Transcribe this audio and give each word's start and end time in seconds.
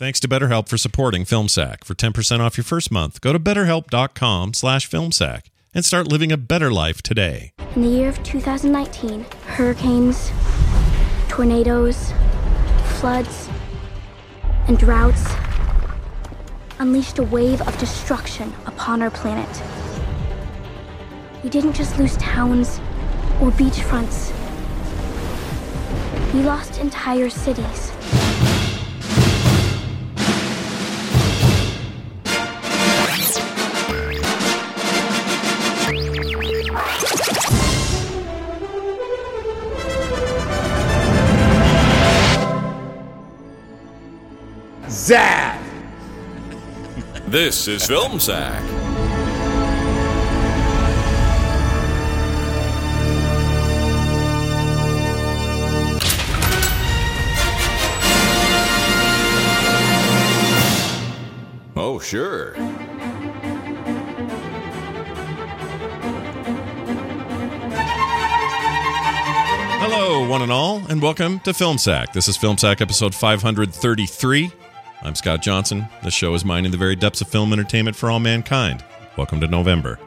Thanks 0.00 0.18
to 0.20 0.28
BetterHelp 0.28 0.66
for 0.66 0.78
supporting 0.78 1.26
FilmSack. 1.26 1.84
For 1.84 1.94
10% 1.94 2.40
off 2.40 2.56
your 2.56 2.64
first 2.64 2.90
month, 2.90 3.20
go 3.20 3.34
to 3.34 3.38
betterhelp.com 3.38 4.54
slash 4.54 4.88
filmsack 4.88 5.48
and 5.74 5.84
start 5.84 6.08
living 6.08 6.32
a 6.32 6.38
better 6.38 6.72
life 6.72 7.02
today. 7.02 7.52
In 7.76 7.82
the 7.82 7.88
year 7.88 8.08
of 8.08 8.22
2019, 8.22 9.26
hurricanes, 9.44 10.32
tornadoes, 11.28 12.14
floods, 12.98 13.50
and 14.68 14.78
droughts 14.78 15.22
unleashed 16.78 17.18
a 17.18 17.24
wave 17.24 17.60
of 17.68 17.76
destruction 17.76 18.54
upon 18.64 19.02
our 19.02 19.10
planet. 19.10 19.62
We 21.44 21.50
didn't 21.50 21.74
just 21.74 21.98
lose 21.98 22.16
towns 22.16 22.78
or 23.38 23.50
beachfronts. 23.50 24.32
We 26.32 26.40
lost 26.40 26.78
entire 26.78 27.28
cities. 27.28 27.92
Zad! 45.10 45.60
This 47.26 47.66
is 47.66 47.84
Film 47.84 48.20
Sack. 48.20 48.62
Oh, 61.74 61.98
sure. 62.00 62.54
Hello, 69.80 70.28
one 70.28 70.42
and 70.42 70.52
all, 70.52 70.86
and 70.88 71.02
welcome 71.02 71.40
to 71.40 71.52
Film 71.52 71.78
Sack. 71.78 72.12
This 72.12 72.28
is 72.28 72.36
Film 72.36 72.56
Sack 72.56 72.80
episode 72.80 73.12
533. 73.12 74.52
I'm 75.02 75.14
Scott 75.14 75.40
Johnson. 75.42 75.86
The 76.02 76.10
show 76.10 76.34
is 76.34 76.44
mining 76.44 76.72
the 76.72 76.76
very 76.76 76.94
depths 76.94 77.22
of 77.22 77.28
film 77.28 77.52
entertainment 77.54 77.96
for 77.96 78.10
all 78.10 78.20
mankind. 78.20 78.84
Welcome 79.16 79.40
to 79.40 79.46
November. 79.48 79.98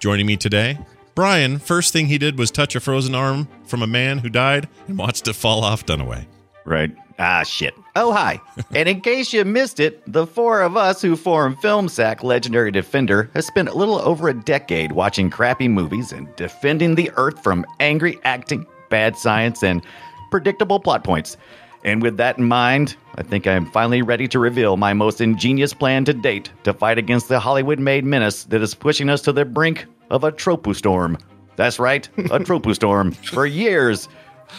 Joining 0.00 0.26
me 0.26 0.36
today, 0.36 0.78
Brian. 1.14 1.58
First 1.58 1.94
thing 1.94 2.06
he 2.06 2.18
did 2.18 2.38
was 2.38 2.50
touch 2.50 2.76
a 2.76 2.80
frozen 2.80 3.14
arm 3.14 3.48
from 3.64 3.82
a 3.82 3.86
man 3.86 4.18
who 4.18 4.28
died 4.28 4.68
and 4.86 4.98
watched 4.98 5.26
it 5.28 5.32
fall 5.32 5.64
off 5.64 5.86
Dunaway. 5.86 6.26
Right. 6.66 6.94
Ah, 7.18 7.42
shit. 7.42 7.74
Oh, 7.96 8.12
hi. 8.12 8.38
and 8.74 8.86
in 8.86 9.00
case 9.00 9.32
you 9.32 9.44
missed 9.46 9.80
it, 9.80 10.02
the 10.06 10.26
four 10.26 10.60
of 10.60 10.76
us 10.76 11.00
who 11.00 11.16
form 11.16 11.56
FilmSack 11.56 12.22
Legendary 12.22 12.70
Defender 12.70 13.30
has 13.32 13.46
spent 13.46 13.70
a 13.70 13.74
little 13.74 13.98
over 13.98 14.28
a 14.28 14.34
decade 14.34 14.92
watching 14.92 15.30
crappy 15.30 15.68
movies 15.68 16.12
and 16.12 16.28
defending 16.36 16.94
the 16.94 17.10
Earth 17.16 17.42
from 17.42 17.64
angry 17.80 18.18
acting, 18.24 18.66
bad 18.90 19.16
science, 19.16 19.64
and 19.64 19.82
predictable 20.30 20.78
plot 20.78 21.02
points. 21.02 21.38
And 21.82 22.02
with 22.02 22.18
that 22.18 22.36
in 22.38 22.44
mind, 22.44 22.96
I 23.18 23.22
think 23.24 23.48
I'm 23.48 23.66
finally 23.72 24.00
ready 24.00 24.28
to 24.28 24.38
reveal 24.38 24.76
my 24.76 24.94
most 24.94 25.20
ingenious 25.20 25.74
plan 25.74 26.04
to 26.04 26.14
date 26.14 26.52
to 26.62 26.72
fight 26.72 26.98
against 26.98 27.26
the 27.26 27.40
Hollywood 27.40 27.80
made 27.80 28.04
menace 28.04 28.44
that 28.44 28.62
is 28.62 28.76
pushing 28.76 29.10
us 29.10 29.20
to 29.22 29.32
the 29.32 29.44
brink 29.44 29.86
of 30.10 30.22
a 30.22 30.30
tropu 30.30 30.72
storm. 30.72 31.18
That's 31.56 31.80
right, 31.80 32.06
a 32.16 32.38
tropu 32.38 32.76
storm. 32.76 33.10
For 33.10 33.44
years, 33.44 34.08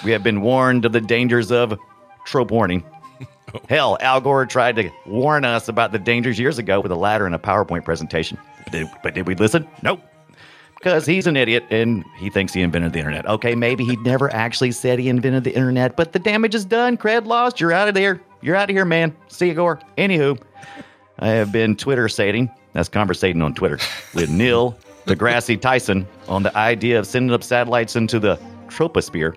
we 0.03 0.11
have 0.11 0.23
been 0.23 0.41
warned 0.41 0.83
of 0.83 0.91
the 0.91 0.99
dangers 0.99 1.53
of 1.53 1.79
trope 2.25 2.51
warning. 2.51 2.83
Hell, 3.69 3.97
Al 4.01 4.19
Gore 4.19 4.45
tried 4.45 4.75
to 4.75 4.89
warn 5.05 5.45
us 5.45 5.69
about 5.69 5.93
the 5.93 5.99
dangers 5.99 6.37
years 6.37 6.57
ago 6.57 6.81
with 6.81 6.91
a 6.91 6.97
ladder 6.97 7.25
and 7.25 7.33
a 7.33 7.39
PowerPoint 7.39 7.85
presentation. 7.85 8.37
Did, 8.73 8.89
but 9.01 9.13
did 9.13 9.25
we 9.25 9.35
listen? 9.35 9.65
Nope. 9.83 10.01
Because 10.75 11.05
he's 11.05 11.27
an 11.27 11.37
idiot 11.37 11.63
and 11.69 12.03
he 12.17 12.29
thinks 12.29 12.53
he 12.53 12.61
invented 12.61 12.91
the 12.91 12.99
internet. 12.99 13.25
Okay, 13.25 13.55
maybe 13.55 13.85
he 13.85 13.95
never 13.97 14.29
actually 14.33 14.73
said 14.73 14.99
he 14.99 15.07
invented 15.07 15.45
the 15.45 15.55
internet, 15.55 15.95
but 15.95 16.11
the 16.11 16.19
damage 16.19 16.55
is 16.55 16.65
done. 16.65 16.97
Cred 16.97 17.25
lost. 17.25 17.61
You're 17.61 17.71
out 17.71 17.87
of 17.87 17.93
there. 17.93 18.19
You're 18.41 18.55
out 18.55 18.69
of 18.69 18.75
here, 18.75 18.85
man. 18.85 19.15
See 19.27 19.47
you, 19.47 19.53
Gore. 19.53 19.79
Anywho, 19.97 20.39
I 21.19 21.27
have 21.27 21.51
been 21.51 21.75
Twitter 21.75 22.07
sating, 22.07 22.49
that's 22.73 22.89
conversating 22.89 23.41
on 23.41 23.53
Twitter, 23.53 23.79
with 24.13 24.29
Neil 24.29 24.77
deGrasse 25.05 25.59
Tyson 25.59 26.07
on 26.27 26.43
the 26.43 26.55
idea 26.55 26.99
of 26.99 27.07
sending 27.07 27.33
up 27.33 27.43
satellites 27.43 27.95
into 27.95 28.19
the 28.19 28.37
troposphere 28.67 29.35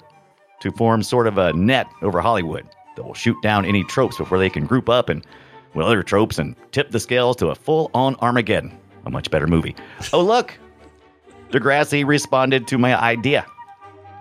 to 0.61 0.71
form 0.73 1.03
sort 1.03 1.27
of 1.27 1.39
a 1.39 1.53
net 1.55 1.87
over 2.03 2.21
Hollywood 2.21 2.69
that 2.95 3.03
will 3.03 3.15
shoot 3.15 3.37
down 3.43 3.65
any 3.65 3.83
tropes 3.85 4.19
before 4.19 4.39
they 4.39 4.51
can 4.51 4.67
group 4.67 4.89
up 4.89 5.09
and 5.09 5.27
with 5.75 5.87
other 5.87 6.03
tropes 6.03 6.39
and 6.39 6.55
tip 6.73 6.91
the 6.91 7.01
scales 7.01 7.37
to 7.37 7.49
a 7.49 7.55
full 7.55 7.91
on 7.95 8.15
Armageddon. 8.17 8.79
A 9.07 9.11
much 9.11 9.31
better 9.31 9.47
movie. 9.47 9.75
Oh, 10.13 10.23
look! 10.23 10.57
Degrassi 11.51 12.07
responded 12.07 12.69
to 12.69 12.79
my 12.79 13.01
idea. 13.01 13.45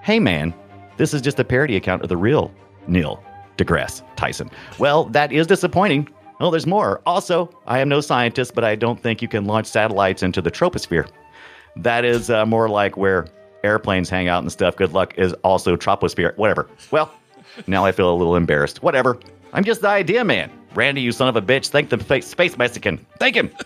Hey, 0.02 0.20
man, 0.20 0.54
this 0.98 1.14
is 1.14 1.22
just 1.22 1.40
a 1.40 1.44
parody 1.44 1.76
account 1.76 2.02
of 2.02 2.10
the 2.10 2.18
real 2.18 2.52
Neil 2.88 3.24
deGrasse 3.64 4.02
Tyson. 4.16 4.50
Well, 4.80 5.06
that 5.06 5.32
is 5.32 5.48
disappointing. 5.48 6.08
Oh, 6.40 6.50
there's 6.50 6.66
more. 6.68 7.02
Also, 7.06 7.50
I 7.68 7.80
am 7.80 7.90
no 7.90 8.02
scientist, 8.02 8.56
but 8.56 8.64
I 8.64 8.76
don't 8.76 9.00
think 9.00 9.22
you 9.22 9.28
can 9.28 9.46
launch 9.46 9.68
satellites 9.68 10.24
into 10.24 10.42
the 10.42 10.50
troposphere. 10.52 11.08
That 11.76 12.04
is 12.04 12.30
uh, 12.30 12.46
more 12.46 12.68
like 12.68 12.98
where 12.98 13.28
airplanes 13.64 14.10
hang 14.10 14.28
out 14.28 14.42
and 14.42 14.52
stuff. 14.52 14.76
Good 14.76 14.94
luck 14.94 15.14
is 15.18 15.34
also 15.44 15.76
troposphere. 15.76 16.36
Whatever. 16.38 16.68
Well, 16.90 17.12
now 17.68 17.86
I 17.86 17.92
feel 17.92 18.12
a 18.12 18.16
little 18.16 18.36
embarrassed. 18.36 18.82
Whatever. 18.82 19.20
I'm 19.54 19.64
just 19.64 19.82
the 19.82 19.90
idea 19.90 20.24
man. 20.24 20.52
Randy, 20.74 21.02
you 21.02 21.12
son 21.12 21.28
of 21.28 21.36
a 21.36 21.42
bitch. 21.42 21.68
Thank 21.68 21.90
the 21.90 21.98
fa- 21.98 22.22
space 22.22 22.58
Mexican. 22.58 23.06
Thank 23.20 23.36
him. 23.36 23.52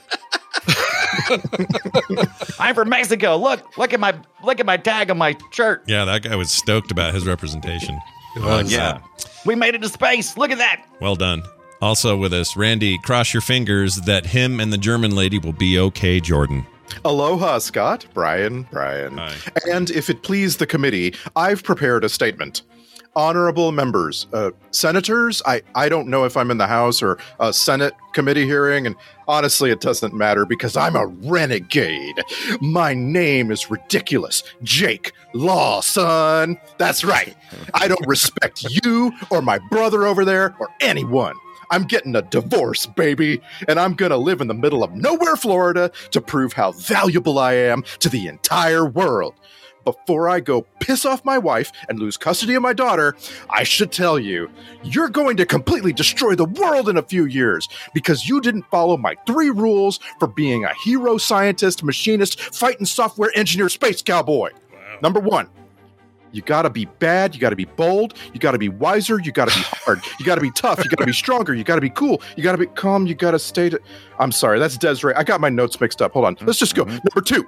I'm 2.59 2.75
from 2.75 2.89
Mexico. 2.89 3.37
Look, 3.37 3.77
look 3.77 3.93
at 3.93 3.99
my 3.99 4.15
look 4.43 4.59
at 4.59 4.65
my 4.65 4.77
tag 4.77 5.09
on 5.11 5.17
my 5.17 5.37
shirt. 5.51 5.83
Yeah, 5.87 6.03
that 6.05 6.23
guy 6.23 6.35
was 6.35 6.51
stoked 6.51 6.91
about 6.91 7.13
his 7.13 7.25
representation. 7.27 7.99
Uh, 8.37 8.63
yeah. 8.65 8.99
We 9.45 9.55
made 9.55 9.75
it 9.75 9.81
to 9.81 9.89
space. 9.89 10.37
Look 10.37 10.51
at 10.51 10.57
that. 10.57 10.85
Well 10.99 11.15
done. 11.15 11.43
Also 11.81 12.17
with 12.17 12.33
us, 12.33 12.55
Randy, 12.55 12.97
cross 12.99 13.33
your 13.33 13.41
fingers 13.41 13.97
that 14.01 14.25
him 14.25 14.59
and 14.59 14.71
the 14.71 14.77
German 14.77 15.15
lady 15.15 15.37
will 15.37 15.53
be 15.53 15.77
okay, 15.77 16.19
Jordan. 16.19 16.65
Aloha, 17.03 17.59
Scott. 17.59 18.05
Brian, 18.13 18.63
Brian. 18.71 19.17
Hi. 19.17 19.35
And 19.69 19.89
if 19.89 20.09
it 20.09 20.23
please 20.23 20.57
the 20.57 20.67
committee, 20.67 21.13
I've 21.35 21.63
prepared 21.63 22.03
a 22.03 22.09
statement. 22.09 22.61
Honorable 23.15 23.71
members, 23.71 24.27
uh, 24.33 24.51
senators, 24.71 25.41
I, 25.45 25.61
I 25.73 25.87
don't 25.87 26.09
know 26.09 26.25
if 26.25 26.35
I'm 26.35 26.51
in 26.51 26.57
the 26.57 26.67
House 26.67 27.01
or 27.01 27.17
a 27.39 27.53
Senate 27.53 27.93
committee 28.13 28.45
hearing, 28.45 28.85
and 28.85 28.95
honestly, 29.27 29.71
it 29.71 29.79
doesn't 29.79 30.13
matter 30.13 30.45
because 30.45 30.75
I'm 30.75 30.97
a 30.97 31.05
renegade. 31.07 32.21
My 32.59 32.93
name 32.93 33.51
is 33.51 33.71
ridiculous. 33.71 34.43
Jake 34.63 35.13
Lawson. 35.33 36.57
That's 36.77 37.05
right. 37.05 37.35
I 37.73 37.87
don't 37.87 38.05
respect 38.05 38.65
you 38.83 39.13
or 39.29 39.41
my 39.41 39.59
brother 39.69 40.05
over 40.05 40.25
there 40.25 40.53
or 40.59 40.67
anyone. 40.81 41.35
I'm 41.71 41.83
getting 41.83 42.15
a 42.15 42.21
divorce, 42.21 42.85
baby, 42.85 43.41
and 43.67 43.79
I'm 43.79 43.93
gonna 43.93 44.17
live 44.17 44.41
in 44.41 44.47
the 44.47 44.53
middle 44.53 44.83
of 44.83 44.93
nowhere, 44.93 45.35
Florida, 45.35 45.91
to 46.11 46.21
prove 46.21 46.53
how 46.53 46.73
valuable 46.73 47.39
I 47.39 47.53
am 47.53 47.83
to 47.99 48.09
the 48.09 48.27
entire 48.27 48.85
world. 48.85 49.35
Before 49.85 50.27
I 50.27 50.39
go 50.39 50.63
piss 50.79 51.05
off 51.05 51.23
my 51.23 51.37
wife 51.37 51.71
and 51.87 51.99
lose 51.99 52.17
custody 52.17 52.55
of 52.55 52.61
my 52.63 52.73
daughter, 52.73 53.15
I 53.49 53.63
should 53.63 53.91
tell 53.91 54.19
you, 54.19 54.49
you're 54.83 55.09
going 55.09 55.37
to 55.37 55.45
completely 55.45 55.93
destroy 55.93 56.35
the 56.35 56.45
world 56.45 56.89
in 56.89 56.97
a 56.97 57.03
few 57.03 57.25
years 57.25 57.69
because 57.93 58.27
you 58.27 58.41
didn't 58.41 58.65
follow 58.71 58.97
my 58.97 59.15
three 59.25 59.51
rules 59.51 59.99
for 60.19 60.27
being 60.27 60.65
a 60.65 60.73
hero 60.83 61.17
scientist, 61.17 61.83
machinist, 61.83 62.41
fighting 62.41 62.85
software 62.85 63.31
engineer, 63.35 63.69
space 63.69 64.01
cowboy. 64.01 64.49
Number 65.01 65.19
one, 65.19 65.47
you 66.31 66.41
gotta 66.41 66.69
be 66.69 66.85
bad, 66.85 67.33
you 67.33 67.39
gotta 67.39 67.55
be 67.55 67.63
bold, 67.65 68.15
you 68.33 68.39
gotta 68.41 68.57
be 68.57 68.67
wiser, 68.67 69.21
you 69.21 69.31
gotta 69.31 69.55
be 69.55 69.61
hard, 69.85 70.01
you 70.19 70.25
gotta 70.25 70.41
be 70.41 70.51
tough, 70.51 70.83
you 70.83 70.89
gotta 70.89 71.05
be 71.05 71.13
stronger, 71.13 71.53
you 71.53 71.63
gotta 71.63 71.79
be 71.79 71.89
cool, 71.89 72.21
you 72.35 72.43
gotta 72.43 72.57
be 72.57 72.65
calm, 72.65 73.07
you 73.07 73.15
gotta 73.15 73.39
stay 73.39 73.69
to. 73.69 73.79
I'm 74.19 74.33
sorry, 74.33 74.59
that's 74.59 74.77
Desiree. 74.77 75.13
I 75.15 75.23
got 75.23 75.39
my 75.39 75.49
notes 75.49 75.79
mixed 75.79 76.01
up. 76.01 76.11
Hold 76.11 76.25
on. 76.25 76.37
Let's 76.41 76.59
just 76.59 76.75
go. 76.75 76.83
Number 76.83 77.21
two, 77.23 77.47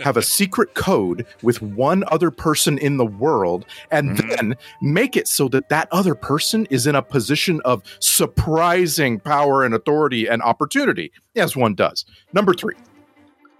have 0.00 0.16
a 0.16 0.22
secret 0.22 0.74
code 0.74 1.26
with 1.42 1.62
one 1.62 2.04
other 2.08 2.30
person 2.30 2.78
in 2.78 2.96
the 2.96 3.06
world 3.06 3.64
and 3.90 4.10
mm-hmm. 4.10 4.28
then 4.28 4.56
make 4.80 5.16
it 5.16 5.28
so 5.28 5.48
that 5.48 5.68
that 5.68 5.88
other 5.92 6.14
person 6.14 6.66
is 6.70 6.86
in 6.86 6.94
a 6.94 7.02
position 7.02 7.60
of 7.64 7.82
surprising 8.00 9.20
power 9.20 9.64
and 9.64 9.74
authority 9.74 10.26
and 10.26 10.42
opportunity, 10.42 11.12
as 11.36 11.56
one 11.56 11.74
does. 11.74 12.04
Number 12.32 12.54
three, 12.54 12.74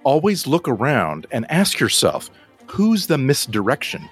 always 0.04 0.46
look 0.46 0.68
around 0.68 1.26
and 1.30 1.50
ask 1.50 1.80
yourself, 1.80 2.30
who's 2.66 3.06
the 3.06 3.18
misdirection? 3.18 4.08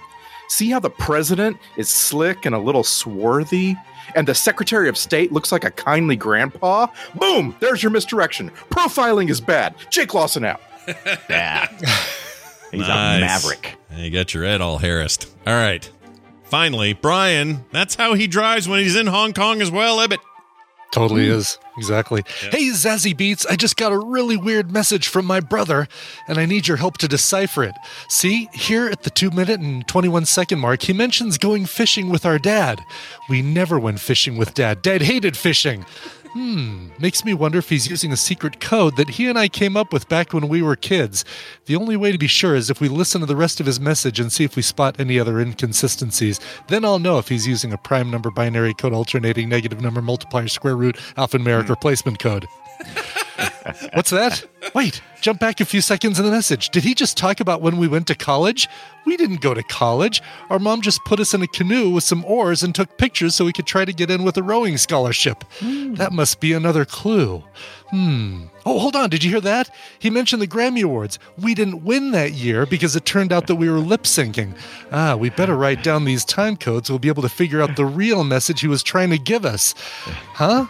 See 0.49 0.71
how 0.71 0.81
the 0.81 0.91
president 0.91 1.57
is 1.77 1.89
slick 1.89 2.45
and 2.45 2.55
a 2.55 2.59
little 2.59 2.85
swarthy? 2.85 3.77
And 4.15 4.29
the 4.29 4.35
Secretary 4.35 4.89
of 4.89 4.99
State 4.99 5.33
looks 5.33 5.53
like 5.53 5.65
a 5.65 5.71
kindly 5.71 6.17
grandpa? 6.17 6.89
Boom! 7.15 7.57
There's 7.61 7.83
your 7.83 7.91
misdirection. 7.91 8.51
Profiling 8.69 9.31
is 9.31 9.41
bad. 9.41 9.75
Jake 9.89 10.13
Lawson 10.13 10.45
out. 10.45 10.61
Yeah. 11.29 11.67
He's 12.71 12.81
Nice. 12.81 13.19
a 13.19 13.21
maverick. 13.21 13.77
You 13.95 14.11
got 14.11 14.33
your 14.33 14.45
head 14.45 14.61
all 14.61 14.79
harassed. 14.79 15.31
All 15.47 15.55
right. 15.55 15.89
Finally, 16.45 16.95
Brian, 16.95 17.65
that's 17.71 17.95
how 17.95 18.15
he 18.15 18.27
drives 18.27 18.69
when 18.69 18.81
he's 18.81 18.97
in 18.97 19.07
Hong 19.07 19.33
Kong 19.33 19.61
as 19.61 19.71
well, 19.71 20.01
Ibbott. 20.01 20.21
Totally 20.93 21.27
hmm. 21.27 21.33
is. 21.33 21.59
Exactly. 21.79 22.23
Hey, 22.51 22.69
Zazzy 22.69 23.17
Beats, 23.17 23.47
I 23.47 23.57
just 23.57 23.79
got 23.79 23.93
a 23.93 23.99
really 23.99 24.37
weird 24.37 24.71
message 24.71 25.09
from 25.09 25.25
my 25.25 25.41
brother, 25.41 25.89
and 26.29 26.37
I 26.37 26.45
need 26.45 26.69
your 26.69 26.77
help 26.77 26.99
to 26.99 27.09
decipher 27.09 27.65
it. 27.65 27.75
See, 28.09 28.51
here 28.53 28.87
at 28.89 29.03
the 29.03 29.09
2 29.11 29.31
minute 29.31 29.61
and 29.61 29.87
21 29.89 30.27
second 30.27 30.59
mark, 30.59 30.83
he 30.83 30.93
mentions 30.93 31.39
going 31.39 31.65
fishing 31.65 32.11
with 32.11 32.27
our 32.27 32.39
dad. 32.39 32.85
We 33.31 33.41
never 33.41 33.79
went 33.79 34.01
fishing 34.01 34.37
with 34.37 34.53
dad. 34.53 34.83
Dad 34.83 35.01
hated 35.01 35.35
fishing. 35.37 35.87
Hmm, 36.33 36.89
makes 36.99 37.27
me 37.27 37.35
wonder 37.35 37.59
if 37.59 37.69
he's 37.69 37.89
using 37.89 38.11
a 38.11 38.17
secret 38.17 38.59
code 38.59 38.97
that 38.97 39.11
he 39.11 39.29
and 39.29 39.39
I 39.39 39.49
came 39.49 39.77
up 39.77 39.93
with 39.93 40.09
back 40.09 40.33
when 40.33 40.49
we 40.49 40.63
were 40.63 40.77
kids. 40.77 41.27
The 41.67 41.77
only 41.77 41.95
way 41.95 42.11
to 42.11 42.17
be 42.17 42.27
sure 42.27 42.55
is 42.55 42.71
if 42.71 42.81
we 42.81 42.89
listen 42.89 43.21
to 43.21 43.27
the 43.27 43.37
rest 43.37 43.61
of 43.61 43.67
his 43.67 43.79
message 43.79 44.19
and 44.19 44.33
see 44.33 44.45
if 44.45 44.57
we 44.57 44.63
spot 44.63 44.99
any 44.99 45.21
other 45.21 45.41
inconsistencies. 45.41 46.41
Then 46.69 46.87
I'll 46.87 46.99
know 46.99 47.19
if 47.19 47.29
he's 47.29 47.47
using 47.47 47.75
a 47.75 47.79
prime 47.79 48.11
number 48.11 48.31
binary 48.31 48.73
code 48.73 48.95
alternating 48.95 49.51
negative 49.51 49.83
number 49.83 50.01
multiplier 50.01 50.49
square 50.49 50.77
root 50.77 50.97
alphanumeric 51.19 51.69
replacement 51.69 52.19
code. 52.19 52.47
What's 53.95 54.11
that? 54.11 54.45
Wait, 54.75 55.03
jump 55.21 55.41
back 55.41 55.61
a 55.61 55.65
few 55.65 55.81
seconds 55.81 56.19
in 56.19 56.25
the 56.25 56.31
message. 56.31 56.71
Did 56.71 56.85
he 56.85 56.95
just 56.95 57.17
talk 57.17 57.41
about 57.41 57.63
when 57.63 57.79
we 57.79 57.89
went 57.89 58.07
to 58.09 58.15
college? 58.15 58.69
We 59.05 59.17
didn't 59.17 59.41
go 59.41 59.55
to 59.55 59.63
college. 59.63 60.23
Our 60.51 60.59
mom 60.59 60.81
just 60.81 61.05
put 61.05 61.19
us 61.19 61.35
in 61.35 61.43
a 61.43 61.47
canoe 61.47 61.91
with 61.91 62.05
some 62.05 62.25
oars 62.25 62.63
and 62.63 62.75
took 62.75 62.99
pictures 62.99 63.35
so 63.35 63.45
we 63.45 63.53
could 63.53 63.67
try 63.67 63.85
to 63.85 63.93
get 63.93 64.11
in 64.11 64.23
with 64.23 64.37
a 64.37 64.43
rowing 64.43 64.79
scholarship. 64.79 65.45
That 65.61 66.13
must 66.13 66.41
be 66.41 66.53
another 66.53 66.85
clue. 66.85 67.43
Hmm. 67.91 68.45
Oh, 68.65 68.79
hold 68.79 68.97
on. 68.97 69.11
Did 69.11 69.25
you 69.25 69.31
hear 69.31 69.41
that? 69.41 69.69
He 69.99 70.09
mentioned 70.09 70.41
the 70.41 70.47
Grammy 70.47 70.83
Awards. 70.83 71.19
We 71.37 71.55
didn't 71.55 71.85
win 71.85 72.13
that 72.13 72.33
year 72.33 72.65
because 72.65 72.95
it 72.97 73.05
turned 73.05 73.33
out 73.33 73.49
that 73.49 73.57
we 73.57 73.69
were 73.69 73.81
lip 73.81 74.05
syncing. 74.05 74.57
Ah, 74.93 75.17
we 75.17 75.31
better 75.31 75.57
write 75.57 75.83
down 75.83 76.05
these 76.05 76.25
time 76.25 76.57
codes. 76.57 76.89
We'll 76.89 76.99
be 77.01 77.09
able 77.09 77.23
to 77.23 77.29
figure 77.29 77.61
out 77.61 77.77
the 77.77 77.85
real 77.85 78.25
message 78.25 78.61
he 78.61 78.69
was 78.69 78.83
trying 78.83 79.11
to 79.11 79.19
give 79.19 79.45
us. 79.45 79.75
Huh? 80.35 80.67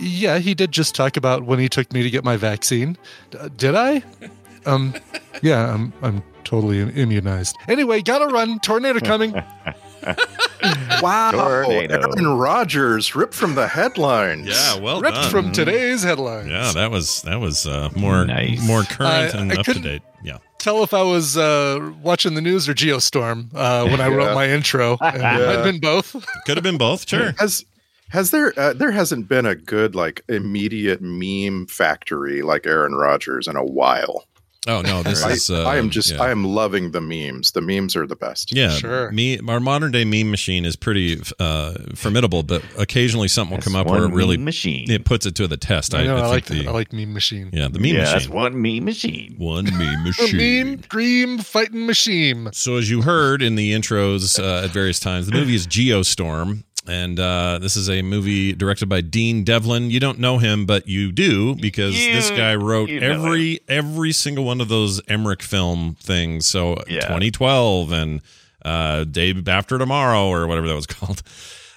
Yeah, 0.00 0.38
he 0.38 0.54
did 0.54 0.72
just 0.72 0.94
talk 0.94 1.16
about 1.16 1.44
when 1.44 1.58
he 1.58 1.68
took 1.68 1.92
me 1.92 2.02
to 2.02 2.10
get 2.10 2.24
my 2.24 2.36
vaccine. 2.36 2.96
D- 3.30 3.38
did 3.56 3.74
I? 3.74 4.02
Um, 4.68 4.94
yeah, 5.42 5.72
I'm 5.72 5.92
I'm 6.02 6.24
totally 6.42 6.80
immunized. 6.80 7.56
Anyway, 7.68 8.02
gotta 8.02 8.26
run. 8.26 8.58
Tornado 8.58 8.98
coming. 8.98 9.32
Wow. 11.00 11.30
Tornado. 11.32 11.94
Aaron 12.00 12.26
Rodgers 12.36 13.14
ripped 13.14 13.34
from 13.34 13.54
the 13.54 13.68
headlines. 13.68 14.48
Yeah, 14.48 14.78
well 14.80 15.00
Ripped 15.00 15.14
done. 15.14 15.30
from 15.30 15.52
today's 15.52 16.02
headlines. 16.02 16.48
Yeah, 16.48 16.72
that 16.74 16.90
was 16.90 17.22
that 17.22 17.38
was 17.40 17.66
uh, 17.66 17.90
more 17.94 18.24
Nice. 18.24 18.60
more 18.66 18.82
current 18.82 19.34
I- 19.34 19.38
and 19.38 19.52
I 19.52 19.56
up 19.56 19.66
to 19.66 19.74
date. 19.78 20.02
Yeah. 20.24 20.38
Tell 20.58 20.82
if 20.82 20.92
I 20.94 21.02
was 21.02 21.36
uh, 21.36 21.92
watching 22.02 22.34
the 22.34 22.40
news 22.40 22.68
or 22.68 22.74
Geostorm 22.74 23.50
uh, 23.54 23.86
when 23.88 24.00
I 24.00 24.08
wrote 24.08 24.34
my 24.34 24.48
intro. 24.48 24.96
And 25.00 25.22
I've 25.22 25.62
been 25.64 25.78
both. 25.78 26.12
Could 26.44 26.56
have 26.56 26.64
been 26.64 26.78
both, 26.78 27.08
sure. 27.08 27.34
Has 27.38 27.64
has 28.10 28.30
there 28.30 28.52
uh, 28.58 28.72
there 28.72 28.90
hasn't 28.92 29.28
been 29.28 29.46
a 29.46 29.54
good 29.54 29.94
like 29.94 30.22
immediate 30.28 31.00
meme 31.02 31.66
factory 31.66 32.42
like 32.42 32.66
Aaron 32.66 32.94
Rodgers 32.94 33.48
in 33.48 33.56
a 33.56 33.64
while. 33.64 34.24
Oh 34.68 34.80
no, 34.82 35.04
this 35.04 35.22
I, 35.24 35.30
is 35.30 35.48
uh, 35.48 35.62
I 35.64 35.76
am 35.76 35.90
just 35.90 36.10
yeah. 36.12 36.22
I 36.22 36.30
am 36.30 36.44
loving 36.44 36.90
the 36.90 37.00
memes. 37.00 37.52
The 37.52 37.60
memes 37.60 37.94
are 37.94 38.04
the 38.06 38.16
best. 38.16 38.52
Yeah, 38.52 38.70
Sure. 38.70 39.12
Me, 39.12 39.38
our 39.46 39.60
modern 39.60 39.92
day 39.92 40.04
meme 40.04 40.28
machine 40.28 40.64
is 40.64 40.74
pretty 40.74 41.20
uh, 41.38 41.74
formidable, 41.94 42.42
but 42.42 42.64
occasionally 42.76 43.28
something 43.28 43.52
will 43.52 43.58
That's 43.58 43.66
come 43.68 43.76
up 43.76 43.86
one 43.86 43.98
where 44.00 44.08
it 44.08 44.12
really 44.12 44.36
machine. 44.36 44.90
it 44.90 45.04
puts 45.04 45.24
it 45.24 45.36
to 45.36 45.46
the 45.46 45.56
test. 45.56 45.94
I 45.94 46.02
know. 46.04 46.16
I, 46.16 46.20
think 46.20 46.30
like 46.30 46.44
the 46.46 46.66
I 46.68 46.72
like 46.72 46.92
meme 46.92 47.12
machine. 47.12 47.50
yeah 47.52 47.68
the 47.68 47.78
meme 47.78 47.94
yeah, 47.94 48.04
that's 48.06 48.14
machine 48.26 48.32
one 48.34 48.60
meme 48.60 48.84
machine. 48.84 49.34
one 49.38 49.64
meme 49.78 50.02
machine. 50.04 50.36
meme 50.36 50.76
dream 50.88 51.38
fighting 51.38 51.86
machine. 51.86 52.48
So 52.52 52.76
as 52.76 52.90
you 52.90 53.02
heard 53.02 53.42
in 53.42 53.54
the 53.54 53.72
intros 53.72 54.42
uh, 54.42 54.64
at 54.64 54.70
various 54.70 54.98
times, 54.98 55.26
the 55.26 55.32
movie 55.32 55.54
is 55.54 55.68
Geostorm, 55.68 56.64
and 56.88 57.18
uh, 57.20 57.58
this 57.60 57.76
is 57.76 57.88
a 57.90 58.02
movie 58.02 58.52
directed 58.52 58.88
by 58.88 59.00
Dean 59.00 59.44
Devlin. 59.44 59.90
You 59.90 60.00
don't 60.00 60.18
know 60.18 60.38
him, 60.38 60.66
but 60.66 60.86
you 60.88 61.12
do 61.12 61.54
because 61.56 61.94
You- 61.96 62.14
this 62.14 62.30
guy 62.30 62.54
wrote 62.54 62.88
you 62.88 63.00
know 63.00 63.10
every 63.12 63.60
every 63.68 64.12
single 64.12 64.44
one 64.44 64.60
of 64.60 64.68
those 64.68 65.00
Emmerich 65.08 65.42
film 65.42 65.96
things. 66.00 66.46
So 66.46 66.76
Yeah. 66.88 67.00
2012 67.02 67.92
and 67.92 68.20
uh, 68.64 69.04
Day 69.04 69.34
After 69.46 69.78
Tomorrow 69.78 70.26
or 70.28 70.46
whatever 70.46 70.68
that 70.68 70.74
was 70.74 70.86
called. 70.96 71.22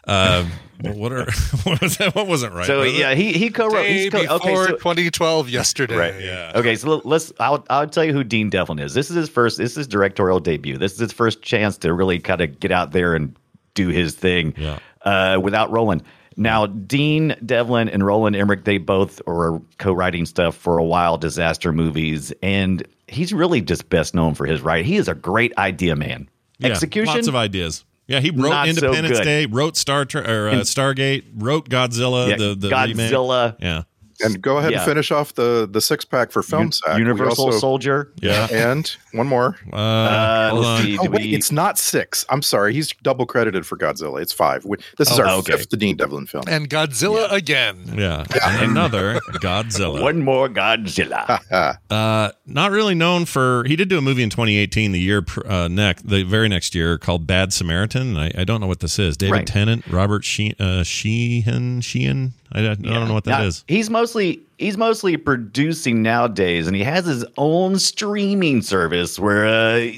Uh, 0.08 0.46
what 0.82 1.12
are 1.12 1.26
what 1.64 1.82
was 1.82 1.98
that? 1.98 2.16
What 2.16 2.26
wasn't 2.26 2.54
right? 2.54 2.66
So 2.66 2.80
was 2.80 2.94
it? 2.94 2.98
yeah, 3.00 3.14
he 3.14 3.34
he 3.34 3.50
co-wrote. 3.50 3.84
Day 3.84 4.04
He's 4.04 4.10
co- 4.10 4.22
before 4.22 4.38
okay, 4.38 4.56
so 4.56 4.78
2012 4.78 5.50
yesterday. 5.50 5.96
Right. 5.96 6.22
Yeah. 6.22 6.54
Okay, 6.56 6.76
so 6.78 7.02
let's. 7.04 7.32
I'll 7.40 7.64
I'll 7.70 7.88
tell 7.88 8.06
you 8.06 8.14
who 8.14 8.24
Dean 8.24 8.50
Devlin 8.50 8.80
is. 8.80 8.94
This 8.94 9.10
is 9.10 9.16
his 9.18 9.30
first. 9.30 9.58
This 9.58 9.72
is 9.72 9.76
his 9.78 9.88
directorial 9.88 10.40
debut. 10.40 10.78
This 10.78 10.94
is 10.94 11.00
his 11.00 11.12
first 11.12 11.42
chance 11.42 11.78
to 11.80 11.94
really 11.94 12.18
kind 12.18 12.40
of 12.42 12.60
get 12.62 12.72
out 12.72 12.92
there 12.92 13.14
and 13.14 13.36
do 13.76 13.90
his 13.90 14.16
thing. 14.16 14.54
Yeah. 14.58 14.80
Uh, 15.10 15.40
without 15.40 15.72
Roland. 15.72 16.04
Now, 16.38 16.68
Dean 16.68 17.36
Devlin 17.46 17.90
and 17.90 18.06
Roland 18.06 18.36
Emmerich, 18.36 18.64
they 18.64 18.78
both 18.78 19.22
were 19.26 19.60
co-writing 19.78 20.26
stuff 20.26 20.56
for 20.56 20.78
a 20.78 20.84
while, 20.84 21.18
disaster 21.18 21.74
movies, 21.74 22.32
and 22.42 22.88
he's 23.08 23.34
really 23.34 23.60
just 23.62 23.90
best 23.90 24.14
known 24.16 24.36
for 24.36 24.46
his 24.46 24.62
writing. 24.62 24.86
He 24.86 24.96
is 24.98 25.08
a 25.10 25.16
great 25.16 25.52
idea 25.58 25.96
man. 25.96 26.30
Yeah, 26.60 26.70
Execution. 26.70 27.14
Lots 27.14 27.28
of 27.28 27.36
ideas. 27.36 27.84
Yeah, 28.08 28.22
he 28.22 28.30
wrote 28.32 28.50
Not 28.50 28.66
so 28.68 28.70
Independence 28.70 29.18
good. 29.20 29.24
Day, 29.26 29.46
wrote 29.48 29.78
Star 29.78 30.06
Tre- 30.06 30.22
or 30.26 30.50
uh, 30.50 30.54
Stargate, 30.62 31.26
wrote 31.36 31.70
Godzilla, 31.70 32.30
Yeah, 32.30 32.38
the 32.38 32.56
the 32.56 32.70
remake. 32.70 33.12
Godzilla. 33.12 33.56
Yeah, 33.60 33.84
And 34.22 34.42
go 34.42 34.58
ahead 34.58 34.72
Yeah. 34.72 34.80
and 34.80 34.86
finish 34.86 35.12
off 35.12 35.34
the 35.36 35.68
the 35.72 35.82
six 35.82 36.04
pack 36.06 36.32
for 36.32 36.42
film 36.44 36.64
Un- 36.68 36.72
sack. 36.72 36.98
Universal 36.98 37.46
also- 37.46 37.60
Soldier. 37.60 38.12
yeah. 38.22 38.48
And 38.52 38.90
one 39.14 39.28
more. 39.28 39.56
Uh, 39.74 39.76
Uh, 39.78 40.50
hold 40.50 40.66
let's 40.66 40.80
on. 40.82 40.86
see. 40.86 40.98
Oh 40.98 41.04
wait, 41.10 41.22
we- 41.22 41.36
it's 41.36 41.52
not 41.52 41.78
six. 41.78 42.26
I'm 42.30 42.42
sorry. 42.42 42.74
He's 42.74 42.92
double 43.04 43.26
credited 43.26 43.66
for 43.66 43.78
Godzilla. 43.78 44.22
It's 44.22 44.34
five. 44.34 44.66
We- 44.66 44.78
This 44.98 45.10
is 45.12 45.20
Oh, 45.20 45.24
our 45.24 45.36
okay. 45.40 45.54
fifth 45.54 45.78
Dean 45.78 45.96
Devlin 45.96 46.26
film. 46.26 46.44
And 46.48 46.70
Godzilla 46.70 47.32
again. 47.32 47.78
Yeah, 47.96 48.26
and 48.44 48.72
another 48.72 49.20
Godzilla. 49.42 50.02
One 50.02 50.24
more 50.24 50.50
Godzilla. 50.50 51.40
Uh, 51.90 52.32
not 52.46 52.72
really 52.72 52.96
known 52.96 53.26
for. 53.26 53.64
He 53.66 53.76
did 53.76 53.90
do 53.90 53.98
a 53.98 54.02
movie 54.02 54.24
in 54.24 54.30
2018, 54.30 54.92
the 54.92 55.00
year 55.00 55.24
uh, 55.48 55.68
next, 55.68 56.08
the 56.08 56.24
very 56.24 56.48
next 56.50 56.74
year, 56.76 56.98
called 56.98 57.26
Bad 57.28 57.52
Samaritan. 57.54 58.18
I, 58.18 58.32
I 58.38 58.44
don't 58.44 58.62
know 58.62 58.68
what 58.68 58.80
this 58.80 59.00
is. 59.00 59.18
David 59.18 59.34
Right. 59.34 59.48
Tennant, 59.48 59.86
Robert 59.88 60.24
She- 60.24 60.56
uh, 60.60 60.84
Sheehan, 60.84 61.82
Sheehan. 61.82 62.34
I, 62.52 62.62
don't- 62.62 62.88
I 62.88 62.94
don't 62.94 63.08
know 63.08 63.14
what 63.14 63.26
that 63.26 63.40
Now, 63.42 63.46
is. 63.46 63.64
He's 63.68 63.90
mostly 63.90 64.42
he's 64.58 64.78
mostly 64.78 65.18
producing 65.18 66.02
nowadays, 66.02 66.68
and 66.68 66.76
he 66.76 66.84
has 66.84 67.06
his 67.06 67.26
own 67.38 67.78
streaming 67.80 68.62
service 68.62 69.20
where 69.20 69.46
uh, 69.46 69.92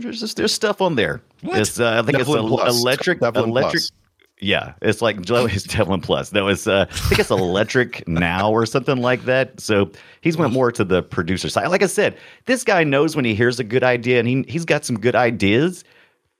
there's 0.00 0.20
just, 0.20 0.36
there's 0.36 0.52
stuff 0.52 0.80
on 0.80 0.96
there. 0.96 1.20
It's 1.42 1.78
uh, 1.78 1.98
I 2.00 2.02
think 2.06 2.18
Devlin 2.18 2.44
it's 2.44 2.48
Plus. 2.54 2.80
electric 2.80 3.20
Devlin 3.20 3.50
electric. 3.50 3.72
Plus. 3.82 3.92
Yeah, 4.40 4.74
it's 4.82 5.02
like 5.02 5.16
it's 5.28 5.64
Devlin 5.64 6.00
Plus. 6.00 6.32
No, 6.32 6.48
it's 6.48 6.66
uh, 6.66 6.86
I 6.88 6.94
think 6.94 7.20
it's 7.20 7.30
Electric 7.30 8.06
Now 8.06 8.50
or 8.50 8.66
something 8.66 8.98
like 8.98 9.24
that. 9.24 9.60
So 9.60 9.90
he's 10.20 10.36
went 10.36 10.52
more 10.52 10.70
to 10.72 10.84
the 10.84 11.02
producer 11.02 11.48
side. 11.48 11.66
Like 11.68 11.82
I 11.82 11.86
said, 11.88 12.16
this 12.46 12.62
guy 12.64 12.84
knows 12.84 13.16
when 13.16 13.24
he 13.24 13.34
hears 13.34 13.58
a 13.58 13.64
good 13.64 13.82
idea, 13.84 14.18
and 14.20 14.28
he 14.28 14.44
he's 14.48 14.64
got 14.64 14.84
some 14.84 14.98
good 14.98 15.16
ideas. 15.16 15.82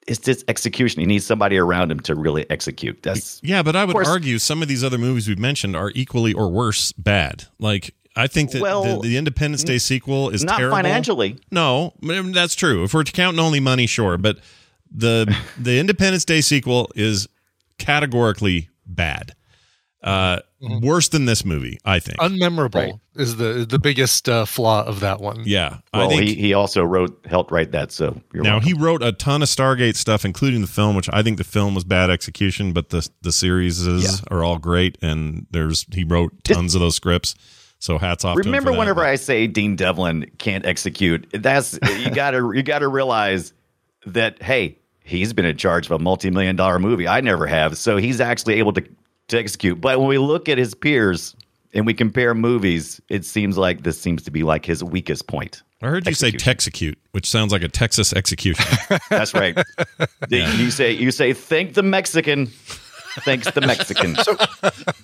It's 0.09 0.19
just 0.19 0.45
execution. 0.49 1.00
He 1.00 1.07
needs 1.07 1.27
somebody 1.27 1.59
around 1.59 1.91
him 1.93 2.00
to 2.00 2.15
really 2.15 2.49
execute. 2.50 3.03
That's 3.03 3.41
Yeah, 3.43 3.62
but 3.62 3.77
I 3.77 3.85
would 3.85 4.07
argue 4.07 4.38
some 4.38 4.62
of 4.62 4.69
these 4.69 4.83
other 4.83 4.99
movies 4.99 5.29
we've 5.29 5.38
mentioned 5.38 5.77
are 5.77 5.93
equally 5.95 6.33
or 6.33 6.50
worse 6.50 6.93
bad. 6.93 7.45
Like 7.59 7.95
I 8.17 8.27
think 8.27 8.50
that 8.53 8.62
Well, 8.62 9.00
the, 9.00 9.09
the 9.09 9.17
Independence 9.17 9.62
Day 9.62 9.79
sequel 9.79 10.31
is 10.31 10.43
not 10.43 10.57
terrible. 10.57 10.77
financially. 10.77 11.37
No, 11.53 11.93
I 12.03 12.07
mean, 12.07 12.33
that's 12.33 12.55
true. 12.55 12.85
If 12.85 12.95
we're 12.95 13.05
counting 13.05 13.38
only 13.38 13.61
money, 13.61 13.87
sure, 13.87 14.19
but 14.19 14.38
the 14.91 15.33
the 15.59 15.79
Independence 15.79 16.25
Day 16.25 16.41
sequel 16.41 16.91
is 16.95 17.29
categorically 17.79 18.71
bad. 18.87 19.35
Uh, 20.03 20.41
worse 20.61 21.09
than 21.09 21.25
this 21.27 21.45
movie, 21.45 21.79
I 21.85 21.99
think. 21.99 22.19
Unmemorable 22.19 22.75
Right. 22.75 22.95
is 23.17 23.37
the 23.37 23.67
the 23.69 23.79
biggest 23.79 24.29
uh, 24.29 24.45
flaw 24.45 24.85
of 24.85 25.00
that 25.00 25.21
one. 25.21 25.43
yeah, 25.45 25.79
Well, 25.95 26.07
I 26.07 26.09
think 26.09 26.23
he, 26.23 26.35
he 26.35 26.55
also 26.55 26.83
wrote 26.83 27.25
helped 27.27 27.50
write 27.50 27.73
that. 27.73 27.93
So 27.93 28.21
you're 28.33 28.43
now 28.43 28.55
welcome. 28.55 28.67
he 28.69 28.75
wrote 28.75 29.03
a 29.03 29.12
ton 29.12 29.43
of 29.43 29.49
Stargate 29.49 29.97
stuff, 29.97 30.25
including 30.25 30.61
the 30.61 30.67
film, 30.67 30.97
which 30.97 31.09
I 31.12 31.23
think 31.23 31.38
the 31.38 31.45
film 31.45 31.75
was 31.75 31.85
bad 31.85 32.11
execution, 32.11 32.73
but 32.73 32.91
the 32.91 33.09
the 33.23 33.33
series 33.33 33.81
is, 33.87 34.23
are 34.31 34.43
all 34.43 34.59
great, 34.59 34.99
and 35.03 35.47
there's 35.50 35.87
he 35.93 36.05
wrote 36.05 36.33
tons 36.45 36.75
of 36.75 36.81
those 36.81 36.97
scripts. 36.97 37.35
So 37.81 37.97
hats 37.99 38.25
off. 38.25 38.35
to 38.37 38.41
him 38.41 38.47
remember 38.47 38.73
whenever 38.73 39.05
I 39.05 39.15
say 39.15 39.47
Dean 39.47 39.77
Devlin 39.77 40.29
can't 40.38 40.67
execute, 40.67 41.29
that's 41.33 41.79
you 41.99 42.11
gotta 42.11 42.50
you 42.55 42.65
gotta 42.65 42.88
realize 42.88 43.53
that 44.07 44.43
hey, 44.43 44.79
he's 45.05 45.33
been 45.33 45.45
in 45.45 45.57
charge 45.57 45.87
of 45.87 45.93
a 45.93 45.99
multi 46.00 46.31
million 46.31 46.57
dollar 46.57 46.81
movie. 46.81 47.07
I 47.07 47.21
never 47.21 47.47
have, 47.47 47.79
so 47.79 47.97
he's 47.97 48.21
actually 48.21 48.55
able 48.55 48.73
to 48.73 48.83
to 49.29 49.39
execute. 49.39 49.81
But 49.81 49.99
when 49.99 50.09
we 50.09 50.19
look 50.19 50.49
at 50.49 50.59
his 50.59 50.75
peers 50.75 51.35
and 51.75 51.87
we 51.87 51.95
compare 51.95 52.35
movies, 52.35 53.01
it 53.09 53.25
seems 53.25 53.57
like 53.57 53.83
this 53.83 54.01
seems 54.01 54.23
to 54.25 54.31
be 54.31 54.43
like 54.43 54.65
his 54.65 54.83
weakest 54.83 55.27
point. 55.27 55.63
I 55.81 55.87
heard 55.89 56.07
you 56.07 56.15
say 56.15 56.33
Texecute, 56.33 56.99
which 57.13 57.29
sounds 57.31 57.53
like 57.53 57.63
a 57.63 57.69
Texas 57.69 58.13
execution. 58.13 58.67
That's 59.11 59.35
right. 59.35 59.57
You 60.31 60.71
say 60.71 60.93
you 60.93 61.11
say 61.11 61.33
thank 61.33 61.75
the 61.75 61.83
Mexican. 61.83 62.49
Thanks 63.21 63.51
the 63.51 63.61
Mexican. 63.63 64.17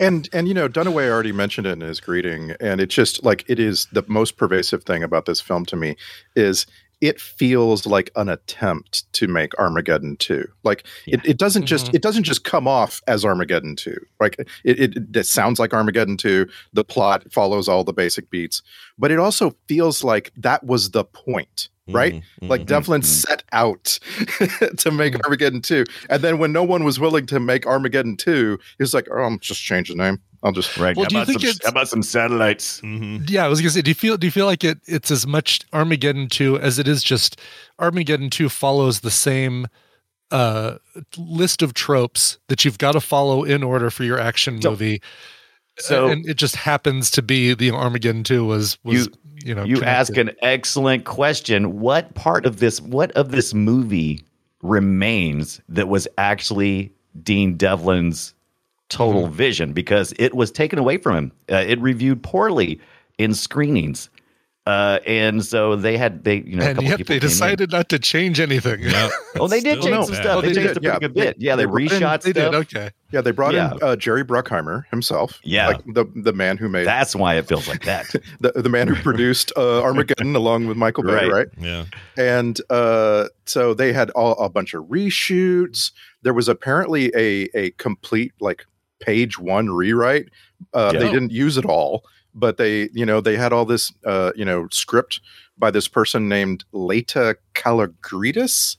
and 0.00 0.28
and 0.33 0.47
you 0.47 0.54
know 0.54 0.69
Dunaway 0.69 1.09
already 1.09 1.33
mentioned 1.33 1.66
it 1.66 1.73
in 1.73 1.81
his 1.81 2.00
greeting, 2.00 2.54
and 2.61 2.81
it's 2.81 2.95
just 2.95 3.25
like 3.25 3.45
it 3.49 3.59
is 3.59 3.87
the 3.93 4.04
most 4.07 4.37
pervasive 4.37 4.85
thing 4.85 5.02
about 5.02 5.25
this 5.26 5.40
film 5.40 5.64
to 5.66 5.76
me 5.76 5.97
is 6.37 6.66
it 7.00 7.20
feels 7.20 7.86
like 7.86 8.10
an 8.16 8.28
attempt 8.28 9.12
to 9.14 9.26
make 9.28 9.56
Armageddon 9.58 10.16
2. 10.16 10.46
Like 10.62 10.84
it, 11.06 11.20
it 11.24 11.36
doesn't 11.38 11.66
just 11.66 11.86
Mhm. 11.86 11.94
it 11.96 12.02
doesn't 12.02 12.24
just 12.24 12.44
come 12.44 12.66
off 12.68 13.00
as 13.06 13.24
Armageddon 13.24 13.76
2. 13.76 13.94
Like 14.20 14.38
it, 14.64 14.78
it 14.80 15.16
it 15.16 15.26
sounds 15.26 15.58
like 15.58 15.72
Armageddon 15.74 16.16
2. 16.16 16.46
The 16.72 16.84
plot 16.84 17.24
follows 17.32 17.68
all 17.68 17.84
the 17.84 17.92
basic 17.92 18.30
beats, 18.30 18.62
but 18.98 19.10
it 19.10 19.18
also 19.18 19.54
feels 19.68 20.02
like 20.04 20.30
that 20.36 20.64
was 20.64 20.90
the 20.92 21.04
point, 21.04 21.68
right? 21.88 22.14
Mhm, 22.42 22.48
Like. 22.48 22.66
Devlin 22.66 23.02
mhm. 23.02 23.04
set 23.04 23.42
out 23.52 23.98
to 24.78 24.90
make 24.90 25.22
Armageddon 25.24 25.60
2. 25.62 25.84
And 26.08 26.22
then 26.22 26.38
when 26.38 26.52
no 26.52 26.62
one 26.64 26.84
was 26.84 26.98
willing 27.00 27.26
to 27.26 27.38
make 27.40 27.66
Armageddon 27.66 28.16
2, 28.16 28.58
he 28.78 28.82
was 28.82 28.94
like, 28.94 29.06
"Oh, 29.10 29.22
I'm 29.22 29.38
just 29.40 29.62
change 29.62 29.88
the 29.88 29.94
name. 29.94 30.20
I'll 30.44 30.52
just 30.52 30.76
Right. 30.76 30.94
Well, 30.96 31.04
how, 31.04 31.08
do 31.08 31.14
you 31.16 31.22
about 31.22 31.26
think 31.28 31.40
some, 31.42 31.56
how 31.64 31.70
about 31.70 31.88
some 31.88 32.02
satellites? 32.02 32.80
Mhm. 32.82 33.28
Yeah, 33.28 33.44
I 33.44 33.48
was 33.48 33.60
gonna 33.60 33.70
say, 33.70 33.82
do 33.82 33.90
you 33.90 33.94
feel 33.94 34.16
do 34.18 34.26
you 34.26 34.30
feel 34.30 34.46
like 34.46 34.62
it 34.62 34.78
it's 34.86 35.10
as 35.10 35.26
much 35.26 35.60
Armageddon 35.72 36.28
2 36.28 36.58
as 36.60 36.78
it 36.78 36.86
is 36.86 37.02
just 37.02 37.40
Armageddon 37.78 38.28
2 38.30 38.48
follows 38.50 39.00
the 39.00 39.10
same 39.10 39.66
uh 40.30 40.76
list 41.16 41.62
of 41.62 41.74
tropes 41.74 42.38
that 42.48 42.64
you've 42.64 42.78
got 42.78 42.92
to 42.92 43.00
follow 43.00 43.42
in 43.44 43.62
order 43.62 43.90
for 43.90 44.04
your 44.04 44.18
action 44.20 44.60
So- 44.60 44.70
movie. 44.70 45.00
so- 45.78 46.08
and 46.08 46.28
it 46.28 46.34
just 46.36 46.56
happens 46.56 47.10
to 47.12 47.22
be 47.22 47.54
the 47.54 47.70
Armageddon 47.70 48.22
2 48.24 48.44
was 48.44 48.76
was 48.84 49.08
you, 49.44 49.54
know 49.54 49.64
You 49.64 49.76
connected. 49.76 49.88
ask 49.88 50.16
an 50.16 50.30
excellent 50.42 51.04
question. 51.04 51.80
What 51.80 52.14
part 52.14 52.44
of 52.46 52.58
this 52.60 52.80
what 52.82 53.12
of 53.12 53.30
this 53.30 53.54
movie 53.54 54.22
remains 54.62 55.60
that 55.68 55.88
was 55.88 56.08
actually 56.18 56.92
Dean 57.22 57.56
Devlin's 57.56 58.34
total 58.94 59.24
Mm-hmm. 59.24 59.34
vision 59.34 59.72
because 59.72 60.12
it 60.18 60.34
was 60.34 60.50
taken 60.50 60.78
away 60.78 60.96
from 60.98 61.16
him. 61.16 61.32
Uh, 61.50 61.56
it 61.56 61.80
reviewed 61.80 62.22
poorly 62.22 62.80
in 63.18 63.34
screenings. 63.34 64.08
Uh, 64.66 64.98
and 65.06 65.44
so 65.44 65.76
they 65.76 65.98
had 65.98 66.24
they 66.24 66.36
you 66.36 66.56
know 66.56 66.64
a 66.64 66.68
and 66.68 66.76
couple 66.76 66.88
yet 66.88 66.96
people 66.96 67.14
they 67.14 67.20
came 67.20 67.26
in. 67.26 67.28
decided 67.28 67.70
not 67.70 67.90
to 67.90 67.98
change 67.98 68.40
anything. 68.40 68.80
Yeah. 68.80 69.10
Oh, 69.36 69.48
they 69.48 69.60
did 69.60 69.82
change 69.82 69.90
no. 69.92 70.02
some 70.04 70.14
bad. 70.14 70.22
stuff. 70.22 70.36
Oh, 70.38 70.40
they, 70.40 70.48
they 70.48 70.54
changed 70.54 70.68
did, 70.68 70.76
a 70.76 70.80
pretty 70.80 70.94
yeah. 70.94 70.98
good 71.00 71.14
bit. 71.14 71.36
Yeah, 71.38 71.56
they 71.56 71.64
They 71.64 71.66
brought 71.66 71.80
in- 71.82 71.88
reshot 71.88 72.22
they 72.22 72.30
stuff. 72.30 72.52
did 72.52 72.54
okay. 72.54 72.90
Yeah, 73.10 73.20
they 73.20 73.30
brought 73.32 73.52
Yeah. 73.52 73.72
in 73.72 73.82
uh, 73.82 73.96
Jerry 73.96 74.24
Bruckheimer 74.24 74.84
himself. 74.90 75.38
Yeah. 75.42 75.66
like 75.66 75.84
the 75.84 76.06
the 76.14 76.32
man 76.32 76.56
who 76.56 76.68
made 76.70 76.86
That's 76.86 77.14
why 77.16 77.34
it 77.34 77.46
feels 77.48 77.66
like 77.68 77.82
that. 77.92 78.06
the, 78.40 78.52
the 78.52 78.68
man 78.70 78.86
who 78.88 78.94
produced 78.94 79.52
uh, 79.56 79.82
Armageddon 79.82 80.34
along 80.42 80.66
with 80.68 80.76
Michael 80.78 81.02
Bay, 81.02 81.12
Right. 81.28 81.30
right? 81.32 81.48
Yeah. 81.60 81.84
And 82.16 82.58
uh, 82.70 83.26
so 83.44 83.74
they 83.74 83.92
had 83.92 84.08
all, 84.10 84.32
a 84.42 84.48
bunch 84.48 84.72
of 84.72 84.84
reshoots. 84.84 85.90
There 86.22 86.32
was 86.32 86.48
apparently 86.48 87.12
a 87.14 87.48
a 87.54 87.70
complete 87.72 88.32
like 88.40 88.64
page 89.04 89.38
one 89.38 89.70
rewrite. 89.70 90.28
Uh, 90.73 90.90
Yeah. 90.94 91.00
They 91.00 91.11
didn't 91.12 91.32
use 91.32 91.56
it 91.58 91.64
all, 91.64 92.04
but 92.34 92.56
they 92.56 92.88
you 92.92 93.04
know 93.06 93.20
they 93.20 93.37
had 93.37 93.52
all 93.52 93.64
this 93.64 93.92
uh, 94.06 94.32
you 94.37 94.44
know 94.44 94.68
script 94.70 95.20
by 95.58 95.70
this 95.70 95.88
person 95.88 96.28
named 96.28 96.64
Laeta 96.73 97.37
Kalogridis. 97.54 98.76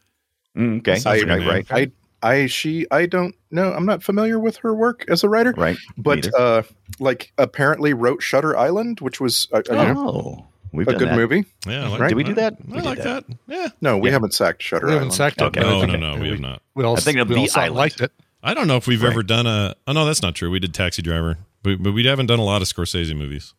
Mm, 0.57 0.79
okay, 0.79 0.95
Sounds 0.95 1.23
I, 1.23 1.37
right, 1.47 1.65
I 1.71 1.91
I 2.23 2.45
she 2.47 2.85
I 2.91 3.05
don't 3.05 3.35
know. 3.51 3.73
I'm 3.73 3.85
not 3.85 4.01
familiar 4.03 4.39
with 4.39 4.57
her 4.57 4.73
work 4.73 5.05
as 5.09 5.23
a 5.23 5.29
writer, 5.29 5.53
right. 5.57 5.77
but 5.97 6.33
uh, 6.39 6.63
like 6.99 7.31
apparently 7.37 7.93
wrote 7.93 8.21
Shutter 8.21 8.57
Island, 8.57 8.99
which 9.01 9.19
was 9.19 9.47
uh, 9.53 9.61
you 9.69 9.75
know, 9.75 9.93
oh, 9.97 10.45
we've 10.71 10.87
a 10.87 10.91
done 10.91 10.99
good 10.99 11.09
that. 11.09 11.15
movie. 11.17 11.45
Yeah. 11.67 11.85
I 11.85 11.87
like 11.89 11.99
Right? 11.99 12.07
Did 12.09 12.15
we 12.15 12.23
do 12.23 12.33
that? 12.35 12.53
I 12.71 12.75
We 12.75 12.81
like 12.81 12.97
that. 13.03 13.27
that. 13.27 13.37
Yeah. 13.47 13.67
No, 13.81 13.97
we 13.97 14.09
Yeah. 14.09 14.13
haven't 14.13 14.33
sacked 14.33 14.63
Shutter 14.63 14.85
We 14.87 14.93
haven't 14.93 15.07
Island. 15.07 15.13
sacked 15.13 15.41
it. 15.41 15.45
Okay. 15.45 15.61
but 15.61 15.69
No, 15.69 15.79
think 15.81 15.91
no, 15.93 15.97
no, 15.99 16.15
we 16.15 16.21
we, 16.21 16.29
have 16.29 16.39
not. 16.39 16.61
we 16.73 16.83
all, 16.85 16.95
I 16.97 17.01
think 17.01 17.17
of 17.19 17.27
we 17.29 17.35
The 17.35 17.41
all 17.41 17.47
Island. 17.57 17.75
liked 17.75 18.01
it. 18.01 18.11
I 18.45 18.53
don't 18.53 18.67
know 18.67 18.77
if 18.77 18.87
we've 18.87 19.01
Right. 19.01 19.11
ever 19.11 19.23
done 19.23 19.45
a. 19.47 19.75
Oh 19.87 19.91
no, 19.93 20.05
that's 20.05 20.21
not 20.21 20.35
true. 20.35 20.49
We 20.51 20.59
did 20.59 20.73
Taxi 20.73 21.01
Driver, 21.01 21.37
but, 21.63 21.81
but 21.83 21.93
we 21.93 22.05
haven't 22.05 22.27
done 22.27 22.39
a 22.39 22.43
lot 22.43 22.61
of 22.61 22.67
Scorsese 22.67 23.15
movies. 23.15 23.53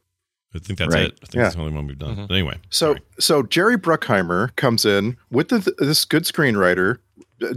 I 0.54 0.58
think 0.58 0.78
that's 0.78 0.94
Right. 0.94 1.06
it. 1.06 1.18
I 1.22 1.26
think 1.26 1.34
Yeah. 1.34 1.42
that's 1.42 1.54
the 1.56 1.60
only 1.60 1.74
one 1.74 1.86
we've 1.86 1.98
done. 1.98 2.16
Mhm. 2.16 2.28
But 2.28 2.34
anyway, 2.34 2.58
So 2.70 2.92
sorry. 2.92 3.00
so 3.18 3.42
Jerry 3.42 3.76
Bruckheimer 3.76 4.54
comes 4.56 4.84
in 4.86 5.16
with 5.30 5.48
the, 5.48 5.74
this 5.78 6.04
good 6.06 6.22
screenwriter, 6.22 6.98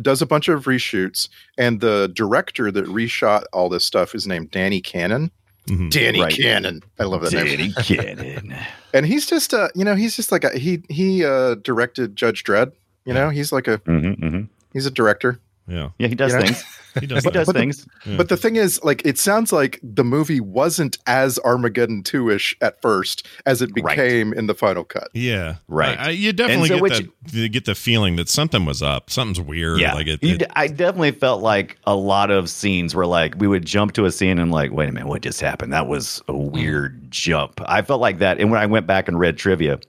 does 0.01 0.21
a 0.21 0.25
bunch 0.25 0.49
of 0.49 0.65
reshoots, 0.65 1.29
and 1.57 1.79
the 1.79 2.11
director 2.13 2.71
that 2.71 2.85
reshot 2.85 3.43
all 3.53 3.69
this 3.69 3.85
stuff 3.85 4.13
is 4.15 4.27
named 4.27 4.51
Danny 4.51 4.81
Cannon. 4.81 5.31
Mhm. 5.69 5.91
Danny 5.91 6.19
Right. 6.21 6.33
Cannon, 6.35 6.81
I 6.99 7.03
love 7.03 7.21
that 7.21 7.31
name. 7.31 7.45
Danny 7.45 7.73
Cannon. 7.83 8.55
And 8.93 9.05
he's 9.05 9.27
just 9.27 9.53
uh, 9.53 9.69
you 9.75 9.85
know, 9.85 9.95
he's 9.95 10.15
just 10.15 10.31
like 10.31 10.43
a, 10.43 10.57
he 10.57 10.81
he 10.89 11.23
uh 11.23 11.55
directed 11.63 12.15
Judge 12.15 12.43
Dredd. 12.43 12.71
You 13.05 13.13
know, 13.13 13.29
he's 13.29 13.51
like 13.51 13.67
a 13.67 13.77
hmm 13.85 14.13
hmm 14.13 14.41
he's 14.73 14.87
a 14.87 14.91
director. 14.91 15.39
Yeah, 15.69 15.89
Yeah, 15.99 16.07
he 16.07 16.15
does 16.15 16.31
You 16.33 16.39
know? 16.39 16.45
things. 16.45 16.63
he 16.99 17.05
does. 17.07 17.23
He 17.23 17.29
does 17.29 17.45
But 17.45 17.53
the- 17.53 17.59
things. 17.59 17.87
Yeah. 18.05 18.17
But 18.17 18.29
the 18.29 18.37
thing 18.37 18.55
is, 18.55 18.83
like, 18.83 19.05
it 19.05 19.17
sounds 19.19 19.53
like 19.53 19.79
the 19.83 20.03
movie 20.03 20.39
wasn't 20.39 20.97
as 21.05 21.37
Armageddon 21.39 22.01
2 22.03 22.29
ish 22.31 22.55
at 22.61 22.81
first 22.81 23.27
as 23.45 23.61
it 23.61 23.69
Right. 23.75 23.95
became 23.95 24.33
in 24.33 24.47
the 24.47 24.55
final 24.55 24.83
cut. 24.83 25.09
Yeah, 25.13 25.55
Right. 25.67 25.97
I, 25.99 26.05
I- 26.07 26.09
you 26.09 26.33
definitely 26.33 26.69
so 26.69 26.75
get 26.75 26.81
which- 26.81 26.97
that. 26.99 27.33
You 27.33 27.47
get 27.49 27.65
the 27.65 27.75
feeling 27.75 28.15
that 28.15 28.27
something 28.27 28.65
was 28.65 28.81
up. 28.81 29.09
Something's 29.11 29.39
weird. 29.39 29.79
Yeah, 29.79 29.93
like 29.93 30.07
it. 30.07 30.23
You 30.23 30.33
it- 30.33 30.39
d- 30.39 30.45
I 30.55 30.67
definitely 30.67 31.11
felt 31.11 31.41
like 31.43 31.77
a 31.85 31.95
lot 31.95 32.31
of 32.31 32.49
scenes 32.49 32.95
were 32.95 33.05
like 33.05 33.35
we 33.37 33.47
would 33.47 33.65
jump 33.65 33.93
to 33.93 34.05
a 34.05 34.11
scene 34.11 34.39
and 34.39 34.51
like, 34.51 34.71
wait 34.71 34.89
a 34.89 34.91
minute, 34.91 35.07
what 35.07 35.21
just 35.21 35.39
happened? 35.41 35.71
That 35.73 35.87
was 35.87 36.23
a 36.27 36.33
mm-hmm. 36.33 36.51
weird 36.51 37.11
jump. 37.11 37.61
I 37.65 37.83
felt 37.83 38.01
like 38.01 38.17
that, 38.19 38.39
and 38.39 38.49
when 38.49 38.59
I 38.59 38.65
went 38.65 38.87
back 38.87 39.07
and 39.07 39.19
read 39.19 39.37
trivia 39.37 39.79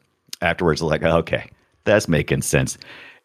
afterwards, 0.43 0.83
like, 0.83 1.03
okay, 1.03 1.49
that's 1.85 2.09
making 2.09 2.43
sense. 2.43 2.77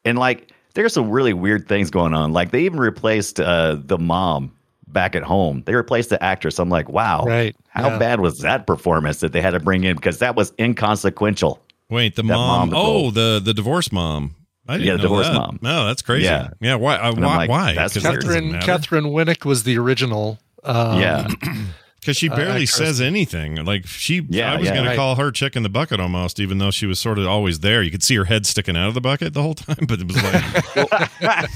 And 0.06 0.18
like, 0.18 0.52
there's 0.76 0.94
some 0.94 1.10
really 1.10 1.34
weird 1.34 1.68
things 1.68 1.90
going 1.90 2.14
on. 2.14 2.32
Like 2.32 2.52
they 2.52 2.62
even 2.64 2.80
replaced 2.80 3.40
uh, 3.40 3.78
the 3.80 3.98
mom 3.98 4.52
back 4.88 5.16
at 5.16 5.24
home. 5.24 5.64
They 5.66 5.74
replaced 5.76 6.10
the 6.12 6.22
actress. 6.24 6.60
I'm 6.60 6.70
like, 6.70 6.88
wow, 6.88 7.24
Right. 7.26 7.56
How 7.70 7.90
Yeah. 7.90 7.98
bad 8.00 8.20
was 8.22 8.40
that 8.40 8.66
performance 8.68 9.20
that 9.20 9.34
they 9.34 9.42
had 9.42 9.52
to 9.52 9.60
bring 9.60 9.84
in 9.84 9.96
because 9.98 10.20
that 10.20 10.36
was 10.36 10.54
inconsequential. 10.60 11.60
Wait, 11.90 12.16
the 12.16 12.24
mom. 12.24 12.70
mom 12.70 12.74
oh, 12.80 13.12
the 13.12 13.42
the 13.44 13.54
divorce 13.54 13.92
mom. 13.92 14.36
I 14.68 14.74
didn't 14.78 14.88
Yeah, 14.88 14.96
the 14.96 15.02
divorce 15.04 15.28
that. 15.28 15.34
mom. 15.34 15.60
No, 15.62 15.86
that's 15.86 16.02
crazy. 16.02 16.26
Yeah. 16.26 16.50
yeah. 16.62 16.76
Why? 16.76 16.96
Uh, 16.96 17.14
why? 17.14 17.36
like, 17.38 17.50
why? 17.50 17.74
that's 17.76 17.94
'Cause 17.94 18.04
that 18.04 18.12
weird. 18.14 18.22
doesn't 18.24 18.52
Catherine 18.62 19.04
matter. 19.04 19.12
Katheryn 19.12 19.12
Winnick 19.36 19.46
was 19.46 19.64
the 19.64 19.78
original. 19.78 20.40
Um, 20.64 21.00
yeah, 21.00 21.28
Because 22.06 22.18
she 22.18 22.30
uh, 22.30 22.36
barely 22.36 22.52
actress. 22.64 22.76
says 22.76 23.02
anything. 23.02 23.66
Like 23.66 23.88
she, 23.88 24.24
Yeah, 24.30 24.54
I 24.54 24.58
was 24.58 24.66
yeah. 24.68 24.74
going 24.76 24.86
Right. 24.86 24.92
to 24.92 24.96
call 24.98 25.16
her 25.16 25.32
chick 25.32 25.56
in 25.56 25.64
the 25.64 25.70
bucket 25.70 26.00
almost, 26.00 26.40
even 26.40 26.60
though 26.60 26.70
she 26.70 26.86
was 26.86 27.00
sort 27.00 27.18
of 27.18 27.26
always 27.26 27.62
there. 27.62 27.82
You 27.82 27.90
could 27.90 28.04
see 28.04 28.16
her 28.16 28.26
head 28.26 28.46
sticking 28.46 28.78
out 28.78 28.90
of 28.90 28.94
the 28.94 29.02
bucket 29.02 29.34
the 29.34 29.42
whole 29.42 29.56
time, 29.56 29.78
but 29.88 30.00
it 30.00 30.08
was 30.08 30.22
like, 30.22 30.44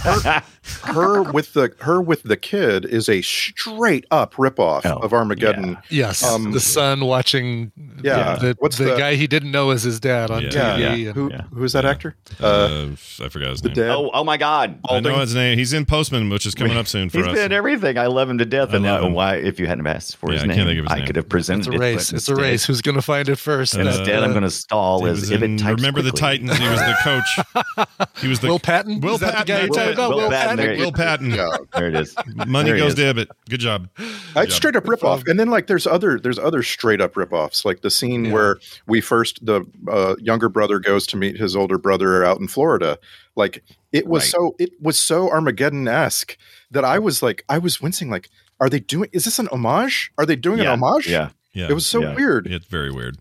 her 0.04 0.44
with 1.34 1.54
the 1.54 1.74
her 1.82 2.02
with 2.02 2.24
the 2.24 2.38
kid 2.38 2.86
is 2.86 3.08
a 3.10 3.22
straight 3.22 4.06
up 4.12 4.34
ripoff 4.36 4.82
Oh, 4.86 4.98
of 4.98 5.14
Armageddon. 5.14 5.78
Yes, 5.90 6.24
Um, 6.24 6.52
the 6.52 6.60
son 6.60 7.06
watching 7.06 7.72
Yeah. 8.04 8.36
the, 8.36 8.56
What's 8.60 8.78
the, 8.78 8.86
the- 8.86 8.98
guy 8.98 9.16
he 9.16 9.28
didn't 9.28 9.52
know 9.52 9.70
as 9.72 9.84
his 9.84 10.00
dad 10.00 10.32
on 10.32 10.44
Yeah. 10.44 10.50
TV. 10.50 10.80
Yeah. 10.80 10.92
and- 11.10 11.16
Who 11.16 11.30
Yeah. 11.32 11.42
who 11.54 11.64
is 11.64 11.74
that 11.74 11.86
actor? 11.86 12.16
Uh, 12.42 12.46
uh, 12.46 12.88
I 13.24 13.30
forgot 13.30 13.50
his 13.52 13.62
the 13.62 13.70
name. 13.70 13.76
dead. 13.76 13.90
oh, 13.92 14.10
oh 14.14 14.24
my 14.24 14.38
God, 14.38 14.80
I 14.90 15.00
know 15.00 15.20
his 15.20 15.34
name. 15.36 15.58
He's 15.58 15.74
in 15.74 15.86
Postman, 15.86 16.30
which 16.30 16.46
is 16.46 16.56
coming 16.56 16.78
up 16.78 16.88
soon 16.88 17.10
for 17.10 17.18
He's 17.20 17.28
us. 17.28 17.34
been 17.34 17.46
in 17.46 17.52
everything. 17.54 17.98
I 17.98 18.08
love 18.08 18.30
him 18.30 18.38
to 18.40 18.46
death. 18.46 18.70
I 18.72 18.76
and 18.78 18.86
love 18.86 19.02
now, 19.04 19.10
why, 19.10 19.36
if 19.36 19.60
you 19.60 19.68
hadn't 19.68 19.88
asked 19.88 20.18
for 20.18 20.30
Yeah, 20.30 20.36
his 20.36 20.44
I 20.44 20.48
name, 20.48 20.56
can't 20.58 20.70
his 20.78 20.86
I 20.90 20.96
name. 20.98 21.06
could 21.08 21.16
have 21.16 21.30
presented 21.30 21.68
It's 21.68 21.76
a 21.76 21.80
race. 21.80 22.12
but 22.12 22.18
It's 22.18 22.30
a 22.30 22.36
race. 22.36 22.66
Who's 22.66 22.82
going 22.82 22.96
to 22.96 23.02
find 23.02 23.28
it 23.30 23.38
first? 23.38 23.76
Uh, 23.76 23.84
That, 23.84 24.00
Instead, 24.00 24.24
I'm 24.24 24.30
uh, 24.32 24.34
going 24.34 24.44
to 24.44 24.50
stall 24.52 25.04
He 25.06 25.12
as 25.12 25.22
was 25.22 25.32
if 25.32 25.42
it 25.42 25.58
types 25.60 25.80
Remember 25.82 26.02
the. 26.02 26.12
Titans. 26.12 26.58
He 26.58 26.68
was 26.68 26.80
the 26.80 26.96
coach. 27.04 27.88
He 28.22 28.28
was 28.28 28.40
the 28.40 28.48
Will 28.50 28.60
Patton? 28.60 29.00
Will 29.00 29.14
Is 29.16 29.20
that 29.22 29.26
the 29.28 29.32
Patton. 29.32 29.46
guy 29.48 29.54
you're 29.60 29.68
that's 29.68 29.78
talking 29.78 29.90
it. 29.92 29.94
about? 29.94 30.10
Will 30.10 30.18
Will 30.18 30.30
Patton, 30.30 30.58
Patton? 30.58 30.59
There 30.62 30.78
Will 30.78 30.92
Patton. 30.92 31.32
Yeah. 31.32 31.50
There 31.74 31.88
it 31.90 31.96
is. 31.96 32.16
Money 32.48 32.70
There 32.72 32.78
goes 32.80 32.90
is. 32.92 32.96
to 32.96 33.10
Ibbott. 33.10 33.30
Good 33.50 33.60
job. 33.60 33.90
It's 34.36 34.56
straight 34.56 34.76
up 34.76 34.86
ripoff, 34.86 35.28
and 35.28 35.40
then 35.40 35.50
like 35.50 35.68
there's 35.68 35.86
other 35.88 36.20
there's 36.20 36.40
other 36.40 36.64
straight 36.64 37.02
up 37.02 37.14
ripoffs, 37.16 37.66
like 37.66 37.82
the 37.82 37.90
scene 37.90 38.26
Yeah. 38.26 38.34
where 38.34 38.58
we 38.88 39.02
first 39.02 39.46
the 39.46 39.66
uh, 39.92 40.16
younger 40.20 40.50
brother 40.50 40.80
goes 40.80 41.06
to 41.08 41.18
meet 41.18 41.38
his 41.38 41.56
older 41.56 41.78
brother 41.78 42.24
out 42.24 42.40
in 42.40 42.48
Florida. 42.48 42.98
Like 43.36 43.64
it 43.92 44.08
was 44.08 44.24
Right. 44.24 44.30
so 44.32 44.56
it 44.60 44.72
was 44.82 45.00
so 45.00 45.30
Armageddon 45.30 45.88
esque 45.88 46.38
that 46.72 46.84
I 46.86 47.00
was 47.00 47.22
like 47.24 47.44
I 47.50 47.58
was 47.58 47.82
wincing. 47.82 48.10
Like, 48.10 48.30
are 48.60 48.70
they 48.70 48.80
doing? 48.80 49.10
Is 49.14 49.26
this 49.26 49.40
an 49.40 49.48
homage? 49.52 50.12
Are 50.18 50.26
they 50.26 50.36
doing 50.36 50.60
Yeah, 50.60 50.74
an 50.74 50.84
homage? 50.84 51.08
Yeah. 51.08 51.30
Yeah, 51.54 51.68
It 51.70 51.74
was 51.74 51.86
so 51.86 52.02
Yeah. 52.02 52.14
weird. 52.16 52.46
It's 52.48 52.66
very 52.68 52.92
weird. 52.92 53.18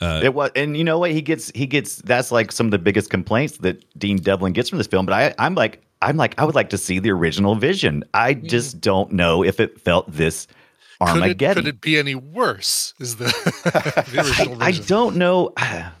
Uh, 0.00 0.20
It 0.22 0.34
was, 0.34 0.50
and 0.56 0.76
you 0.76 0.82
know 0.84 0.98
what? 0.98 1.10
He 1.12 1.20
gets, 1.22 1.50
he 1.54 1.64
gets. 1.66 1.96
That's 1.96 2.32
like 2.32 2.50
some 2.50 2.66
of 2.66 2.70
the 2.72 2.78
biggest 2.78 3.08
complaints 3.10 3.58
that 3.58 3.84
Dean 3.98 4.16
Devlin 4.16 4.52
gets 4.52 4.68
from 4.68 4.78
this 4.78 4.86
film. 4.88 5.06
But 5.06 5.12
I, 5.14 5.34
I'm 5.44 5.54
like, 5.54 5.80
I'm 6.02 6.16
like, 6.16 6.34
I 6.38 6.44
would 6.44 6.54
like 6.54 6.70
to 6.70 6.78
see 6.78 6.98
the 6.98 7.10
original 7.10 7.54
vision. 7.54 8.04
I 8.12 8.34
just 8.34 8.80
don't 8.80 9.12
know 9.12 9.42
if 9.44 9.60
it 9.60 9.80
felt 9.80 10.10
this 10.12 10.46
Could 11.00 11.08
it, 11.08 11.10
Armageddon. 11.12 11.64
could 11.64 11.74
it 11.74 11.80
be 11.80 11.96
any 11.98 12.14
worse? 12.14 12.94
Is 13.00 13.16
the, 13.16 13.24
the 14.12 14.20
original 14.20 14.62
I, 14.62 14.66
I 14.66 14.72
don't 14.72 15.16
know. 15.16 15.52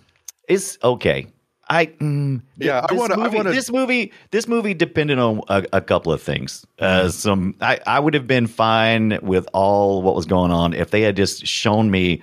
It's 0.48 0.76
okay. 0.82 1.28
I 1.70 1.86
mm, 1.86 2.42
Yeah, 2.58 2.84
I 2.90 2.92
wanna- 2.94 3.14
I 3.14 3.24
movie- 3.24 3.36
wanna- 3.36 3.52
This 3.52 3.70
movie, 3.70 4.12
this 4.32 4.48
movie 4.48 4.74
depended 4.74 5.18
on 5.18 5.40
a, 5.48 5.64
a 5.72 5.80
couple 5.80 6.12
of 6.12 6.20
things. 6.20 6.66
Uh, 6.80 7.08
some, 7.08 7.54
I, 7.60 7.78
I 7.86 8.00
would 8.00 8.12
have 8.14 8.26
been 8.26 8.48
fine 8.48 9.18
with 9.22 9.46
all 9.54 10.02
what 10.02 10.14
was 10.16 10.26
going 10.26 10.50
on 10.50 10.74
if 10.74 10.90
they 10.90 11.00
had 11.00 11.16
just 11.16 11.46
shown 11.46 11.90
me 11.92 12.20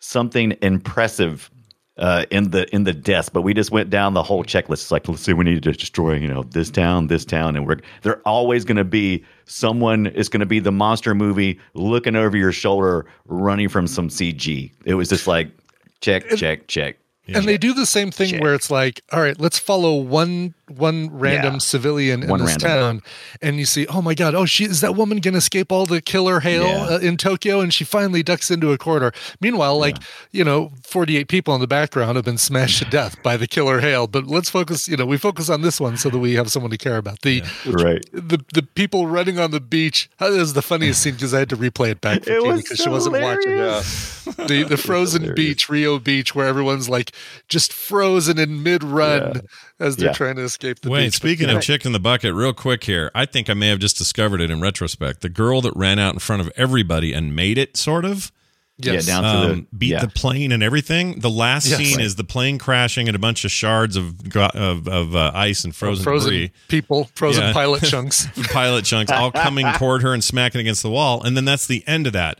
something 0.00 0.56
impressive 0.62 1.50
uh, 2.00 2.24
in 2.30 2.50
the 2.50 2.74
in 2.74 2.84
the 2.84 2.92
deaths. 2.92 3.28
But 3.28 3.42
we 3.42 3.54
just 3.54 3.70
went 3.70 3.90
down 3.90 4.14
the 4.14 4.22
whole 4.22 4.42
checklist. 4.42 4.72
It's 4.72 4.90
like, 4.90 5.08
let's 5.08 5.22
see, 5.22 5.32
we 5.32 5.44
need 5.44 5.62
to 5.62 5.72
destroy, 5.72 6.14
you 6.14 6.26
know, 6.26 6.42
this 6.42 6.70
town, 6.70 7.06
this 7.06 7.24
town, 7.24 7.54
and 7.54 7.66
we're 7.66 7.78
they're 8.02 8.20
always 8.26 8.64
going 8.64 8.78
to 8.78 8.84
be 8.84 9.24
someone 9.44 10.06
is 10.08 10.28
going 10.28 10.40
to 10.40 10.46
be 10.46 10.58
the 10.58 10.72
monster 10.72 11.14
movie 11.14 11.60
looking 11.74 12.16
over 12.16 12.36
your 12.36 12.52
shoulder, 12.52 13.06
running 13.26 13.68
from 13.68 13.86
some 13.86 14.08
CG. 14.08 14.72
It 14.84 14.94
was 14.94 15.08
just 15.08 15.26
like 15.26 15.50
check, 16.00 16.28
check, 16.30 16.66
check. 16.66 16.96
And 17.32 17.46
they 17.46 17.58
do 17.58 17.72
the 17.72 17.86
same 17.86 18.10
thing 18.10 18.30
Shit. 18.30 18.40
where 18.40 18.54
it's 18.54 18.70
like, 18.72 19.02
all 19.12 19.20
right, 19.20 19.38
let's 19.38 19.58
follow 19.58 19.94
one 19.94 20.54
one 20.76 21.10
random 21.12 21.54
Yeah. 21.54 21.58
civilian 21.58 22.22
in 22.22 22.28
One 22.28 22.40
this 22.40 22.50
random. 22.62 22.68
town, 22.68 23.02
and 23.42 23.58
you 23.58 23.64
see, 23.64 23.86
oh 23.88 24.00
my 24.02 24.14
god, 24.14 24.34
oh 24.34 24.44
she 24.46 24.64
is 24.64 24.80
that 24.80 24.94
woman 24.94 25.18
going 25.18 25.34
to 25.34 25.38
escape 25.38 25.70
all 25.72 25.86
the 25.86 26.00
killer 26.00 26.40
hail 26.40 26.64
Yeah. 26.64 26.94
uh, 26.94 26.98
in 26.98 27.16
Tokyo, 27.16 27.60
and 27.60 27.72
she 27.74 27.84
finally 27.84 28.22
ducks 28.22 28.50
into 28.50 28.72
a 28.72 28.78
corridor. 28.78 29.12
Meanwhile, 29.40 29.78
like 29.78 29.96
you 30.32 30.44
know, 30.44 30.72
forty 30.82 31.16
eight 31.16 31.28
people 31.28 31.54
in 31.54 31.60
the 31.60 31.66
background 31.66 32.16
have 32.16 32.24
been 32.24 32.38
smashed 32.38 32.78
to 32.78 32.84
death 32.86 33.22
by 33.22 33.36
the 33.36 33.46
killer 33.46 33.80
hail. 33.80 34.06
But 34.06 34.26
let's 34.26 34.48
focus, 34.50 34.88
you 34.88 34.96
know, 34.96 35.06
we 35.06 35.16
focus 35.18 35.48
on 35.50 35.62
this 35.62 35.80
one 35.80 35.96
so 35.96 36.08
that 36.10 36.18
we 36.18 36.34
have 36.34 36.50
someone 36.50 36.70
to 36.70 36.78
care 36.78 36.96
about. 36.96 37.20
The 37.22 37.42
Right. 37.66 38.04
the 38.12 38.38
the 38.54 38.62
people 38.62 39.06
running 39.06 39.38
on 39.38 39.50
the 39.50 39.60
beach. 39.60 40.08
That 40.18 40.32
is 40.32 40.52
the 40.52 40.62
funniest 40.62 41.02
scene 41.02 41.14
because 41.14 41.34
I 41.34 41.40
had 41.40 41.48
to 41.50 41.56
replay 41.56 41.90
it 41.90 42.00
back 42.00 42.24
for 42.24 42.30
It 42.32 42.42
Katie 42.42 42.56
because 42.62 42.78
she 42.78 42.88
wasn't 42.88 43.20
watching 43.20 43.50
hilarious. 43.52 44.24
the 44.24 44.64
the 44.64 44.76
frozen 44.76 45.34
beach, 45.36 45.68
Rio 45.68 45.98
Beach, 45.98 46.34
where 46.34 46.46
everyone's 46.46 46.88
like 46.88 47.12
just 47.48 47.72
frozen 47.72 48.38
in 48.38 48.62
mid 48.62 48.82
run 48.84 49.42
as 49.80 49.96
they're 49.96 50.08
Yeah. 50.08 50.12
trying 50.12 50.36
to 50.36 50.42
escape 50.42 50.80
the 50.80 50.90
Wait, 50.90 51.06
beach. 51.06 51.14
speaking 51.14 51.48
of 51.50 51.62
chick 51.62 51.84
in 51.84 51.92
the 51.92 51.98
bucket, 52.00 52.34
real 52.34 52.52
quick 52.52 52.84
here, 52.84 53.10
I 53.14 53.24
think 53.26 53.48
I 53.50 53.54
may 53.54 53.68
have 53.68 53.78
just 53.78 53.96
discovered 53.98 54.40
it 54.40 54.50
in 54.50 54.60
retrospect. 54.60 55.20
The 55.22 55.28
girl 55.28 55.60
that 55.62 55.72
ran 55.74 55.98
out 55.98 56.12
in 56.14 56.20
front 56.20 56.42
of 56.42 56.50
everybody 56.56 57.12
and 57.12 57.34
made 57.34 57.58
it, 57.58 57.76
sort 57.76 58.04
of, 58.04 58.30
yes. 58.78 59.06
Yeah, 59.06 59.14
down 59.14 59.22
to 59.24 59.28
um, 59.52 59.66
the 59.70 59.76
beat 59.76 59.86
yeah. 59.88 60.00
the 60.00 60.08
plane 60.08 60.52
and 60.52 60.62
everything. 60.62 61.20
The 61.20 61.28
last 61.30 61.66
Yes. 61.66 61.78
scene 61.78 61.96
Right. 61.96 62.04
is 62.06 62.16
the 62.16 62.24
plane 62.24 62.58
crashing 62.58 63.08
and 63.08 63.14
a 63.16 63.18
bunch 63.18 63.44
of 63.44 63.50
shards 63.50 63.96
of 63.96 64.14
of, 64.36 64.86
of 64.88 65.14
uh, 65.16 65.32
ice 65.34 65.64
and 65.64 65.74
frozen, 65.74 66.04
frozen 66.04 66.30
debris. 66.32 66.52
people, 66.68 67.10
frozen 67.14 67.42
Yeah. 67.44 67.52
pilot 67.52 67.82
chunks. 67.90 68.26
pilot 68.52 68.84
chunks 68.84 69.10
all 69.12 69.30
coming 69.32 69.66
toward 69.74 70.02
her 70.02 70.12
and 70.14 70.22
smacking 70.24 70.60
against 70.60 70.82
the 70.82 70.90
wall, 70.90 71.22
and 71.22 71.36
then 71.36 71.44
that's 71.44 71.66
the 71.66 71.82
end 71.86 72.06
of 72.06 72.12
that. 72.14 72.38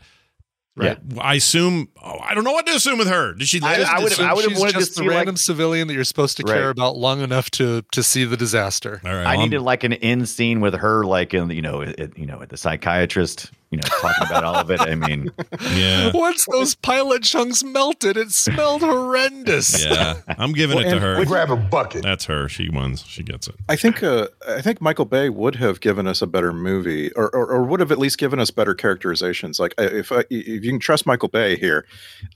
Right. 0.75 0.97
I 1.19 1.35
assume. 1.35 1.89
Oh, 2.01 2.17
I 2.19 2.33
don't 2.33 2.45
know 2.45 2.53
what 2.53 2.65
to 2.65 2.73
assume 2.73 2.97
with 2.97 3.09
her. 3.09 3.33
Did 3.33 3.47
she 3.47 3.59
I- 3.61 3.81
I 3.81 3.99
would- 4.01 4.13
she- 4.13 4.23
I 4.23 4.33
would 4.33 4.43
have 4.45 4.51
She's 4.53 4.59
wanted 4.59 4.73
to 4.73 4.79
just 4.79 4.95
the 4.95 5.01
see, 5.01 5.07
like- 5.07 5.17
random 5.17 5.35
civilian 5.35 5.87
that 5.89 5.93
you're 5.93 6.05
supposed 6.05 6.37
to 6.37 6.43
care 6.43 6.69
about 6.69 6.95
long 6.95 7.21
enough 7.21 7.51
to 7.51 7.83
to 7.91 8.01
see 8.01 8.23
the 8.23 8.37
disaster. 8.37 9.01
All 9.03 9.13
right, 9.13 9.25
I 9.25 9.35
well, 9.35 9.45
needed 9.47 9.59
like 9.61 9.83
an 9.83 9.93
end 9.93 10.29
scene 10.29 10.61
with 10.61 10.75
her, 10.75 11.03
like 11.03 11.33
in 11.33 11.49
you 11.49 11.61
know, 11.61 11.81
it, 11.81 12.13
you 12.15 12.25
know, 12.25 12.41
the 12.47 12.55
psychiatrist, 12.57 13.51
you 13.71 13.77
know, 13.77 13.81
talking 14.01 14.27
about 14.27 14.43
all 14.43 14.55
of 14.55 14.69
it. 14.69 14.79
I 14.81 14.95
mean, 14.95 15.31
yeah, 15.73 16.11
Once 16.13 16.45
those 16.51 16.75
pilot 16.75 17.23
chunks 17.23 17.63
melted, 17.63 18.17
it 18.17 18.31
smelled 18.31 18.81
horrendous. 18.81 19.83
yeah. 19.85 20.15
I'm 20.27 20.51
giving 20.53 20.77
it 20.79 20.83
to 20.83 20.89
and- 20.91 20.99
her. 20.99 21.25
Grab 21.25 21.49
a 21.51 21.55
bucket. 21.55 22.03
That's 22.03 22.25
her. 22.25 22.49
She 22.49 22.69
wins. 22.69 23.03
She 23.07 23.23
gets 23.23 23.47
it. 23.47 23.55
I 23.69 23.75
think 23.75 24.03
uh, 24.03 24.27
I 24.47 24.61
think 24.61 24.81
Michael 24.81 25.05
Bay 25.05 25.29
would 25.29 25.55
have 25.55 25.79
given 25.79 26.07
us 26.07 26.21
a 26.21 26.27
better 26.27 26.51
movie, 26.53 27.11
or, 27.13 27.33
or, 27.33 27.47
or 27.51 27.63
would 27.63 27.79
have 27.79 27.91
at 27.91 27.97
least 27.97 28.17
given 28.17 28.39
us 28.39 28.51
better 28.51 28.73
characterizations. 28.75 29.59
Like 29.59 29.73
uh, 29.79 29.83
if 29.83 30.11
I, 30.11 30.25
if 30.29 30.63
you 30.63 30.71
can 30.71 30.79
trust 30.79 31.05
Michael 31.05 31.29
Bay 31.29 31.55
here, 31.55 31.85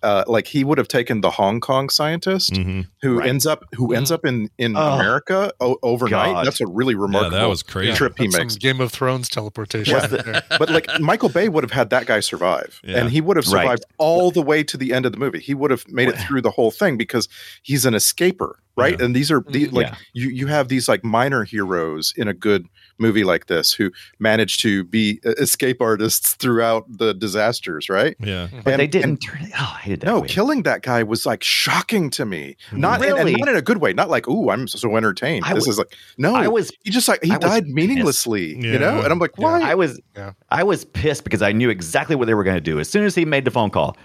uh, 0.03 0.23
like 0.27 0.47
he 0.47 0.63
would 0.63 0.77
have 0.77 0.87
taken 0.87 1.21
the 1.21 1.31
Hong 1.31 1.59
Kong 1.59 1.89
scientist 1.89 2.55
hmm 2.55 2.81
who 3.01 3.19
Right. 3.19 3.29
ends 3.29 3.45
up 3.45 3.63
who 3.75 3.93
ends 3.93 4.11
up 4.11 4.25
in 4.25 4.49
in 4.57 4.75
Oh, 4.75 4.93
America 4.93 5.51
o- 5.59 5.77
overnight. 5.83 6.33
God. 6.33 6.45
That's 6.47 6.61
a 6.61 6.67
really 6.67 6.95
remarkable 6.95 7.37
that 7.37 7.45
was 7.49 7.61
crazy. 7.63 7.93
trip 7.93 8.17
he 8.17 8.25
That's 8.27 8.37
makes. 8.37 8.53
some 8.53 8.59
Game 8.59 8.81
of 8.81 8.91
Thrones 8.91 9.29
teleportation. 9.29 9.93
What's 9.93 10.11
right 10.11 10.25
there. 10.25 10.43
but 10.57 10.69
like 10.69 10.87
Michael 10.99 11.24
Bay 11.29 11.49
would 11.49 11.63
have 11.63 11.71
had 11.71 11.89
that 11.89 12.05
guy 12.05 12.19
survive, 12.19 12.81
Yeah. 12.83 12.97
and 12.99 13.09
he 13.09 13.21
would 13.21 13.37
have 13.37 13.47
Right. 13.47 13.63
survived 13.63 13.85
all 13.97 14.31
the 14.31 14.41
way 14.41 14.63
to 14.63 14.77
the 14.77 14.93
end 14.93 15.05
of 15.05 15.11
the 15.11 15.17
movie. 15.17 15.39
He 15.39 15.53
would 15.53 15.71
have 15.71 15.87
made 15.87 16.09
it 16.09 16.15
through 16.17 16.41
the 16.41 16.51
whole 16.51 16.71
thing 16.71 16.97
because 16.97 17.27
he's 17.63 17.85
an 17.85 17.93
escaper, 17.93 18.55
right? 18.75 18.99
And 18.99 19.15
these 19.15 19.31
are 19.31 19.41
the, 19.49 19.65
mm-hmm. 19.65 19.75
like 19.75 19.87
Yeah. 19.87 19.95
you 20.13 20.29
you 20.29 20.47
have 20.47 20.67
these 20.67 20.87
like 20.87 21.03
minor 21.03 21.43
heroes 21.43 22.13
in 22.17 22.27
a 22.27 22.33
good 22.33 22.65
movie 22.97 23.23
like 23.23 23.47
this 23.47 23.73
who 23.73 23.91
managed 24.19 24.59
to 24.61 24.83
be 24.83 25.19
uh, 25.25 25.31
escape 25.37 25.81
artists 25.81 26.33
throughout 26.35 26.85
the 26.87 27.13
disasters, 27.13 27.89
right? 27.89 28.15
Yeah. 28.19 28.47
but 28.63 28.73
And- 28.73 28.79
they 28.79 28.87
didn't 28.87 29.09
and- 29.09 29.21
turn 29.21 29.41
it. 29.41 29.51
Oh, 29.59 29.73
I 29.75 29.79
hated 29.81 30.01
that. 30.01 30.07
no, 30.07 30.19
way. 30.21 30.27
killing 30.27 30.63
that 30.63 30.81
guy 30.81 31.03
was 31.03 31.25
like 31.25 31.43
shocking 31.43 32.09
to 32.11 32.25
me. 32.25 32.55
Not 32.71 32.99
Really? 33.01 33.33
and, 33.33 33.39
not 33.39 33.49
in 33.49 33.55
a 33.55 33.61
good 33.61 33.77
way. 33.79 33.93
Not 33.93 34.09
like, 34.09 34.27
"Ooh, 34.27 34.49
I'm 34.49 34.67
so 34.67 34.95
entertained." 34.97 35.45
I 35.45 35.53
this 35.53 35.67
was- 35.67 35.75
is 35.75 35.77
like, 35.79 35.93
no, 36.17 36.35
I 36.35 36.47
was 36.47 36.71
he 36.83 36.91
just 36.91 37.07
like 37.07 37.23
he 37.23 37.31
I 37.31 37.37
died 37.37 37.67
meaninglessly, 37.67 38.55
Yeah. 38.57 38.73
you 38.73 38.79
know. 38.79 39.01
And 39.01 39.11
I'm 39.11 39.19
like, 39.19 39.37
why? 39.37 39.61
I 39.61 39.75
was 39.75 39.99
Yeah. 40.15 40.31
I 40.49 40.63
was 40.63 40.85
pissed 40.85 41.23
because 41.23 41.41
I 41.41 41.51
knew 41.51 41.69
exactly 41.69 42.15
what 42.15 42.25
they 42.27 42.33
were 42.33 42.43
going 42.43 42.55
to 42.57 42.61
do. 42.61 42.79
As 42.79 42.89
soon 42.89 43.03
as 43.05 43.15
he 43.15 43.25
made 43.25 43.45
the 43.45 43.51
phone 43.51 43.69
call, 43.69 43.97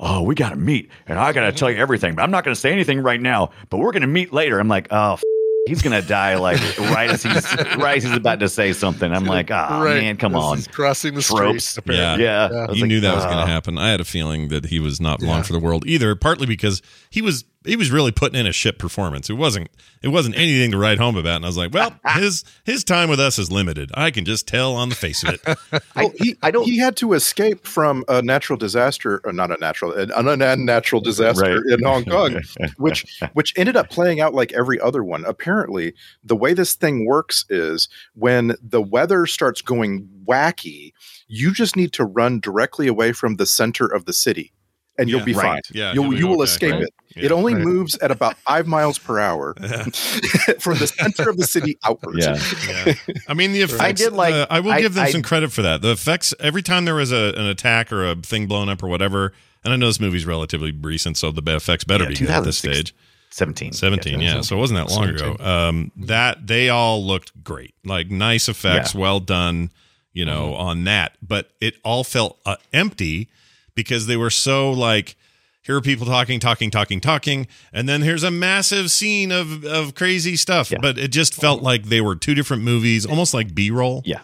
oh, 0.00 0.22
we 0.22 0.34
got 0.34 0.50
to 0.50 0.56
meet, 0.56 0.90
and 1.06 1.18
I 1.18 1.32
got 1.32 1.42
to 1.42 1.52
tell 1.52 1.70
you 1.70 1.76
everything, 1.76 2.14
but 2.14 2.22
I'm 2.22 2.30
not 2.30 2.44
going 2.44 2.54
to 2.54 2.60
say 2.60 2.72
anything 2.72 3.00
right 3.00 3.20
now. 3.20 3.50
But 3.70 3.78
we're 3.78 3.92
going 3.92 4.02
to 4.02 4.08
meet 4.08 4.32
later. 4.32 4.58
I'm 4.58 4.68
like, 4.68 4.88
oh, 4.90 5.12
f- 5.14 5.22
he's 5.66 5.80
going 5.82 6.00
to 6.00 6.06
die 6.06 6.36
like 6.36 6.58
right 6.78 7.10
as 7.10 7.22
he's 7.22 7.54
right 7.76 7.96
as 7.98 8.02
he's 8.04 8.12
about 8.16 8.40
to 8.40 8.48
say 8.48 8.72
something. 8.72 9.12
I'm 9.12 9.24
like, 9.24 9.50
oh 9.50 9.82
Right. 9.82 10.00
man, 10.02 10.16
come 10.16 10.34
As 10.34 10.42
on, 10.42 10.56
he's 10.56 10.66
crossing 10.68 11.14
the 11.14 11.22
Tropes. 11.22 11.68
street. 11.70 11.84
apparently. 11.94 12.24
Yeah. 12.24 12.48
yeah. 12.50 12.66
I 12.68 12.72
You 12.72 12.80
like, 12.82 12.88
knew 12.88 13.00
that 13.00 13.14
was 13.14 13.24
going 13.24 13.36
"Ah." 13.38 13.44
to 13.46 13.50
happen. 13.50 13.78
I 13.78 13.90
had 13.90 14.00
a 14.00 14.04
feeling 14.04 14.48
that 14.48 14.66
he 14.66 14.80
was 14.80 15.00
not 15.00 15.22
long 15.22 15.38
Yeah. 15.38 15.42
for 15.42 15.52
the 15.52 15.60
world 15.60 15.84
either. 15.86 16.14
Partly 16.14 16.46
because 16.46 16.82
he 17.10 17.22
was 17.22 17.44
he 17.64 17.76
was 17.76 17.90
really 17.90 18.12
putting 18.12 18.38
in 18.38 18.46
a 18.46 18.52
shit 18.52 18.78
performance. 18.78 19.30
It 19.30 19.34
wasn't 19.34 19.68
it 20.02 20.08
wasn't 20.08 20.36
anything 20.36 20.70
to 20.72 20.78
write 20.78 20.98
home 20.98 21.16
about. 21.16 21.36
And 21.36 21.44
I 21.44 21.48
was 21.48 21.56
like, 21.56 21.72
well, 21.72 21.94
his 22.14 22.44
his 22.64 22.84
time 22.84 23.08
with 23.08 23.20
us 23.20 23.38
is 23.38 23.50
limited. 23.52 23.90
I 23.94 24.10
can 24.10 24.24
just 24.24 24.46
tell 24.48 24.74
on 24.74 24.88
the 24.88 24.94
face 24.94 25.22
of 25.22 25.34
it. 25.34 25.82
I, 25.96 26.10
he, 26.18 26.36
I 26.42 26.50
don't. 26.50 26.64
He 26.64 26.78
had 26.78 26.96
to 26.96 27.12
escape 27.12 27.66
from 27.66 28.04
a 28.08 28.22
natural 28.22 28.56
disaster, 28.56 29.20
or 29.24 29.32
not 29.32 29.50
a 29.50 29.56
natural, 29.60 29.92
an 29.92 30.10
unnatural 30.42 31.00
disaster 31.00 31.42
Right. 31.62 31.78
in 31.78 31.84
Hong 31.84 32.04
Kong, 32.04 32.40
which 32.78 33.20
which 33.34 33.52
ended 33.56 33.76
up 33.76 33.90
playing 33.90 34.20
out 34.20 34.34
like 34.34 34.52
every 34.52 34.80
other 34.80 35.04
one. 35.04 35.24
Apparently, 35.24 35.94
the 36.24 36.36
way 36.36 36.54
this 36.54 36.74
thing 36.74 37.06
works 37.06 37.44
is 37.48 37.88
when 38.14 38.54
the 38.62 38.82
weather 38.82 39.26
starts 39.26 39.62
going 39.62 40.08
wacky, 40.26 40.92
you 41.28 41.52
just 41.52 41.76
need 41.76 41.92
to 41.92 42.04
run 42.04 42.40
directly 42.40 42.86
away 42.86 43.12
from 43.12 43.36
the 43.36 43.46
center 43.46 43.86
of 43.86 44.04
the 44.04 44.12
city, 44.12 44.52
and 44.98 45.08
you'll 45.08 45.20
Yeah. 45.20 45.24
be 45.24 45.32
Right. 45.34 45.42
fine. 45.44 45.60
Yeah, 45.72 45.92
you'll 45.94 46.04
you'll 46.04 46.10
be 46.12 46.18
you 46.18 46.26
will 46.26 46.34
okay. 46.42 46.44
escape 46.44 46.72
Right. 46.72 46.82
it. 46.82 46.94
Yeah. 47.16 47.24
It 47.26 47.32
only 47.32 47.54
Right. 47.54 47.64
moves 47.64 47.96
at 47.98 48.10
about 48.10 48.36
five 48.38 48.66
miles 48.66 48.98
per 48.98 49.18
hour 49.18 49.54
from 50.60 50.78
the 50.78 50.86
center 50.86 51.28
of 51.28 51.36
the 51.36 51.46
city 51.46 51.76
outwards. 51.84 52.24
yeah, 52.26 52.38
Yeah. 52.86 52.94
I 53.28 53.34
mean, 53.34 53.52
the 53.52 53.62
effects. 53.68 54.00
did 54.00 54.12
like- 54.12 54.34
uh, 54.34 54.46
I 54.50 54.60
will 54.60 54.72
I- 54.72 54.80
give 54.80 54.94
them 54.94 55.04
I- 55.04 55.10
some 55.10 55.22
credit 55.22 55.52
for 55.52 55.62
that. 55.62 55.82
The 55.82 55.90
effects. 55.92 56.32
Every 56.40 56.62
time 56.62 56.84
there 56.84 56.94
was 56.94 57.12
a, 57.12 57.32
an 57.36 57.46
attack 57.46 57.92
or 57.92 58.04
a 58.06 58.16
thing 58.16 58.46
blown 58.46 58.68
up 58.68 58.82
or 58.82 58.88
whatever, 58.88 59.32
and 59.64 59.72
I 59.72 59.76
know 59.76 59.86
this 59.86 60.00
movie's 60.00 60.26
relatively 60.26 60.72
recent, 60.72 61.16
so 61.16 61.30
the 61.30 61.42
effects 61.54 61.84
better 61.84 62.04
Yeah, 62.04 62.10
be 62.10 62.16
good 62.16 62.30
at 62.30 62.44
this 62.44 62.58
stage. 62.58 62.94
17. 63.30 63.72
17 63.72 64.20
yeah 64.20 64.42
so 64.42 64.54
it 64.56 64.58
wasn't 64.58 64.76
that 64.78 64.94
long 64.94 65.08
ago 65.08 65.34
um 65.42 65.90
that 65.96 66.46
they 66.46 66.68
all 66.68 67.02
looked 67.02 67.32
great 67.42 67.72
like 67.82 68.10
nice 68.10 68.46
effects 68.46 68.94
Yeah. 68.94 69.00
well 69.00 69.20
done 69.20 69.70
you 70.12 70.26
know 70.26 70.52
on 70.54 70.84
that 70.84 71.16
but 71.26 71.48
it 71.58 71.76
all 71.82 72.04
felt 72.04 72.38
uh, 72.44 72.56
empty 72.74 73.30
because 73.74 74.06
they 74.06 74.16
were 74.16 74.30
so 74.30 74.70
like 74.70 75.16
here 75.62 75.76
are 75.76 75.80
people 75.80 76.06
talking 76.06 76.40
talking 76.40 76.70
talking 76.70 77.00
talking 77.00 77.46
and 77.72 77.88
then 77.88 78.02
here's 78.02 78.22
a 78.24 78.30
massive 78.30 78.90
scene 78.90 79.30
of 79.32 79.64
of 79.64 79.94
crazy 79.94 80.36
stuff 80.36 80.70
Yeah. 80.70 80.78
but 80.82 80.98
it 80.98 81.08
just 81.12 81.34
felt 81.34 81.62
like 81.62 81.84
they 81.84 82.00
were 82.00 82.16
two 82.16 82.34
different 82.34 82.62
movies 82.62 83.06
almost 83.06 83.32
like 83.34 83.54
b-roll 83.54 84.02
Yeah. 84.04 84.20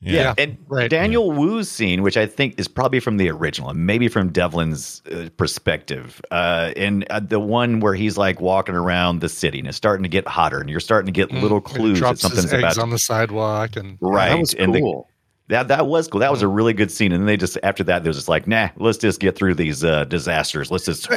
yeah, 0.00 0.12
Yeah, 0.12 0.34
and 0.38 0.56
right. 0.66 0.90
Daniel 0.90 1.30
Wu's 1.30 1.70
scene, 1.70 2.02
which 2.02 2.16
I 2.16 2.26
think 2.26 2.58
is 2.58 2.66
probably 2.66 2.98
from 2.98 3.18
the 3.18 3.28
original, 3.30 3.70
and 3.70 3.86
maybe 3.86 4.08
from 4.08 4.30
Devlin's 4.32 5.00
uh, 5.12 5.28
perspective, 5.36 6.20
uh, 6.32 6.72
and 6.76 7.06
uh, 7.10 7.20
the 7.20 7.38
one 7.38 7.78
where 7.78 7.94
he's 7.94 8.18
like 8.18 8.40
walking 8.40 8.74
around 8.74 9.20
the 9.20 9.28
city 9.28 9.60
and 9.60 9.68
it's 9.68 9.76
starting 9.76 10.02
to 10.02 10.08
get 10.08 10.26
hotter, 10.26 10.58
and 10.58 10.68
you're 10.68 10.80
starting 10.80 11.06
to 11.06 11.12
get 11.12 11.30
little 11.30 11.58
And 11.58 11.68
he 11.68 11.74
clues 11.74 11.98
that 12.00 12.04
drops 12.04 12.22
his 12.22 12.32
something's 12.32 12.52
eggs 12.52 12.76
about 12.76 12.82
on 12.82 12.90
the 12.90 12.98
sidewalk 12.98 13.76
and 13.76 13.96
right. 14.00 14.30
That 14.30 14.38
was 14.40 14.54
and 14.54 14.74
the- 14.74 14.80
cool. 14.80 15.08
That 15.48 15.68
that 15.68 15.86
was 15.86 16.08
cool. 16.08 16.20
That 16.20 16.30
was 16.30 16.42
a 16.42 16.48
really 16.48 16.72
good 16.72 16.90
scene. 16.90 17.12
And 17.12 17.22
then 17.22 17.26
they 17.26 17.36
just 17.36 17.58
after 17.62 17.84
that, 17.84 18.02
they 18.02 18.08
was 18.08 18.16
just 18.16 18.28
like, 18.28 18.46
nah, 18.46 18.68
let's 18.76 18.98
just 18.98 19.20
get 19.20 19.36
through 19.36 19.54
these 19.54 19.84
uh, 19.84 20.04
disasters. 20.04 20.70
Let's 20.70 20.84
just. 20.84 21.08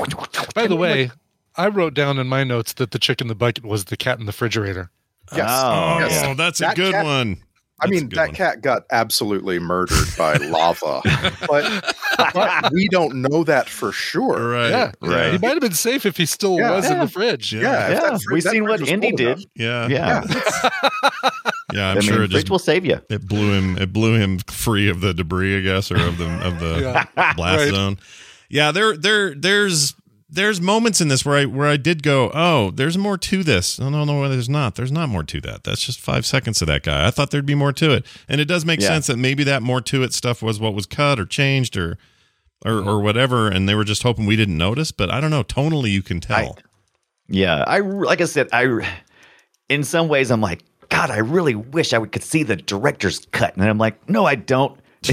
By 0.53 0.67
the 0.67 0.75
way, 0.75 1.11
I 1.55 1.67
wrote 1.69 1.93
down 1.93 2.17
in 2.19 2.27
my 2.27 2.43
notes 2.43 2.73
that 2.73 2.91
the 2.91 2.99
chick 2.99 3.21
in 3.21 3.27
the 3.27 3.35
bucket 3.35 3.65
was 3.65 3.85
the 3.85 3.97
cat 3.97 4.19
in 4.19 4.25
the 4.25 4.29
refrigerator. 4.31 4.89
Yes. 5.35 5.47
Oh, 5.49 5.95
oh 5.95 5.99
Yes. 5.99 6.37
that's 6.37 6.59
a 6.59 6.63
That 6.63 6.75
good 6.75 6.93
cat- 6.93 7.05
one 7.05 7.37
I 7.81 7.87
mean, 7.87 8.07
that 8.09 8.27
one. 8.27 8.35
cat 8.35 8.61
got 8.61 8.83
absolutely 8.89 9.59
murdered 9.59 10.07
by 10.17 10.35
lava, 10.37 11.01
but, 11.47 11.93
but 12.33 12.71
we 12.71 12.87
don't 12.87 13.15
know 13.21 13.43
that 13.43 13.67
for 13.67 13.91
sure. 13.91 14.49
right 14.49 14.69
Yeah, 14.69 14.91
Right. 15.01 15.33
He 15.33 15.37
might 15.39 15.49
have 15.51 15.59
been 15.59 15.73
safe 15.73 16.05
if 16.05 16.15
he 16.15 16.25
still 16.25 16.57
Yeah. 16.57 16.71
was 16.75 16.89
in 16.89 16.99
the 16.99 17.07
fridge. 17.07 17.53
Yeah. 17.53 17.61
Yeah, 17.61 17.89
Yeah, 17.89 17.99
that 18.11 18.21
fr- 18.21 18.33
we've 18.33 18.43
seen 18.43 18.63
what 18.63 18.79
was 18.79 18.89
Indy 18.89 19.11
did. 19.11 19.27
enough. 19.27 19.43
yeah 19.55 19.87
Yeah, 19.89 20.23
yeah 21.73 21.91
i'm 21.91 21.97
I 21.97 21.99
sure 22.01 22.13
mean, 22.15 22.23
it 22.23 22.27
just 22.29 22.31
fridge 22.45 22.49
will 22.49 22.59
save 22.59 22.85
you. 22.85 23.01
it 23.09 23.27
blew 23.27 23.51
him 23.51 23.77
it 23.77 23.91
blew 23.91 24.13
him 24.15 24.39
free 24.47 24.87
of 24.87 25.01
the 25.01 25.13
debris 25.13 25.57
i 25.57 25.61
guess 25.61 25.91
or 25.91 25.97
of 25.97 26.17
the 26.17 26.29
of 26.47 26.59
the 26.59 27.05
blast 27.35 27.65
Right. 27.65 27.69
zone 27.73 27.97
yeah 28.49 28.71
there 28.71 28.95
there 28.95 29.35
there's 29.35 29.93
there's 30.35 30.61
moments 30.61 31.01
in 31.01 31.07
this 31.07 31.25
where 31.25 31.37
i 31.37 31.45
where 31.45 31.67
i 31.67 31.77
did 31.77 32.03
go 32.03 32.29
oh 32.33 32.71
there's 32.71 32.97
more 32.97 33.17
to 33.17 33.43
this. 33.43 33.79
No 33.79 33.89
no 33.89 34.03
no 34.05 34.27
there's 34.29 34.49
not. 34.49 34.75
There's 34.75 34.91
not 34.91 35.09
more 35.09 35.23
to 35.23 35.41
that. 35.41 35.63
That's 35.63 35.81
just 35.85 35.99
five 35.99 36.25
seconds 36.25 36.61
of 36.61 36.67
that 36.67 36.83
guy. 36.83 37.07
I 37.07 37.11
thought 37.11 37.31
there'd 37.31 37.45
be 37.45 37.55
more 37.55 37.73
to 37.73 37.91
it. 37.91 38.05
And 38.29 38.39
it 38.39 38.45
does 38.45 38.65
make 38.65 38.79
Yeah. 38.81 38.87
sense 38.87 39.07
that 39.07 39.17
maybe 39.17 39.43
that 39.45 39.63
more 39.63 39.81
to 39.81 40.03
it 40.03 40.13
stuff 40.13 40.41
was 40.41 40.59
what 40.59 40.73
was 40.73 40.85
cut 40.85 41.19
or 41.19 41.25
changed 41.25 41.75
or 41.77 41.97
or, 42.65 42.73
or 42.73 43.01
whatever 43.01 43.47
and 43.47 43.67
they 43.67 43.75
were 43.75 43.83
just 43.83 44.03
hoping 44.03 44.25
we 44.25 44.35
didn't 44.35 44.57
notice 44.57 44.91
but 44.91 45.09
i 45.11 45.19
don't 45.19 45.31
know. 45.31 45.43
Tonally 45.43 45.91
you 45.91 46.01
can 46.03 46.19
tell. 46.19 46.57
Yeah, 47.27 47.63
I 47.65 47.79
like 47.79 48.21
I 48.21 48.25
said, 48.25 48.49
I 48.53 48.87
in 49.69 49.83
some 49.83 50.07
ways 50.07 50.29
I'm 50.29 50.41
like, 50.41 50.61
God, 50.89 51.09
I 51.09 51.17
really 51.17 51.55
wish 51.55 51.91
I 51.93 52.05
could 52.05 52.21
see 52.23 52.43
the 52.43 52.55
director's 52.55 53.25
cut, 53.31 53.55
and 53.57 53.67
I'm 53.67 53.79
like, 53.79 54.07
no, 54.07 54.25
I 54.25 54.35
don't. 54.35 54.79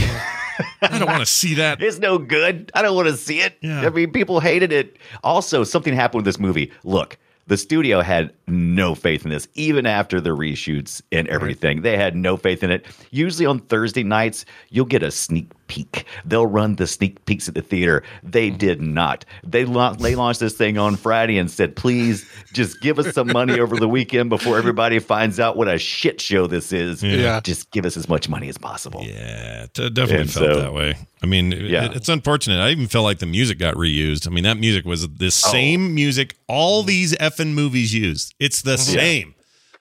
I 0.83 0.99
don't 0.99 1.09
want 1.09 1.21
to 1.21 1.27
see 1.27 1.55
that. 1.55 1.83
It's 1.83 1.99
no 1.99 2.19
good. 2.19 2.71
I 2.75 2.83
don't 2.83 2.95
want 2.97 3.09
to 3.09 3.17
see 3.17 3.41
it. 3.41 3.57
Yeah. 3.61 3.83
I 3.83 3.91
mean, 3.91 4.13
people 4.13 4.41
hated 4.41 4.73
it. 4.73 4.97
Also, 5.25 5.65
something 5.65 5.95
happened 5.95 6.21
with 6.21 6.25
this 6.27 6.39
movie. 6.39 6.73
Look, 6.85 7.19
the 7.47 7.57
studio 7.57 8.01
had 8.01 8.33
no 8.53 8.95
faith 8.95 9.25
in 9.25 9.31
this, 9.31 9.49
even 9.55 9.87
after 9.87 10.21
the 10.21 10.31
reshoots 10.31 11.03
and 11.11 11.27
everything. 11.29 11.83
They 11.83 11.97
had 11.97 12.15
no 12.15 12.37
faith 12.37 12.63
in 12.63 12.71
it. 12.71 12.87
Usually 13.11 13.47
on 13.47 13.61
Thursday 13.61 14.05
nights, 14.05 14.45
you'll 14.71 14.85
get 14.85 15.03
a 15.03 15.11
sneak 15.11 15.51
peek. 15.73 16.05
They'll 16.27 16.47
run 16.47 16.77
the 16.77 16.87
sneak 16.87 17.25
peeks 17.25 17.49
at 17.49 17.55
the 17.55 17.63
theater. 17.63 18.03
They 18.23 18.49
mm-hmm. 18.49 18.59
did 18.59 18.83
not. 18.83 19.25
They, 19.43 19.65
la- 19.65 19.95
they 19.95 20.15
launched 20.15 20.41
this 20.41 20.55
thing 20.55 20.77
on 20.77 20.97
Friday 20.97 21.39
and 21.39 21.51
said, 21.51 21.77
please 21.77 22.29
just 22.53 22.81
give 22.83 22.99
us 22.99 23.15
some 23.15 23.33
money 23.33 23.59
over 23.59 23.77
the 23.77 23.89
weekend 23.89 24.29
before 24.29 24.59
everybody 24.59 24.99
finds 24.99 25.41
out 25.41 25.57
what 25.57 25.69
a 25.69 25.79
shit 25.79 26.21
show 26.21 26.47
this 26.47 26.73
is. 26.73 27.03
Yeah. 27.03 27.41
Just 27.41 27.71
give 27.71 27.87
us 27.87 27.97
as 27.97 28.09
much 28.09 28.29
money 28.29 28.49
as 28.49 28.59
possible. 28.59 29.03
Yeah, 29.03 29.65
it 29.65 29.75
definitely 29.75 30.17
And 30.17 30.31
felt 30.31 30.53
so- 30.53 30.61
that 30.61 30.75
way. 30.75 30.95
I 31.23 31.27
mean, 31.27 31.53
it- 31.53 31.71
Yeah. 31.71 31.89
it's 31.93 32.09
unfortunate. 32.09 32.61
I 32.61 32.71
even 32.71 32.89
felt 32.89 33.05
like 33.05 33.21
the 33.21 33.27
music 33.27 33.59
got 33.59 33.77
reused. 33.77 34.27
I 34.27 34.31
mean, 34.31 34.45
that 34.45 34.59
music 34.59 34.85
was 34.85 35.09
the 35.09 35.27
oh. 35.27 35.31
same 35.31 35.95
music 35.95 36.35
all 36.49 36.83
these 36.83 37.15
effing 37.17 37.55
movies 37.55 37.95
used. 37.95 38.35
It's 38.43 38.63
the 38.63 38.77
same. 38.79 39.35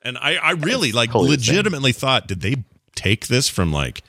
And 0.04 0.18
I, 0.18 0.36
I 0.36 0.52
really 0.52 0.92
like 0.92 1.12
totally 1.12 1.32
legitimately 1.32 1.92
thought, 1.92 2.28
did 2.28 2.42
they 2.42 2.56
take 2.96 3.28
this 3.28 3.48
from 3.50 3.72
like 3.72 4.04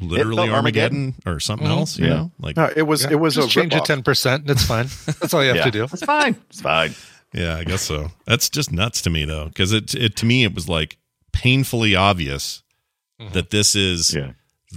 literally 0.00 0.48
Armageddon, 0.48 1.14
Armageddon. 1.14 1.14
or 1.26 1.40
something 1.40 1.66
mm-hmm. 1.68 1.78
else? 1.78 1.98
You 1.98 2.06
Yeah. 2.06 2.14
know, 2.14 2.32
like 2.38 2.56
No, 2.56 2.70
it 2.74 2.82
was 2.82 3.04
it 3.04 3.18
was 3.20 3.34
Just 3.36 3.48
a 3.48 3.50
change 3.50 3.74
it 3.74 3.82
ripoff. 3.82 3.84
ten 3.84 4.02
percent. 4.02 4.50
It's 4.50 4.64
fine. 4.64 4.86
That's 5.06 5.32
all 5.34 5.42
you 5.42 5.48
have 5.48 5.56
Yeah. 5.58 5.64
to 5.64 5.70
do. 5.70 5.84
It's 5.84 6.04
fine. 6.04 6.36
It's 6.50 6.60
fine. 6.60 6.94
Yeah, 7.32 7.56
I 7.56 7.64
guess 7.64 7.82
so. 7.82 8.10
That's 8.26 8.48
just 8.48 8.72
nuts 8.72 9.02
to 9.02 9.10
me 9.10 9.24
though, 9.24 9.46
because 9.46 9.72
it 9.72 9.94
it 9.94 10.16
to 10.16 10.26
me 10.26 10.44
it 10.44 10.54
was 10.54 10.68
like 10.68 10.98
painfully 11.32 11.94
obvious 11.94 12.62
mm-hmm. 13.20 13.32
that 13.34 13.50
this 13.50 13.76
is 13.76 14.14
Yeah. 14.14 14.32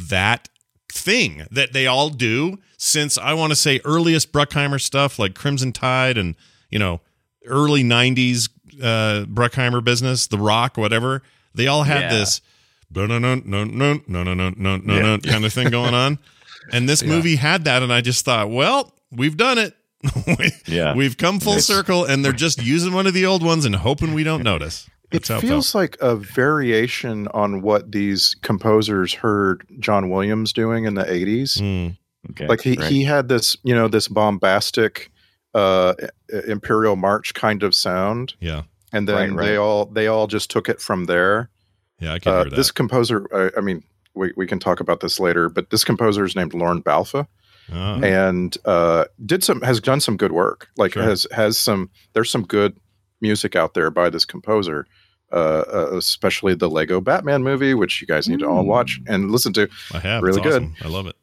that 0.10 0.50
thing 0.92 1.48
that 1.52 1.74
they 1.74 1.88
all 1.88 2.10
do 2.10 2.58
since 2.78 3.18
I 3.18 3.34
want 3.34 3.52
to 3.52 3.56
say 3.56 3.80
earliest 3.86 4.32
Bruckheimer 4.32 4.80
stuff 4.82 5.18
like 5.18 5.34
Crimson 5.34 5.72
Tide 5.72 6.18
and 6.18 6.36
you 6.70 6.78
know 6.80 7.02
early 7.46 7.84
'90s 7.84 8.50
uh, 8.82 9.26
Bruckheimer 9.28 9.84
business, 9.84 10.28
The 10.28 10.38
Rock, 10.38 10.78
whatever. 10.78 11.24
They 11.56 11.68
all 11.68 11.84
had 11.84 12.02
Yeah. 12.02 12.10
this 12.20 12.42
no 12.94 13.06
no 13.06 13.20
no 13.20 13.36
no 13.36 13.64
no 13.64 13.94
no 14.08 14.24
no 14.24 14.34
no 14.34 14.50
no 14.56 14.78
no 14.78 14.78
no 15.02 15.18
kind 15.20 15.46
of 15.46 15.54
thing 15.54 15.70
going 15.70 15.94
on, 15.94 16.20
and 16.72 16.88
this 16.90 17.04
movie 17.14 17.36
had 17.38 17.64
that, 17.66 17.84
and 17.84 17.92
I 17.92 18.02
just 18.02 18.26
thought, 18.26 18.50
well, 18.50 18.94
we've 19.12 19.38
done 19.38 19.58
it. 19.58 19.76
We- 20.28 20.52
Yeah. 20.68 20.94
we've 20.96 21.18
come 21.18 21.40
full 21.40 21.54
It's- 21.54 21.66
circle, 21.66 22.06
and 22.06 22.24
they're 22.26 22.32
just 22.34 22.62
using 22.64 22.94
one 22.94 23.08
of 23.08 23.14
the 23.14 23.26
old 23.26 23.44
ones 23.44 23.66
and 23.66 23.76
hoping 23.76 24.14
we 24.14 24.24
don't 24.24 24.44
notice. 24.44 24.88
It 25.12 25.24
That's 25.24 25.28
how 25.28 25.40
feels 25.42 25.76
like 25.76 25.98
a 26.00 26.16
variation 26.16 27.28
on 27.30 27.62
what 27.62 27.92
these 27.92 28.36
composers 28.42 29.14
heard 29.14 29.66
John 29.80 30.10
Williams 30.10 30.54
doing 30.54 30.86
in 30.86 30.94
the 30.96 31.04
80s. 31.04 31.60
Mm, 31.62 31.98
Okay. 32.32 32.48
Like 32.48 32.62
he, 32.62 32.76
Right. 32.78 32.90
he 32.90 33.04
had 33.04 33.28
this, 33.30 33.58
you 33.64 33.74
know, 33.76 33.88
this 33.88 34.08
bombastic 34.08 35.12
uh 35.54 35.94
imperial 36.48 36.96
march 36.96 37.34
kind 37.34 37.64
of 37.64 37.76
sound 37.76 38.36
yeah, 38.40 38.64
and 38.94 39.08
then 39.08 39.16
Right, 39.16 39.32
right. 39.38 39.46
they 39.48 39.56
all 39.58 39.86
they 39.86 40.08
all 40.08 40.28
just 40.28 40.50
took 40.50 40.70
it 40.70 40.80
from 40.82 41.06
there. 41.06 41.50
yeah, 42.00 42.14
I 42.14 42.20
can 42.20 42.32
Uh, 42.34 42.36
hear 42.42 42.50
that. 42.50 42.56
this 42.56 42.72
composer 42.72 43.28
I, 43.34 43.58
I 43.58 43.62
mean 43.62 43.84
we, 44.14 44.34
we 44.36 44.46
can 44.48 44.60
talk 44.60 44.80
about 44.82 45.00
this 45.00 45.20
later, 45.20 45.48
but 45.50 45.70
this 45.70 45.84
composer 45.86 46.26
is 46.26 46.36
named 46.36 46.54
Lorne 46.54 46.82
Balfe 46.82 47.26
Ah, 47.74 48.00
and 48.02 48.58
uh, 48.66 49.06
did 49.26 49.44
some 49.44 49.62
has 49.62 49.80
done 49.80 50.02
some 50.02 50.18
good 50.18 50.34
work. 50.34 50.68
Like 50.78 50.94
Sure. 50.94 51.04
has 51.04 51.26
has 51.32 51.58
some 51.58 51.90
there's 52.14 52.30
some 52.30 52.44
good 52.46 52.76
music 53.22 53.56
out 53.56 53.74
there 53.76 53.90
by 53.92 54.10
this 54.10 54.26
composer, 54.26 54.86
uh, 55.32 55.64
uh, 55.72 55.90
especially 55.96 56.54
the 56.56 56.70
Lego 56.70 57.00
Batman 57.00 57.44
movie, 57.44 57.74
which 57.74 58.02
you 58.02 58.08
guys 58.08 58.28
need 58.28 58.40
to 58.40 58.48
all 58.48 58.66
watch 58.66 59.00
and 59.08 59.32
listen 59.32 59.54
to. 59.54 59.70
I 59.94 60.00
have. 60.00 60.22
really 60.24 60.40
it's 60.42 60.48
good. 60.50 60.64
awesome. 60.64 60.76
I 60.84 60.88
love 60.90 61.08
it. 61.08 61.16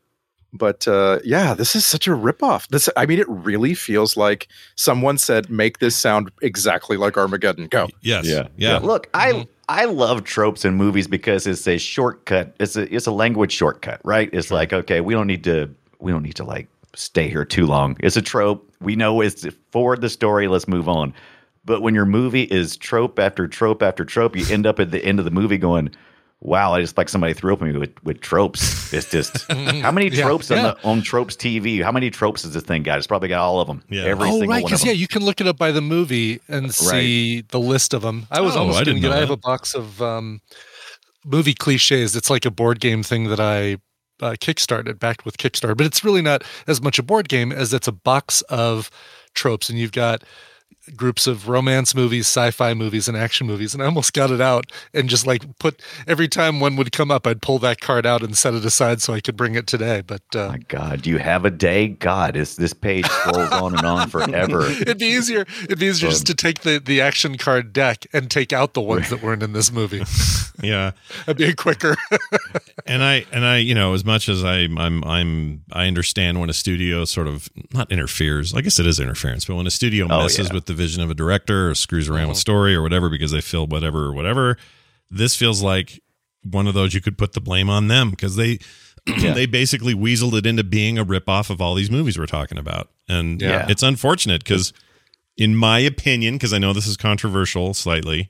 But 0.53 0.89
uh, 0.89 1.19
yeah, 1.25 1.55
this 1.55 1.77
is 1.77 1.85
such 1.85 2.07
a 2.07 2.13
ripoff. 2.13 2.69
This 2.69 2.89
I 2.97 3.05
mean, 3.07 3.19
it 3.19 3.29
really 3.29 3.75
feels 3.75 4.17
like 4.17 4.49
someone 4.77 5.19
said, 5.19 5.51
"Make 5.51 5.79
this 5.79 5.95
sound 5.95 6.31
exactly 6.41 6.97
like 6.97 7.19
Armageddon." 7.19 7.67
Go. 7.67 7.89
Yes. 8.01 8.27
Yeah. 8.27 8.49
yeah 8.57 8.79
Look, 8.79 9.09
I 9.13 9.47
I 9.69 9.85
love 9.85 10.25
tropes 10.25 10.65
in 10.65 10.75
movies 10.75 11.07
because 11.07 11.47
it's 11.47 11.69
a 11.69 11.77
shortcut. 11.77 12.55
It's 12.59 12.77
a 12.77 12.93
it's 12.95 13.07
a 13.07 13.13
language 13.13 13.53
shortcut, 13.53 14.01
right? 14.05 14.31
It's 14.33 14.51
like 14.51 14.73
okay, 14.73 15.03
we 15.03 15.13
don't 15.13 15.27
need 15.27 15.45
to 15.45 15.75
we 15.99 16.13
don't 16.13 16.23
need 16.23 16.37
to 16.37 16.45
like 16.45 16.69
stay 16.95 17.29
here 17.29 17.45
too 17.45 17.67
long. 17.67 17.97
It's 18.01 18.17
a 18.17 18.23
trope. 18.23 18.67
We 18.81 18.97
know 18.97 19.21
it's 19.21 19.47
forward 19.71 20.01
the 20.01 20.09
story. 20.09 20.49
Let's 20.49 20.67
move 20.67 20.89
on. 20.89 21.13
But 21.65 21.83
when 21.83 21.95
your 21.95 22.07
movie 22.07 22.45
is 22.45 22.79
trope 22.79 23.19
after 23.19 23.47
trope 23.47 23.83
after 23.83 24.05
trope, 24.05 24.35
you 24.35 24.47
end 24.51 24.67
up 24.67 24.81
at 24.81 24.91
the 24.91 25.05
end 25.05 25.19
of 25.19 25.27
the 25.27 25.31
movie 25.31 25.59
going, 25.59 25.91
"Wow, 26.41 26.75
I 26.75 26.81
just 26.81 26.97
like 26.97 27.09
somebody 27.09 27.33
threw 27.35 27.53
up 27.53 27.63
at 27.63 27.69
me 27.69 27.77
with, 27.79 27.95
with 28.05 28.21
tropes." 28.21 28.93
It's 28.93 29.11
just 29.11 29.51
how 29.51 29.91
many 29.93 30.09
Yeah, 30.09 30.23
tropes 30.23 30.51
on 30.51 30.57
yeah. 30.59 30.63
the 30.63 30.83
on 30.85 31.03
tropes 31.03 31.35
TV? 31.37 31.83
How 31.83 31.93
many 31.93 32.11
tropes 32.11 32.43
has 32.43 32.53
this 32.55 32.63
thing 32.63 32.83
got? 32.83 32.99
It's 32.99 33.07
probably 33.07 33.29
got 33.29 33.41
all 33.41 33.61
of 33.61 33.67
them. 33.69 33.83
Yeah. 33.89 34.05
Every 34.05 34.29
oh, 34.29 34.33
single 34.39 34.49
right. 34.49 34.49
one 34.49 34.59
of 34.63 34.65
Because 34.67 34.81
them. 34.81 34.89
yeah, 34.89 34.95
you 34.95 35.09
can 35.09 35.25
look 35.25 35.41
it 35.41 35.47
up 35.47 35.59
by 35.59 35.73
the 35.73 35.81
movie 35.83 36.41
and 36.49 36.73
see 36.75 37.43
the 37.43 37.59
list 37.61 37.93
of 37.95 38.03
them. 38.03 38.27
I 38.31 38.41
was 38.41 38.55
Oh, 38.57 38.61
almost 38.61 38.77
I 38.81 38.85
going 38.85 38.97
didn't 38.97 39.03
to 39.03 39.09
get. 39.09 39.17
I 39.17 39.21
have 39.21 39.31
a 39.31 39.37
box 39.37 39.75
of 39.75 40.01
um, 40.01 40.41
movie 41.25 41.55
cliches. 41.55 42.15
It's 42.17 42.31
like 42.31 42.45
a 42.45 42.51
board 42.51 42.81
game 42.81 43.03
thing 43.03 43.25
that 43.31 43.41
I 43.41 43.75
uh, 44.21 44.33
kickstarted, 44.33 44.99
backed 44.99 45.25
with 45.25 45.39
Kickstarter, 45.39 45.77
but 45.77 45.87
it's 45.87 46.03
really 46.05 46.23
not 46.23 46.43
as 46.67 46.81
much 46.83 46.99
a 46.99 47.03
board 47.03 47.29
game 47.29 47.53
as 47.53 47.73
it's 47.73 47.87
a 47.89 47.93
box 47.93 48.43
of 48.43 48.91
tropes, 49.35 49.69
and 49.71 49.79
you've 49.79 49.93
got 49.93 50.25
groups 50.97 51.27
of 51.27 51.49
romance 51.49 51.95
movies, 51.95 52.27
sci-fi 52.27 52.75
movies, 52.75 53.09
and 53.09 53.17
action 53.17 53.47
movies. 53.47 53.75
And 53.75 53.83
I 53.83 53.87
almost 53.87 54.13
got 54.13 54.31
it 54.31 54.41
out 54.41 54.67
and 54.95 55.09
just 55.09 55.27
like 55.27 55.59
put 55.59 55.81
every 56.07 56.29
time 56.29 56.61
one 56.61 56.77
would 56.77 56.93
come 56.93 57.11
up, 57.11 57.27
I'd 57.27 57.43
pull 57.43 57.59
that 57.61 57.81
card 57.81 58.07
out 58.07 58.23
and 58.23 58.37
set 58.37 58.55
it 58.55 58.65
aside 58.65 59.03
so 59.03 59.13
I 59.15 59.21
could 59.21 59.37
bring 59.37 59.55
it 59.55 59.67
today. 59.67 60.03
But 60.07 60.23
uh, 60.35 60.49
My 60.49 60.59
God, 60.69 61.03
do 61.03 61.11
you 61.11 61.19
have 61.19 61.45
a 61.45 61.51
day? 61.51 61.89
God, 61.89 62.37
is 62.37 62.57
this 62.57 62.73
page 62.73 63.07
scrolls 63.07 63.51
on 63.53 63.75
and 63.77 63.87
on 63.87 64.09
forever. 64.09 64.67
It'd 64.69 64.99
be 64.99 65.07
easier. 65.07 65.47
It'd 65.65 65.79
be 65.79 65.87
easier 65.87 66.11
just 66.11 66.27
to 66.27 66.35
take 66.35 66.61
the, 66.61 66.79
the 66.79 67.01
action 67.01 67.37
card 67.39 67.73
deck 67.73 68.07
and 68.13 68.31
take 68.31 68.53
out 68.53 68.75
the 68.75 68.81
ones 68.81 69.11
that 69.11 69.23
weren't 69.23 69.43
in 69.43 69.53
this 69.53 69.73
movie. 69.73 70.03
Yeah. 70.61 70.91
That'd 71.25 71.37
be 71.37 71.55
quicker. 71.55 71.97
and 72.87 73.01
I 73.05 73.25
and 73.31 73.45
I, 73.45 73.59
you 73.59 73.77
know, 73.77 73.95
as 73.95 74.05
much 74.05 74.29
as 74.29 74.43
I 74.43 74.57
I'm 74.77 75.05
I'm 75.05 75.63
I 75.73 75.87
understand 75.87 76.41
when 76.41 76.51
a 76.51 76.53
studio 76.53 77.05
sort 77.05 77.29
of 77.29 77.49
not 77.73 77.93
interferes. 77.93 78.53
I 78.55 78.61
guess 78.63 78.81
it 78.81 78.87
is 78.87 78.99
interference, 78.99 79.45
but 79.45 79.55
when 79.55 79.69
a 79.69 79.71
studio 79.71 80.09
Oh, 80.11 80.23
messes 80.23 80.39
yeah. 80.39 80.45
Uh-huh. 80.47 80.55
with 80.55 80.67
the 80.67 80.75
vision 80.79 81.03
of 81.03 81.11
a 81.11 81.15
director 81.15 81.69
or 81.71 81.75
screws 81.75 82.09
around 82.09 82.29
with 82.29 82.39
story 82.39 82.75
or 82.75 82.81
whatever 82.83 83.11
because 83.11 83.31
they 83.33 83.41
feel 83.43 83.67
whatever 83.67 84.05
or 84.07 84.13
whatever, 84.15 84.57
this 85.11 85.35
feels 85.37 85.63
like 85.63 86.01
one 86.45 86.67
of 86.67 86.73
those 86.75 86.95
you 86.95 87.01
could 87.01 87.19
put 87.19 87.33
the 87.35 87.41
blame 87.41 87.69
on 87.69 87.89
them 87.89 88.11
because 88.11 88.37
they 88.37 88.59
they 89.07 89.45
basically 89.47 89.95
weaseled 89.95 90.35
it 90.39 90.47
into 90.47 90.63
being 90.65 90.99
a 90.99 91.05
ripoff 91.05 91.51
of 91.51 91.61
all 91.61 91.75
these 91.75 91.91
movies 91.91 92.19
we're 92.19 92.27
talking 92.27 92.59
about. 92.59 92.89
And 93.09 93.41
Yeah. 93.43 93.67
it's 93.69 93.83
unfortunate 93.83 94.45
because 94.45 94.73
in 95.37 95.55
my 95.57 95.79
opinion, 95.79 96.35
because 96.35 96.53
I 96.53 96.59
know 96.59 96.73
this 96.73 96.87
is 96.87 96.97
controversial 96.97 97.75
slightly, 97.75 98.29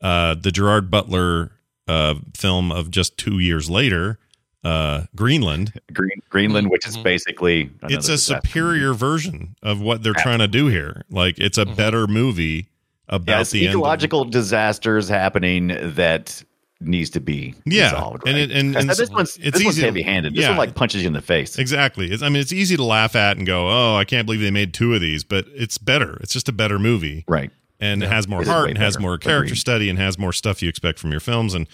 uh, 0.00 0.34
the 0.34 0.50
Gerard 0.50 0.90
Butler 0.90 1.52
uh, 1.88 2.14
film 2.36 2.72
of 2.72 2.90
just 2.90 3.16
two 3.18 3.38
years 3.38 3.70
later, 3.70 4.18
uh, 4.64 5.04
Greenland, 5.16 5.80
Green, 5.92 6.20
Greenland, 6.30 6.70
which 6.70 6.86
is 6.86 6.96
basically 6.96 7.70
it's 7.84 8.08
a 8.08 8.12
disaster. 8.12 8.40
superior 8.46 8.94
version 8.94 9.56
of 9.62 9.80
what 9.80 10.02
they're 10.02 10.12
trying 10.14 10.38
to 10.38 10.48
do 10.48 10.66
here. 10.68 11.02
Like 11.10 11.38
it's 11.38 11.58
a 11.58 11.66
better 11.66 12.06
movie 12.06 12.68
about 13.08 13.28
Yeah, 13.32 13.40
it's 13.40 13.50
the 13.50 13.66
end. 13.66 13.74
Of, 13.74 13.80
ecological 13.80 14.24
disasters 14.24 15.08
happening 15.08 15.68
that 15.94 16.42
needs 16.80 17.10
to 17.10 17.20
be 17.20 17.54
Yeah, 17.64 17.92
resolved. 17.92 18.22
and 18.26 18.34
right? 18.36 18.42
it- 18.42 18.50
and- 18.52 18.76
and 18.76 18.88
this 18.90 19.08
one's 19.10 19.36
it's 19.38 19.56
this 19.58 19.64
one's 19.64 19.76
easy 19.76 19.80
to- 19.82 19.86
heavy 19.86 20.02
handed. 20.02 20.34
This 20.34 20.42
yeah. 20.42 20.48
one 20.50 20.58
like 20.58 20.74
punches 20.74 21.02
you 21.02 21.06
in 21.08 21.12
the 21.12 21.20
face. 21.20 21.58
exactly. 21.58 22.10
It's, 22.10 22.22
I 22.22 22.28
mean, 22.28 22.40
it's 22.40 22.52
easy 22.52 22.76
to 22.76 22.84
laugh 22.84 23.14
at 23.16 23.36
and 23.36 23.46
go, 23.46 23.68
"Oh, 23.68 23.96
I 23.96 24.04
can't 24.04 24.26
believe 24.26 24.40
they 24.40 24.50
made 24.50 24.72
two 24.74 24.94
of 24.94 25.00
these," 25.00 25.22
but 25.24 25.46
it's 25.54 25.78
better. 25.78 26.18
It's 26.22 26.32
just 26.32 26.48
a 26.48 26.52
better 26.52 26.78
movie. 26.78 27.24
Right. 27.28 27.50
and 27.80 28.00
it 28.02 28.08
has 28.08 28.28
more 28.28 28.40
It 28.40 28.44
is 28.44 28.48
heart 28.48 28.64
way 28.66 28.70
and 28.70 28.78
has 28.78 28.94
better. 28.96 29.02
more 29.02 29.18
character 29.18 29.46
Agreed. 29.52 29.58
study 29.58 29.90
and 29.90 29.98
has 29.98 30.16
more 30.16 30.32
stuff 30.32 30.62
you 30.62 30.68
expect 30.68 31.00
from 31.00 31.10
your 31.10 31.18
films 31.18 31.52
and 31.52 31.66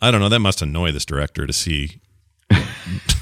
i 0.00 0.10
don't 0.10 0.20
know 0.20 0.28
that 0.28 0.40
must 0.40 0.60
annoy 0.60 0.90
this 0.90 1.04
director 1.04 1.46
to 1.46 1.52
see 1.52 2.00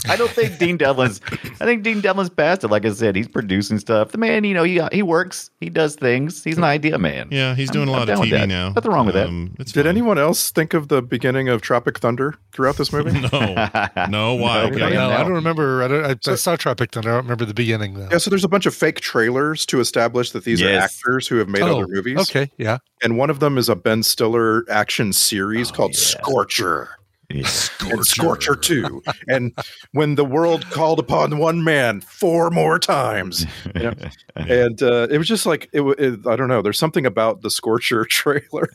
I 0.06 0.16
don't 0.16 0.30
think 0.30 0.58
Dean 0.58 0.76
Devlin's. 0.76 1.18
I 1.32 1.64
think 1.64 1.82
Dean 1.82 2.02
Devlin's 2.02 2.28
past 2.28 2.62
it. 2.62 2.68
Like 2.68 2.84
I 2.84 2.92
said, 2.92 3.16
he's 3.16 3.26
producing 3.26 3.78
stuff. 3.78 4.12
The 4.12 4.18
man, 4.18 4.44
you 4.44 4.52
know, 4.52 4.62
he 4.62 4.78
he 4.92 5.02
works. 5.02 5.50
He 5.60 5.70
does 5.70 5.96
things. 5.96 6.44
He's 6.44 6.58
an 6.58 6.64
idea 6.64 6.98
man. 6.98 7.28
yeah 7.30 7.54
he's 7.54 7.70
doing 7.70 7.88
I'm- 7.88 7.96
a 7.96 7.98
lot 8.00 8.10
I'm 8.10 8.18
of 8.20 8.24
tv 8.26 8.30
that. 8.32 8.46
now 8.48 8.68
Nothing 8.70 8.92
wrong 8.92 9.06
with 9.06 9.14
that. 9.14 9.28
Um, 9.28 9.54
it's 9.58 9.72
Did 9.72 9.84
fine. 9.84 9.88
anyone 9.88 10.18
else 10.18 10.50
think 10.50 10.74
of 10.74 10.88
the 10.88 11.00
beginning 11.00 11.48
of 11.48 11.62
Tropic 11.62 11.98
Thunder 12.00 12.34
throughout 12.52 12.76
this 12.76 12.92
movie? 12.92 13.18
no 13.32 14.06
no 14.10 14.34
why 14.34 14.64
No, 14.64 14.66
Okay. 14.66 14.78
no, 14.78 14.88
no, 14.90 15.08
no. 15.08 15.10
I 15.10 15.22
don't 15.22 15.32
remember. 15.32 15.82
I, 15.82 15.88
don't, 15.88 16.04
I, 16.28 16.32
I 16.32 16.34
saw 16.34 16.54
Tropic 16.56 16.92
Thunder. 16.92 17.08
I 17.10 17.14
don't 17.14 17.24
remember 17.24 17.46
the 17.46 17.54
beginning 17.54 17.94
though. 17.94 18.08
Yeah, 18.12 18.18
so 18.18 18.28
there's 18.28 18.44
a 18.44 18.48
bunch 18.48 18.66
of 18.66 18.74
fake 18.74 19.00
trailers 19.00 19.64
to 19.66 19.80
establish 19.80 20.32
that 20.32 20.44
these 20.44 20.60
are 20.60 20.68
actors 20.68 21.26
who 21.28 21.36
have 21.36 21.48
made 21.48 21.62
oh, 21.62 21.76
other 21.78 21.86
movies. 21.88 22.18
Okay, 22.28 22.50
yeah. 22.58 22.76
And 23.02 23.16
one 23.16 23.30
of 23.30 23.40
them 23.40 23.56
is 23.56 23.70
a 23.70 23.74
Ben 23.76 24.02
Stiller 24.02 24.64
action 24.70 25.14
series 25.14 25.70
Oh, 25.70 25.74
called 25.74 25.92
yeah. 25.94 25.98
Scorcher. 26.00 26.90
Yeah. 27.30 27.46
and 27.80 28.06
Scorcher 28.06 28.54
2. 28.54 29.02
and 29.28 29.52
when 29.92 30.14
the 30.14 30.24
world 30.24 30.66
called 30.70 30.98
upon 30.98 31.38
one 31.38 31.64
man 31.64 32.00
four 32.02 32.50
more 32.50 32.78
times. 32.78 33.46
you 33.74 33.82
know? 33.82 33.94
And 34.36 34.82
uh, 34.82 35.08
it 35.10 35.18
was 35.18 35.26
just 35.28 35.46
like, 35.46 35.68
it, 35.72 35.80
it, 35.98 36.26
I 36.26 36.36
don't 36.36 36.48
know, 36.48 36.60
there's 36.62 36.78
something 36.78 37.06
about 37.06 37.42
the 37.42 37.50
Scorcher 37.50 38.04
trailer 38.10 38.68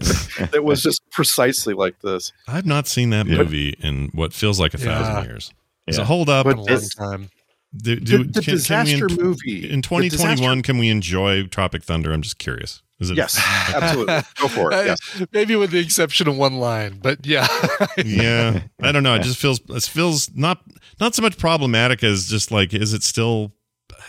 that 0.52 0.64
was 0.64 0.82
just 0.82 1.02
precisely 1.12 1.74
like 1.74 2.00
this. 2.02 2.32
i've 2.48 2.66
not 2.66 2.88
seen 2.88 3.10
that 3.12 3.28
movie 3.28 3.76
in 3.82 4.10
what 4.14 4.34
feels 4.34 4.60
like 4.60 4.74
a 4.74 4.78
Yeah. 4.80 4.86
thousand 5.04 5.30
years 5.30 5.54
Does 5.88 5.98
Yeah. 5.98 6.04
it 6.04 6.08
hold 6.08 6.30
up? 6.30 6.46
But 6.46 6.58
a 6.58 6.62
long 6.62 6.82
time. 6.98 7.30
do, 7.76 7.96
do, 8.00 8.18
the, 8.20 8.24
the 8.24 8.34
can- 8.34 8.44
can 8.44 8.52
we 8.54 8.58
disaster 8.58 9.10
movie 9.10 9.70
in 9.70 9.82
2021 9.82 10.10
disaster- 10.10 10.62
can 10.64 10.78
we 10.80 10.90
enjoy 10.90 11.44
Tropic 11.48 11.84
Thunder? 11.84 12.12
I'm 12.12 12.22
just 12.22 12.40
curious. 12.40 12.82
Is 13.00 13.10
it 13.12 13.18
yes, 13.18 13.38
absolutely. 13.74 14.20
Go 14.42 14.48
for 14.48 14.72
it. 14.74 14.86
Yes. 14.86 15.00
Maybe 15.32 15.56
with 15.56 15.72
the 15.72 15.80
exception 15.80 16.28
of 16.28 16.38
one 16.38 16.58
line, 16.58 17.00
but 17.02 17.26
yeah. 17.26 17.48
yeah, 18.06 18.62
I 18.82 18.92
don't 18.92 19.04
know. 19.04 19.16
It 19.16 19.24
just 19.24 19.38
feels 19.40 19.60
it 19.70 19.84
feels 19.84 20.30
not 20.36 20.62
not 21.00 21.16
so 21.16 21.22
much 21.22 21.38
problematic 21.38 22.04
as 22.04 22.28
just 22.28 22.52
like 22.52 22.74
is 22.74 22.94
it 22.94 23.04
still 23.04 23.54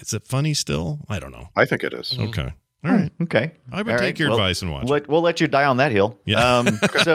is 0.00 0.12
it 0.12 0.26
funny 0.26 0.54
still? 0.54 1.00
I 1.08 1.18
don't 1.20 1.30
know. 1.32 1.48
I 1.56 1.64
think 1.66 1.84
it 1.84 1.92
is. 1.94 2.16
Okay, 2.18 2.52
all 2.84 2.90
right. 2.92 3.12
Okay. 3.22 3.52
I 3.72 3.82
would 3.82 3.92
All 3.92 3.98
take 3.98 4.04
right, 4.06 4.18
your 4.18 4.30
well, 4.30 4.38
advice 4.38 4.62
and 4.62 4.72
watch. 4.72 4.88
Let, 4.88 5.08
we'll 5.08 5.20
let 5.22 5.40
you 5.40 5.46
die 5.46 5.64
on 5.66 5.76
that 5.76 5.92
hill. 5.92 6.18
Yeah. 6.24 6.58
Um, 6.58 6.66
so 7.02 7.14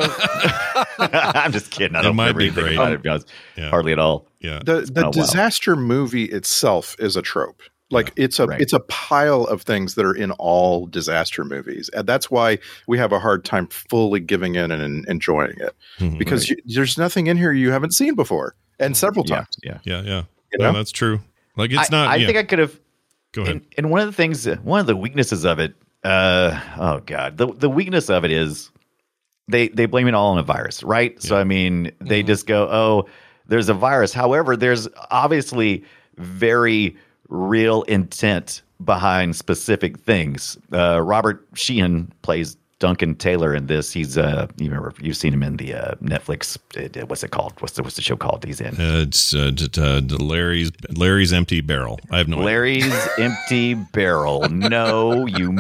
I'm 1.00 1.52
just 1.52 1.72
kidding. 1.72 1.96
I 1.96 2.00
It 2.00 2.04
don't 2.04 2.16
might 2.16 2.28
remember 2.36 2.40
be 2.40 2.46
anything 2.48 2.64
great. 2.64 2.76
about 2.76 2.92
it, 2.94 3.04
to 3.04 3.26
be. 3.56 3.62
Yeah. 3.62 3.70
Hardly 3.70 3.92
at 3.92 4.00
all. 4.00 4.28
Yeah, 4.40 4.60
The 4.64 4.82
the 4.82 5.02
a 5.02 5.04
while. 5.04 5.12
disaster 5.12 5.76
movie 5.76 6.26
itself 6.26 6.96
is 7.00 7.16
a 7.16 7.22
trope. 7.22 7.62
Like 7.92 8.12
it's 8.16 8.40
a 8.40 8.48
Right. 8.48 8.60
it's 8.62 8.74
a 8.74 8.80
pile 8.80 9.44
of 9.44 9.62
things 9.62 9.94
that 9.96 10.06
are 10.06 10.14
in 10.16 10.32
all 10.32 10.88
disaster 10.88 11.44
movies, 11.46 11.90
and 11.94 12.08
that's 12.08 12.32
why 12.32 12.58
we 12.88 12.98
have 12.98 13.12
a 13.12 13.20
hard 13.20 13.46
time 13.46 13.68
fully 13.68 14.20
giving 14.20 14.56
in 14.56 14.72
and 14.72 15.06
enjoying 15.08 15.54
it 15.60 15.76
Mhm. 16.00 16.18
because 16.18 16.50
you, 16.50 16.58
there's 16.66 16.98
nothing 16.98 17.28
in 17.28 17.38
here 17.38 17.52
you 17.52 17.70
haven't 17.72 17.92
seen 17.92 18.16
before 18.16 18.56
and 18.80 18.98
several 18.98 19.24
times. 19.24 19.48
Yeah. 19.64 19.78
yeah, 19.84 20.02
yeah. 20.02 20.24
You 20.52 20.60
No, 20.60 20.74
that's 20.74 20.92
true. 20.92 21.22
Like 21.58 21.72
it's 21.72 21.94
I, 21.94 21.96
not. 21.96 22.08
I 22.10 22.16
yeah. 22.16 22.26
think 22.26 22.38
I 22.40 22.44
could 22.44 22.60
have. 22.60 22.80
Go 23.34 23.44
ahead. 23.44 23.56
And, 23.58 23.66
and 23.78 23.90
one 23.92 24.02
of 24.02 24.08
the 24.08 24.14
things, 24.14 24.46
one 24.64 24.80
of 24.80 24.88
the 24.88 24.96
weaknesses 24.96 25.46
of 25.46 25.60
it, 25.60 25.76
uh, 26.04 26.60
oh 26.80 27.02
god, 27.06 27.38
the 27.38 27.54
the 27.54 27.70
weakness 27.70 28.10
of 28.10 28.26
it 28.26 28.32
is 28.32 28.72
they 29.48 29.68
they 29.68 29.86
blame 29.86 30.08
it 30.08 30.16
all 30.16 30.32
on 30.32 30.40
a 30.40 30.44
virus, 30.44 30.82
right? 30.82 31.22
So 31.22 31.38
I 31.38 31.44
mean, 31.44 31.92
they 32.02 32.24
just 32.24 32.48
go, 32.48 32.64
oh, 32.64 33.08
there's 33.48 33.70
a 33.70 33.74
virus. 33.76 34.12
However, 34.12 34.58
there's 34.58 34.88
obviously 35.12 35.84
very 36.18 36.98
real 37.30 37.84
intent 37.84 38.62
behind 38.84 39.36
specific 39.36 39.98
things. 40.00 40.58
Uh, 40.74 41.02
Robert 41.02 41.46
Sheehan 41.54 42.12
plays 42.22 42.58
Duncan 42.80 43.16
Taylor 43.16 43.56
in 43.56 43.68
this. 43.68 43.92
He's 43.94 44.18
uh, 44.18 44.48
you 44.58 44.66
remember 44.66 44.94
you've 45.02 45.16
seen 45.18 45.34
him 45.34 45.44
in 45.44 45.56
the 45.58 45.74
uh, 45.74 45.96
Netflix. 45.96 46.58
Uh, 46.76 47.06
what's 47.06 47.24
it 47.24 47.32
called? 47.32 47.54
What's 47.62 47.74
the 47.76 47.84
what's 47.84 47.96
the 47.96 48.02
show 48.02 48.18
called? 48.18 48.44
He's 48.44 48.60
in. 48.60 48.76
Uh, 48.76 49.04
it's 49.08 49.34
uh, 49.34 49.52
just, 49.52 49.78
uh, 49.78 50.02
Larry's 50.20 50.72
Larry's 50.94 51.32
empty 51.32 51.62
barrel. 51.62 52.00
I 52.12 52.18
have 52.18 52.28
no 52.28 52.36
idea. 52.38 52.46
Larry's 52.46 53.08
empty 53.18 53.76
barrel. 53.76 54.48
No, 54.50 55.26
you 55.26 55.58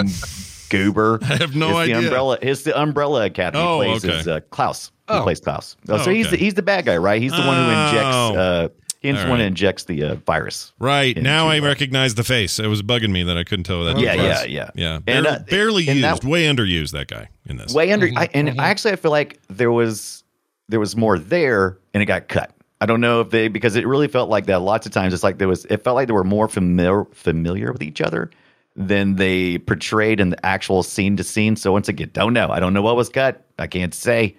goober. 0.69 1.19
I 1.23 1.35
have 1.37 1.55
no 1.55 1.69
it's 1.69 1.77
idea. 1.77 1.95
The 1.95 2.03
umbrella. 2.07 2.37
It's 2.41 2.63
the 2.63 2.79
Umbrella 2.79 3.25
Academy. 3.25 3.63
Oh, 3.63 3.77
plays 3.77 4.03
okay. 4.05 4.19
is, 4.19 4.27
uh, 4.27 4.39
Klaus. 4.49 4.91
He 5.07 5.13
Oh. 5.13 5.23
plays 5.23 5.39
Klaus. 5.39 5.77
Oh, 5.87 5.95
Oh, 5.95 5.97
so 5.99 6.11
he's 6.11 6.29
the, 6.31 6.37
he's 6.37 6.55
the 6.55 6.63
bad 6.63 6.85
guy, 6.85 6.97
right? 6.97 7.21
He's 7.21 7.31
the 7.31 7.43
one 7.43 7.55
who 7.57 7.69
injects. 7.69 8.73
He's 9.05 9.15
the 9.15 9.23
All 9.23 9.29
one 9.29 9.39
who 9.39 9.43
right. 9.43 9.47
injects 9.47 9.83
the 9.83 10.03
uh, 10.03 10.15
virus. 10.15 10.73
Right 10.79 11.15
now, 11.15 11.47
I 11.47 11.59
recognize 11.59 12.15
the 12.15 12.23
face. 12.23 12.59
It 12.59 12.67
was 12.67 12.81
bugging 12.81 13.11
me 13.11 13.23
that 13.23 13.37
I 13.37 13.43
couldn't 13.43 13.65
tell 13.65 13.83
that. 13.85 13.99
Yeah, 13.99 14.13
yeah, 14.13 14.43
yeah. 14.43 14.69
yeah. 14.75 14.99
And, 15.07 15.27
uh, 15.27 15.39
barely 15.39 15.87
and 15.87 15.99
used, 15.99 16.23
that- 16.23 16.27
way 16.27 16.45
underused. 16.45 16.91
That 16.91 17.07
guy 17.07 17.29
in 17.45 17.57
this. 17.57 17.73
Way 17.73 17.91
under. 17.91 18.07
Mm-hmm, 18.07 18.17
I, 18.17 18.29
and 18.33 18.61
I 18.61 18.69
actually 18.69 18.93
I 18.93 18.95
feel 18.97 19.11
like 19.11 19.39
there 19.47 19.71
was 19.71 20.23
there 20.67 20.79
was 20.79 20.95
more 20.95 21.19
there, 21.19 21.77
and 21.93 22.01
it 22.01 22.05
got 22.07 22.27
cut. 22.27 22.51
I 22.81 22.85
don't 22.85 23.01
know 23.01 23.21
if 23.21 23.29
they 23.29 23.47
because 23.47 23.75
it 23.75 23.87
really 23.87 24.07
felt 24.07 24.29
like 24.29 24.47
that. 24.47 24.59
Lots 24.59 24.85
of 24.85 24.91
times, 24.91 25.13
it's 25.13 25.23
like 25.23 25.37
there 25.37 25.47
was. 25.47 25.65
It 25.65 25.83
felt 25.83 25.95
like 25.95 26.07
they 26.07 26.13
were 26.13 26.23
more 26.23 26.47
familiar 26.47 27.05
familiar 27.13 27.71
with 27.71 27.81
each 27.81 28.01
other 28.01 28.31
than 28.75 29.15
they 29.15 29.57
portrayed 29.59 30.19
in 30.19 30.31
the 30.31 30.45
actual 30.45 30.83
scene 30.83 31.15
to 31.15 31.23
scene. 31.23 31.55
So 31.55 31.71
once 31.71 31.87
again, 31.87 32.09
don't 32.13 32.33
know. 32.33 32.49
I 32.49 32.59
don't 32.59 32.73
know 32.73 32.81
what 32.81 32.97
was 32.97 33.07
cut. 33.07 33.45
I 33.57 33.67
can't 33.67 33.93
say, 33.93 34.35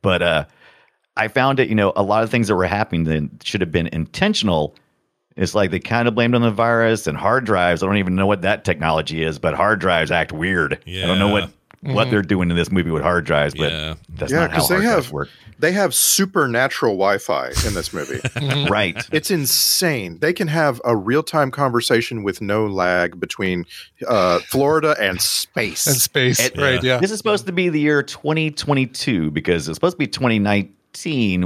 but 0.00 0.22
uh, 0.22 0.44
I 1.16 1.28
found 1.28 1.60
it. 1.60 1.68
You 1.68 1.74
know, 1.74 1.92
a 1.96 2.02
lot 2.02 2.22
of 2.24 2.30
things 2.30 2.48
that 2.48 2.56
were 2.56 2.66
happening 2.66 3.04
that 3.04 3.46
should 3.46 3.60
have 3.60 3.70
been 3.72 3.86
intentional. 3.88 4.74
It's 5.36 5.54
like 5.54 5.70
they 5.70 5.80
kind 5.80 6.06
of 6.08 6.14
blamed 6.14 6.34
on 6.34 6.42
the 6.42 6.50
virus 6.50 7.06
and 7.06 7.16
hard 7.16 7.44
drives. 7.44 7.82
I 7.82 7.86
don't 7.86 7.96
even 7.98 8.14
know 8.14 8.26
what 8.26 8.42
that 8.42 8.64
technology 8.64 9.22
is, 9.22 9.38
but 9.38 9.54
hard 9.54 9.80
drives 9.80 10.10
act 10.10 10.32
weird. 10.32 10.78
I 10.86 11.00
don't 11.06 11.18
know 11.18 11.28
what 11.28 11.50
what 11.82 12.08
they're 12.10 12.22
doing 12.22 12.50
in 12.50 12.56
this 12.56 12.70
movie 12.72 12.90
with 12.90 13.02
hard 13.02 13.26
drives, 13.26 13.52
but 13.54 13.70
Yeah. 13.70 13.94
that's 14.16 14.32
Yeah, 14.32 14.38
not 14.40 14.50
how 14.52 14.56
because 14.56 14.68
they 14.70 14.74
hard 14.76 14.84
drives 14.86 15.04
have 15.06 15.12
work. 15.12 15.28
they 15.58 15.72
have 15.72 15.94
supernatural 15.94 16.92
Wi-Fi 16.94 17.48
in 17.66 17.74
this 17.74 17.92
movie. 17.92 18.20
right. 18.70 18.96
It's 19.12 19.30
insane. 19.30 20.18
They 20.20 20.32
can 20.32 20.48
have 20.48 20.80
a 20.86 20.96
real-time 20.96 21.50
conversation 21.50 22.22
with 22.22 22.40
no 22.40 22.66
lag 22.66 23.20
between 23.20 23.66
uh, 24.08 24.38
Florida 24.48 24.96
and 24.98 25.20
space. 25.20 25.86
and 25.86 25.96
space, 25.96 26.40
It- 26.40 26.56
right? 26.56 26.82
Yeah. 26.82 26.98
This 27.00 27.10
is 27.10 27.18
supposed 27.18 27.44
to 27.46 27.52
be 27.52 27.68
the 27.68 27.80
year 27.80 28.02
2022 28.02 29.30
because 29.30 29.68
it's 29.68 29.76
supposed 29.76 29.94
to 29.94 29.98
be 29.98 30.06
2019 30.06 30.72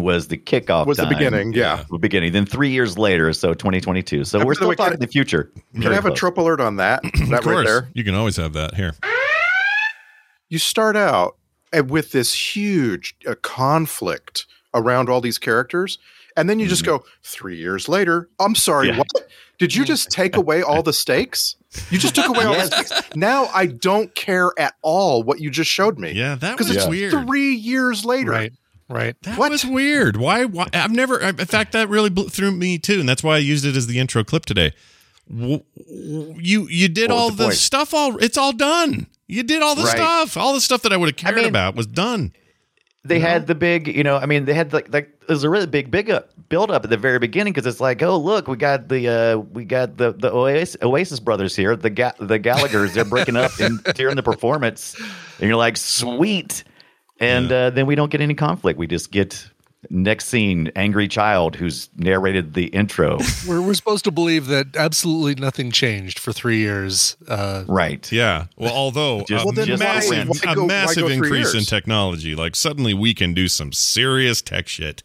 was 0.03 0.29
the 0.29 0.37
kickoff. 0.37 0.87
was 0.87 0.99
the 0.99 1.07
beginning. 1.07 1.53
Yeah. 1.53 1.85
The 1.91 1.99
beginning. 1.99 2.33
Then 2.33 2.47
three 2.47 2.71
years 2.71 2.99
later, 2.99 3.33
so 3.33 3.55
2022. 3.55 4.25
So 4.25 4.39
And 4.39 4.47
we're 4.47 4.55
still 4.55 4.69
way, 4.69 4.75
talking 4.75 4.95
I- 4.95 4.97
the 4.97 5.07
future. 5.07 5.51
Can 5.73 5.83
Very 5.83 5.93
I 5.93 5.97
have 5.97 6.05
a 6.05 6.09
close. 6.09 6.19
trope 6.19 6.39
alert 6.39 6.61
on 6.61 6.77
that? 6.77 7.05
of 7.05 7.13
that 7.13 7.31
right 7.31 7.43
course, 7.43 7.67
there. 7.67 7.89
you 7.95 8.05
can 8.05 8.15
always 8.15 8.37
have 8.37 8.53
that 8.55 8.75
here. 8.75 8.95
You 10.49 10.59
start 10.59 10.97
out 10.97 11.37
uh, 11.77 11.85
with 11.85 12.13
this 12.13 12.33
huge 12.57 13.15
uh, 13.27 13.35
conflict 13.43 14.47
around 14.75 15.09
all 15.11 15.21
these 15.21 15.39
characters, 15.39 15.99
and 16.37 16.49
then 16.49 16.59
you 16.59 16.67
just 16.67 16.85
go 16.85 17.05
three 17.23 17.57
years 17.57 17.89
later. 17.89 18.29
I'm 18.41 18.55
sorry, 18.55 18.89
Yeah. 18.89 18.99
what? 18.99 19.09
Did 19.59 19.75
you 19.75 19.85
just 19.85 20.11
take 20.11 20.37
away 20.43 20.63
all 20.63 20.83
the 20.83 20.93
stakes? 20.93 21.57
You 21.91 21.99
just 21.99 22.15
took 22.15 22.29
away 22.29 22.45
all 22.45 22.53
Yes. 22.55 22.71
the 22.71 22.85
stakes. 22.85 23.17
Now 23.17 23.47
I 23.47 23.67
don't 23.67 24.15
care 24.15 24.53
at 24.59 24.75
all 24.83 25.23
what 25.23 25.41
you 25.41 25.51
just 25.51 25.71
showed 25.71 25.99
me. 25.99 26.13
Yeah, 26.13 26.37
that 26.37 26.53
because 26.53 26.69
was 26.69 26.77
it's 26.79 26.87
weird. 26.87 27.13
three 27.13 27.55
years 27.55 28.05
later. 28.07 28.31
Right. 28.31 28.53
Right. 28.89 29.15
That 29.23 29.37
What? 29.39 29.51
was 29.51 29.65
weird. 29.67 30.17
Why, 30.17 30.45
why? 30.47 30.67
I've 30.73 30.91
never. 30.93 31.21
In 31.21 31.37
fact, 31.37 31.73
that 31.73 31.89
really 31.89 32.09
blew 32.11 32.29
through 32.29 32.53
me 32.53 32.79
too, 32.79 33.01
and 33.01 33.09
that's 33.09 33.23
why 33.23 33.35
I 33.35 33.39
used 33.39 33.67
it 33.67 33.77
as 33.77 33.87
the 33.87 33.99
intro 33.99 34.25
clip 34.25 34.47
today. 34.47 34.73
W- 35.31 35.61
w- 35.77 36.35
You 36.41 36.69
you 36.69 36.89
did 36.89 37.11
all 37.11 37.31
the 37.31 37.47
the 37.49 37.53
stuff. 37.53 37.93
All 37.93 38.17
it's 38.17 38.39
all 38.39 38.53
done. 38.53 39.07
You 39.27 39.43
did 39.43 39.61
all 39.63 39.75
the 39.75 39.83
Right. 39.83 39.91
stuff. 39.97 40.39
All 40.39 40.55
the 40.55 40.61
stuff 40.63 40.81
that 40.83 40.93
I 40.93 40.97
would 40.97 41.09
have 41.11 41.17
cared 41.17 41.37
mean- 41.37 41.45
about 41.47 41.77
was 41.77 41.87
done. 41.87 42.33
they 43.05 43.21
had 43.21 43.47
the 43.47 43.55
big, 43.55 43.89
you 43.89 44.03
know, 44.03 44.17
I 44.19 44.27
mean, 44.27 44.45
they 44.45 44.53
had 44.53 44.73
like, 44.75 44.93
like 44.93 45.09
there's 45.29 45.43
a 45.45 45.49
really 45.49 45.67
big, 45.67 45.91
big 45.91 46.11
up, 46.11 46.29
build 46.51 46.71
up 46.71 46.85
at 46.85 46.91
the 46.91 46.97
very 46.99 47.19
beginning 47.19 47.55
because 47.55 47.67
it's 47.67 47.81
like, 47.81 48.03
oh, 48.03 48.19
look, 48.19 48.49
we 48.49 48.57
got 48.57 48.89
the, 48.89 49.09
uh, 49.09 49.37
we 49.39 49.65
got 49.65 49.97
the 49.97 50.13
the 50.13 50.31
Oasis, 50.31 50.77
Oasis 50.83 51.19
brothers 51.21 51.57
here, 51.57 51.75
the 51.77 51.89
Ga- 51.89 52.13
the 52.21 52.39
Gallagher's, 52.39 52.93
they're 52.93 53.07
breaking 53.07 53.37
up 53.37 53.59
and 53.61 53.83
during 53.95 54.17
the 54.17 54.23
performance, 54.23 54.95
and 55.41 55.49
you're 55.49 55.57
like, 55.57 55.79
sweet, 55.79 56.65
and 57.21 57.51
uh, 57.53 57.71
then 57.71 57.87
we 57.87 57.95
don't 57.95 58.11
get 58.11 58.21
any 58.21 58.35
conflict. 58.35 58.79
We 58.79 58.87
just 58.87 59.11
get 59.11 59.49
next 59.91 60.27
scene, 60.27 60.73
angry 60.75 61.07
child 61.07 61.55
who's 61.57 61.89
narrated 61.97 62.55
the 62.55 62.67
intro, 62.67 63.19
We're, 63.49 63.63
we're 63.63 63.75
supposed 63.75 64.05
to 64.05 64.11
believe 64.11 64.47
that 64.47 64.75
absolutely 64.77 65.37
nothing 65.41 65.71
changed 65.71 66.19
for 66.19 66.33
three 66.33 66.59
years. 66.59 67.17
Uh, 67.29 67.65
right? 67.69 68.11
Yeah. 68.11 68.47
Well, 68.57 68.73
although 68.75 69.21
Just- 69.29 69.45
a 69.45 69.47
Well, 69.47 69.53
then 69.55 69.69
why- 69.71 69.77
massive, 69.77 70.29
why 70.29 70.53
a 70.53 70.55
go- 70.55 70.63
why 70.63 70.67
massive 70.67 71.03
go 71.03 71.09
three 71.09 71.17
increase 71.17 71.55
in 71.55 71.63
technology, 71.65 72.35
like 72.35 72.57
suddenly 72.57 72.93
we 72.93 73.15
can 73.15 73.35
do 73.35 73.47
some 73.49 73.73
serious 73.73 74.43
tech 74.43 74.67
shit. 74.69 75.03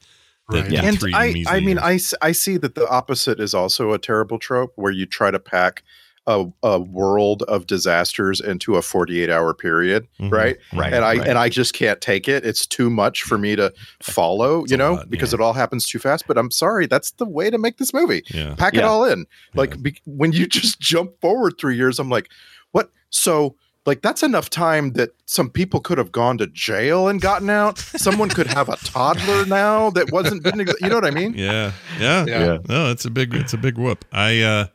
Right. 0.50 0.66
in 0.68 0.74
And 0.86 0.98
I, 1.16 1.32
measly 1.34 1.46
I 1.48 1.60
mean, 1.62 1.70
years. 1.78 1.80
I, 1.84 1.94
s- 1.94 2.14
I 2.22 2.32
see 2.34 2.58
that 2.58 2.76
the 2.76 2.88
opposite 2.90 3.40
is 3.40 3.54
also 3.54 3.94
a 3.94 3.98
terrible 4.00 4.38
trope 4.40 4.74
where 4.76 4.92
you 4.92 5.06
try 5.06 5.32
to 5.32 5.40
pack 5.40 5.84
a, 6.26 6.46
a 6.64 6.80
world 6.80 7.44
of 7.44 7.68
disasters 7.68 8.40
into 8.40 8.76
a 8.76 8.82
48 8.82 9.30
hour 9.30 9.54
period, 9.54 10.08
Mhm. 10.20 10.32
right? 10.32 10.58
Right, 10.74 10.94
And 10.94 11.04
I 11.04 11.18
right. 11.18 11.28
and 11.28 11.38
I 11.38 11.50
just 11.50 11.74
can't 11.74 12.00
take 12.00 12.28
it. 12.30 12.46
It's 12.46 12.66
too 12.66 12.90
much 12.90 13.24
for 13.24 13.38
me 13.38 13.56
to 13.58 13.74
follow, 14.02 14.64
you 14.68 14.78
know, 14.78 14.94
lot, 14.94 15.10
because 15.10 15.32
yeah. 15.34 15.40
it 15.40 15.42
all 15.42 15.54
happens 15.54 15.86
too 15.86 16.00
fast. 16.00 16.26
But 16.28 16.38
I'm 16.38 16.52
sorry, 16.52 16.86
that's 16.88 17.12
the 17.12 17.26
way 17.26 17.50
to 17.50 17.58
make 17.58 17.78
this 17.78 17.94
movie. 17.94 18.24
Yeah. 18.34 18.56
Pack 18.56 18.76
it 18.76 18.84
all 18.84 19.04
in. 19.06 19.26
Like 19.54 19.82
be, 19.82 20.00
when 20.06 20.32
you 20.32 20.48
just 20.60 20.80
jump 20.80 21.12
forward 21.22 21.56
three 21.60 21.76
years, 21.76 22.00
I'm 22.00 22.10
like, 22.10 22.30
what? 22.72 22.90
So 23.10 23.56
like 23.86 24.02
that's 24.02 24.24
enough 24.24 24.50
time 24.50 24.94
that 24.94 25.10
some 25.26 25.50
people 25.50 25.82
could 25.82 25.98
have 25.98 26.14
gone 26.14 26.38
to 26.38 26.48
jail 26.48 27.10
and 27.10 27.20
gotten 27.20 27.50
out. 27.50 27.78
Someone 27.80 28.30
could 28.30 28.48
have 28.48 28.70
a 28.70 28.78
toddler 28.78 29.46
now 29.48 29.90
that 29.90 30.10
wasn't 30.10 30.42
been, 30.42 30.60
you 30.80 30.88
know 30.88 30.96
what 30.96 31.04
I 31.06 31.12
mean? 31.12 31.34
Yeah, 31.36 31.74
yeah, 32.00 32.26
Yeah. 32.26 32.58
No, 32.70 32.92
it's 32.92 33.04
a 33.04 33.10
big, 33.12 33.34
it's 33.34 33.52
a 33.54 33.58
big 33.58 33.78
whoop. 33.78 34.06
I, 34.14 34.40
uh, 34.42 34.68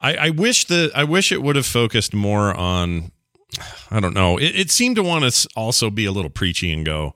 I, 0.00 0.14
I 0.14 0.30
wish 0.30 0.66
the, 0.66 0.90
I 0.94 1.04
wish 1.04 1.32
it 1.32 1.42
would 1.42 1.56
have 1.56 1.66
focused 1.66 2.14
more 2.14 2.54
on. 2.54 3.10
I 3.90 4.00
don't 4.00 4.12
know. 4.14 4.36
It, 4.38 4.54
it 4.56 4.70
seemed 4.70 4.96
to 4.96 5.02
want 5.02 5.30
to 5.32 5.48
also 5.56 5.88
be 5.90 6.04
a 6.04 6.12
little 6.12 6.30
preachy 6.30 6.72
and 6.72 6.84
go. 6.84 7.14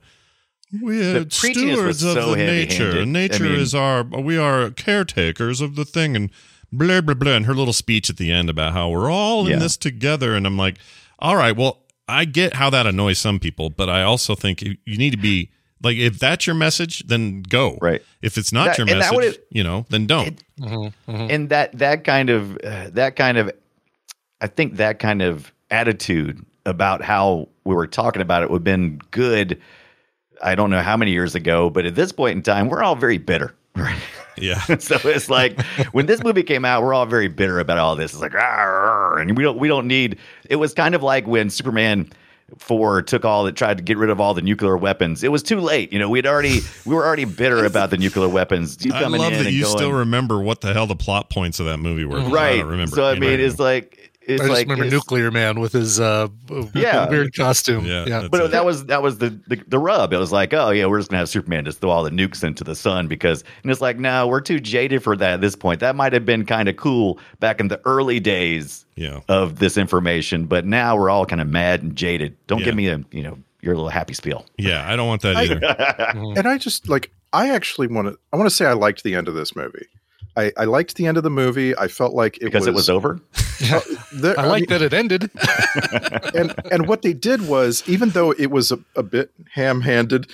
We're 0.81 1.29
stewards 1.29 2.03
of 2.05 2.15
so 2.15 2.31
the 2.31 2.37
nature. 2.37 3.05
Nature 3.05 3.45
I 3.45 3.49
mean- 3.49 3.61
is 3.61 3.75
our. 3.75 4.05
We 4.05 4.39
are 4.39 4.71
caretakers 4.71 5.61
of 5.61 5.75
the 5.75 5.85
thing, 5.85 6.15
and 6.15 6.31
blah 6.73 7.01
blah 7.01 7.15
blah. 7.15 7.33
And 7.33 7.47
her 7.47 7.55
little 7.55 7.73
speech 7.73 8.09
at 8.09 8.17
the 8.17 8.31
end 8.31 8.49
about 8.49 8.73
how 8.73 8.89
we're 8.89 9.11
all 9.11 9.47
in 9.47 9.53
Yeah. 9.55 9.59
this 9.59 9.77
together. 9.77 10.35
And 10.37 10.47
I'm 10.47 10.57
like, 10.57 10.77
all 11.19 11.35
right, 11.37 11.57
well, 11.57 11.83
I 12.07 12.25
get 12.25 12.55
how 12.55 12.71
that 12.71 12.87
annoys 12.87 13.19
some 13.19 13.41
people, 13.41 13.69
but 13.71 13.91
I 13.91 14.03
also 14.05 14.35
think 14.37 14.63
you 14.63 14.77
need 14.87 15.11
to 15.11 15.17
be 15.19 15.51
like, 15.83 15.97
if 15.97 16.19
that's 16.19 16.47
your 16.47 16.55
message, 16.57 17.07
then 17.07 17.43
go. 17.43 17.79
Right. 17.81 18.03
If 18.23 18.37
it's 18.39 18.53
not 18.53 18.67
That- 18.69 18.79
your 18.79 18.87
message, 18.87 19.13
would've- 19.17 19.39
you 19.51 19.63
know, 19.65 19.87
then 19.91 20.07
don't. 20.07 20.43
and 21.07 21.49
that 21.49 21.77
that 21.79 22.05
kind 22.05 22.31
of 22.31 22.57
uh, 22.63 22.91
that 22.91 23.17
kind 23.17 23.39
of 23.39 23.51
i 24.43 24.47
think 24.47 24.77
that 24.77 24.99
kind 24.99 25.23
of 25.23 25.53
attitude 25.71 26.45
about 26.67 27.03
how 27.03 27.49
we 27.65 27.75
were 27.75 27.87
talking 27.87 28.21
about 28.21 28.43
it 28.43 28.51
would 28.51 28.59
have 28.61 28.65
been 28.65 28.99
good 29.11 29.59
i 30.43 30.55
don't 30.55 30.69
know 30.71 30.83
how 30.83 30.97
many 30.99 31.13
years 31.13 31.35
ago 31.35 31.71
but 31.71 31.87
at 31.87 31.95
this 31.95 32.13
point 32.13 32.37
in 32.37 32.43
time 32.43 32.69
we're 32.69 32.83
all 32.83 32.95
very 32.97 33.17
bitter 33.19 33.55
right 33.77 33.99
Yeah. 34.37 34.59
so 34.79 34.99
it's 35.09 35.29
like 35.31 35.61
when 35.93 36.05
this 36.07 36.23
movie 36.23 36.43
came 36.43 36.65
out, 36.65 36.83
we're 36.83 36.95
all 36.95 37.05
very 37.07 37.29
bitter 37.29 37.59
about 37.59 37.77
all 37.79 37.95
this. 37.97 38.13
It's 38.13 38.23
like, 38.23 38.35
"Arr," 38.35 39.19
and 39.19 39.37
we 39.37 39.43
don't 39.43 39.59
we 39.59 39.69
don't 39.69 39.87
need. 39.87 40.17
It 40.49 40.57
was 40.57 40.73
kind 40.73 40.95
of 40.95 41.03
like 41.03 41.27
when 41.27 41.51
Superman 41.51 42.11
four 42.59 43.03
took 43.03 43.25
all 43.25 43.45
that 43.45 43.57
tried 43.57 43.79
to 43.79 43.83
get 43.83 43.97
rid 43.97 44.11
of 44.11 44.21
all 44.21 44.35
the 44.35 44.43
nuclear 44.43 44.77
weapons. 44.77 45.23
It 45.23 45.31
was 45.33 45.43
too 45.43 45.61
late. 45.61 45.93
You 45.93 45.99
know, 45.99 46.09
we'd 46.09 46.27
already 46.27 46.61
we 46.85 46.95
were 46.95 47.07
already 47.07 47.25
bitter 47.25 47.65
about 47.65 47.91
the 47.91 47.99
nuclear 47.99 48.29
weapons. 48.29 48.85
You 48.85 48.93
I 48.93 49.07
love 49.07 49.33
in 49.33 49.45
that 49.45 49.53
you 49.53 49.65
going, 49.65 49.77
still 49.77 49.93
remember 49.93 50.41
what 50.41 50.61
the 50.61 50.73
hell 50.73 50.87
the 50.87 50.97
plot 50.97 51.31
points 51.31 51.61
of 51.61 51.67
that 51.67 51.79
movie 51.79 52.05
were. 52.05 52.21
I 52.21 52.27
right. 52.27 52.57
don't 52.59 52.69
remember. 52.69 52.97
so 52.97 53.05
I 53.05 53.19
mean, 53.19 53.39
know? 53.39 53.45
it's 53.45 53.59
like 53.59 54.00
it's 54.35 54.43
I 54.43 54.47
just 54.47 54.57
like 54.59 54.65
remember 54.67 54.85
it's- 54.85 54.93
Nuclear 54.93 55.31
Man 55.31 55.61
with 55.61 55.73
his 55.73 55.99
uh, 56.01 56.29
Yeah. 56.75 57.09
weird 57.11 57.35
costume. 57.35 57.85
Yeah, 57.85 58.05
Yeah, 58.07 58.29
But 58.31 58.41
it. 58.43 58.51
that 58.53 58.65
was 58.65 58.87
that 58.87 59.03
was 59.03 59.19
the, 59.19 59.31
the 59.49 59.63
the 59.69 59.79
rub. 59.79 60.13
It 60.13 60.19
was 60.19 60.33
like, 60.33 60.53
oh 60.55 60.71
yeah, 60.71 60.87
we're 60.87 60.99
just 60.99 61.11
gonna 61.11 61.19
have 61.19 61.29
Superman 61.29 61.65
just 61.65 61.81
throw 61.81 61.91
all 61.91 62.03
the 62.05 62.11
nukes 62.11 62.43
into 62.45 62.65
the 62.65 62.75
sun 62.75 63.07
because, 63.09 63.45
and 63.63 63.71
it's 63.71 63.81
like, 63.81 63.99
no, 63.99 64.27
we're 64.27 64.41
too 64.41 64.61
jaded 64.61 65.03
for 65.03 65.17
that 65.17 65.35
at 65.35 65.41
this 65.41 65.57
point. 65.57 65.81
That 65.81 65.97
might 65.97 66.13
have 66.13 66.25
been 66.25 66.47
kind 66.47 66.69
of 66.69 66.77
cool 66.77 67.19
back 67.41 67.61
in 67.61 67.69
the 67.69 67.81
early 67.85 68.21
days 68.21 68.85
yeah. 68.97 69.21
of 69.29 69.59
this 69.59 69.77
information, 69.77 70.47
but 70.47 70.65
now 70.65 70.97
we're 70.97 71.11
all 71.11 71.27
kind 71.27 71.41
of 71.41 71.49
mad 71.49 71.83
and 71.83 71.97
jaded. 71.97 72.37
Don't 72.47 72.61
Yeah. 72.61 72.65
give 72.67 72.75
me 72.77 72.89
a 72.89 73.05
you 73.13 73.23
know 73.23 73.39
your 73.63 73.75
little 73.75 73.91
happy 73.91 74.15
spiel. 74.15 74.47
Yeah, 74.57 74.91
I 74.91 74.97
don't 74.97 75.07
want 75.09 75.23
that 75.23 75.37
either. 76.17 76.35
and 76.39 76.49
I 76.49 76.57
just 76.59 76.89
like 76.89 77.11
I 77.33 77.51
actually 77.51 77.87
want 77.89 78.09
to 78.09 78.19
I 78.33 78.37
want 78.37 78.49
to 78.49 78.55
say 78.55 78.67
I 78.67 78.73
liked 78.73 79.03
the 79.03 79.15
end 79.15 79.29
of 79.29 79.35
this 79.35 79.55
movie. 79.55 79.87
I, 80.37 80.53
I 80.57 80.65
liked 80.65 80.95
the 80.97 81.07
end 81.07 81.17
of 81.17 81.23
the 81.23 81.31
movie. 81.31 81.77
I 81.77 81.89
felt 81.89 82.15
like 82.15 82.37
it 82.39 82.45
Because 82.45 82.61
was, 82.61 82.69
it 82.69 82.75
was 82.75 82.91
over. 82.91 83.21
there- 84.13 84.39
I 84.39 84.47
like 84.47 84.69
that 84.69 84.83
it 84.83 84.93
ended. 84.93 85.31
and 86.35 86.55
and 86.71 86.87
what 86.87 87.03
they 87.03 87.13
did 87.13 87.47
was 87.49 87.83
even 87.89 88.11
though 88.11 88.33
it 88.33 88.51
was 88.51 88.73
a, 88.73 88.79
a 88.97 89.03
bit 89.03 89.31
ham-handed 89.53 90.31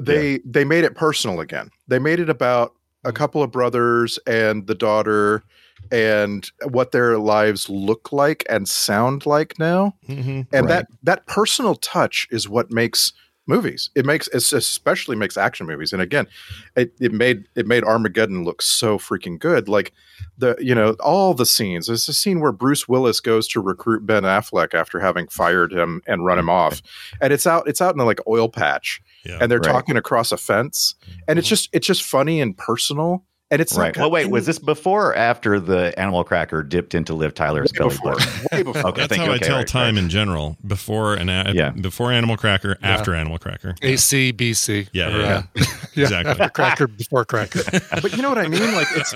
they 0.00 0.38
they 0.44 0.64
made 0.64 0.84
it 0.84 0.94
personal 0.94 1.40
again 1.40 1.70
they 1.88 1.98
made 1.98 2.20
it 2.20 2.28
about 2.30 2.74
a 3.04 3.12
couple 3.12 3.42
of 3.42 3.50
brothers 3.50 4.18
and 4.26 4.66
the 4.66 4.74
daughter 4.74 5.42
and 5.90 6.50
what 6.64 6.92
their 6.92 7.18
lives 7.18 7.68
look 7.68 8.12
like 8.12 8.44
and 8.50 8.68
sound 8.68 9.24
like 9.26 9.58
now 9.58 9.94
Mhm. 10.08 10.46
and 10.52 10.66
Right. 10.66 10.68
that 10.68 10.86
that 11.02 11.26
personal 11.26 11.74
touch 11.74 12.26
is 12.30 12.48
what 12.48 12.70
makes 12.70 13.12
movies. 13.48 13.90
It 13.94 14.04
makes 14.06 14.28
it 14.28 14.52
especially 14.52 15.16
makes 15.16 15.36
action 15.36 15.66
movies. 15.66 15.92
And 15.92 16.02
again 16.02 16.26
it, 16.76 16.92
it 17.00 17.12
made 17.12 17.48
it 17.56 17.66
made 17.66 17.84
armageddon 17.84 18.44
look 18.44 18.62
so 18.62 18.98
freaking 18.98 19.38
good. 19.38 19.68
Like 19.68 19.92
the 20.36 20.56
you 20.60 20.74
know 20.74 20.92
all 21.00 21.34
the 21.34 21.46
scenes. 21.46 21.86
There's 21.86 22.08
a 22.08 22.12
scene 22.12 22.40
where 22.40 22.52
bruce 22.52 22.86
willis 22.86 23.20
goes 23.20 23.48
to 23.48 23.60
recruit 23.60 24.06
ben 24.06 24.24
affleck 24.24 24.74
after 24.74 25.00
having 25.00 25.26
fired 25.28 25.72
him 25.72 26.02
and 26.06 26.24
run 26.24 26.38
him 26.38 26.50
off. 26.50 26.82
And 27.20 27.32
it's 27.32 27.46
out 27.46 27.66
it's 27.68 27.80
out 27.80 27.94
in 27.94 28.00
a 28.00 28.04
like 28.04 28.20
oil 28.28 28.48
patch. 28.48 29.00
Yeah. 29.24 29.38
and 29.40 29.50
they're 29.50 29.58
Right. 29.58 29.72
talking 29.72 29.96
across 29.96 30.30
a 30.30 30.36
fence. 30.36 30.94
And 31.26 31.38
it's 31.38 31.46
mm-hmm. 31.46 31.50
just 31.50 31.68
it's 31.72 31.86
just 31.86 32.02
funny 32.04 32.40
and 32.40 32.56
personal 32.56 33.24
and 33.50 33.60
it's 33.60 33.76
right. 33.76 33.94
not 33.96 34.00
Well, 34.02 34.10
wait, 34.10 34.26
was 34.30 34.46
this 34.46 34.58
before 34.58 35.10
or 35.10 35.16
after 35.16 35.58
the 35.60 35.98
animal 35.98 36.22
cracker 36.24 36.62
dipped 36.62 36.94
into 36.94 37.14
Liv 37.14 37.34
Tyler's 37.34 37.72
way 37.72 37.78
belly 37.78 37.90
before 37.96 38.16
way 38.52 38.62
before 38.62 38.86
Okay, 38.90 39.00
That's 39.06 39.16
how 39.16 39.24
you. 39.24 39.32
I 39.32 39.34
Okay, 39.36 39.46
tell 39.46 39.56
right, 39.58 39.66
time 39.66 39.94
right. 39.96 40.04
in 40.04 40.08
general. 40.10 40.56
Before 40.66 41.14
and 41.14 41.30
a- 41.30 41.52
Yeah. 41.54 41.70
before 41.70 42.12
Animal 42.12 42.36
Cracker, 42.36 42.76
after 42.82 43.14
Animal 43.14 43.38
Cracker. 43.38 43.74
AC, 43.82 44.32
BC. 44.32 44.88
Yeah, 44.92 45.08
yeah, 45.08 45.16
uh, 45.16 45.42
yeah. 45.94 46.02
Exactly. 46.04 46.30
After 46.30 46.48
Cracker, 46.50 46.86
before 46.88 47.24
Cracker. 47.24 47.62
but 48.02 48.14
you 48.16 48.22
know 48.22 48.28
what 48.28 48.38
I 48.38 48.48
mean? 48.48 48.74
Like 48.74 48.88
it's 48.92 49.14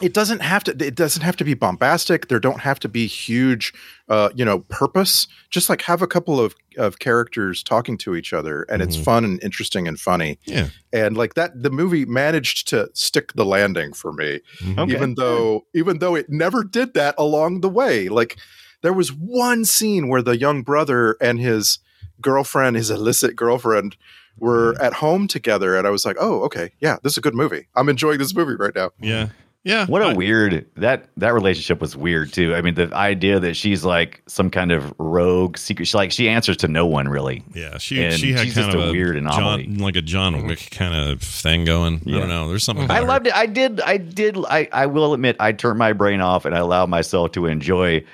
it 0.00 0.14
doesn't 0.14 0.40
have 0.40 0.64
to 0.64 0.72
it 0.84 0.94
doesn't 0.94 1.22
have 1.22 1.36
to 1.36 1.44
be 1.44 1.54
bombastic. 1.54 2.28
There 2.28 2.40
don't 2.40 2.60
have 2.60 2.80
to 2.80 2.88
be 2.88 3.06
huge 3.06 3.72
uh, 4.08 4.30
you 4.34 4.44
know, 4.44 4.60
purpose. 4.70 5.26
Just 5.50 5.68
like 5.68 5.82
have 5.82 6.00
a 6.02 6.06
couple 6.06 6.40
of 6.40 6.54
of 6.78 6.98
characters 7.00 7.62
talking 7.62 7.98
to 7.98 8.14
each 8.16 8.32
other 8.32 8.62
and 8.70 8.80
it's 8.80 8.96
Mhm. 8.96 9.04
fun 9.04 9.24
and 9.24 9.42
interesting 9.42 9.86
and 9.86 9.98
funny. 10.00 10.38
Yeah. 10.44 10.68
And 10.92 11.16
like 11.16 11.34
that 11.34 11.62
the 11.62 11.70
movie 11.70 12.04
managed 12.06 12.68
to 12.68 12.88
stick 12.94 13.32
the 13.34 13.44
landing 13.44 13.92
for 13.92 14.12
me. 14.12 14.40
Mhm. 14.60 14.78
Okay. 14.78 14.92
Even 14.94 15.14
though 15.16 15.66
even 15.74 15.98
though 15.98 16.14
it 16.14 16.30
never 16.30 16.64
did 16.64 16.94
that 16.94 17.14
along 17.18 17.60
the 17.60 17.68
way. 17.68 18.08
Like 18.08 18.36
there 18.82 18.92
was 18.94 19.12
one 19.12 19.64
scene 19.66 20.08
where 20.08 20.22
the 20.22 20.38
young 20.38 20.62
brother 20.62 21.16
and 21.20 21.38
his 21.40 21.78
girlfriend, 22.22 22.76
his 22.76 22.90
illicit 22.90 23.36
girlfriend, 23.36 23.96
were 24.38 24.72
Mm-hmm. 24.74 24.84
at 24.84 24.92
home 24.94 25.26
together, 25.28 25.76
and 25.76 25.84
I 25.86 25.90
was 25.90 26.04
like, 26.06 26.16
"Oh, 26.20 26.42
okay, 26.44 26.70
yeah, 26.80 26.96
this 27.02 27.12
is 27.14 27.18
a 27.18 27.20
good 27.20 27.34
movie. 27.34 27.66
I'm 27.74 27.88
enjoying 27.88 28.18
this 28.18 28.34
movie 28.34 28.54
right 28.54 28.74
now." 28.74 28.90
Yeah. 29.00 29.28
Yeah. 29.64 29.86
What 29.86 30.02
a 30.02 30.06
I- 30.06 30.14
weird 30.14 30.66
that 30.76 31.08
that 31.16 31.34
relationship 31.34 31.80
was 31.80 31.96
weird 31.96 32.32
too. 32.32 32.54
I 32.54 32.62
mean, 32.62 32.74
the 32.74 32.94
idea 32.94 33.40
that 33.40 33.54
she's 33.54 33.84
like 33.84 34.22
some 34.26 34.50
kind 34.50 34.72
of 34.72 34.94
rogue 34.98 35.58
secret, 35.58 35.86
she, 35.86 35.96
like 35.96 36.12
she 36.12 36.28
answers 36.28 36.56
to 36.58 36.68
no 36.68 36.86
one 36.86 37.08
really. 37.08 37.42
Yeah, 37.54 37.76
she 37.78 38.02
And 38.02 38.14
she 38.14 38.32
had 38.32 38.44
she's 38.44 38.54
kind 38.54 38.66
just 38.66 38.78
of 38.78 38.88
a 38.88 38.92
weird 38.92 39.16
anomaly. 39.16 39.66
John, 39.66 39.78
like 39.78 39.96
a 39.96 40.02
John 40.02 40.34
mm-hmm. 40.34 40.46
Wick 40.46 40.68
kind 40.70 40.94
of 40.94 41.20
thing 41.20 41.64
going. 41.64 42.00
I 42.06 42.10
don't 42.10 42.28
know. 42.28 42.48
There's 42.48 42.64
something. 42.64 42.84
Mm-hmm. 42.84 42.92
I 42.92 42.98
about 42.98 43.04
her. 43.04 43.08
loved 43.08 43.26
it. 43.26 43.34
I 43.34 43.46
did. 43.46 43.80
I 43.80 43.96
did. 43.96 44.36
I, 44.48 44.68
I 44.72 44.86
will 44.86 45.12
admit, 45.12 45.36
I 45.40 45.52
turned 45.52 45.78
my 45.78 45.92
brain 45.92 46.20
off 46.20 46.44
and 46.44 46.54
I 46.54 46.58
allowed 46.58 46.88
myself 46.88 47.32
to 47.32 47.46
enjoy 47.46 48.04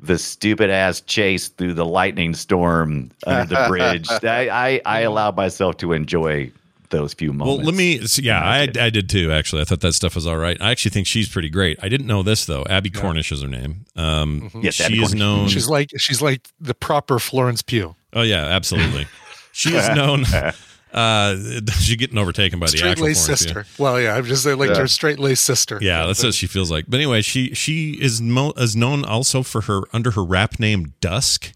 the 0.00 0.18
stupid 0.18 0.70
ass 0.70 1.00
chase 1.00 1.48
through 1.48 1.74
the 1.74 1.86
lightning 1.86 2.34
storm 2.34 3.10
under 3.26 3.54
the 3.54 3.64
bridge. 3.68 4.08
I, 4.10 4.48
I, 4.48 4.80
I 4.84 5.00
allowed 5.02 5.36
myself 5.36 5.76
to 5.78 5.92
enjoy 5.92 6.50
those 6.92 7.12
few 7.12 7.32
moments. 7.32 7.58
Well, 7.58 7.66
let 7.66 7.74
me. 7.76 8.06
so, 8.06 8.22
yeah, 8.22 8.40
I, 8.48 8.66
That's. 8.66 8.78
I 8.78 8.90
did 8.90 9.08
too. 9.10 9.32
Actually, 9.32 9.62
I 9.62 9.64
thought 9.64 9.80
that 9.80 9.94
stuff 9.94 10.14
was 10.14 10.26
all 10.28 10.36
right. 10.36 10.56
I 10.60 10.70
actually 10.70 10.92
think 10.92 11.08
she's 11.08 11.28
pretty 11.28 11.48
great. 11.50 11.78
I 11.82 11.88
didn't 11.88 12.06
know 12.06 12.22
this 12.22 12.46
though. 12.46 12.64
Abbie 12.70 12.90
Cornish 12.90 13.32
is 13.32 13.42
her 13.42 13.48
name. 13.48 13.84
Um, 13.96 14.50
Yes, 14.62 14.74
she 14.74 14.84
Abbie 14.84 14.94
is 15.02 15.08
Cornish. 15.08 15.18
known. 15.18 15.48
She's 15.48 15.68
like 15.68 15.90
she's 15.98 16.22
like 16.22 16.46
the 16.60 16.74
proper 16.74 17.18
Florence 17.18 17.60
Pugh. 17.62 17.96
oh 18.12 18.22
yeah, 18.22 18.44
absolutely. 18.44 19.08
she 19.52 19.74
is 19.74 19.88
known. 19.90 20.24
Uh, 20.92 21.36
she's 21.80 21.96
getting 21.96 22.18
overtaken 22.18 22.58
by 22.58 22.66
the 22.66 22.76
Straight 22.76 22.90
actual 22.90 23.06
laced 23.06 23.24
Florence 23.24 23.42
Pugh. 23.46 23.54
sister. 23.64 23.82
Well, 23.82 23.98
yeah, 23.98 24.14
I'm 24.14 24.26
just 24.26 24.42
saying 24.42 24.58
like 24.58 24.68
Yeah. 24.68 24.76
her 24.80 24.86
straight 24.86 25.18
laced 25.18 25.42
sister. 25.42 25.78
Yeah, 25.80 26.04
that's 26.04 26.22
what 26.22 26.34
she 26.34 26.46
feels 26.46 26.70
like. 26.70 26.84
But 26.86 26.96
anyway, 26.98 27.22
she 27.22 27.54
she 27.54 27.92
is 27.92 28.20
mo- 28.20 28.52
is 28.58 28.76
known 28.76 29.02
also 29.02 29.42
for 29.42 29.62
her 29.62 29.84
under 29.94 30.10
her 30.10 30.22
rap 30.22 30.60
name 30.60 30.92
Dusk. 31.00 31.52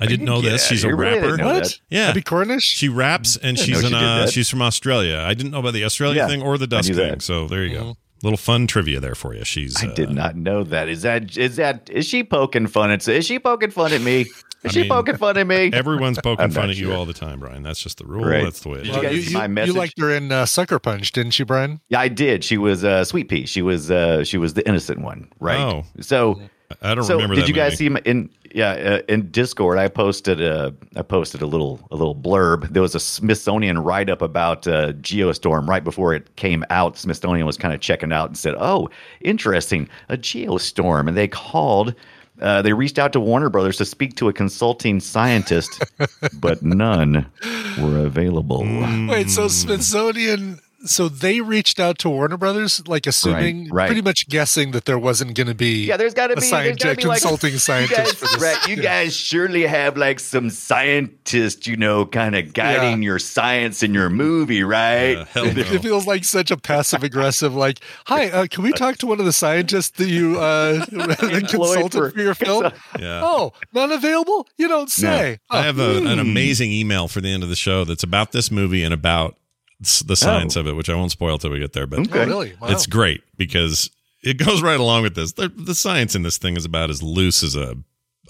I 0.00 0.06
didn't 0.06 0.26
know 0.26 0.40
this. 0.40 0.66
She's 0.66 0.84
a 0.84 0.88
you 0.88 0.96
really 0.96 1.18
rapper. 1.18 1.42
What? 1.44 1.64
that. 1.64 1.78
Yeah, 1.90 2.08
Abbie 2.10 2.22
Cornish? 2.22 2.62
she 2.62 2.88
raps 2.88 3.36
and 3.36 3.58
she's 3.58 3.80
know 3.82 3.88
in 3.88 3.92
she 3.92 3.94
uh, 3.94 4.26
she's 4.28 4.48
from 4.48 4.62
Australia. 4.62 5.18
I 5.26 5.34
didn't 5.34 5.52
know 5.52 5.60
about 5.60 5.74
the 5.74 5.84
Australia 5.84 6.18
Yeah, 6.22 6.28
thing 6.28 6.42
or 6.42 6.56
the 6.58 6.66
Dust 6.66 6.88
thing. 6.88 6.96
that. 6.96 7.22
So 7.22 7.48
there 7.48 7.64
you 7.64 7.74
go. 7.76 7.84
Mhm. 7.84 7.96
Little 8.22 8.36
fun 8.36 8.66
trivia 8.66 8.98
there 8.98 9.14
for 9.14 9.32
you. 9.34 9.44
She's 9.44 9.80
I 9.82 9.86
uh, 9.88 9.94
did 9.94 10.10
not 10.10 10.34
know 10.34 10.64
that. 10.64 10.88
Is 10.88 11.02
that 11.02 11.36
is 11.36 11.56
that 11.56 11.88
is 11.88 12.04
she 12.06 12.24
poking 12.24 12.66
fun 12.66 12.90
at? 12.90 13.06
Is 13.06 13.24
she 13.26 13.38
poking 13.38 13.70
fun 13.70 13.92
at 13.92 14.00
me? 14.00 14.26
Is 14.64 14.70
I 14.70 14.74
she 14.74 14.80
mean, 14.80 14.88
poking 14.88 15.16
fun 15.16 15.38
at 15.38 15.46
me? 15.46 15.70
Everyone's 15.72 16.18
poking 16.20 16.50
fun 16.50 16.62
not 16.64 16.70
at 16.70 16.76
you 16.76 16.92
all 16.92 17.04
the 17.06 17.12
time, 17.12 17.38
Brian. 17.38 17.62
That's 17.62 17.80
just 17.80 17.98
the 17.98 18.04
rule. 18.06 18.24
Right. 18.24 18.42
That's 18.42 18.58
the 18.58 18.70
way 18.70 18.78
it 18.80 18.82
Did 18.82 18.86
you 18.88 18.92
Well, 18.94 19.02
guys 19.02 19.14
you, 19.14 19.22
see 19.22 19.34
my 19.34 19.46
you- 19.62 19.66
you 19.68 19.72
liked 19.72 20.00
her 20.00 20.10
in 20.12 20.32
uh, 20.32 20.46
Sucker 20.46 20.80
Punch, 20.80 21.12
didn't 21.12 21.38
you, 21.38 21.44
Brian? 21.44 21.80
Yeah, 21.90 22.00
I 22.00 22.08
did. 22.08 22.42
She 22.42 22.58
was 22.58 22.84
uh, 22.84 23.04
Sweet 23.04 23.28
Pea. 23.28 23.46
She 23.46 23.62
was 23.62 23.88
uh, 23.88 24.24
she 24.24 24.36
was 24.36 24.54
the 24.54 24.66
innocent 24.66 25.00
one, 25.00 25.28
right? 25.38 25.60
Oh. 25.60 25.84
So 26.00 26.42
I 26.82 26.96
don't 26.96 27.04
so 27.04 27.14
remember 27.14 27.36
did 27.36 27.44
that 27.44 27.48
you 27.48 27.54
guys 27.54 27.70
movie. 27.72 27.76
see 27.76 27.88
my, 27.88 28.02
in 28.04 28.30
yeah 28.54 28.70
uh, 28.70 29.02
in 29.08 29.30
Discord? 29.30 29.78
I 29.78 29.88
posted 29.88 30.40
a 30.40 30.74
I 30.96 31.02
posted 31.02 31.42
a 31.42 31.46
little 31.46 31.80
a 31.90 31.96
little 31.96 32.14
blurb. 32.14 32.68
There 32.72 32.82
was 32.82 32.94
a 32.94 33.00
Smithsonian 33.00 33.78
write 33.78 34.10
up 34.10 34.22
about 34.22 34.66
uh, 34.66 34.92
Geostorm 34.94 35.66
right 35.66 35.84
before 35.84 36.14
it 36.14 36.36
came 36.36 36.64
out. 36.70 36.96
Smithsonian 36.96 37.46
was 37.46 37.56
kind 37.56 37.74
of 37.74 37.80
checking 37.80 38.12
out 38.12 38.28
and 38.28 38.38
said, 38.38 38.54
"Oh, 38.58 38.88
interesting, 39.20 39.88
a 40.08 40.16
Geostorm," 40.16 41.08
and 41.08 41.16
they 41.16 41.28
called. 41.28 41.94
Uh, 42.40 42.62
they 42.62 42.72
reached 42.72 43.00
out 43.00 43.12
to 43.12 43.18
Warner 43.18 43.50
Brothers 43.50 43.78
to 43.78 43.84
speak 43.84 44.14
to 44.14 44.28
a 44.28 44.32
consulting 44.32 45.00
scientist, 45.00 45.82
but 46.40 46.62
none 46.62 47.26
were 47.80 47.98
available. 47.98 48.62
Mm. 48.62 49.10
Wait, 49.10 49.28
so 49.28 49.48
Smithsonian. 49.48 50.60
So 50.84 51.08
they 51.08 51.40
reached 51.40 51.80
out 51.80 51.98
to 51.98 52.08
Warner 52.08 52.36
Brothers, 52.36 52.86
like 52.86 53.06
assuming, 53.08 53.68
right. 53.68 53.86
pretty 53.88 54.00
much 54.00 54.28
guessing 54.28 54.70
that 54.70 54.84
there 54.84 54.98
wasn't 54.98 55.34
going 55.34 55.48
to 55.48 55.54
be. 55.54 55.86
Yeah, 55.86 55.96
there's 55.96 56.14
got 56.14 56.28
to 56.28 56.36
be, 56.36 56.40
there's 56.40 56.50
scientist, 56.50 56.84
gotta 56.84 56.96
be 56.96 57.04
like 57.04 57.20
consulting 57.20 57.52
you 57.52 57.58
scientist 57.58 57.96
guys, 57.98 58.12
for 58.14 58.26
this. 58.26 58.40
right, 58.40 58.68
you 58.68 58.76
Yeah. 58.76 58.82
guys 58.82 59.16
surely 59.16 59.66
have 59.66 59.96
like 59.96 60.20
some 60.20 60.50
scientist, 60.50 61.66
you 61.66 61.76
know, 61.76 62.06
kind 62.06 62.36
of 62.36 62.52
guiding 62.52 63.02
your 63.02 63.18
science 63.18 63.82
in 63.82 63.92
your 63.92 64.08
movie, 64.08 64.62
right? 64.62 65.26
Hell 65.28 65.46
no. 65.46 65.50
It 65.50 65.82
feels 65.82 66.06
like 66.06 66.24
such 66.24 66.50
a 66.52 66.56
passive 66.56 67.02
aggressive, 67.02 67.54
like, 67.54 67.80
"Hi, 68.06 68.30
uh, 68.30 68.46
can 68.48 68.62
we 68.62 68.72
talk 68.72 68.98
to 68.98 69.06
one 69.06 69.18
of 69.18 69.26
the 69.26 69.32
scientists 69.32 69.90
that 69.98 70.08
you 70.08 70.38
uh, 70.38 70.86
consulted 71.48 71.92
for- 71.98 72.10
for, 72.12 72.20
your 72.20 72.34
film?" 72.34 72.70
Yeah. 72.98 73.20
Oh, 73.24 73.52
not 73.72 73.90
available? 73.90 74.46
You 74.56 74.68
don't 74.68 74.90
say. 74.90 75.38
I 75.50 75.62
have 75.62 75.78
a, 75.78 76.00
Hmm. 76.00 76.06
an 76.06 76.18
amazing 76.20 76.70
email 76.72 77.08
for 77.08 77.20
the 77.20 77.28
end 77.32 77.42
of 77.42 77.48
the 77.48 77.56
show 77.56 77.84
that's 77.84 78.02
about 78.04 78.32
this 78.32 78.50
movie 78.50 78.82
and 78.84 78.94
about 78.94 79.32
s- 79.32 79.38
the 79.80 80.16
science 80.16 80.56
of 80.56 80.66
it, 80.66 80.72
which 80.74 80.90
I 80.90 80.94
won't 80.94 81.12
spoil 81.12 81.38
till 81.38 81.50
we 81.50 81.58
get 81.60 81.72
there. 81.72 81.86
But 81.86 82.00
Oh, 82.12 82.24
really? 82.26 82.54
Wow. 82.60 82.68
it's 82.68 82.86
great 82.86 83.22
because 83.36 83.90
it 84.22 84.34
goes 84.38 84.62
right 84.62 84.80
along 84.80 85.02
with 85.02 85.14
this. 85.14 85.32
The, 85.32 85.48
the 85.48 85.74
science 85.74 86.14
in 86.14 86.22
this 86.22 86.38
thing 86.38 86.56
is 86.56 86.64
about 86.64 86.90
as 86.90 87.02
loose 87.02 87.42
as 87.44 87.54
a, 87.54 87.76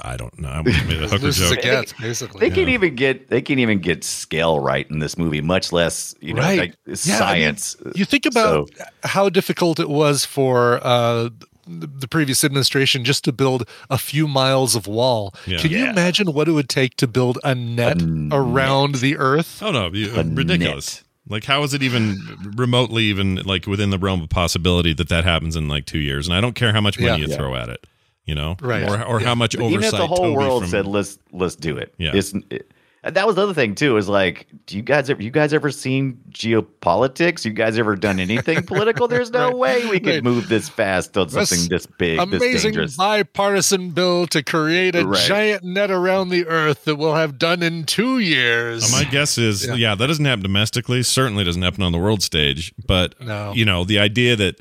I 0.03 0.17
don't 0.17 0.39
know, 0.39 0.49
I 0.49 0.57
almost 0.59 0.87
made 0.87 1.03
a 1.03 1.09
hooker 1.09 1.25
Loose 1.25 1.41
as 1.41 1.49
joke. 1.51 1.59
it 1.59 1.63
gets, 1.63 1.93
basically. 1.95 2.41
They 2.49 2.55
can't 2.55 2.69
even 2.69 2.95
get 2.95 3.31
they 3.31 3.41
can't 3.43 3.59
even 3.61 3.79
get 3.81 4.05
scale 4.05 4.61
right 4.61 4.89
in 4.91 4.99
this 4.99 5.17
movie, 5.19 5.41
much 5.41 5.73
less 5.73 6.15
you 6.21 6.35
know 6.35 6.43
Right. 6.43 6.59
like 6.61 6.75
Yeah, 6.87 6.93
I 6.93 7.39
mean, 7.39 7.57
science. 7.57 7.77
You 7.95 8.05
think 8.05 8.27
about 8.27 8.71
how 9.03 9.29
difficult 9.31 9.81
it 9.81 9.89
was 9.89 10.25
for 10.27 10.79
uh, 10.87 11.31
the, 11.67 11.87
the 11.87 12.07
previous 12.09 12.45
administration 12.45 13.05
just 13.05 13.25
to 13.25 13.33
build 13.33 13.69
a 13.91 13.99
few 13.99 14.29
miles 14.29 14.77
of 14.77 14.87
wall. 14.87 15.35
Yeah. 15.47 15.59
Can 15.59 15.71
you 15.71 15.79
Yeah. 15.79 15.91
imagine 15.91 16.33
what 16.33 16.47
it 16.47 16.53
would 16.53 16.69
take 16.69 16.95
to 16.99 17.07
build 17.09 17.39
a 17.43 17.55
net 17.55 18.01
A 18.03 18.29
around 18.31 18.97
the 18.97 19.17
Earth? 19.17 19.61
Oh 19.63 19.73
no, 19.73 19.91
you, 19.93 20.15
A 20.15 20.23
ridiculous. 20.23 21.03
Like, 21.29 21.45
how 21.45 21.63
is 21.63 21.75
it 21.75 21.83
even 21.83 22.17
remotely 22.57 23.05
even 23.05 23.37
like 23.45 23.67
within 23.67 23.91
the 23.91 23.99
realm 23.99 24.23
of 24.23 24.29
possibility 24.31 24.93
that 24.95 25.09
that 25.11 25.25
happens 25.25 25.57
in 25.57 25.69
like 25.69 25.85
two 25.87 25.99
years? 25.99 26.27
And 26.27 26.35
I 26.35 26.41
don't 26.41 26.55
care 26.55 26.73
how 26.73 26.81
much 26.81 26.99
money 26.99 27.23
Yeah. 27.23 27.29
you 27.29 27.35
throw 27.35 27.55
at 27.55 27.69
it, 27.69 27.87
you 28.25 28.35
know, 28.35 28.57
Right. 28.61 28.85
Or 28.89 29.03
or 29.05 29.21
how 29.21 29.35
much 29.35 29.55
oversight. 29.57 29.73
Even 29.73 29.85
if 29.85 29.91
the 29.91 30.07
whole 30.07 30.17
Toby 30.19 30.37
world 30.37 30.63
from- 30.63 30.71
said 30.71 30.87
let's 30.87 31.19
let's 31.33 31.55
do 31.57 31.77
it. 31.77 31.95
Yeah. 31.99 32.13
It's, 32.15 32.33
it, 32.51 32.71
and 33.05 33.15
that 33.17 33.27
was 33.27 33.37
the 33.37 33.43
other 33.43 33.55
thing 33.55 33.75
too. 33.75 33.97
Is 33.97 34.09
like, 34.09 34.47
do 34.67 34.77
you 34.77 34.83
guys 34.83 35.09
ever 35.11 35.23
you 35.23 35.31
guys 35.31 35.53
ever 35.53 35.71
seen 35.71 36.19
geopolitics? 36.31 37.45
You 37.45 37.53
guys 37.53 37.79
ever 37.79 37.97
done 37.97 38.19
anything 38.21 38.63
political? 38.67 39.09
There's 39.09 39.31
no 39.31 39.47
Right. 39.49 39.55
way 39.55 39.87
we 39.87 40.01
could 40.01 40.15
Right. 40.15 40.25
move 40.25 40.49
this 40.49 40.69
fast 40.69 41.17
on 41.17 41.29
something 41.29 41.69
this 41.69 41.87
big, 41.87 42.19
this 42.19 42.23
Amazing 42.43 42.71
dangerous. 42.73 42.97
bipartisan 42.97 43.91
bill 43.91 44.27
to 44.29 44.43
create 44.43 44.95
a 44.95 45.07
Right. 45.07 45.27
giant 45.27 45.65
net 45.65 45.91
around 45.91 46.31
the 46.31 46.47
earth 46.47 46.85
that 46.85 46.97
we'll 46.97 47.15
have 47.15 47.39
done 47.39 47.63
in 47.63 47.85
two 47.85 48.19
years. 48.19 48.85
Uh, 48.93 48.99
My 48.99 49.05
guess 49.05 49.39
is, 49.39 49.67
Yeah. 49.67 49.75
yeah. 49.75 49.95
that 49.95 50.07
doesn't 50.07 50.25
happen 50.25 50.43
domestically. 50.43 51.03
Certainly 51.03 51.45
doesn't 51.45 51.63
happen 51.63 51.83
on 51.83 51.93
the 51.93 51.99
world 51.99 52.23
stage. 52.23 52.73
But 52.87 53.15
No. 53.21 53.53
you 53.55 53.65
know, 53.65 53.85
the 53.85 53.99
idea 53.99 54.37
that 54.37 54.61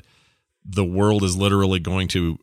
the 0.64 0.84
world 0.84 1.22
is 1.24 1.36
literally 1.36 1.80
going 1.80 2.08
to 2.08 2.38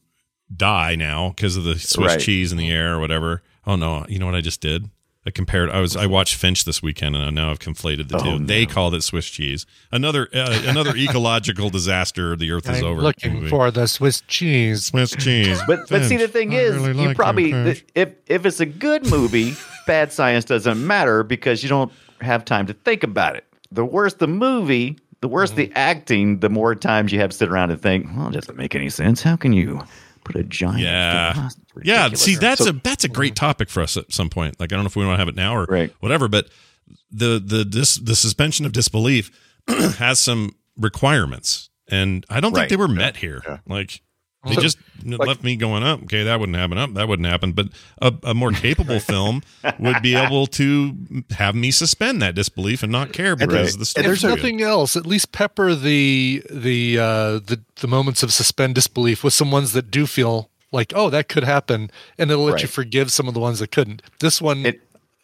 die 0.55 0.95
now 0.95 1.29
because 1.29 1.55
of 1.57 1.63
the 1.63 1.77
Swiss 1.79 2.13
Right. 2.13 2.19
cheese 2.19 2.51
in 2.51 2.57
the 2.57 2.69
air 2.69 2.93
or 2.95 2.99
whatever. 2.99 3.41
Oh 3.67 3.75
no! 3.75 4.05
You 4.07 4.19
know 4.19 4.27
what 4.27 4.35
I 4.35 4.41
just 4.41 4.61
did? 4.61 4.89
I 5.27 5.31
compared. 5.31 5.71
I 5.71 5.79
was. 5.79 5.95
I 5.95 6.05
watched 6.05 6.35
Finch 6.35 6.65
this 6.65 6.83
weekend, 6.83 7.15
and 7.15 7.35
now 7.35 7.49
I've 7.49 7.57
conflated 7.59 8.09
the 8.09 8.19
two. 8.19 8.29
Oh, 8.29 8.37
They 8.37 8.65
no. 8.65 8.71
called 8.71 8.93
it 8.93 9.01
Swiss 9.01 9.27
cheese. 9.27 9.65
Another 9.91 10.27
uh, 10.33 10.61
another 10.65 10.91
ecological 10.95 11.69
disaster. 11.71 12.35
The 12.35 12.51
Earth 12.51 12.69
is 12.69 12.79
I'm 12.79 12.85
over. 12.85 13.01
looking 13.01 13.33
movie. 13.33 13.49
for 13.49 13.71
the 13.71 13.87
Swiss 13.87 14.21
cheese. 14.27 14.85
Swiss 14.85 15.15
cheese. 15.15 15.59
But 15.65 15.89
but 15.89 16.03
see 16.03 16.17
the 16.17 16.27
thing 16.27 16.53
I 16.53 16.57
is, 16.57 16.75
really 16.75 17.01
you 17.01 17.07
like 17.07 17.15
probably 17.15 17.51
Finch. 17.51 17.83
if 17.95 18.13
if 18.27 18.45
it's 18.45 18.59
a 18.59 18.65
good 18.67 19.09
movie, 19.09 19.53
bad 19.87 20.13
science 20.13 20.45
doesn't 20.45 20.85
matter 20.85 21.23
because 21.23 21.63
you 21.63 21.69
don't 21.69 21.91
have 22.21 22.45
time 22.45 22.67
to 22.67 22.73
think 22.73 23.01
about 23.03 23.35
it. 23.35 23.45
The 23.71 23.83
worse 23.83 24.13
the 24.13 24.27
movie, 24.27 24.99
the 25.21 25.27
worse 25.27 25.49
the 25.51 25.65
Mm-hmm. 25.69 25.73
acting, 25.77 26.39
the 26.41 26.49
more 26.49 26.75
times 26.75 27.11
you 27.11 27.19
have 27.19 27.31
to 27.31 27.35
sit 27.37 27.49
around 27.49 27.71
and 27.71 27.81
think, 27.81 28.05
well, 28.15 28.27
it 28.27 28.33
doesn't 28.33 28.57
make 28.57 28.75
any 28.75 28.89
sense. 28.91 29.23
How 29.23 29.35
can 29.35 29.53
you 29.53 29.81
put 30.25 30.35
a 30.35 30.43
giant? 30.43 30.79
Yeah. 30.79 31.45
It's 31.47 31.57
Yeah, 31.83 32.09
see 32.15 32.35
that's 32.35 32.63
So- 32.63 32.71
a 32.71 32.73
that's 32.73 33.03
a 33.05 33.07
great 33.09 33.35
topic 33.35 33.69
for 33.69 33.81
us 33.81 33.95
at 33.95 34.11
some 34.11 34.29
point. 34.29 34.59
Like 34.59 34.73
I 34.73 34.75
don't 34.75 34.83
know 34.83 34.87
if 34.87 34.95
we 34.95 35.05
want 35.05 35.15
to 35.15 35.19
have 35.19 35.29
it 35.29 35.35
now 35.35 35.55
or 35.55 35.65
Right. 35.65 35.93
whatever, 36.01 36.27
but 36.27 36.49
the 37.11 37.41
the 37.43 37.63
dis, 37.65 37.95
the 37.95 38.15
suspension 38.15 38.65
of 38.65 38.71
disbelief 38.73 39.31
has 39.97 40.19
some 40.19 40.55
requirements, 40.77 41.69
and 41.89 42.25
I 42.29 42.39
don't 42.39 42.53
think 42.53 42.69
they 42.69 42.75
were 42.75 42.87
met 42.87 43.17
here. 43.17 43.61
Like 43.67 44.01
they 44.45 44.55
So- 44.55 44.61
just 44.61 44.77
left 45.03 45.43
me 45.43 45.55
going 45.55 45.83
up. 45.83 46.03
Okay, 46.03 46.23
that 46.23 46.39
wouldn't 46.39 46.57
happen. 46.57 46.77
Up, 46.77 46.93
that 46.93 47.07
wouldn't 47.07 47.27
happen. 47.27 47.51
But 47.51 47.67
a, 48.01 48.13
a 48.23 48.33
more 48.33 48.51
capable 48.65 48.99
film 48.99 49.41
would 49.79 50.01
be 50.01 50.15
able 50.15 50.47
to 50.47 50.95
have 51.31 51.55
me 51.55 51.71
suspend 51.71 52.21
that 52.21 52.35
disbelief 52.35 52.81
and 52.83 52.91
not 52.91 53.13
care 53.13 53.35
because 53.35 53.53
Right. 53.53 53.71
the 53.73 53.77
And 53.79 53.87
story. 53.87 54.05
there's 54.07 54.23
if 54.23 54.31
a- 54.31 54.35
nothing 54.35 54.61
else, 54.61 54.95
at 54.95 55.05
least 55.05 55.31
pepper 55.31 55.75
the 55.75 56.43
the 56.49 56.97
uh, 56.99 57.03
the 57.39 57.61
the 57.81 57.87
moments 57.87 58.23
of 58.23 58.31
suspend 58.33 58.75
disbelief 58.75 59.23
with 59.23 59.33
some 59.33 59.51
ones 59.51 59.73
that 59.73 59.91
do 59.91 60.05
feel 60.07 60.49
like, 60.71 60.91
oh, 60.95 61.09
that 61.09 61.29
could 61.29 61.43
happen, 61.43 61.89
and 62.17 62.29
it'll 62.31 62.43
let 62.45 62.61
you 62.61 62.67
forgive 62.67 63.11
some 63.11 63.27
of 63.27 63.33
the 63.33 63.39
ones 63.39 63.59
that 63.59 63.71
couldn't. 63.71 64.01
This 64.19 64.41
one 64.41 64.65
It- 64.65 64.81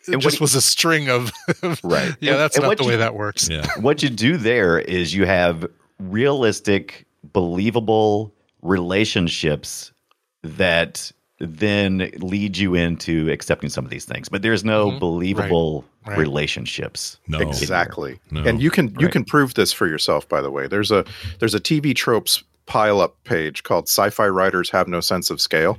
it, 0.08 0.14
and 0.14 0.16
what 0.16 0.24
just 0.24 0.40
you- 0.40 0.44
was 0.44 0.56
a 0.56 0.62
string 0.62 1.10
of 1.10 1.32
Right. 1.84 2.16
yeah, 2.20 2.36
that's 2.38 2.56
and 2.58 2.66
not 2.66 2.78
the 2.78 2.84
you- 2.84 2.90
way 2.90 2.96
that 2.96 3.14
works. 3.16 3.50
yeah, 3.50 3.68
what 3.80 4.02
you 4.04 4.10
do 4.10 4.38
there 4.38 4.80
is 4.80 5.14
you 5.14 5.26
have 5.26 5.66
realistic, 6.00 7.06
believable 7.34 8.34
relationships 8.62 9.91
that 10.43 11.12
then 11.39 12.12
lead 12.18 12.57
you 12.57 12.76
into 12.76 13.30
accepting 13.32 13.70
some 13.70 13.84
of 13.84 13.89
these 13.91 14.05
things. 14.05 14.30
But 14.30 14.41
there's 14.43 14.64
no 14.64 14.89
mm-hmm. 14.89 14.99
believable 14.99 15.86
Right. 16.05 16.18
relationships. 16.18 17.20
no, 17.28 17.38
Exactly. 17.38 18.20
No. 18.32 18.43
And 18.43 18.59
you 18.59 18.72
can 18.72 18.88
you 18.99 19.05
Right. 19.05 19.12
can 19.12 19.24
prove 19.24 19.53
this 19.53 19.72
for 19.72 19.88
yourself 19.88 20.28
by 20.28 20.41
the 20.41 20.49
way. 20.49 20.66
There's 20.66 20.89
a 20.89 21.05
there's 21.38 21.53
a 21.53 21.59
TV 21.59 21.95
tropes 21.95 22.43
pile 22.66 23.01
up 23.01 23.24
page 23.24 23.62
called 23.62 23.88
Sci-Fi 23.88 24.28
Writers 24.28 24.72
Have 24.72 24.88
No 24.88 24.99
Sense 24.99 25.30
of 25.30 25.39
Scale. 25.39 25.78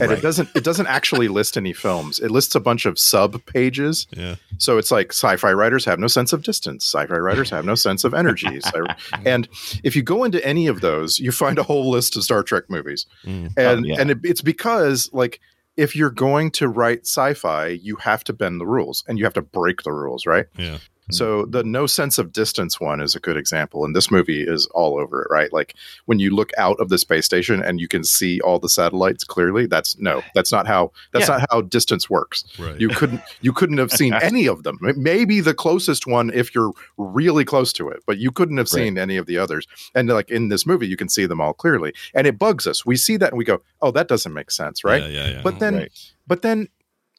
And 0.00 0.10
it 0.10 0.22
doesn't 0.22 0.48
it 0.54 0.64
doesn't 0.64 0.86
actually 0.86 1.28
list 1.28 1.56
any 1.56 1.72
films. 1.72 2.18
It 2.18 2.30
lists 2.30 2.54
a 2.54 2.60
bunch 2.60 2.86
of 2.86 2.98
sub 2.98 3.44
pages. 3.46 4.06
Yeah, 4.16 4.36
So 4.58 4.78
it's 4.78 4.90
like 4.90 5.12
sci-fi 5.12 5.52
writers 5.52 5.84
have 5.84 5.98
no 5.98 6.06
sense 6.06 6.32
of 6.32 6.42
distance. 6.42 6.84
Sci-fi 6.84 7.16
writers 7.16 7.50
have 7.50 7.64
no 7.64 7.74
sense 7.74 8.04
of 8.04 8.14
energy. 8.14 8.60
And 9.24 9.48
if 9.84 9.94
you 9.94 10.02
go 10.02 10.24
into 10.24 10.44
any 10.44 10.66
of 10.66 10.80
those, 10.80 11.18
you 11.18 11.30
find 11.32 11.58
a 11.58 11.62
whole 11.62 11.90
list 11.90 12.16
of 12.16 12.24
Star 12.24 12.42
Trek 12.42 12.64
movies. 12.68 13.06
Mm. 13.24 13.52
And 13.56 13.84
Oh, 13.84 13.88
yeah. 13.88 13.96
and 14.00 14.10
it, 14.10 14.18
it's 14.24 14.40
because 14.42 15.10
like 15.12 15.40
if 15.76 15.94
you're 15.96 16.10
going 16.10 16.50
to 16.52 16.68
write 16.68 17.00
sci-fi, 17.06 17.68
you 17.68 17.96
have 17.96 18.22
to 18.24 18.32
bend 18.32 18.60
the 18.60 18.66
rules 18.66 19.04
and 19.08 19.18
you 19.18 19.24
have 19.24 19.34
to 19.34 19.42
break 19.42 19.82
the 19.82 19.92
rules, 19.92 20.26
right? 20.26 20.46
yeah. 20.58 20.78
Mm-hmm. 21.02 21.14
So 21.14 21.44
the 21.46 21.64
no 21.64 21.86
sense 21.86 22.16
of 22.18 22.32
distance 22.32 22.80
one 22.80 23.00
is 23.00 23.16
a 23.16 23.20
good 23.20 23.36
example, 23.36 23.84
and 23.84 23.94
this 23.94 24.10
movie 24.10 24.42
is 24.42 24.66
all 24.66 24.98
over 25.00 25.22
it, 25.22 25.28
right? 25.30 25.52
Like 25.52 25.74
when 26.06 26.18
you 26.20 26.30
look 26.34 26.50
out 26.56 26.78
of 26.78 26.90
the 26.90 26.98
space 26.98 27.24
station 27.24 27.60
and 27.62 27.80
you 27.80 27.88
can 27.88 28.04
see 28.04 28.40
all 28.40 28.58
the 28.60 28.68
satellites 28.68 29.24
clearly. 29.24 29.66
That's 29.66 29.98
no, 29.98 30.22
that's 30.34 30.52
not 30.52 30.66
how 30.66 30.92
that's 31.12 31.28
Yeah. 31.28 31.38
not 31.38 31.48
how 31.50 31.60
distance 31.62 32.08
works. 32.08 32.44
Right. 32.58 32.80
You 32.80 32.88
couldn't 32.88 33.20
you 33.40 33.52
couldn't 33.52 33.78
have 33.78 33.90
seen 33.90 34.14
any 34.22 34.46
of 34.46 34.62
them. 34.62 34.78
Maybe 34.80 35.40
the 35.40 35.54
closest 35.54 36.06
one 36.06 36.30
if 36.34 36.54
you're 36.54 36.72
really 36.96 37.44
close 37.44 37.72
to 37.74 37.88
it, 37.88 38.00
but 38.06 38.18
you 38.18 38.30
couldn't 38.30 38.58
have 38.58 38.68
Right. 38.72 38.82
seen 38.84 38.96
any 38.98 39.16
of 39.16 39.26
the 39.26 39.38
others. 39.38 39.66
And 39.94 40.08
like 40.08 40.30
in 40.30 40.48
this 40.50 40.66
movie, 40.66 40.86
you 40.86 40.96
can 40.96 41.08
see 41.08 41.26
them 41.26 41.40
all 41.40 41.52
clearly, 41.52 41.92
and 42.14 42.26
it 42.28 42.38
bugs 42.38 42.66
us. 42.66 42.86
We 42.86 42.96
see 42.96 43.16
that 43.16 43.30
and 43.30 43.38
we 43.38 43.44
go, 43.44 43.60
"Oh, 43.80 43.90
that 43.90 44.06
doesn't 44.06 44.32
make 44.32 44.50
sense," 44.52 44.84
right? 44.84 45.02
Yeah, 45.02 45.08
yeah, 45.08 45.28
yeah. 45.30 45.40
But 45.42 45.58
then, 45.58 45.74
Right. 45.74 45.92
but 46.28 46.42
then. 46.42 46.68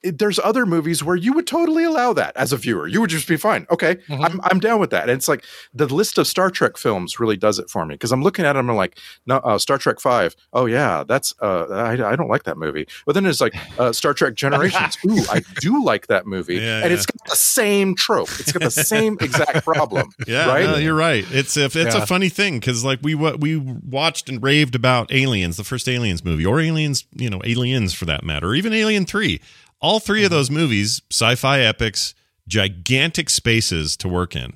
There's 0.03 0.37
other 0.39 0.65
movies 0.65 1.03
where 1.03 1.15
you 1.15 1.31
would 1.33 1.47
totally 1.47 1.83
allow 1.83 2.11
that 2.13 2.35
as 2.35 2.51
a 2.51 2.57
viewer. 2.57 2.87
You 2.87 2.99
would 3.01 3.09
just 3.09 3.27
be 3.27 3.37
fine. 3.37 3.65
Okay, 3.71 3.97
I'm, 4.09 4.41
I'm 4.43 4.59
down 4.59 4.79
with 4.79 4.89
that. 4.89 5.03
And 5.03 5.11
it's 5.11 5.27
like 5.29 5.45
the 5.73 5.85
list 5.87 6.17
of 6.17 6.27
Star 6.27 6.49
Trek 6.49 6.77
films 6.77 7.19
really 7.19 7.37
does 7.37 7.57
it 7.59 7.69
for 7.69 7.85
me 7.85 7.95
because 7.95 8.11
I'm 8.11 8.21
looking 8.21 8.43
at 8.45 8.53
them 8.53 8.65
and 8.65 8.71
I'm 8.71 8.75
like, 8.77 8.97
no, 9.25 9.37
uh, 9.37 9.57
Star 9.57 9.77
Trek 9.77 9.99
Five. 10.01 10.35
Oh 10.51 10.65
yeah, 10.65 11.03
that's 11.07 11.33
uh, 11.41 11.67
I, 11.69 11.91
I 12.11 12.15
don't 12.17 12.27
like 12.29 12.43
that 12.43 12.57
movie. 12.57 12.85
But 13.05 13.13
then 13.13 13.25
it's 13.25 13.39
like 13.39 13.53
uh, 13.79 13.93
Star 13.93 14.13
Trek 14.13 14.33
Generations. 14.35 14.97
Ooh, 15.07 15.23
I 15.31 15.41
do 15.61 15.83
like 15.83 16.07
that 16.07 16.25
movie, 16.27 16.55
Yeah, 16.55 16.79
and 16.81 16.89
yeah. 16.89 16.95
it's 16.97 17.05
got 17.05 17.29
the 17.29 17.35
same 17.37 17.95
trope. 17.95 18.29
It's 18.39 18.51
got 18.51 18.61
the 18.63 18.71
same 18.71 19.17
exact 19.21 19.63
problem. 19.65 20.09
Yeah, 20.27 20.47
right. 20.47 20.65
no, 20.65 20.77
you're 20.77 20.95
right. 20.95 21.25
It's 21.31 21.55
if 21.57 21.75
it's 21.75 21.95
Yeah. 21.95 22.03
a 22.03 22.05
funny 22.05 22.29
thing 22.29 22.59
because 22.59 22.83
like 22.83 22.99
we 23.01 23.13
wa- 23.15 23.35
we 23.39 23.57
watched 23.57 24.29
and 24.29 24.41
raved 24.41 24.75
about 24.75 25.11
Aliens, 25.13 25.57
the 25.57 25.63
first 25.63 25.87
Aliens 25.87 26.23
movie, 26.23 26.45
or 26.45 26.59
Aliens, 26.59 27.05
you 27.15 27.29
know, 27.29 27.41
Aliens 27.45 27.93
for 27.93 28.05
that 28.05 28.23
matter, 28.23 28.47
or 28.49 28.55
even 28.55 28.73
Alien 28.73 29.05
Three. 29.05 29.39
All 29.83 29.99
3 29.99 30.23
of 30.23 30.29
mm-hmm. 30.29 30.35
those 30.35 30.49
movies, 30.49 31.01
sci-fi 31.11 31.59
epics, 31.59 32.15
gigantic 32.47 33.29
spaces 33.29 33.95
to 33.97 34.07
work 34.07 34.35
in. 34.35 34.53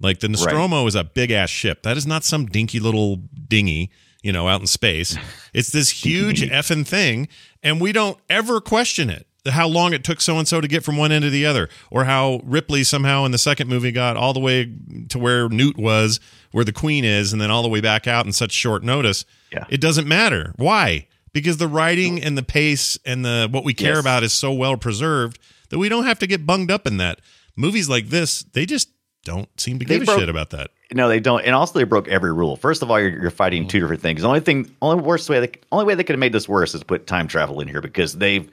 Like 0.00 0.20
the 0.20 0.28
Nostromo 0.28 0.86
is 0.86 0.96
a 0.96 1.04
big 1.04 1.30
ass 1.30 1.48
ship. 1.48 1.82
That 1.84 1.96
is 1.96 2.06
not 2.06 2.24
some 2.24 2.46
dinky 2.46 2.80
little 2.80 3.16
dinghy, 3.48 3.90
you 4.22 4.32
know, 4.32 4.48
out 4.48 4.60
in 4.60 4.66
space. 4.66 5.16
It's 5.54 5.70
this 5.70 5.90
huge 5.90 6.42
effing 6.50 6.84
thing, 6.84 7.28
and 7.62 7.80
we 7.80 7.92
don't 7.92 8.18
ever 8.28 8.60
question 8.60 9.08
it. 9.08 9.28
How 9.48 9.68
long 9.68 9.92
it 9.92 10.02
took 10.02 10.20
so 10.20 10.36
and 10.36 10.48
so 10.48 10.60
to 10.60 10.66
get 10.66 10.82
from 10.82 10.96
one 10.96 11.12
end 11.12 11.22
to 11.22 11.30
the 11.30 11.46
other, 11.46 11.68
or 11.92 12.06
how 12.06 12.40
Ripley 12.42 12.82
somehow 12.82 13.24
in 13.24 13.30
the 13.30 13.38
second 13.38 13.68
movie 13.68 13.92
got 13.92 14.16
all 14.16 14.32
the 14.32 14.40
way 14.40 14.68
to 15.10 15.18
where 15.20 15.48
Newt 15.48 15.78
was, 15.78 16.18
where 16.50 16.64
the 16.64 16.72
Queen 16.72 17.04
is, 17.04 17.32
and 17.32 17.40
then 17.40 17.52
all 17.52 17.62
the 17.62 17.68
way 17.68 17.80
back 17.80 18.08
out 18.08 18.26
in 18.26 18.32
such 18.32 18.50
short 18.50 18.82
notice. 18.82 19.24
Yeah. 19.52 19.64
It 19.68 19.80
doesn't 19.80 20.08
matter. 20.08 20.54
Why? 20.56 21.06
Because 21.34 21.58
the 21.58 21.68
writing 21.68 22.22
and 22.22 22.38
the 22.38 22.42
pace 22.42 22.98
and 23.04 23.24
the 23.24 23.48
what 23.50 23.64
we 23.64 23.74
care 23.74 23.96
Yes. 23.96 24.00
about 24.00 24.22
is 24.22 24.32
so 24.32 24.52
well 24.52 24.78
preserved 24.78 25.38
that 25.68 25.78
we 25.78 25.90
don't 25.90 26.04
have 26.04 26.18
to 26.20 26.26
get 26.26 26.46
bunged 26.46 26.70
up 26.70 26.86
in 26.86 26.96
that. 26.96 27.20
Movies 27.56 27.88
like 27.88 28.08
this, 28.08 28.44
they 28.54 28.64
just 28.64 28.88
don't 29.24 29.48
seem 29.60 29.78
to 29.78 29.84
They 29.84 29.98
give 29.98 30.08
a 30.08 30.18
shit 30.18 30.28
about 30.28 30.50
that. 30.50 30.70
No, 30.92 31.08
they 31.08 31.18
don't. 31.18 31.44
And 31.44 31.54
also, 31.54 31.78
they 31.78 31.84
broke 31.84 32.08
every 32.08 32.32
rule. 32.32 32.56
First 32.56 32.82
of 32.82 32.90
all, 32.90 33.00
you're, 33.00 33.10
you're 33.10 33.30
fighting 33.30 33.62
mm-hmm. 33.62 33.68
two 33.68 33.80
different 33.80 34.02
things. 34.02 34.22
The 34.22 34.28
only 34.28 34.40
thing, 34.40 34.70
only 34.80 35.02
worst 35.02 35.28
way, 35.28 35.40
they, 35.40 35.52
only 35.72 35.84
way 35.84 35.94
they 35.94 36.04
could 36.04 36.14
have 36.14 36.20
made 36.20 36.32
this 36.32 36.48
worse 36.48 36.74
is 36.74 36.84
put 36.84 37.06
time 37.06 37.26
travel 37.26 37.60
in 37.60 37.68
here 37.68 37.80
because 37.80 38.14
they've, 38.14 38.48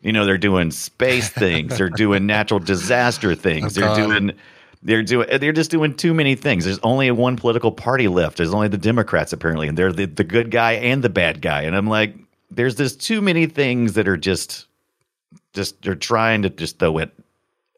you 0.00 0.12
know, 0.12 0.24
they're 0.24 0.38
doing 0.38 0.70
space 0.70 1.28
things, 1.44 1.76
they're 1.76 1.90
doing 1.90 2.24
natural 2.26 2.60
disaster 2.60 3.34
things, 3.34 3.76
oh, 3.76 3.80
they're 3.80 4.06
doing, 4.06 4.32
they're 4.82 5.02
doing, 5.02 5.28
they're 5.38 5.52
just 5.52 5.70
doing 5.70 5.94
too 5.94 6.12
many 6.12 6.34
things. 6.34 6.64
There's 6.64 6.80
only 6.82 7.10
one 7.10 7.36
political 7.36 7.70
party 7.70 8.08
left. 8.08 8.36
There's 8.36 8.52
only 8.52 8.68
the 8.68 8.78
Democrats 8.78 9.32
apparently, 9.32 9.68
and 9.68 9.78
they're 9.78 9.92
the, 9.92 10.06
the 10.06 10.24
good 10.24 10.50
guy 10.50 10.72
and 10.72 11.02
the 11.02 11.08
bad 11.08 11.40
guy. 11.40 11.62
And 11.62 11.76
I'm 11.76 11.86
like, 11.86 12.14
there's 12.50 12.74
just 12.74 13.00
too 13.00 13.20
many 13.20 13.46
things 13.46 13.94
that 13.94 14.08
are 14.08 14.16
just, 14.16 14.66
just 15.54 15.80
they're 15.82 15.94
trying 15.94 16.42
to 16.42 16.50
just 16.50 16.78
throw 16.78 16.98
it 16.98 17.12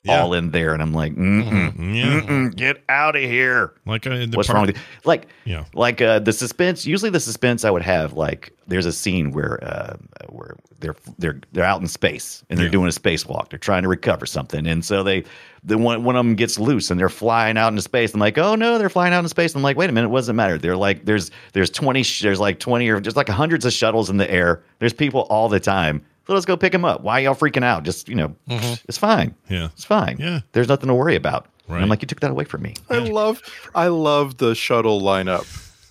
Yeah. 0.05 0.21
all 0.23 0.35
in 0.35 0.51
there, 0.51 0.75
and 0.75 0.83
I'm 0.83 0.93
like, 0.93 1.15
mm-mm, 1.15 1.95
Yeah. 1.95 2.21
mm-mm, 2.21 2.55
get 2.55 2.85
out 2.91 3.17
of 3.17 3.23
here. 3.23 3.73
Like 3.87 4.07
uh, 4.07 4.11
the 4.27 4.33
What's 4.35 4.49
part- 4.49 4.57
wrong 4.59 4.67
with 4.67 4.77
you? 4.77 4.83
Like, 5.05 5.29
Yeah. 5.47 5.65
like 5.73 6.03
uh, 6.03 6.19
the 6.19 6.33
suspense. 6.33 6.85
Usually, 6.85 7.11
the 7.11 7.21
suspense 7.21 7.65
I 7.65 7.71
would 7.71 7.83
have 7.83 8.13
like 8.13 8.53
there's 8.67 8.85
a 8.87 8.93
scene 8.93 9.31
where 9.33 9.63
uh, 9.65 9.97
where 10.29 10.57
they're 10.81 10.95
they're 11.19 11.41
they're 11.53 11.65
out 11.65 11.81
in 11.81 11.87
space 11.89 12.45
and 12.51 12.59
they're 12.59 12.67
Yeah. 12.67 12.73
doing 12.73 12.89
a 12.89 12.93
spacewalk. 12.93 13.49
They're 13.49 13.59
trying 13.59 13.83
to 13.85 13.89
recover 13.89 14.27
something, 14.27 14.67
and 14.67 14.85
so 14.85 15.03
they 15.03 15.25
the 15.63 15.79
one 15.79 16.05
one 16.05 16.17
of 16.17 16.25
them 16.25 16.35
gets 16.35 16.59
loose 16.59 16.91
and 16.91 17.01
they're 17.01 17.09
flying 17.09 17.57
out 17.57 17.69
into 17.69 17.81
space. 17.81 18.13
I'm 18.13 18.21
like, 18.21 18.37
oh 18.37 18.55
no, 18.57 18.77
they're 18.77 18.91
flying 18.91 19.15
out 19.15 19.21
into 19.21 19.31
space. 19.31 19.55
I'm 19.55 19.63
like, 19.63 19.79
wait 19.79 19.89
a 19.89 19.93
minute, 19.95 20.11
it 20.11 20.15
doesn't 20.15 20.37
matter. 20.37 20.59
They're 20.59 20.77
like 20.77 21.07
there's 21.07 21.31
there's 21.55 21.71
twenty 21.71 22.03
sh- 22.03 22.21
there's 22.21 22.41
like 22.41 22.59
twenty 22.59 22.91
or 22.91 23.01
there's 23.01 23.17
like 23.17 23.29
hundreds 23.31 23.65
of 23.65 23.73
shuttles 23.73 24.11
in 24.11 24.19
the 24.19 24.31
air. 24.31 24.63
There's 24.81 24.93
people 24.93 25.23
all 25.31 25.49
the 25.49 25.61
time. 25.61 26.05
Let 26.29 26.37
us 26.37 26.45
go 26.45 26.57
pick 26.57 26.73
him 26.75 26.85
up. 26.85 27.03
Why 27.03 27.21
y'all 27.21 27.35
freaking 27.35 27.65
out? 27.65 27.83
Just 27.83 28.09
you 28.09 28.15
know, 28.15 28.35
mm-hmm. 28.49 28.75
it's 28.89 28.99
fine. 28.99 29.35
Yeah. 29.49 29.67
It's 29.75 29.85
fine. 29.85 30.17
Yeah. 30.19 30.41
There's 30.53 30.69
nothing 30.69 30.89
to 30.89 30.95
worry 30.95 31.17
about. 31.17 31.47
And 31.67 31.75
Right. 31.77 31.83
I'm 31.83 31.89
like, 31.89 32.03
you 32.03 32.07
took 32.09 32.21
that 32.21 32.31
away 32.31 32.45
from 32.45 32.63
me. 32.63 32.75
I 32.91 32.99
love 32.99 33.43
I 33.75 33.89
love 33.89 34.37
the 34.39 34.55
shuttle 34.55 35.01
lineup 35.01 35.47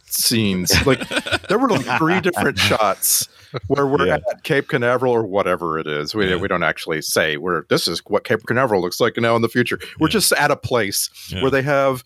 scenes. 0.06 0.72
Like 0.86 1.08
there 1.48 1.58
were 1.58 1.70
like 1.70 1.86
three 1.98 2.22
different 2.22 2.60
shots 2.70 3.28
where 3.68 3.86
we're 3.88 4.08
Yeah. 4.08 4.16
at 4.32 4.44
Cape 4.44 4.68
Canaveral 4.68 5.12
or 5.14 5.24
whatever 5.24 5.78
it 5.80 5.88
is. 5.88 6.14
We 6.16 6.30
Yeah. 6.30 6.36
we 6.38 6.48
don't 6.48 6.64
actually 6.64 7.02
say 7.02 7.38
where 7.38 7.66
this 7.70 7.88
is 7.88 8.00
what 8.08 8.24
Cape 8.24 8.42
Canaveral 8.48 8.82
looks 8.82 9.00
like 9.00 9.18
now 9.18 9.36
in 9.36 9.42
the 9.42 9.50
future. 9.50 9.80
We're 10.00 10.08
Yeah. 10.08 10.12
just 10.14 10.32
at 10.34 10.52
a 10.52 10.56
place 10.56 11.10
Yeah. 11.30 11.42
where 11.42 11.52
they 11.52 11.62
have 11.64 12.04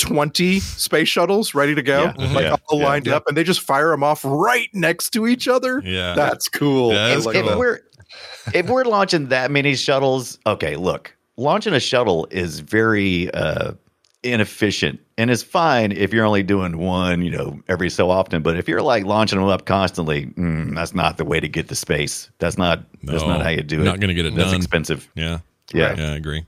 20 0.00 0.60
space 0.60 1.08
shuttles 1.08 1.54
ready 1.54 1.74
to 1.74 1.82
go, 1.82 2.12
Yeah. 2.18 2.32
like 2.32 2.44
Yeah. 2.44 2.56
all 2.68 2.78
Yeah. 2.80 2.86
lined 2.86 3.08
up, 3.08 3.24
and 3.28 3.36
they 3.36 3.44
just 3.44 3.60
fire 3.60 3.90
them 3.90 4.02
off 4.02 4.22
right 4.24 4.68
next 4.72 5.10
to 5.10 5.26
each 5.26 5.46
other. 5.48 5.80
Yeah. 5.84 6.14
That's 6.14 6.48
cool. 6.48 6.92
Yeah, 6.92 7.08
that's 7.08 7.20
if, 7.20 7.26
like 7.26 7.36
if 7.36 7.56
we're 7.56 7.80
if 8.54 8.66
we're 8.68 8.84
launching 8.84 9.28
that 9.28 9.50
many 9.50 9.76
shuttles, 9.76 10.38
okay, 10.46 10.76
look, 10.76 11.14
launching 11.36 11.74
a 11.74 11.80
shuttle 11.80 12.26
is 12.30 12.60
very 12.60 13.30
uh, 13.32 13.72
inefficient 14.22 15.00
and 15.16 15.30
it's 15.30 15.42
fine 15.42 15.92
if 15.92 16.12
you're 16.12 16.24
only 16.26 16.42
doing 16.42 16.76
one, 16.78 17.22
you 17.22 17.30
know, 17.30 17.60
every 17.68 17.88
so 17.90 18.10
often. 18.10 18.42
But 18.42 18.56
if 18.56 18.68
you're 18.68 18.82
like 18.82 19.04
launching 19.04 19.38
them 19.38 19.48
up 19.48 19.64
constantly, 19.66 20.26
mm, 20.26 20.74
that's 20.74 20.94
not 20.94 21.16
the 21.18 21.24
way 21.24 21.40
to 21.40 21.48
get 21.48 21.68
to 21.68 21.74
space. 21.74 22.30
That's 22.38 22.58
not 22.58 22.82
that's 23.04 23.22
not 23.22 23.42
how 23.42 23.50
you 23.50 23.62
do 23.62 23.80
it. 23.80 23.84
not 23.84 24.00
gonna 24.00 24.14
get 24.14 24.26
it 24.26 24.34
That's 24.34 24.50
done. 24.50 24.56
expensive. 24.60 25.08
Yeah. 25.14 25.38
Yeah. 25.72 25.94
Yeah, 25.96 26.12
I 26.12 26.16
agree. 26.16 26.44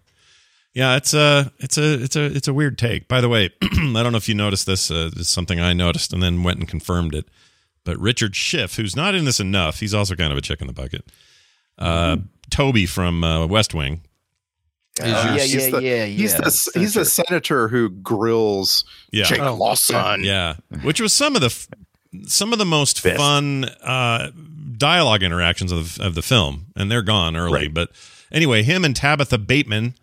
Yeah, 0.75 0.97
it's 0.97 1.13
a 1.13 1.53
it's 1.59 1.77
a 1.77 2.03
it's 2.03 2.17
a 2.17 2.25
it's 2.25 2.49
a 2.49 2.55
weird 2.55 2.79
take. 2.79 3.07
By 3.09 3.21
the 3.21 3.29
way, 3.29 3.51
I 3.63 3.69
don't 4.03 4.13
know 4.13 4.17
if 4.17 4.29
you 4.29 4.35
noticed 4.35 4.67
this. 4.67 4.91
Uh, 4.91 5.11
this 5.13 5.23
is 5.23 5.29
something 5.31 5.61
I 5.61 5.73
noticed 5.75 6.13
and 6.13 6.23
then 6.23 6.43
went 6.43 6.59
and 6.61 6.69
confirmed 6.69 7.15
it. 7.15 7.29
But 7.85 7.99
Richard 7.99 8.35
Schiff, 8.37 8.77
who's 8.77 8.97
not 8.97 9.15
in 9.15 9.25
this 9.25 9.41
enough, 9.41 9.81
he's 9.81 9.93
also 9.93 10.15
kind 10.15 10.33
of 10.33 10.39
a 10.39 10.41
chick 10.41 10.61
in 10.61 10.67
the 10.69 10.73
bucket. 10.73 11.05
Uh, 11.79 12.19
Toby 12.51 12.87
from 12.87 13.23
uh, 13.25 13.47
West 13.47 13.75
Wing. 13.75 14.03
Oh, 15.01 15.07
yeah, 15.07 15.39
He's 15.39 15.55
yeah, 15.55 15.71
the- 15.71 15.83
yeah, 15.83 16.05
He's 16.05 16.33
yeah. 16.33 16.39
the 16.43 16.71
he's 16.81 16.95
the 16.95 17.05
senator 17.05 17.69
who 17.69 17.89
grills 17.91 18.85
Yeah. 19.11 19.25
Jake 19.25 19.41
Oh, 19.41 19.55
Lawson. 19.55 20.23
Yeah, 20.23 20.57
which 20.83 21.01
was 21.01 21.13
some 21.13 21.35
of 21.35 21.41
the 21.41 21.47
f- 21.47 21.67
some 22.27 22.53
of 22.53 22.59
the 22.59 22.67
most 22.67 23.03
Best. 23.03 23.17
fun 23.17 23.65
uh, 23.83 24.31
dialogue 24.77 25.23
interactions 25.23 25.73
of 25.73 25.99
of 26.01 26.15
the 26.15 26.23
film, 26.23 26.67
and 26.77 26.91
they're 26.91 27.03
gone 27.03 27.37
early. 27.37 27.53
Right. 27.63 27.75
But 27.75 27.91
anyway, 28.31 28.63
him 28.63 28.85
and 28.85 28.95
Talitha 28.95 29.39
Bateman 29.39 29.95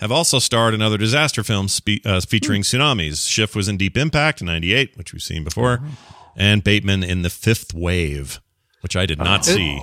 have 0.00 0.12
also 0.12 0.38
starred 0.38 0.74
in 0.74 0.82
other 0.82 0.98
disaster 0.98 1.42
films 1.42 1.72
spe- 1.72 2.04
uh, 2.04 2.20
featuring 2.20 2.62
tsunamis. 2.62 3.28
Schiff 3.28 3.54
was 3.56 3.68
in 3.68 3.76
Deep 3.76 3.96
Impact 3.96 4.40
in 4.40 4.46
'98, 4.46 4.96
which 4.96 5.12
we've 5.12 5.22
seen 5.22 5.44
before, 5.44 5.80
and 6.36 6.62
Bateman 6.64 7.02
in 7.02 7.22
The 7.22 7.30
Fifth 7.30 7.74
Wave, 7.74 8.40
which 8.80 8.96
I 8.96 9.06
did 9.06 9.18
not 9.18 9.44
see. 9.44 9.82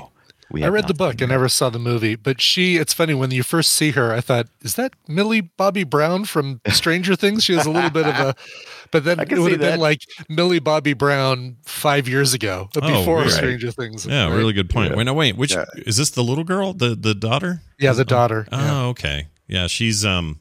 We 0.51 0.63
I 0.63 0.67
read 0.67 0.87
the 0.87 0.93
book. 0.93 1.23
I 1.23 1.25
never 1.25 1.49
saw 1.49 1.71
the 1.71 1.79
movie, 1.79 2.15
but 2.15 2.39
she, 2.39 2.77
it's 2.77 2.93
funny 2.93 3.15
when 3.15 3.31
you 3.31 3.41
first 3.41 3.71
see 3.71 3.89
her, 3.91 4.13
I 4.13 4.21
thought, 4.21 4.45
is 4.61 4.75
that 4.75 4.93
Millie 5.07 5.41
Bobby 5.41 5.83
Brown 5.83 6.23
from 6.25 6.61
Stranger 6.69 7.15
Things? 7.15 7.43
She 7.43 7.53
has 7.53 7.65
a 7.65 7.71
little 7.71 7.89
bit 7.89 8.05
of 8.05 8.13
a, 8.15 8.35
but 8.91 9.03
then 9.05 9.19
it 9.19 9.27
would 9.31 9.37
see 9.45 9.51
have 9.53 9.59
been 9.59 9.79
like 9.79 10.01
Millie 10.29 10.59
Bobby 10.59 10.93
Brown 10.93 11.57
five 11.63 12.07
years 12.07 12.35
ago, 12.35 12.69
uh, 12.77 12.79
Oh, 12.83 12.99
before 12.99 13.17
weird. 13.21 13.31
Stranger 13.31 13.71
Things. 13.71 14.05
Yeah, 14.05 14.27
right? 14.27 14.35
really 14.37 14.53
good 14.53 14.69
point. 14.69 14.91
Yeah. 14.91 14.97
Wait, 14.97 15.03
no, 15.05 15.15
wait. 15.15 15.35
Which 15.35 15.53
Yeah. 15.55 15.65
is 15.77 15.97
this? 15.97 16.11
The 16.11 16.23
little 16.23 16.43
girl, 16.43 16.73
the 16.73 16.93
the 16.95 17.15
daughter? 17.15 17.63
Yeah, 17.79 17.93
the 17.93 18.05
daughter. 18.05 18.47
Oh, 18.51 18.57
yeah. 18.59 18.81
okay. 18.89 19.27
Yeah, 19.47 19.67
she's 19.67 20.03
um, 20.05 20.39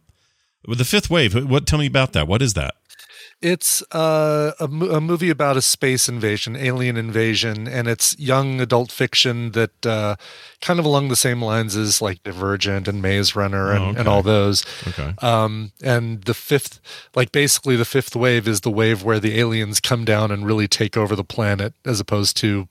the 0.66 0.84
Fifth 0.84 1.10
Wave. 1.10 1.48
What? 1.48 1.66
Tell 1.66 1.78
me 1.78 1.86
about 1.86 2.12
that. 2.12 2.26
What 2.28 2.42
is 2.42 2.54
that? 2.54 2.74
It's 3.42 3.82
uh, 3.92 4.52
a, 4.58 4.64
a 4.64 5.00
movie 5.02 5.28
about 5.28 5.58
a 5.58 5.62
space 5.62 6.08
invasion, 6.08 6.56
alien 6.56 6.96
invasion, 6.96 7.68
and 7.68 7.88
it's 7.88 8.18
young 8.18 8.58
adult 8.60 8.90
fiction 8.90 9.50
that 9.50 9.84
uh, 9.84 10.16
kind 10.62 10.78
of 10.78 10.86
along 10.86 11.08
the 11.08 11.16
same 11.16 11.42
lines 11.42 11.76
as 11.76 12.00
like 12.00 12.22
Divergent 12.22 12.88
and 12.88 13.02
Maze 13.02 13.36
Runner 13.36 13.72
and, 13.72 13.96
Oh, 13.96 14.00
and 14.00 14.08
all 14.08 14.22
those. 14.22 14.64
Okay. 14.88 15.14
Um, 15.20 15.72
and 15.82 16.22
the 16.22 16.32
fifth, 16.32 16.80
like 17.14 17.32
basically 17.32 17.76
the 17.76 17.84
fifth 17.84 18.16
wave 18.16 18.48
is 18.48 18.62
the 18.62 18.70
wave 18.70 19.02
where 19.02 19.20
the 19.20 19.38
aliens 19.38 19.78
come 19.78 20.06
down 20.06 20.30
and 20.30 20.46
really 20.46 20.68
take 20.68 20.96
over 20.96 21.14
the 21.14 21.24
planet, 21.24 21.74
as 21.84 22.00
opposed 22.00 22.38
to 22.38 22.66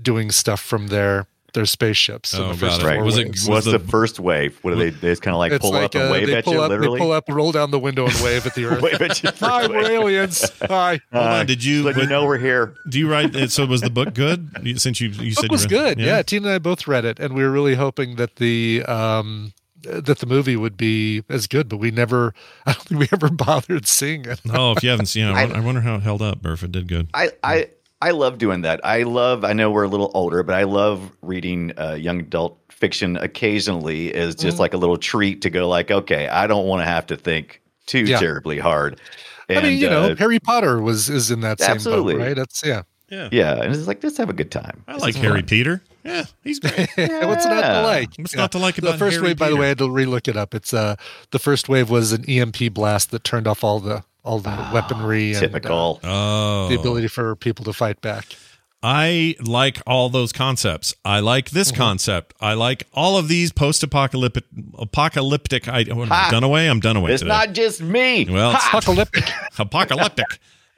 doing 0.00 0.30
stuff 0.30 0.60
from 0.60 0.86
their 0.86 1.26
their 1.54 1.64
spaceships. 1.66 2.28
So 2.30 2.44
Oh, 2.44 2.48
the 2.52 2.58
first 2.58 2.80
got 2.82 2.92
it. 2.92 2.96
four 2.96 3.04
Was 3.04 3.16
it- 3.18 3.26
waves. 3.28 3.48
What's 3.48 3.64
the, 3.66 3.78
the- 3.78 3.78
first 3.78 4.20
wave? 4.20 4.58
What 4.62 4.72
do 4.72 4.76
they? 4.76 4.90
They 4.90 5.08
just 5.12 5.22
kind 5.22 5.34
of 5.34 5.38
like 5.38 5.52
It's 5.52 5.62
pull 5.62 5.72
like 5.72 5.84
up 5.84 5.94
and 5.94 6.08
uh, 6.08 6.12
wave 6.12 6.26
they 6.26 6.34
at 6.34 6.44
pull 6.44 6.54
you, 6.54 6.60
up, 6.62 6.68
literally. 6.68 6.98
they 6.98 7.02
pull 7.04 7.12
up, 7.12 7.24
roll 7.28 7.52
down 7.52 7.70
the 7.70 7.78
window, 7.78 8.04
and 8.06 8.14
wave 8.20 8.46
at 8.46 8.54
the 8.54 8.64
Earth. 8.66 8.82
wave 8.82 9.00
at 9.00 9.22
you. 9.22 9.30
Hi, 9.40 9.66
we're 9.66 9.90
aliens. 9.90 10.50
Hi. 10.62 11.00
Hold 11.12 11.26
Uh, 11.26 11.30
on. 11.40 11.46
Did 11.46 11.64
you? 11.64 11.82
Let 11.82 11.96
you 11.96 12.06
know 12.06 12.26
we're 12.26 12.38
here. 12.38 12.74
Do 12.90 12.98
you 12.98 13.10
write? 13.10 13.34
it- 13.34 13.50
So 13.50 13.64
was 13.66 13.80
the 13.80 13.90
book 13.90 14.12
good? 14.14 14.50
Since 14.80 15.00
you 15.00 15.08
you 15.08 15.32
said 15.32 15.44
it 15.46 15.50
was 15.50 15.66
good. 15.66 15.98
Yeah. 15.98 16.20
Tina 16.22 16.48
and 16.48 16.54
I 16.56 16.58
both 16.58 16.86
read 16.86 17.04
it, 17.04 17.18
and 17.18 17.34
we 17.34 17.42
were 17.42 17.50
really 17.50 17.74
hoping 17.76 18.16
that 18.16 18.36
the 18.36 18.82
um, 18.86 19.52
that 19.82 20.18
the 20.18 20.26
movie 20.26 20.56
would 20.56 20.76
be 20.76 21.22
as 21.28 21.46
good, 21.46 21.68
but 21.68 21.76
we 21.76 21.90
never. 21.90 22.34
I 22.66 22.72
don't 22.72 22.82
think 22.82 23.00
we 23.00 23.08
ever 23.12 23.28
bothered 23.30 23.86
seeing 23.86 24.24
it. 24.24 24.40
Oh, 24.52 24.72
if 24.72 24.82
you 24.82 24.90
haven't 24.90 25.06
seen 25.06 25.26
it, 25.26 25.32
I, 25.32 25.42
I- 25.44 25.58
I 25.58 25.60
wonder 25.60 25.80
how 25.82 25.94
it 25.96 26.02
held 26.02 26.20
up 26.22 26.44
or 26.44 26.52
if 26.52 26.62
it 26.62 26.72
did 26.72 26.88
good. 26.88 27.08
I, 27.14 27.30
I 27.42 27.68
I 28.04 28.10
love 28.10 28.38
doing 28.38 28.62
that. 28.62 28.80
I 28.84 29.02
love. 29.04 29.44
I 29.44 29.52
know 29.54 29.70
we're 29.70 29.84
a 29.84 29.88
little 29.88 30.10
older, 30.14 30.42
but 30.42 30.54
I 30.54 30.64
love 30.64 31.10
reading 31.22 31.72
uh, 31.78 31.94
young 31.94 32.20
adult 32.20 32.58
fiction 32.70 33.16
occasionally 33.16 34.12
as 34.14 34.34
just 34.34 34.58
like 34.58 34.74
a 34.74 34.76
little 34.76 34.98
treat 34.98 35.40
to 35.42 35.50
go 35.50 35.68
like, 35.68 35.90
okay, 35.90 36.28
I 36.28 36.46
don't 36.46 36.66
want 36.66 36.80
to 36.82 36.86
have 36.86 37.06
to 37.06 37.16
think 37.16 37.62
too 37.86 38.00
Yeah. 38.04 38.18
terribly 38.18 38.58
hard. 38.58 39.00
I 39.48 39.54
mean, 39.54 39.64
And, 39.64 39.78
you 39.78 39.88
know, 39.88 40.10
uh, 40.12 40.16
Harry 40.16 40.38
Potter 40.38 40.80
was 40.82 41.08
is 41.08 41.30
in 41.30 41.40
that 41.40 41.60
same 41.60 41.70
Absolutely. 41.72 42.14
boat, 42.14 42.20
right? 42.22 42.36
That's 42.36 42.62
yeah. 42.64 42.82
Yeah, 43.10 43.28
yeah, 43.30 43.62
and 43.62 43.74
it's 43.74 43.86
like 43.86 44.00
just 44.00 44.16
have 44.16 44.30
a 44.30 44.32
good 44.32 44.50
time. 44.50 44.82
I 44.88 44.94
This 44.94 45.02
like 45.02 45.14
Harry 45.16 45.40
fun. 45.40 45.46
Peter. 45.48 45.82
Yeah, 46.04 46.24
he's 46.42 46.58
great. 46.58 46.88
What's 46.96 47.44
not 47.46 47.60
to 47.62 47.82
like? 47.82 48.08
What's 48.16 48.34
not 48.34 48.50
to 48.52 48.58
like 48.58 48.78
about 48.78 48.92
the 48.92 48.98
first 48.98 49.16
Harry 49.16 49.28
wave? 49.28 49.38
By 49.38 49.50
the 49.50 49.56
way, 49.56 49.66
I 49.66 49.68
had 49.68 49.78
to 49.78 49.88
relook 49.88 50.26
it 50.26 50.36
up. 50.36 50.54
It's 50.54 50.72
uh 50.74 50.96
the 51.30 51.38
first 51.38 51.68
wave 51.68 51.90
was 51.90 52.12
an 52.12 52.24
EMP 52.24 52.72
blast 52.72 53.10
that 53.12 53.22
turned 53.22 53.46
off 53.46 53.62
all 53.62 53.78
the 53.78 54.04
all 54.24 54.38
the 54.40 54.50
weaponry 54.72 55.34
and 55.34 55.54
uh, 55.66 55.94
Oh, 56.02 56.68
the 56.68 56.76
ability 56.78 57.08
for 57.08 57.36
people 57.36 57.64
to 57.66 57.72
fight 57.72 58.00
back. 58.00 58.24
I 58.82 59.34
like 59.42 59.80
all 59.86 60.10
those 60.10 60.32
concepts. 60.32 60.94
I 61.06 61.20
like 61.20 61.50
this 61.50 61.68
Mm-hmm. 61.70 61.80
concept. 61.80 62.34
I 62.40 62.52
like 62.54 62.86
all 62.92 63.16
of 63.16 63.28
these 63.28 63.50
post-apocalyptic 63.52 64.44
apocalyptic. 64.78 65.68
I, 65.68 65.84
oh, 65.90 66.02
I'm 66.02 66.30
done 66.30 66.44
away. 66.44 66.68
I'm 66.68 66.80
done 66.80 66.96
away 66.96 67.12
It's 67.12 67.22
today. 67.22 67.30
not 67.32 67.52
just 67.54 67.80
me. 67.80 68.26
well, 68.30 68.52
it's 68.52 68.66
Apocalyptic. 68.66 69.24
apocalyptic. 69.58 70.26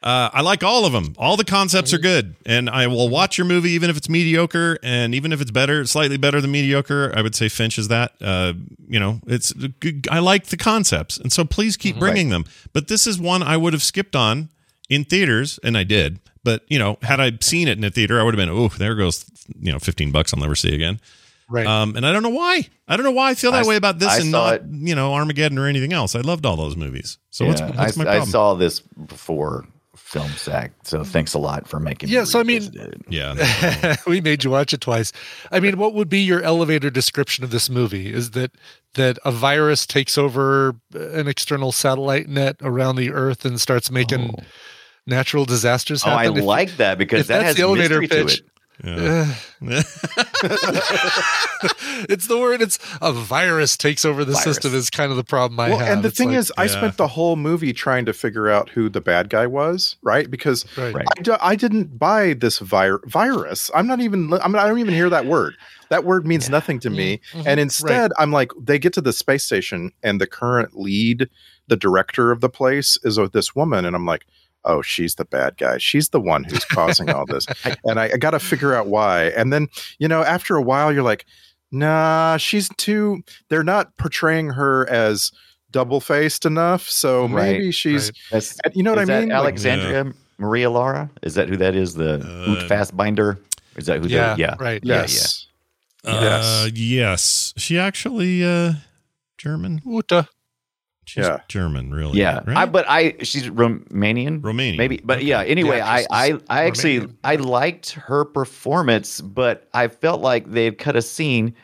Uh, 0.03 0.31
I 0.33 0.43
like 0.43 0.63
all 0.63 0.85
of 0.85 0.93
them. 0.93 1.15
All 1.19 1.37
the 1.37 1.45
concepts 1.45 1.93
are 1.93 1.99
good, 1.99 2.37
and 2.45 2.71
I 2.71 2.87
will 2.87 3.09
watch 3.09 3.39
your 3.39 3.45
movie 3.47 3.71
even 3.71 3.91
if 3.91 3.97
it's 3.97 4.09
mediocre, 4.09 4.79
and 4.83 5.15
even 5.15 5.33
if 5.33 5.41
it's 5.41 5.51
better, 5.51 5.85
slightly 5.85 6.17
better 6.17 6.41
than 6.41 6.51
mediocre. 6.53 7.13
I 7.17 7.23
would 7.23 7.35
say 7.35 7.49
Finch 7.49 7.77
is 7.79 7.89
that. 7.89 8.13
Uh, 8.21 8.53
you 8.89 9.01
know, 9.01 9.21
it's 9.27 9.53
good. 9.53 10.07
I 10.11 10.21
like 10.21 10.47
the 10.47 10.57
concepts, 10.57 11.19
and 11.19 11.33
so 11.33 11.45
please 11.45 11.77
keep 11.77 11.99
bringing 11.99 12.29
them. 12.29 12.45
But 12.73 12.89
this 12.89 13.07
is 13.07 13.19
one 13.19 13.43
I 13.43 13.57
would 13.57 13.73
have 13.73 13.83
skipped 13.83 14.15
on 14.15 14.51
in 14.89 15.05
theaters, 15.05 15.59
and 15.65 15.77
I 15.77 15.83
did. 15.83 16.21
But 16.45 16.63
you 16.69 16.79
know, 16.79 16.99
had 17.03 17.19
I 17.19 17.33
seen 17.41 17.67
it 17.67 17.77
in 17.77 17.83
a 17.83 17.91
theater, 17.91 18.21
I 18.21 18.23
would 18.23 18.35
have 18.35 18.39
been, 18.39 18.55
oh, 18.57 18.69
there 18.69 18.95
goes 18.95 19.25
you 19.59 19.73
know, 19.73 19.79
fifteen 19.81 20.13
bucks 20.13 20.33
I'll 20.33 20.41
never 20.41 20.55
see 20.55 20.75
again. 20.75 21.01
Right. 21.49 21.67
Um, 21.67 21.97
and 21.97 22.05
I 22.07 22.13
don't 22.13 22.23
know 22.23 22.31
why. 22.31 22.69
I 22.89 22.97
don't 22.97 23.05
know 23.05 23.13
why 23.13 23.31
I 23.31 23.35
feel 23.35 23.53
that 23.53 23.65
I- 23.65 23.69
way 23.69 23.77
about 23.77 23.99
this 23.99 24.11
I 24.11 24.17
and 24.19 24.31
saw 24.31 24.51
not, 24.51 24.55
it- 24.57 24.63
you 24.71 24.95
know, 24.95 25.15
Armageddon 25.15 25.59
or 25.59 25.67
anything 25.67 25.93
else. 25.93 26.15
I 26.15 26.21
loved 26.21 26.45
all 26.45 26.57
those 26.57 26.77
movies. 26.77 27.19
So 27.31 27.47
what's, 27.47 27.61
Yeah, 27.61 27.71
what's 27.77 27.99
I, 27.99 28.05
my 28.05 28.11
I 28.19 28.25
saw 28.25 28.55
this 28.55 28.81
before 28.81 29.67
Film 30.07 30.31
Sack, 30.31 30.71
so 30.85 31.03
thanks 31.03 31.35
a 31.35 31.39
lot 31.41 31.67
for 31.67 31.81
making. 31.81 32.11
Yeah, 32.11 32.21
me 32.21 32.27
so 32.27 32.39
I 32.39 32.45
mean- 32.45 32.71
it. 32.73 33.03
yeah. 33.09 33.97
we 34.07 34.21
made 34.21 34.45
you 34.45 34.51
watch 34.51 34.73
it 34.73 34.81
twice. 34.81 35.11
I 35.51 35.59
mean, 35.59 35.79
what 35.79 35.95
would 35.95 36.09
be 36.09 36.21
your 36.21 36.41
elevator 36.43 36.91
description 36.91 37.43
of 37.43 37.51
this 37.51 37.69
movie? 37.69 38.13
Is 38.13 38.31
that 38.31 38.53
that 38.95 39.19
a 39.25 39.33
virus 39.33 39.85
takes 39.85 40.17
over 40.17 40.77
an 40.95 41.27
external 41.27 41.73
satellite 41.73 42.29
net 42.29 42.55
around 42.63 42.95
the 42.95 43.11
Earth 43.11 43.45
and 43.45 43.61
starts 43.61 43.91
making 43.91 44.33
oh. 44.39 44.45
natural 45.07 45.45
disasters 45.45 46.05
Oh, 46.07 46.11
I? 46.11 46.31
If- 46.31 46.45
like 46.45 46.77
that 46.77 46.99
because 46.99 47.27
that 47.27 47.43
has 47.43 47.57
the 47.57 47.63
elevator 47.63 48.01
mystery 48.01 48.25
pitch, 48.25 48.37
to 48.37 48.45
it. 48.45 48.51
Yeah. 48.85 49.33
it's 52.09 52.27
the 52.27 52.39
word. 52.39 52.61
It's 52.63 52.79
a 53.01 53.13
virus 53.13 53.77
takes 53.77 54.05
over 54.05 54.25
the 54.25 54.33
Virus. 54.33 54.45
system. 54.45 54.75
Is 54.75 54.91
kind 54.91 55.11
of 55.11 55.17
the 55.17 55.25
problem 55.25 55.59
I 55.61 55.71
well, 55.71 55.79
have. 55.79 55.89
and 55.89 56.03
the 56.05 56.09
It's 56.09 56.19
thing 56.19 56.29
like- 56.31 56.39
is, 56.39 56.53
I 56.57 56.67
spent 56.67 56.97
the 56.97 57.07
whole 57.09 57.37
movie 57.37 57.73
trying 57.73 58.05
to 58.07 58.13
figure 58.13 58.49
out 58.49 58.69
who 58.71 58.89
the 58.89 59.01
bad 59.01 59.31
guy 59.31 59.47
was, 59.47 59.97
right? 60.03 60.31
Because 60.31 60.65
right. 60.77 60.95
Right. 60.95 61.07
I, 61.41 61.57
didn't 61.57 61.99
buy 61.99 62.35
this 62.35 62.59
vir- 62.59 63.01
virus. 63.07 63.71
I'm 63.75 63.87
not 63.87 64.01
even. 64.01 64.33
I 64.35 64.47
mean, 64.49 64.57
I 64.57 64.67
don't 64.67 64.79
even 64.79 64.95
hear 64.95 65.09
that 65.11 65.27
word. 65.27 65.55
That 65.89 66.05
word 66.05 66.27
means 66.27 66.51
nothing 66.51 66.81
to 66.81 66.91
me. 66.91 67.17
Mm-hmm. 67.19 67.39
Mm-hmm. 67.39 67.49
And 67.49 67.61
instead, 67.61 68.11
I'm 68.19 68.33
like, 68.33 68.51
they 68.61 68.79
get 68.79 68.93
to 68.95 69.01
the 69.01 69.13
space 69.13 69.45
station, 69.45 69.93
and 70.03 70.21
the 70.21 70.27
current 70.27 70.77
lead, 70.79 71.29
the 71.69 71.77
director 71.77 72.31
of 72.33 72.41
the 72.41 72.49
place, 72.49 72.99
is 73.05 73.19
this 73.33 73.55
woman, 73.55 73.85
and 73.85 73.97
I'm 73.97 74.07
like. 74.07 74.27
Oh, 74.67 74.83
she's 74.83 75.15
the 75.15 75.25
bad 75.25 75.57
guy. 75.57 75.79
She's 75.79 76.11
the 76.11 76.21
one 76.21 76.45
who's 76.45 76.65
causing 76.65 77.11
all 77.11 77.25
this. 77.25 77.47
and 77.85 77.99
I, 77.99 78.11
I 78.13 78.17
got 78.17 78.33
to 78.33 78.39
figure 78.39 78.75
out 78.75 78.89
why. 78.89 79.27
And 79.37 79.53
then, 79.53 79.69
you 79.99 80.09
know, 80.09 80.23
after 80.23 80.57
a 80.57 80.63
while, 80.63 80.93
you're 80.93 81.03
like, 81.03 81.25
nah, 81.73 82.37
she's 82.37 82.69
too, 82.77 83.23
they're 83.49 83.65
not 83.65 83.97
portraying 83.97 84.51
her 84.51 84.89
as 84.91 85.31
double 85.71 86.01
faced 86.01 86.45
enough. 86.45 86.89
So 86.89 87.23
Right, 87.29 87.53
maybe 87.53 87.73
she's, 87.73 88.13
right. 88.33 88.57
You 88.75 88.83
know 88.83 88.93
what 88.93 89.03
is 89.03 89.11
I 89.11 89.15
that 89.15 89.21
mean? 89.21 89.29
Like, 89.31 89.39
Alexandra 89.39 90.13
Maria 90.39 90.71
Lara? 90.71 91.11
Is 91.23 91.35
that 91.35 91.49
who 91.49 91.57
that 91.57 91.75
is? 91.75 91.95
The 91.95 92.15
Uh, 92.15 92.51
Oot 92.51 92.71
Fassbinder? 92.71 93.39
Is 93.77 93.87
that 93.87 94.01
who? 94.01 94.09
Yeah, 94.09 94.29
that, 94.29 94.39
yeah, 94.39 94.55
right. 94.59 94.81
Yeah, 94.83 95.03
yes. 95.03 95.47
Uh, 96.05 96.69
yes. 96.73 97.53
She 97.57 97.79
actually 97.79 98.45
uh, 98.45 98.75
German. 99.39 99.83
Uta. 99.85 100.29
She's 101.07 101.25
Yeah. 101.25 101.39
German, 101.49 101.93
really. 101.93 102.19
Yeah, 102.19 102.41
right? 102.47 102.57
I, 102.57 102.67
but 102.67 102.85
I 102.89 103.15
she's 103.23 103.49
Romanian, 103.49 104.41
Romanian. 104.41 104.77
maybe. 104.77 105.01
But 105.03 105.25
yeah, 105.25 105.43
anyway, 105.43 105.79
Yeah, 105.79 105.87
I 105.87 106.07
I 106.11 106.39
I 106.51 106.65
actually 106.65 107.01
Romanian. 107.01 107.15
I 107.25 107.37
liked 107.37 107.93
her 107.93 108.25
performance, 108.25 109.21
but 109.21 109.69
I 109.73 109.89
felt 109.89 110.21
like 110.21 110.51
they 110.51 110.65
had 110.65 110.79
cut 110.79 110.97
a 110.97 111.03
scene 111.03 111.55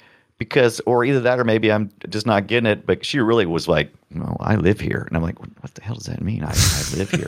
because, 0.43 0.81
or 0.87 1.05
either 1.05 1.21
that, 1.21 1.39
or 1.39 1.45
maybe 1.45 1.71
I'm 1.71 1.91
just 2.09 2.27
not 2.27 2.47
getting 2.47 2.67
it. 2.71 2.85
But 2.87 3.05
she 3.05 3.21
really 3.21 3.47
was 3.47 3.69
like, 3.69 3.93
"No, 4.11 4.37
I 4.41 4.57
live 4.57 4.81
here," 4.81 5.05
and 5.09 5.17
I'm 5.17 5.23
like, 5.23 5.39
"What 5.41 5.75
the 5.75 5.83
hell 5.83 5.95
does 5.95 6.07
that 6.07 6.21
mean? 6.21 6.43
I, 6.43 6.49
I 6.51 6.97
live 6.97 7.11
here." 7.11 7.27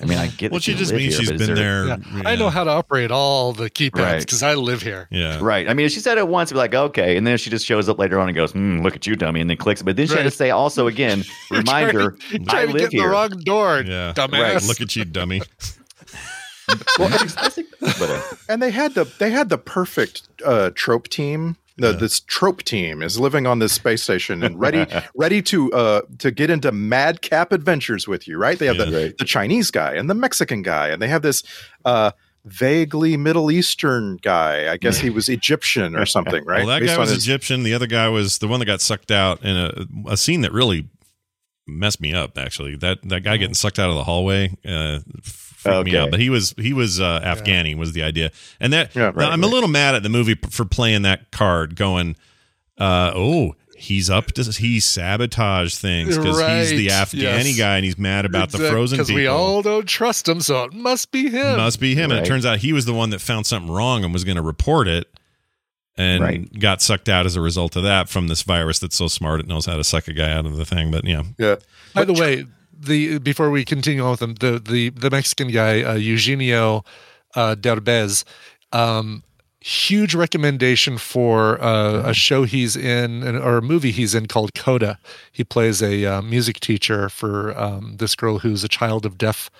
I 0.00 0.04
mean, 0.06 0.18
I 0.18 0.28
get. 0.28 0.50
well, 0.52 0.60
she 0.60 0.74
just 0.74 0.92
means 0.92 1.14
here, 1.16 1.20
she's 1.20 1.30
but 1.30 1.40
is 1.40 1.46
been 1.46 1.56
there. 1.56 1.86
Yeah. 1.86 1.96
yeah. 2.14 2.22
I 2.28 2.36
know 2.36 2.48
how 2.48 2.64
to 2.64 2.70
operate 2.70 3.10
all 3.10 3.52
the 3.52 3.68
keypads 3.70 3.94
Right. 4.02 4.20
because 4.20 4.42
I 4.42 4.54
live 4.54 4.82
here. 4.82 5.08
Yeah. 5.10 5.38
Right. 5.42 5.68
I 5.68 5.74
mean, 5.74 5.88
she 5.88 6.00
said 6.00 6.16
it 6.18 6.26
once, 6.26 6.50
be 6.50 6.58
like, 6.58 6.74
okay, 6.74 7.16
and 7.16 7.26
then 7.26 7.36
she 7.38 7.50
just 7.50 7.66
shows 7.66 7.88
up 7.88 7.98
later 7.98 8.18
on 8.18 8.28
and 8.28 8.34
goes, 8.36 8.52
mm, 8.54 8.82
"Look 8.82 8.96
at 8.96 9.06
you, 9.06 9.14
dummy," 9.16 9.40
and 9.40 9.50
then 9.50 9.56
clicks. 9.56 9.82
But 9.82 9.96
then 9.96 10.06
she 10.06 10.14
had 10.14 10.22
to 10.24 10.30
say 10.30 10.50
also 10.50 10.86
again, 10.86 11.22
reminder, 11.50 12.16
You're 12.30 12.40
I 12.42 12.44
trying 12.44 12.66
to 12.68 12.72
live 12.72 12.80
get 12.82 12.92
here. 12.92 13.02
the 13.02 13.08
wrong 13.08 13.30
door, 13.44 13.82
Yeah. 13.86 14.12
dumbass. 14.14 14.32
Right. 14.54 14.62
Look 14.64 14.80
at 14.80 14.96
you, 14.96 15.04
dummy. 15.04 15.42
Well, 16.98 17.10
I 17.12 17.50
think- 17.50 17.68
but, 17.80 18.00
uh, 18.10 18.22
and 18.48 18.62
they 18.62 18.70
had 18.70 18.94
the 18.94 19.04
they 19.18 19.30
had 19.30 19.50
the 19.50 19.58
perfect 19.58 20.22
uh, 20.46 20.70
trope 20.74 21.08
team. 21.08 21.56
The, 21.76 21.92
This 21.92 22.20
trope 22.20 22.62
team 22.62 23.02
is 23.02 23.18
living 23.18 23.46
on 23.48 23.58
this 23.58 23.72
space 23.72 24.02
station 24.02 24.44
and 24.44 24.60
ready 24.60 24.86
ready 25.16 25.42
to 25.42 25.72
uh, 25.72 26.02
to 26.18 26.30
get 26.30 26.48
into 26.50 26.70
madcap 26.70 27.50
adventures 27.52 28.06
with 28.06 28.28
you. 28.28 28.38
Right? 28.38 28.58
They 28.58 28.66
have 28.66 28.76
the 28.78 28.90
Right. 28.92 29.18
the 29.18 29.24
Chinese 29.24 29.70
guy 29.72 29.94
and 29.94 30.08
the 30.08 30.14
Mexican 30.14 30.62
guy, 30.62 30.88
and 30.88 31.02
they 31.02 31.08
have 31.08 31.22
this 31.22 31.42
uh, 31.84 32.12
vaguely 32.44 33.16
Middle 33.16 33.50
Eastern 33.50 34.18
guy. 34.22 34.72
I 34.72 34.76
guess 34.76 34.98
he 34.98 35.10
was 35.18 35.28
Egyptian 35.28 35.96
or 35.96 36.06
something. 36.06 36.44
Right? 36.44 36.58
Well, 36.58 36.68
that 36.68 36.80
Based 36.80 36.94
guy 36.94 37.00
was 37.00 37.10
his- 37.10 37.24
Egyptian. 37.24 37.64
The 37.64 37.74
other 37.74 37.86
guy 37.88 38.08
was 38.08 38.38
the 38.38 38.46
one 38.46 38.60
that 38.60 38.66
got 38.66 38.80
sucked 38.80 39.10
out 39.10 39.42
in 39.44 39.56
a, 39.56 39.86
a 40.12 40.16
scene 40.16 40.42
that 40.42 40.52
really 40.52 40.88
messed 41.66 42.00
me 42.00 42.12
up. 42.14 42.38
Actually, 42.38 42.76
that 42.76 42.98
that 43.08 43.22
guy 43.24 43.36
getting 43.36 43.54
sucked 43.54 43.78
out 43.80 43.88
of 43.90 43.96
the 43.96 44.04
hallway 44.04 44.56
uh, 44.64 45.00
freaked 45.64 45.86
me 45.86 45.96
out. 45.96 46.10
But 46.10 46.20
he 46.20 46.30
was 46.30 46.54
he 46.58 46.72
was 46.72 47.00
uh, 47.00 47.20
Afghani 47.20 47.76
was 47.76 47.92
the 47.92 48.02
idea, 48.02 48.30
and 48.60 48.72
that 48.72 48.94
Yeah, 48.94 49.12
right, 49.14 49.32
I'm 49.32 49.42
a 49.42 49.48
little 49.48 49.68
mad 49.68 49.94
at 49.94 50.02
the 50.02 50.08
movie 50.08 50.36
for 50.50 50.64
playing 50.64 51.02
that 51.02 51.30
card, 51.30 51.76
going, 51.76 52.16
uh, 52.78 53.12
oh. 53.14 53.54
He's 53.76 54.08
up 54.08 54.28
to 54.28 54.44
he 54.44 54.78
sabotage 54.80 55.74
things 55.74 56.16
because 56.16 56.38
he's 56.38 56.70
the 56.70 56.88
Right, 56.88 57.06
Afghani 57.06 57.46
yes. 57.46 57.58
guy 57.58 57.76
and 57.76 57.84
he's 57.84 57.98
mad 57.98 58.24
about 58.24 58.50
the 58.50 58.58
frozen 58.58 58.96
Because 58.96 59.12
we 59.12 59.26
all 59.26 59.62
don't 59.62 59.86
trust 59.86 60.26
him, 60.28 60.40
so 60.40 60.62
it 60.62 60.72
must 60.72 61.10
be 61.10 61.28
him. 61.28 61.56
Must 61.58 61.80
be 61.80 61.94
him. 61.94 62.10
And 62.10 62.20
it 62.20 62.24
turns 62.24 62.46
out 62.46 62.60
he 62.60 62.72
was 62.72 62.86
the 62.86 62.94
one 62.94 63.10
that 63.10 63.20
found 63.20 63.46
something 63.46 63.70
wrong 63.70 64.02
and 64.04 64.12
was 64.12 64.24
going 64.24 64.36
to 64.36 64.42
report 64.42 64.86
it 64.88 65.08
and 65.96 66.22
Right. 66.22 66.58
got 66.58 66.82
sucked 66.82 67.08
out 67.08 67.26
as 67.26 67.36
a 67.36 67.40
result 67.40 67.76
of 67.76 67.82
that 67.82 68.08
from 68.08 68.28
this 68.28 68.42
virus 68.42 68.78
that's 68.78 68.96
so 68.96 69.08
smart 69.08 69.40
it 69.40 69.46
knows 69.46 69.66
how 69.66 69.76
to 69.76 69.84
suck 69.84 70.08
a 70.08 70.12
guy 70.12 70.32
out 70.32 70.46
of 70.46 70.56
the 70.56 70.64
thing. 70.64 70.90
But 70.90 71.04
yeah. 71.04 71.24
yeah. 71.36 71.56
By 71.94 72.04
the 72.04 72.14
way, 72.14 72.46
the 72.78 73.18
before 73.18 73.50
we 73.50 73.64
continue 73.64 74.02
on 74.02 74.12
with 74.12 74.20
them, 74.20 74.34
the 74.34 74.58
the 74.58 74.90
the 74.90 75.10
Mexican 75.10 75.48
guy 75.48 75.82
uh, 75.82 75.94
Eugenio 75.94 76.84
uh, 77.34 77.54
Derbez, 77.58 78.24
um, 78.72 79.22
huge 79.60 80.14
recommendation 80.14 80.98
for 80.98 81.62
uh, 81.62 82.02
a 82.04 82.12
show 82.12 82.44
he's 82.44 82.76
in 82.76 83.24
or 83.24 83.58
a 83.58 83.62
movie 83.62 83.90
he's 83.90 84.14
in 84.14 84.26
called 84.26 84.54
Coda. 84.54 84.98
He 85.32 85.42
plays 85.42 85.82
a 85.82 86.04
uh, 86.04 86.22
music 86.22 86.60
teacher 86.60 87.08
for 87.08 87.58
um, 87.58 87.96
this 87.96 88.14
girl 88.14 88.40
who's 88.40 88.62
a 88.62 88.68
child 88.68 89.06
of 89.06 89.16
deaf. 89.18 89.50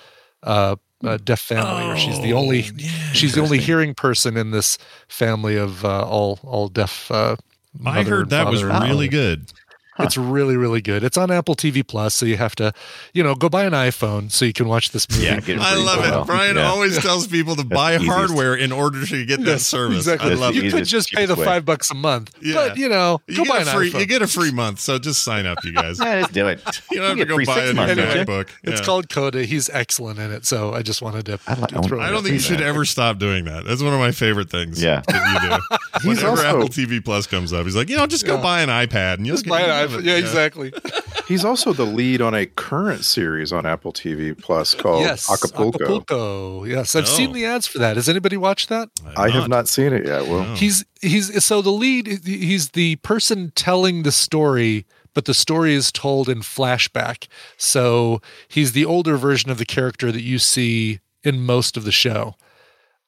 Uh, 0.43 0.77
uh, 1.03 1.19
deaf 1.23 1.41
family, 1.41 1.85
or 1.85 1.97
she's 1.97 2.19
the 2.21 2.33
only 2.33 2.63
she's 3.13 3.35
the 3.35 3.43
only 3.43 3.59
hearing 3.59 3.95
person 3.95 4.39
in 4.39 4.53
this 4.53 4.79
family 5.07 5.57
of 5.57 5.85
uh, 5.85 6.03
all 6.07 6.39
all 6.43 6.69
deaf. 6.69 7.11
Uh, 7.11 7.37
I 7.85 8.05
heard 8.05 8.31
that 8.31 8.47
was 8.49 8.65
really 8.65 9.07
mother. 9.07 9.53
Good. 9.97 10.07
It's 10.07 10.17
really, 10.17 10.57
really 10.57 10.81
good. 10.81 11.05
It's 11.05 11.17
on 11.17 11.31
Apple 11.31 11.55
TV 11.55 11.87
Plus, 11.87 12.15
so 12.15 12.27
you 12.27 12.37
have 12.37 12.55
to, 12.57 12.73
you 13.13 13.23
know, 13.23 13.35
go 13.35 13.49
buy 13.49 13.65
an 13.65 13.73
iPhone 13.73 14.31
so 14.31 14.45
you 14.45 14.53
can 14.53 14.69
watch 14.69 14.91
this 14.93 15.09
movie. 15.11 15.25
yeah, 15.25 15.59
I 15.61 15.75
love 15.77 16.05
for 16.05 16.21
it. 16.23 16.27
Brian 16.27 16.57
Yeah. 16.57 16.69
always 16.71 16.99
tells 16.99 17.27
people 17.27 17.57
to 17.57 17.65
buy 17.65 17.95
easiest. 17.97 18.13
hardware 18.13 18.55
in 18.55 18.73
order 18.73 19.05
to 19.07 19.25
get 19.27 19.45
that 19.45 19.61
service. 19.61 19.99
Exactly. 19.99 20.33
I 20.33 20.35
love 20.35 20.55
you 20.55 20.63
it. 20.65 20.73
could 20.73 20.85
just 20.85 21.11
pay 21.13 21.27
the 21.27 21.35
way. 21.35 21.45
five 21.45 21.65
bucks 21.65 21.91
a 21.91 21.95
month, 21.95 22.33
Yeah. 22.41 22.55
but 22.55 22.77
you 22.77 22.89
know, 22.89 23.21
go 23.29 23.45
get, 23.45 23.49
buy 23.49 23.59
a 23.59 23.61
an 23.61 23.67
free, 23.67 23.91
iPhone. 23.93 24.01
you 24.01 24.07
get 24.07 24.23
a 24.23 24.27
free 24.27 24.51
month, 24.51 24.81
so 24.81 24.99
just 24.99 25.23
sign 25.23 25.47
up, 25.47 25.59
you 25.65 25.73
guys. 25.75 25.99
Yeah, 26.01 26.21
let's 26.21 26.33
do 26.33 26.49
it. 26.49 26.61
You 26.91 26.99
don't 27.01 27.19
have 27.19 27.19
to 27.19 27.25
go 27.25 27.37
buy 27.39 27.55
six 27.55 27.59
a 27.71 27.73
new 27.73 27.75
months, 27.75 27.95
don't 27.97 28.17
you? 28.17 28.25
MacBook. 28.25 28.49
It's 28.63 28.81
called 28.81 29.09
Coda. 29.09 29.45
He's 29.45 29.69
excellent 29.71 30.19
in 30.19 30.31
it, 30.33 30.45
so 30.47 30.73
I 30.75 30.83
just 30.83 31.03
wanted 31.03 31.27
to. 31.27 31.39
I 31.47 31.55
like- 31.55 31.71
to 31.71 31.83
throw 31.83 32.01
I 32.01 32.07
don't 32.09 32.19
out 32.19 32.23
think 32.25 32.35
you 32.35 32.41
there. 32.41 32.41
should 32.41 32.61
ever 32.61 32.85
stop 32.85 33.19
doing 33.19 33.47
that. 33.47 33.65
That's 33.65 33.83
one 33.83 33.93
of 33.93 33.99
my 33.99 34.13
favorite 34.13 34.51
things. 34.51 34.83
Yeah. 34.83 35.03
that 35.09 35.43
you 35.43 35.49
do. 35.51 35.77
He's 36.11 36.19
Whenever 36.23 36.29
also- 36.29 36.59
Apple 36.59 36.69
TV 36.69 37.05
Plus 37.05 37.27
comes 37.27 37.53
up, 37.53 37.65
he's 37.65 37.75
like, 37.77 37.89
you 37.89 37.97
know, 37.97 38.07
just 38.07 38.27
go 38.27 38.41
buy 38.41 38.61
an 38.63 38.69
iPad 38.69 39.15
and 39.15 39.27
you'll 39.27 39.37
Just 39.37 39.47
buy 39.47 39.61
an 39.61 39.67
get- 39.67 39.84
iPhone. 39.89 40.05
Yeah, 40.05 40.17
exactly. 40.17 40.73
He's 41.29 41.45
also 41.45 41.73
the 41.73 41.85
lead 41.87 42.21
on 42.21 42.35
a 42.35 42.45
current 42.47 43.05
series 43.05 43.53
on 43.53 43.65
Apple 43.65 43.93
TV 43.93 44.37
Plus 44.37 44.75
called 44.75 45.01
yes, 45.03 45.31
Acapulco. 45.31 45.79
Acapulco. 45.79 46.65
Yes, 46.65 46.95
I've 46.95 47.05
Oh. 47.05 47.07
seen 47.07 47.33
the 47.33 47.47
ads 47.47 47.67
for 47.67 47.79
that. 47.79 47.97
Has 47.97 48.09
anybody 48.09 48.37
watched 48.37 48.69
that? 48.69 48.91
I 49.17 49.31
have 49.31 49.49
not 49.49 49.67
seen 49.69 49.93
it 49.95 50.07
yet. 50.07 50.27
Well, 50.27 50.45
No. 50.45 50.55
He's 50.55 50.85
he's 51.01 51.43
so 51.45 51.63
the 51.63 51.71
lead. 51.71 52.07
He's 52.25 52.71
the 52.71 52.97
person 52.97 53.53
telling 53.55 54.03
the 54.03 54.13
story, 54.13 54.85
but 55.15 55.25
the 55.25 55.33
story 55.35 55.75
is 55.75 55.91
told 55.91 56.29
in 56.29 56.41
flashback. 56.41 57.27
So 57.57 58.21
he's 58.49 58.73
the 58.73 58.85
older 58.85 59.17
version 59.17 59.51
of 59.51 59.57
the 59.59 59.65
character 59.67 60.13
that 60.13 60.23
you 60.23 60.39
see 60.39 61.01
in 61.23 61.41
most 61.47 61.77
of 61.79 61.85
the 61.85 61.93
show. 61.93 62.35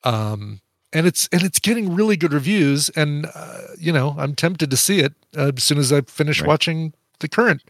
Um, 0.05 0.61
and 0.93 1.07
it's 1.07 1.28
and 1.32 1.43
it's 1.43 1.59
getting 1.59 1.95
really 1.95 2.16
good 2.16 2.32
reviews. 2.32 2.89
And 2.91 3.26
uh, 3.34 3.59
you 3.78 3.93
know, 3.93 4.14
I'm 4.18 4.34
tempted 4.34 4.70
to 4.70 4.76
see 4.76 5.01
it 5.01 5.12
uh, 5.37 5.53
as 5.57 5.62
soon 5.62 5.78
as 5.78 5.93
I 5.93 6.01
finish 6.03 6.41
Right. 6.41 6.49
watching 6.49 6.93
the 7.20 7.28
current 7.28 7.62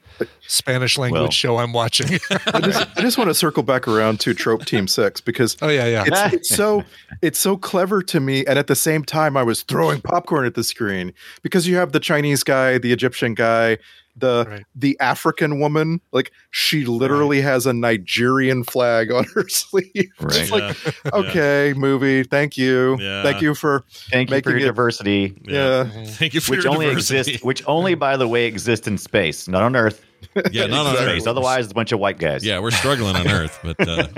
Spanish 0.49 0.99
language 0.99 1.21
Well. 1.23 1.31
show 1.31 1.57
I'm 1.59 1.73
watching. 1.73 2.19
I 2.53 2.61
just, 2.61 2.99
I 2.99 3.01
just 3.01 3.17
want 3.17 3.31
to 3.31 3.35
circle 3.35 3.63
back 3.63 3.87
around 3.87 4.19
to 4.21 4.35
Trope 4.35 4.65
Team 4.65 4.89
Six 4.89 5.21
because 5.21 5.57
oh 5.63 5.69
yeah, 5.69 5.87
yeah. 5.87 6.05
it's, 6.07 6.35
it's 6.35 6.49
so 6.49 6.83
it's 7.23 7.39
so 7.39 7.57
clever 7.57 8.03
to 8.03 8.19
me, 8.21 8.45
and 8.47 8.59
at 8.59 8.67
the 8.67 8.75
same 8.75 9.05
time, 9.05 9.37
I 9.37 9.45
was 9.45 9.63
throwing 9.63 10.01
popcorn 10.01 10.47
at 10.47 10.55
the 10.55 10.65
screen 10.65 11.13
because 11.43 11.69
you 11.69 11.77
have 11.77 11.93
the 11.93 12.01
Chinese 12.01 12.43
guy, 12.43 12.79
the 12.79 12.93
Egyptian 12.93 13.35
guy, 13.35 13.79
the 14.17 14.47
Right. 14.49 14.65
the 14.75 14.97
African 15.01 15.61
woman. 15.61 16.01
Like 16.13 16.33
she 16.51 16.85
literally 16.87 17.41
has 17.43 17.67
a 17.67 17.73
Nigerian 17.73 18.65
flag 18.65 19.13
on 19.13 19.25
her 19.35 19.49
sleeve. 19.49 20.11
Right. 20.21 20.37
It's 20.37 20.51
like, 20.51 20.77
okay, 21.15 21.75
movie, 21.77 22.23
thank 22.23 22.57
you, 22.57 22.97
Yeah. 23.01 23.23
thank 23.23 23.43
you 23.43 23.55
for 23.55 23.85
Thank 24.11 24.31
you 24.31 24.41
for 24.43 24.51
your 24.51 24.59
it- 24.61 24.65
diversity, 24.65 25.37
yeah. 25.45 25.85
Thank 26.07 26.35
you 26.35 26.41
for 26.41 26.53
which 26.53 26.65
your 26.65 26.73
only 26.73 26.87
diversity. 26.87 27.19
exists, 27.21 27.45
which 27.45 27.63
only, 27.67 27.95
by 27.95 28.17
the 28.17 28.27
way, 28.29 28.47
exists 28.47 28.87
in 28.87 28.97
space, 28.99 29.49
not 29.49 29.63
on 29.63 29.77
Earth. 29.77 30.03
yeah, 30.51 30.67
not 30.67 30.87
on. 30.87 30.97
Earth. 30.97 31.27
Otherwise, 31.27 31.65
it's 31.67 31.73
a 31.73 31.75
bunch 31.75 31.93
of 31.93 31.99
white 32.01 32.19
guys. 32.19 32.45
Yeah, 32.45 32.59
we're 32.59 32.71
struggling 32.71 33.17
on 33.17 33.29
Earth, 33.29 33.59
but 33.63 33.77
uh, 33.89 34.09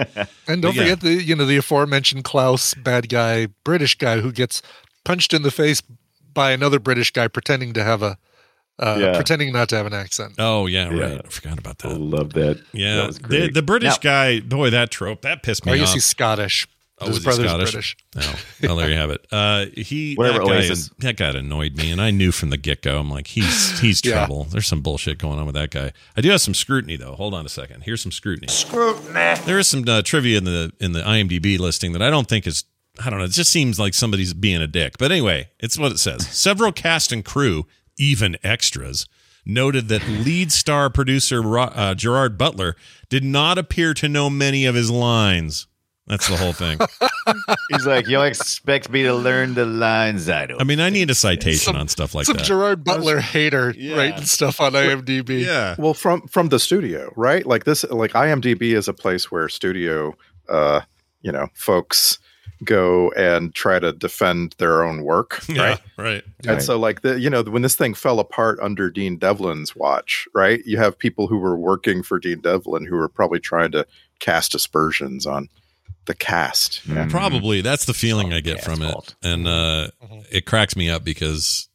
And 0.47 0.63
don't 0.63 0.75
Yeah. 0.75 0.83
forget 0.83 1.01
the 1.01 1.23
you 1.23 1.35
know 1.35 1.45
the 1.45 1.57
aforementioned 1.57 2.25
Klaus 2.25 2.75
bad 2.75 3.09
guy 3.09 3.49
British 3.65 3.97
guy 3.99 4.21
who 4.21 4.31
gets 4.33 4.63
punched 5.05 5.35
in 5.35 5.43
the 5.43 5.51
face 5.51 5.83
by 6.35 6.53
another 6.53 6.79
British 6.79 7.11
guy 7.13 7.27
pretending 7.29 7.73
to 7.73 7.83
have 7.83 8.03
a 8.03 8.17
uh, 8.79 8.99
Yeah. 9.01 9.15
pretending 9.15 9.53
not 9.53 9.69
to 9.71 9.77
have 9.77 9.87
an 9.87 9.95
accent. 9.95 10.35
oh 10.39 10.67
yeah, 10.67 10.91
Yeah. 10.91 11.01
right. 11.03 11.21
I 11.25 11.29
forgot 11.29 11.59
about 11.59 11.79
that. 11.79 11.89
I 11.89 11.95
love 11.95 12.33
that. 12.35 12.63
Yeah, 12.73 12.97
that 12.97 13.07
was 13.09 13.19
the, 13.19 13.23
great. 13.29 13.55
the 13.55 13.63
British 13.63 13.91
Now- 13.93 13.99
guy, 14.03 14.41
boy, 14.41 14.71
that 14.71 14.91
trope 14.91 15.23
that 15.23 15.43
pissed 15.43 15.67
me 15.67 15.73
I 15.73 15.79
guess 15.79 15.89
off. 15.89 15.95
he's 15.95 16.05
Scottish. 16.05 16.67
Oh, 17.01 17.07
His 17.07 17.21
brother's 17.21 17.47
Scottish? 17.47 17.71
British. 17.71 17.97
Oh, 18.17 18.35
well, 18.65 18.77
there 18.77 18.89
you 18.91 18.97
have 18.97 19.11
it. 19.11 19.25
Uh, 19.31 19.67
he 19.77 20.17
Whatever 20.17 20.41
that 20.41 20.47
guy, 20.49 20.55
Oasis. 20.57 20.91
that 20.99 21.17
guy 21.17 21.29
annoyed 21.29 21.77
me, 21.77 21.93
and 21.93 22.01
I 22.01 22.11
knew 22.11 22.33
from 22.33 22.51
the 22.51 22.57
get 22.57 22.83
go. 22.83 22.99
I'm 22.99 23.09
like, 23.09 23.29
he's 23.29 23.79
he's 23.79 24.05
Yeah. 24.05 24.15
trouble. 24.15 24.45
There's 24.51 24.67
some 24.67 24.81
bullshit 24.81 25.17
going 25.19 25.39
on 25.39 25.47
with 25.47 25.55
that 25.55 25.71
guy. 25.71 25.93
I 26.17 26.21
do 26.23 26.31
have 26.31 26.41
some 26.41 26.55
scrutiny 26.55 26.97
though. 26.97 27.15
Hold 27.15 27.35
on 27.35 27.47
a 27.47 27.49
second. 27.49 27.83
Here's 27.85 28.03
some 28.03 28.11
scrutiny. 28.11 28.49
Scrutiny. 28.49 29.35
There 29.47 29.61
is 29.61 29.69
some 29.69 29.85
uh, 29.89 30.03
trivia 30.03 30.39
in 30.39 30.45
the 30.45 30.73
in 30.81 30.91
the 30.91 31.03
IMDb 31.03 31.57
listing 31.57 31.93
that 31.93 32.03
I 32.03 32.11
don't 32.11 32.27
think 32.29 32.49
is. 32.49 32.65
I 33.01 33.11
don't 33.11 33.21
know. 33.21 33.27
It 33.27 33.31
just 33.31 33.53
seems 33.53 33.79
like 33.79 33.95
somebody's 33.95 34.35
being 34.35 34.61
a 34.61 34.67
dick. 34.67 34.99
But 34.99 35.13
anyway, 35.13 35.51
it's 35.61 35.79
what 35.79 35.93
it 35.93 35.99
says. 35.99 36.27
Several 36.27 36.73
cast 36.73 37.13
and 37.13 37.25
crew, 37.25 37.67
even 37.99 38.37
extras, 38.43 39.07
noted 39.45 39.89
that 39.89 40.07
lead 40.09 40.53
star 40.53 40.91
producer 40.91 41.59
uh, 41.59 41.95
Gerard 41.95 42.37
Butler 42.39 42.77
did 43.09 43.25
not 43.25 43.59
appear 43.59 43.95
to 43.95 44.09
know 44.09 44.29
many 44.31 44.65
of 44.67 44.75
his 44.75 44.91
lines. 44.91 45.67
That's 46.07 46.27
the 46.27 46.37
whole 46.39 46.55
thing. 46.55 46.79
He's 47.71 47.85
like, 47.87 48.09
you 48.09 48.23
expect 48.23 48.89
me 48.91 49.03
to 49.03 49.13
learn 49.15 49.53
the 49.53 49.67
lines 49.67 50.27
I 50.31 50.47
don't. 50.47 50.59
I 50.59 50.65
mean, 50.65 50.81
I 50.81 50.89
need 50.89 51.11
a 51.11 51.15
citation 51.15 51.73
Some- 51.75 51.77
on 51.77 51.89
stuff 51.89 52.15
like 52.15 52.25
Some 52.25 52.39
that. 52.39 52.47
Some 52.47 52.57
Gerard 52.57 52.83
Butler 52.83 53.21
hater 53.21 53.75
Yeah. 53.77 53.95
writing 53.97 54.25
stuff 54.25 54.59
on 54.59 54.73
IMDb. 54.73 55.45
yeah. 55.45 55.75
Well, 55.79 55.93
from 55.93 56.23
from 56.29 56.49
the 56.49 56.59
studio, 56.59 57.13
right? 57.15 57.45
Like 57.45 57.65
this, 57.65 57.85
like 57.91 58.13
IMDb 58.13 58.75
is 58.75 58.89
a 58.89 58.95
place 58.95 59.31
where 59.31 59.51
studio, 59.51 60.15
uh, 60.49 60.81
you 61.21 61.31
know, 61.31 61.49
folks 61.53 62.19
go 62.65 63.11
and 63.13 63.55
try 63.55 63.79
to 63.79 63.93
defend 63.93 64.55
their 64.59 64.83
own 64.85 65.03
work, 65.03 65.41
Yeah. 65.49 65.63
right? 65.63 65.81
Right. 65.97 66.25
And 66.47 66.63
so, 66.63 66.79
like 66.79 67.03
the 67.03 67.19
you 67.21 67.31
know, 67.31 67.43
when 67.43 67.63
this 67.63 67.77
thing 67.77 67.95
fell 67.95 68.19
apart 68.21 68.59
under 68.61 68.91
Dean 68.91 69.17
Devlin's 69.17 69.75
watch, 69.77 70.27
right? 70.35 70.61
You 70.67 70.77
have 70.79 70.99
people 70.99 71.27
who 71.29 71.39
were 71.39 71.57
working 71.57 72.03
for 72.03 72.19
Dean 72.19 72.41
Devlin 72.41 72.85
who 72.85 72.97
were 72.97 73.09
probably 73.09 73.41
trying 73.41 73.71
to 73.73 73.87
cast 74.21 74.55
aspersions 74.55 75.27
on 75.27 75.49
the 76.07 76.15
cast. 76.15 76.87
Mm. 76.89 77.11
Probably 77.11 77.61
that's 77.61 77.85
the 77.85 77.95
feeling 77.95 78.33
I 78.33 78.41
get 78.41 78.57
Yeah, 78.57 78.63
from 78.65 78.83
it, 78.83 78.91
fault. 78.93 79.15
and 79.23 79.47
uh, 79.47 79.89
Mhm. 80.03 80.27
it 80.31 80.47
cracks 80.47 80.75
me 80.75 80.89
up 80.91 81.05
because 81.05 81.69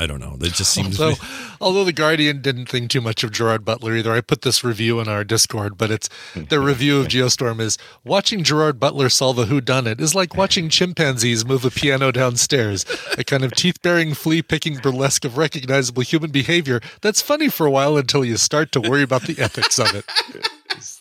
I 0.00 0.06
don't 0.06 0.18
know. 0.18 0.34
It 0.40 0.54
just 0.54 0.72
seems. 0.72 0.96
So, 0.96 1.12
although 1.60 1.84
the 1.84 1.92
Guardian 1.92 2.40
didn't 2.40 2.70
think 2.70 2.90
too 2.90 3.02
much 3.02 3.22
of 3.22 3.32
Gerard 3.32 3.66
Butler 3.66 3.94
either, 3.94 4.14
I 4.14 4.22
put 4.22 4.40
this 4.40 4.64
review 4.64 4.98
in 4.98 5.08
our 5.08 5.24
Discord. 5.24 5.76
But 5.76 5.90
it's 5.90 6.08
their 6.34 6.62
review 6.62 7.00
of 7.00 7.08
Geostorm 7.08 7.60
is 7.60 7.76
watching 8.02 8.42
Gerard 8.42 8.80
Butler 8.80 9.10
solve 9.10 9.38
a 9.38 9.44
whodunit 9.44 10.00
is 10.00 10.14
like 10.14 10.34
watching 10.34 10.70
chimpanzees 10.70 11.44
move 11.44 11.66
a 11.66 11.70
piano 11.70 12.10
downstairs. 12.12 12.86
A 13.18 13.24
kind 13.24 13.44
of 13.44 13.52
teeth-bearing, 13.52 14.14
flea-picking 14.14 14.78
burlesque 14.78 15.26
of 15.26 15.36
recognizable 15.36 16.02
human 16.02 16.30
behavior 16.30 16.80
that's 17.02 17.20
funny 17.20 17.50
for 17.50 17.66
a 17.66 17.70
while 17.70 17.98
until 17.98 18.24
you 18.24 18.38
start 18.38 18.72
to 18.72 18.80
worry 18.80 19.02
about 19.02 19.24
the 19.24 19.38
ethics 19.38 19.78
of 19.78 19.94
it. 19.94 20.06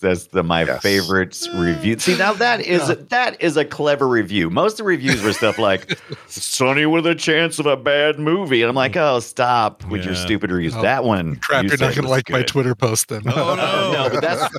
That's 0.01 0.27
the 0.27 0.43
my 0.43 0.63
Yes. 0.65 0.81
favorite 0.81 1.41
review. 1.55 1.97
See, 1.99 2.17
now 2.17 2.33
that 2.33 2.59
is 2.65 2.87
that 3.09 3.41
is 3.41 3.57
a 3.57 3.65
clever 3.65 4.07
review. 4.07 4.49
Most 4.49 4.73
of 4.73 4.77
the 4.79 4.83
reviews 4.85 5.21
were 5.21 5.33
stuff 5.33 5.57
like 5.57 5.99
"Sonny 6.27 6.85
with 6.85 7.05
a 7.07 7.15
chance 7.15 7.59
of 7.59 7.65
a 7.65 7.77
bad 7.77 8.19
movie," 8.19 8.61
and 8.61 8.69
I'm 8.69 8.75
like, 8.75 8.95
"Oh, 8.97 9.19
stop 9.19 9.83
with 9.85 10.03
your 10.03 10.13
Yeah. 10.13 10.23
stupid 10.25 10.51
reviews." 10.51 10.75
Oh, 10.75 10.81
that 10.81 11.03
one, 11.03 11.37
Crap, 11.37 11.63
you 11.63 11.69
you're 11.69 11.77
not 11.79 11.95
going 11.95 11.95
to 11.95 12.01
was 12.03 12.09
like 12.11 12.29
my. 12.29 12.43
Twitter 12.43 12.75
post 12.75 13.09
then. 13.09 13.21
oh 13.27 13.55
no! 13.55 13.91
No, 14.09 14.09
but 14.09 14.21
that's 14.21 14.55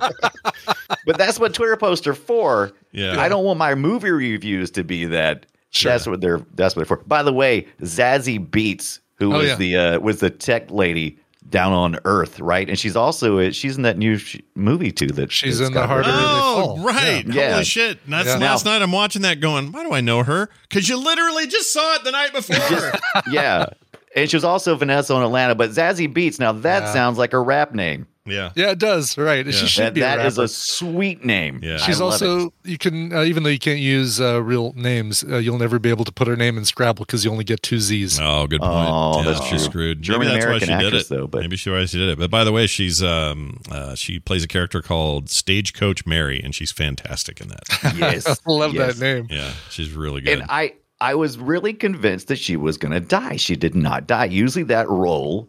but 1.06 1.18
that's 1.18 1.38
what 1.38 1.54
Twitter 1.54 1.76
posts 1.76 2.06
are 2.06 2.14
for. 2.14 2.72
Yeah. 2.92 3.20
I 3.20 3.28
don't 3.28 3.44
want 3.44 3.58
my 3.58 3.74
movie 3.74 4.10
reviews 4.10 4.70
to 4.72 4.84
be 4.84 5.04
that. 5.06 5.46
Sure. 5.70 5.92
That's 5.92 6.06
what 6.06 6.20
they're 6.20 6.40
that's 6.54 6.74
what 6.74 6.80
they're 6.88 6.96
for. 6.96 7.04
By 7.04 7.22
the 7.22 7.32
way, 7.32 7.66
Zazie 7.82 8.44
Beetz, 8.44 8.98
who 9.18 9.32
Oh, 9.34 9.38
was 9.38 9.48
yeah. 9.48 9.54
the 9.56 9.76
uh, 9.76 9.98
was 10.00 10.20
the 10.20 10.30
tech 10.30 10.70
lady 10.70 11.18
down 11.48 11.72
on 11.72 11.98
Earth, 12.04 12.38
right? 12.40 12.68
And 12.68 12.78
she's 12.78 12.96
also 12.96 13.38
uh, 13.38 13.50
she's 13.50 13.76
in 13.76 13.82
that 13.82 13.96
new 13.98 14.18
sh- 14.18 14.38
movie 14.54 14.92
too. 14.92 15.06
That 15.08 15.32
She's 15.32 15.58
in 15.60 15.72
the 15.72 15.80
got 15.80 15.88
heart 15.88 16.06
of. 16.06 16.12
Oh, 16.14 16.76
fall. 16.76 16.78
right. 16.84 17.24
Yeah. 17.26 17.52
Holy 17.52 17.64
shit. 17.64 17.98
That's 18.08 18.28
Yeah. 18.28 18.36
last 18.36 18.64
Now- 18.64 18.72
night 18.72 18.82
I'm 18.82 18.92
watching 18.92 19.22
that 19.22 19.40
going, 19.40 19.72
why 19.72 19.82
do 19.82 19.92
I 19.92 20.00
know 20.00 20.22
her? 20.22 20.48
Because 20.68 20.88
you 20.88 20.96
literally 20.96 21.46
just 21.46 21.72
saw 21.72 21.94
it 21.96 22.04
the 22.04 22.10
night 22.12 22.32
before. 22.32 22.92
yeah. 23.32 23.66
And 24.14 24.28
she 24.28 24.36
was 24.36 24.44
also 24.44 24.74
Vanessa 24.76 25.14
on 25.14 25.22
Atlanta, 25.22 25.54
but 25.54 25.70
Zazie 25.70 26.12
Beetz. 26.12 26.38
Now 26.40 26.52
that 26.52 26.82
Yeah. 26.82 26.92
sounds 26.92 27.16
like 27.18 27.32
a 27.32 27.38
rap 27.40 27.74
name. 27.74 28.06
Yeah. 28.26 28.50
Yeah, 28.54 28.70
it 28.70 28.78
does. 28.78 29.16
Right. 29.18 29.44
Yeah. 29.46 29.52
She 29.52 29.66
should 29.66 29.84
That, 29.84 29.94
be 29.94 30.00
a 30.00 30.04
that 30.04 30.26
is 30.26 30.38
a 30.38 30.46
sweet 30.48 31.24
name. 31.24 31.60
Yeah. 31.62 31.74
I 31.74 31.78
She's 31.78 32.00
love 32.00 32.12
also 32.12 32.46
it. 32.46 32.52
you 32.64 32.78
can 32.78 33.12
uh, 33.12 33.22
even 33.22 33.42
though 33.42 33.48
you 33.50 33.58
can't 33.58 33.78
use 33.80 34.20
uh, 34.20 34.42
real 34.42 34.72
names, 34.74 35.24
uh, 35.24 35.38
you'll 35.38 35.58
never 35.58 35.78
be 35.78 35.88
able 35.90 36.04
to 36.04 36.12
put 36.12 36.28
her 36.28 36.36
name 36.36 36.56
in 36.58 36.64
Scrabble 36.64 37.04
because 37.04 37.24
you 37.24 37.30
only 37.30 37.44
get 37.44 37.62
two 37.62 37.80
Z's. 37.80 38.18
Oh, 38.20 38.46
good 38.46 38.60
point. 38.60 38.72
Oh, 38.90 39.18
yeah, 39.18 39.24
that's 39.32 39.40
she's 39.44 39.48
true. 39.50 39.58
screwed. 39.58 40.02
German 40.02 40.28
Maybe 40.28 40.32
that's 40.34 40.44
why 40.44 40.50
American 40.56 40.78
she 40.80 40.84
did 40.90 40.94
it. 40.94 41.08
though, 41.08 41.26
but- 41.26 41.40
Maybe 41.40 41.56
she 41.56 41.70
why 41.70 41.84
she 41.86 41.98
did 41.98 42.08
it. 42.10 42.18
But 42.18 42.30
by 42.30 42.44
the 42.44 42.52
way, 42.52 42.66
she's 42.66 43.02
um 43.02 43.60
uh, 43.70 43.94
she 43.94 44.18
plays 44.20 44.44
a 44.44 44.48
character 44.48 44.82
called 44.82 45.30
Stagecoach 45.30 46.06
Mary, 46.06 46.40
and 46.42 46.54
she's 46.54 46.72
fantastic 46.72 47.40
in 47.40 47.48
that. 47.48 47.62
Yes, 47.96 48.26
I 48.46 48.50
love 48.52 48.74
yes. 48.74 48.98
that 48.98 49.02
name. 49.04 49.26
yeah, 49.30 49.52
she's 49.70 49.92
really 49.92 50.20
good. 50.20 50.38
And 50.40 50.46
I, 50.48 50.74
I 51.00 51.14
was 51.14 51.38
really 51.38 51.72
convinced 51.72 52.28
that 52.28 52.36
she 52.38 52.56
was 52.56 52.76
going 52.78 52.92
to 52.92 53.00
die. 53.00 53.36
She 53.36 53.56
did 53.56 53.74
not 53.74 54.06
die. 54.06 54.26
Usually, 54.26 54.62
that 54.64 54.88
role, 54.88 55.48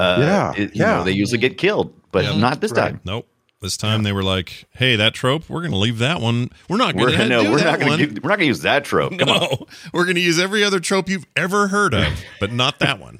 uh, 0.00 0.16
Yeah, 0.20 0.52
it- 0.56 0.74
you 0.74 0.82
yeah. 0.82 0.96
know, 0.98 1.04
they 1.04 1.12
usually 1.12 1.38
get 1.38 1.58
killed, 1.58 1.92
but 2.12 2.24
Yeah. 2.24 2.36
not 2.36 2.60
this 2.60 2.72
Right. 2.72 2.90
time. 2.90 3.00
nope. 3.04 3.26
This 3.62 3.76
time 3.76 4.04
they 4.04 4.12
were 4.12 4.22
like, 4.22 4.64
"Hey, 4.70 4.96
that 4.96 5.12
trope, 5.12 5.44
we're 5.50 5.60
going 5.60 5.72
to 5.72 5.76
leave 5.76 5.98
that 5.98 6.22
one. 6.22 6.48
We're 6.70 6.78
not 6.78 6.96
going 6.96 7.12
to 7.12 7.26
no, 7.28 7.42
do 7.42 7.50
we're 7.50 7.58
that 7.58 7.64
not 7.64 7.78
going 7.80 7.90
one. 7.90 7.98
to 7.98 8.06
we're 8.22 8.28
not 8.30 8.38
going 8.38 8.40
to 8.40 8.46
use 8.46 8.60
that 8.62 8.84
trope. 8.86 9.18
Come 9.18 9.28
on. 9.28 9.40
no, 9.40 9.66
we're 9.92 10.04
going 10.04 10.14
to 10.14 10.22
use 10.22 10.38
every 10.38 10.64
other 10.64 10.80
trope 10.80 11.10
you've 11.10 11.26
ever 11.36 11.68
heard 11.68 11.92
of, 11.92 12.06
but 12.40 12.52
not 12.52 12.78
that 12.78 12.98
one. 12.98 13.18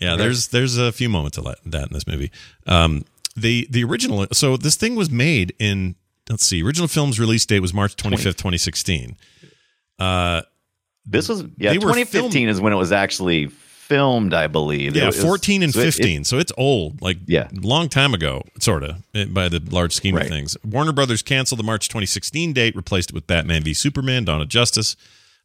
yeah, 0.00 0.14
there's 0.16 0.48
there's 0.48 0.76
a 0.78 0.92
few 0.92 1.08
moments 1.08 1.36
of 1.36 1.44
that 1.46 1.58
that 1.66 1.88
in 1.88 1.92
this 1.94 2.06
movie. 2.06 2.30
Um, 2.68 3.04
the 3.36 3.66
the 3.70 3.82
original, 3.82 4.24
so 4.32 4.56
this 4.56 4.76
thing 4.76 4.94
was 4.94 5.10
made 5.10 5.52
in 5.58 5.96
let's 6.30 6.46
see, 6.46 6.62
original 6.62 6.86
film's 6.86 7.18
release 7.18 7.44
date 7.44 7.58
was 7.58 7.74
March 7.74 7.96
25th, 7.96 8.36
2016. 8.36 9.16
Uh, 9.98 10.42
This 11.06 11.28
was 11.28 11.42
yeah, 11.58 11.72
2015 11.72 12.30
filmed- 12.30 12.48
is 12.50 12.60
when 12.60 12.72
it 12.72 12.76
was 12.76 12.92
actually 12.92 13.50
filmed, 13.94 14.34
I 14.34 14.46
believe. 14.48 14.96
Yeah, 14.96 15.06
was- 15.06 15.20
14 15.22 15.62
and 15.62 15.72
so 15.72 15.80
it- 15.80 15.82
it- 15.88 15.92
15. 15.92 16.24
so 16.24 16.38
it's 16.38 16.52
old, 16.56 17.00
like 17.00 17.18
Yeah. 17.26 17.48
long 17.52 17.88
time 17.88 18.12
ago, 18.14 18.42
sort 18.60 18.82
of, 18.82 18.96
by 19.32 19.48
the 19.48 19.62
large 19.70 19.92
scheme 19.92 20.16
Right. 20.16 20.24
of 20.26 20.30
things. 20.30 20.56
Warner 20.64 20.92
Brothers 20.92 21.22
canceled 21.22 21.58
the 21.60 21.64
March 21.64 21.88
2016 21.88 22.52
date, 22.52 22.74
replaced 22.74 23.10
it 23.10 23.14
with 23.14 23.26
Batman 23.26 23.62
v 23.62 23.72
Superman, 23.72 24.24
Dawn 24.24 24.40
of 24.40 24.48
Justice. 24.48 24.96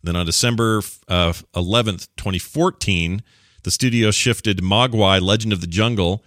Then 0.03 0.15
on 0.15 0.25
December 0.25 0.81
uh, 1.07 1.33
11th, 1.55 2.07
2014, 2.17 3.21
the 3.63 3.71
studio 3.71 4.11
shifted 4.11 4.59
Mogwai, 4.59 5.21
Legend 5.21 5.53
of 5.53 5.61
the 5.61 5.67
Jungle, 5.67 6.23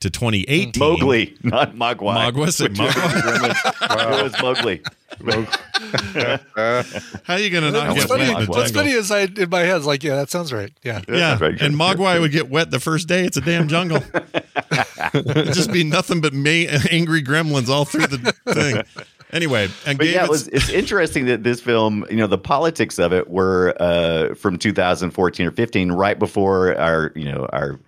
to 0.00 0.10
2018. 0.10 0.72
Mowgli, 0.78 1.36
not 1.42 1.74
Mogwai. 1.74 2.30
Mogwai, 2.32 2.52
said 2.52 2.70
Which 2.70 2.80
was- 2.80 2.94
Mogwai. 2.94 4.18
It 4.18 4.22
was 4.22 4.42
Mowgli. 4.42 4.80
How 7.24 7.34
are 7.34 7.38
you 7.38 7.50
going 7.50 7.64
to 7.64 7.70
not 7.72 7.88
What's 7.88 8.00
get 8.00 8.08
funny, 8.08 8.28
wet 8.28 8.40
in 8.42 8.44
the 8.44 8.50
what's 8.50 8.70
funny 8.70 8.90
is 8.90 9.10
I 9.10 9.20
in 9.22 9.50
my 9.50 9.60
head 9.60 9.78
is 9.78 9.86
like, 9.86 10.02
yeah, 10.04 10.16
that 10.16 10.30
sounds 10.30 10.52
right. 10.52 10.72
Yeah. 10.82 11.02
Yeah, 11.08 11.38
right. 11.40 11.60
and 11.60 11.74
Mogwai 11.74 12.20
would 12.20 12.32
get 12.32 12.48
wet 12.48 12.70
the 12.70 12.80
first 12.80 13.08
day. 13.08 13.24
It's 13.24 13.36
a 13.36 13.40
damn 13.40 13.68
jungle. 13.68 13.98
It'd 15.14 15.54
just 15.54 15.72
be 15.72 15.84
nothing 15.84 16.20
but 16.20 16.32
ma- 16.32 16.48
angry 16.90 17.22
gremlins 17.22 17.68
all 17.68 17.84
through 17.84 18.06
the 18.08 18.32
thing. 18.52 18.82
Anyway, 19.32 19.68
and 19.86 19.98
But 19.98 20.06
yeah, 20.08 20.20
it 20.20 20.22
its- 20.24 20.30
was, 20.30 20.48
it's 20.48 20.68
interesting 20.70 21.26
that 21.26 21.42
this 21.42 21.60
film, 21.60 22.04
you 22.10 22.16
know, 22.16 22.26
the 22.26 22.38
politics 22.38 22.98
of 22.98 23.12
it 23.12 23.28
were 23.28 23.74
uh, 23.80 24.34
from 24.34 24.58
2014 24.58 25.46
or 25.46 25.50
15, 25.50 25.92
right 25.92 26.18
before 26.18 26.74
our, 26.78 27.12
you 27.14 27.24
know, 27.30 27.46
our 27.52 27.78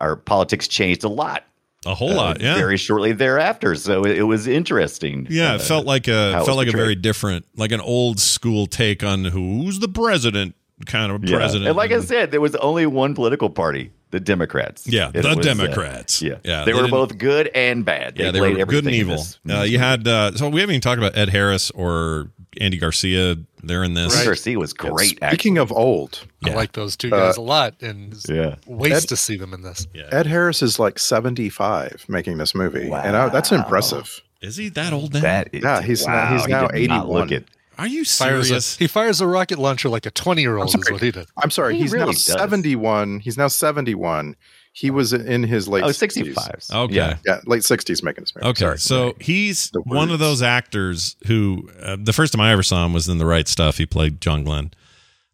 our 0.00 0.14
politics 0.16 0.68
changed 0.68 1.02
a 1.02 1.08
lot. 1.08 1.44
A 1.86 1.94
whole 1.94 2.12
lot. 2.14 2.40
uh, 2.40 2.44
Yeah, 2.44 2.54
Very 2.56 2.76
shortly 2.76 3.12
thereafter, 3.12 3.74
so 3.74 4.04
it, 4.04 4.18
it 4.18 4.22
was 4.24 4.46
interesting. 4.46 5.26
yeah. 5.30 5.52
uh, 5.52 5.54
It 5.56 5.62
felt 5.62 5.86
like 5.86 6.08
a 6.08 6.42
felt 6.44 6.56
like 6.56 6.68
a 6.68 6.76
very 6.76 6.94
different, 6.94 7.46
like 7.56 7.72
an 7.72 7.80
old 7.80 8.18
school 8.20 8.66
take 8.66 9.02
on 9.04 9.24
who's 9.24 9.78
the 9.78 9.88
president 9.88 10.54
kind 10.86 11.10
of 11.12 11.24
Yeah. 11.24 11.36
president. 11.36 11.68
And 11.68 11.76
like 11.76 11.92
I 11.92 12.00
said, 12.00 12.30
there 12.30 12.40
was 12.40 12.54
only 12.56 12.86
one 12.86 13.14
political 13.14 13.50
party, 13.50 13.90
the 14.10 14.20
Democrats. 14.20 14.86
Yeah, 14.86 15.08
It 15.14 15.22
the 15.22 15.28
was, 15.28 15.38
uh, 15.38 15.40
Democrats. 15.54 16.22
yeah, 16.22 16.36
Yeah, 16.44 16.64
they, 16.64 16.72
they 16.72 16.80
were 16.80 16.88
both 16.88 17.16
good 17.18 17.48
and 17.54 17.84
bad. 17.84 18.14
yeah, 18.18 18.30
they 18.30 18.38
played 18.38 18.58
were 18.58 18.64
good 18.66 18.84
and 18.86 18.94
evil. 18.94 19.24
Uh, 19.48 19.62
you 19.62 19.78
had 19.78 20.06
uh, 20.06 20.32
so 20.36 20.48
we 20.48 20.60
haven't 20.60 20.74
even 20.74 20.80
talked 20.80 20.98
about 20.98 21.16
Ed 21.16 21.28
Harris 21.30 21.70
or 21.72 22.30
Andy 22.60 22.78
Garcia. 22.78 23.36
They're 23.62 23.82
in 23.84 23.94
this. 23.94 24.14
Right. 24.14 24.24
Garcia 24.24 24.58
was 24.58 24.72
great. 24.72 25.18
actually. 25.22 25.28
Speaking 25.28 25.58
of 25.58 25.72
old, 25.72 26.24
Yeah. 26.44 26.52
I 26.52 26.56
like 26.56 26.72
those 26.72 26.96
two 26.96 27.08
uh, 27.12 27.18
guys 27.26 27.36
a 27.36 27.40
lot, 27.42 27.74
and 27.80 28.14
Yeah. 28.28 28.56
waste 28.66 29.04
Ed- 29.04 29.08
to 29.08 29.16
see 29.16 29.36
them 29.36 29.52
in 29.54 29.62
this. 29.62 29.86
Yeah. 29.94 30.08
Ed 30.12 30.26
Harris 30.26 30.62
is 30.62 30.78
like 30.78 30.98
75 30.98 32.04
making 32.08 32.38
this 32.38 32.54
movie, 32.54 32.88
wow. 32.88 33.02
and 33.04 33.16
I, 33.16 33.28
that's 33.28 33.52
impressive. 33.52 34.20
Is 34.40 34.56
he 34.56 34.68
that 34.70 34.92
old 34.92 35.14
now? 35.14 35.20
That 35.20 35.48
is, 35.52 35.62
Yeah, 35.64 35.82
he's 35.82 36.06
now- 36.06 36.32
he's 36.36 36.46
now 36.46 36.68
did 36.68 36.88
not 36.88 37.02
81. 37.02 37.08
Look 37.08 37.32
it. 37.32 37.46
Are 37.78 37.86
you 37.86 38.04
Fires 38.04 38.48
serious? 38.48 38.74
a, 38.76 38.78
he 38.80 38.86
fires 38.88 39.20
a 39.20 39.26
rocket 39.28 39.58
launcher 39.58 39.88
like 39.88 40.04
a 40.04 40.10
twenty 40.10 40.42
year 40.42 40.56
old. 40.58 40.68
Is 40.68 40.90
what 40.90 41.00
he 41.00 41.12
did. 41.12 41.28
I'm 41.36 41.50
sorry, 41.50 41.74
He 41.76 41.82
he's 41.82 41.92
really 41.92 42.06
now 42.06 42.10
does. 42.12 42.24
71. 42.24 43.20
He's 43.20 43.36
now 43.38 43.46
71. 43.46 44.34
He 44.78 44.90
was 44.92 45.12
in 45.12 45.42
his 45.42 45.66
late 45.66 45.82
Oh, 45.82 45.88
60s. 45.88 46.12
65. 46.12 46.60
Okay. 46.72 46.94
Yeah. 46.94 47.16
Yeah, 47.26 47.40
late 47.46 47.62
60s 47.62 48.00
making 48.04 48.22
this 48.22 48.32
movie. 48.36 48.46
Okay, 48.50 48.60
Sorry. 48.60 48.78
so 48.78 49.16
he's 49.20 49.72
one 49.84 50.10
of 50.12 50.20
those 50.20 50.40
actors 50.40 51.16
who 51.26 51.68
uh, 51.82 51.96
the 51.98 52.12
first 52.12 52.32
time 52.32 52.40
I 52.40 52.52
ever 52.52 52.62
saw 52.62 52.86
him 52.86 52.92
was 52.92 53.08
in 53.08 53.18
The 53.18 53.26
Right 53.26 53.48
Stuff. 53.48 53.78
He 53.78 53.86
played 53.86 54.20
John 54.20 54.44
Glenn. 54.44 54.70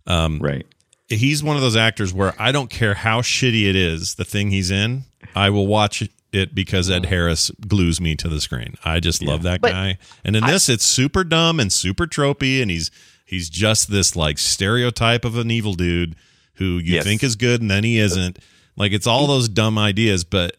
Um, 0.06 0.38
Right. 0.38 0.66
He's 1.08 1.44
one 1.44 1.56
of 1.56 1.62
those 1.62 1.76
actors 1.76 2.14
where 2.14 2.32
I 2.38 2.50
don't 2.52 2.70
care 2.70 2.94
how 2.94 3.20
shitty 3.20 3.68
it 3.68 3.76
is, 3.76 4.14
the 4.14 4.24
thing 4.24 4.50
he's 4.50 4.70
in, 4.70 5.04
I 5.36 5.50
will 5.50 5.66
watch 5.66 6.08
it 6.32 6.54
because 6.54 6.90
Ed 6.90 7.04
Harris 7.06 7.50
glues 7.68 8.00
me 8.00 8.16
to 8.16 8.28
the 8.28 8.40
screen. 8.40 8.76
I 8.84 8.98
just 9.00 9.22
love 9.22 9.42
that 9.42 9.60
But 9.60 9.72
guy. 9.72 9.98
And 10.24 10.34
in 10.34 10.44
this, 10.46 10.70
it's 10.70 10.84
super 10.84 11.22
dumb 11.22 11.60
and 11.60 11.70
super 11.70 12.06
tropey, 12.06 12.62
and 12.62 12.70
he's 12.70 12.90
he's 13.26 13.50
just 13.50 13.90
this 13.90 14.16
like 14.16 14.38
stereotype 14.38 15.26
of 15.26 15.36
an 15.36 15.50
evil 15.50 15.74
dude 15.74 16.16
who 16.54 16.78
you 16.78 16.94
Yes. 16.94 17.04
think 17.04 17.22
is 17.22 17.36
good 17.36 17.60
and 17.60 17.70
then 17.70 17.84
he 17.84 17.98
isn't. 17.98 18.38
Like 18.76 18.92
it's 18.92 19.06
all 19.06 19.26
those 19.26 19.48
dumb 19.48 19.78
ideas, 19.78 20.24
but 20.24 20.56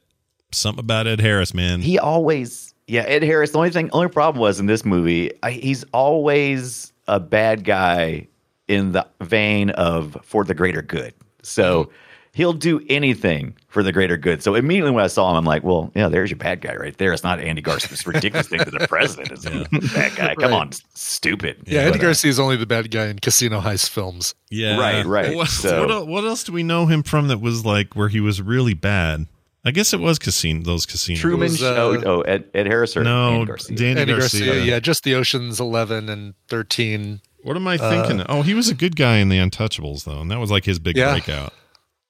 something 0.52 0.80
about 0.80 1.08
Ed 1.08 1.20
Harris, 1.20 1.54
man. 1.54 1.82
He 1.82 2.00
always, 2.00 2.74
yeah, 2.88 3.02
Ed 3.02 3.24
Harris. 3.24 3.52
The 3.52 3.58
only 3.58 3.72
thing, 3.72 3.90
only 3.92 4.08
problem 4.08 4.42
was 4.42 4.60
in 4.60 4.66
this 4.66 4.86
movie, 4.86 5.32
I, 5.44 5.52
he's 5.52 5.84
always 5.94 6.94
a 7.08 7.20
bad 7.20 7.64
guy 7.64 8.28
in 8.68 8.94
the 8.94 9.08
vein 9.22 9.70
of 9.72 10.18
for 10.24 10.44
the 10.44 10.54
greater 10.54 10.82
good. 10.82 11.14
So 11.44 11.86
mm-hmm. 11.86 11.92
He'll 12.36 12.54
do 12.54 12.80
anything 12.90 13.56
for 13.70 13.82
the 13.82 13.92
greater 13.92 14.18
good. 14.18 14.44
So 14.44 14.56
immediately 14.56 14.92
when 14.92 15.04
I 15.04 15.08
saw 15.08 15.32
him, 15.32 15.38
I'm 15.38 15.46
like, 15.46 15.64
well, 15.64 15.92
yeah, 15.96 16.10
there's 16.10 16.30
your 16.30 16.38
bad 16.38 16.62
guy 16.62 16.76
right 16.76 16.96
there. 16.98 17.12
It's 17.14 17.24
not 17.24 17.40
Andy 17.40 17.62
Garcia. 17.62 17.90
This 17.90 18.06
ridiculous 18.06 18.48
thing 18.48 18.60
that 18.60 18.72
the 18.78 18.88
president 18.88 19.32
is 19.32 19.46
a 19.46 19.68
bad 19.94 20.16
guy. 20.18 20.36
Come 20.36 20.52
Right. 20.52 20.54
on, 20.54 20.72
stupid. 20.94 21.64
Yeah, 21.66 21.86
But, 21.86 21.88
Eddie 21.96 22.00
uh, 22.00 22.02
Garcia 22.04 22.30
is 22.30 22.40
only 22.40 22.58
the 22.58 22.66
bad 22.66 22.92
guy 22.92 23.08
in 23.08 23.20
Casino 23.20 23.62
Heist 23.62 23.90
films. 23.90 24.36
Yeah, 24.50 24.78
Right, 24.80 25.06
right. 25.06 25.36
What, 25.36 25.48
So- 25.50 25.82
what, 25.82 25.92
el- 25.92 26.08
what 26.08 26.24
else 26.26 26.44
do 26.44 26.52
we 26.52 26.64
know 26.64 26.86
him 26.86 27.04
from 27.04 27.28
that 27.30 27.40
was 27.42 27.66
like 27.66 27.96
where 27.96 28.10
he 28.10 28.20
was 28.20 28.42
really 28.42 28.74
bad? 28.74 29.28
I 29.68 29.72
guess 29.72 29.94
it 29.94 30.00
was 30.00 30.20
casino. 30.20 30.62
Those 30.64 30.86
casinos. 30.86 31.20
Truman. 31.22 31.40
was, 31.52 31.64
uh, 31.64 31.76
oh, 31.78 32.04
oh, 32.06 32.22
Ed, 32.22 32.46
Ed 32.54 32.68
Harris 32.68 32.96
or 32.96 33.04
No, 33.04 33.32
Andy 33.34 33.46
Garcia. 33.46 33.76
Danny 33.76 34.02
Andy 34.02 34.14
Garcia. 34.14 34.46
Garcia, 34.46 34.64
yeah, 34.64 34.80
just 34.80 35.04
the 35.04 35.16
Oceans 35.16 35.60
Eleven 35.60 36.08
and 36.08 36.36
Thirteen. 36.50 37.22
What 37.42 37.56
am 37.58 37.68
I 37.68 37.78
thinking? 37.78 38.24
oh, 38.30 38.44
he 38.44 38.54
was 38.54 38.70
a 38.70 38.76
good 38.76 38.96
guy 38.96 39.18
in 39.18 39.30
the 39.30 39.38
Untouchables 39.40 40.04
though, 40.04 40.22
and 40.22 40.30
that 40.30 40.40
was 40.40 40.52
like 40.52 40.66
his 40.66 40.78
big 40.78 40.96
Yeah. 40.98 41.12
breakout. 41.14 41.52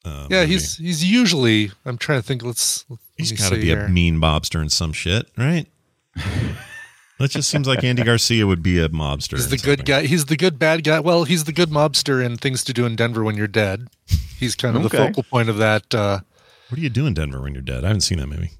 Uh, 0.06 0.28
Yeah, 0.30 0.42
movie. 0.42 0.54
he's 0.54 0.78
he's 0.78 1.04
usually. 1.04 1.72
I'm 1.86 1.98
trying 1.98 2.20
to 2.20 2.26
think. 2.28 2.44
Let's. 2.44 2.86
let 2.90 3.00
he's 3.18 3.32
me 3.32 3.38
got 3.38 3.50
to 3.52 3.56
be 3.56 3.66
here. 3.66 3.86
a 3.86 3.90
mean 3.90 4.16
mobster 4.18 4.62
in 4.62 4.70
some 4.70 4.94
shit, 4.94 5.26
right? 5.38 5.66
That 7.18 7.32
just 7.32 7.50
seems 7.50 7.66
like 7.66 7.82
Andy 7.82 8.04
Garcia 8.04 8.46
would 8.46 8.62
be 8.62 8.78
a 8.78 8.90
mobster. 8.90 9.38
He's 9.38 9.48
the 9.48 9.56
good 9.56 9.80
something. 9.80 9.86
guy. 9.86 10.06
He's 10.06 10.26
the 10.26 10.36
good 10.36 10.60
bad 10.60 10.84
guy. 10.84 11.00
Well, 11.00 11.24
he's 11.24 11.46
the 11.46 11.54
good 11.54 11.70
mobster 11.70 12.22
in 12.22 12.36
Things 12.36 12.62
to 12.66 12.74
Do 12.74 12.86
in 12.86 12.98
Denver 12.98 13.24
When 13.24 13.38
You're 13.38 13.48
Dead. 13.48 13.88
He's 14.38 14.54
kind 14.54 14.76
of 14.76 14.84
the 14.84 14.90
focal 14.90 15.24
point 15.24 15.48
of 15.48 15.56
that. 15.56 15.96
Uh, 15.96 16.20
What 16.68 16.76
do 16.76 16.82
you 16.82 16.90
do 16.90 17.06
in 17.08 17.14
Denver 17.14 17.40
when 17.42 17.54
you're 17.54 17.62
dead? 17.62 17.86
I 17.86 17.88
haven't 17.88 18.02
seen 18.02 18.18
that 18.20 18.28
movie. 18.28 18.52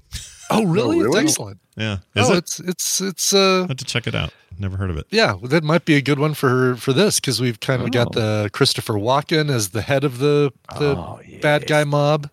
oh, 0.50 0.64
really? 0.64 1.00
really? 1.00 1.20
It's 1.20 1.30
excellent. 1.30 1.60
Yeah, 1.76 1.98
is 2.14 2.30
oh, 2.30 2.34
it? 2.34 2.38
it's 2.38 2.60
it's 2.60 3.00
it's 3.00 3.34
uh 3.34 3.64
I 3.64 3.68
have 3.68 3.76
to 3.76 3.84
check 3.84 4.06
it 4.06 4.14
out. 4.14 4.32
Never 4.58 4.76
heard 4.78 4.88
of 4.88 4.96
it. 4.96 5.06
yeah, 5.10 5.34
that 5.44 5.62
might 5.62 5.84
be 5.84 5.94
a 5.96 6.00
good 6.00 6.18
one 6.18 6.32
for 6.32 6.76
for 6.76 6.92
this 6.94 7.20
because 7.20 7.40
we've 7.40 7.60
kind 7.60 7.82
of 7.82 7.90
got 7.90 8.12
the 8.12 8.48
Christopher 8.52 8.94
Walken 8.94 9.50
as 9.50 9.70
the 9.70 9.82
head 9.82 10.02
of 10.04 10.18
the 10.18 10.52
the 10.78 10.96
Oh, 10.96 11.20
bad 11.42 11.66
guy 11.66 11.84
mob. 11.84 12.30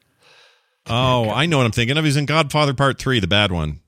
Oh, 0.88 1.30
I 1.30 1.46
know 1.46 1.58
what 1.58 1.66
I'm 1.66 1.72
thinking 1.72 1.98
of. 1.98 2.06
He's 2.06 2.18
in 2.18 2.26
Godfather 2.26 2.74
Part 2.74 2.98
Three, 3.00 3.20
the 3.20 3.28
bad 3.28 3.52
one. 3.52 3.80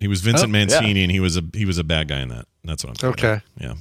He 0.00 0.08
was 0.08 0.20
Vincent 0.20 0.48
Oh, 0.48 0.52
Mancini, 0.52 1.02
and 1.02 1.10
he 1.12 1.20
was 1.20 1.36
a 1.36 1.42
he 1.52 1.64
was 1.64 1.78
a 1.78 1.84
bad 1.84 2.08
guy 2.08 2.20
in 2.20 2.28
that. 2.28 2.46
That's 2.64 2.84
what 2.84 2.90
I'm 2.90 3.12
thinking. 3.12 3.24
Okay. 3.30 3.34
of. 3.34 3.42
yeah, 3.60 3.74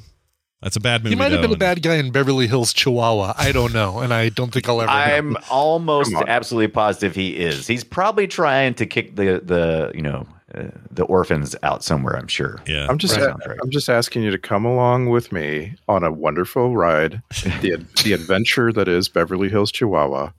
that's 0.63 0.75
a 0.75 0.79
bad 0.79 1.03
movie. 1.03 1.15
He 1.15 1.19
might 1.19 1.31
have 1.31 1.41
though, 1.41 1.49
been 1.49 1.55
a 1.55 1.59
bad 1.59 1.81
guy 1.81 1.95
in 1.95 2.11
Beverly 2.11 2.47
Hills, 2.47 2.73
Chihuahua. 2.73 3.33
I 3.37 3.51
don't 3.51 3.73
know, 3.73 3.99
and 3.99 4.13
I 4.13 4.29
don't 4.29 4.51
think 4.51 4.67
I'll 4.69 4.81
ever. 4.81 4.89
I'm 4.89 5.37
almost 5.49 6.13
absolutely 6.27 6.69
positive 6.69 7.15
he 7.15 7.35
is. 7.35 7.67
He's 7.67 7.83
probably 7.83 8.27
trying 8.27 8.73
to 8.75 8.85
kick 8.85 9.15
the 9.15 9.41
the 9.43 9.91
you 9.93 10.01
know 10.01 10.25
uh, 10.55 10.69
the 10.91 11.03
orphans 11.05 11.55
out 11.63 11.83
somewhere. 11.83 12.15
I'm 12.15 12.27
sure. 12.27 12.61
Yeah, 12.67 12.87
I'm 12.89 12.97
just 12.97 13.17
Right. 13.17 13.57
I'm 13.61 13.71
just 13.71 13.89
asking 13.89 14.23
you 14.23 14.31
to 14.31 14.37
come 14.37 14.65
along 14.65 15.09
with 15.09 15.31
me 15.31 15.75
on 15.87 16.03
a 16.03 16.11
wonderful 16.11 16.75
ride, 16.77 17.21
the 17.61 17.83
the 18.03 18.13
adventure 18.13 18.71
that 18.71 18.87
is 18.87 19.09
Beverly 19.09 19.49
Hills, 19.49 19.71
Chihuahua. 19.71 20.31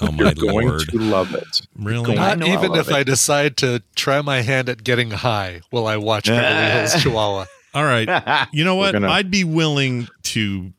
oh 0.00 0.12
my 0.12 0.24
You're 0.24 0.34
going 0.34 0.68
lord, 0.68 0.88
to 0.88 0.98
love 0.98 1.34
it. 1.34 1.62
really? 1.76 2.14
Not 2.16 2.38
know 2.38 2.46
I 2.46 2.52
even 2.52 2.74
if 2.74 2.88
it. 2.88 2.94
I 2.94 3.02
decide 3.02 3.56
to 3.58 3.82
try 3.94 4.20
my 4.22 4.42
hand 4.42 4.68
at 4.68 4.82
getting 4.84 5.10
high, 5.10 5.60
while 5.70 5.86
I 5.86 5.96
watch 5.96 6.26
Beverly 6.26 6.70
Hills, 6.78 6.94
Chihuahua? 7.02 7.46
All 7.74 7.84
right. 7.84 8.48
You 8.52 8.64
know 8.64 8.74
what? 8.76 8.92
gonna- 8.92 9.08
I'd 9.10 9.30
be 9.30 9.44
willing 9.44 10.08
to. 10.24 10.72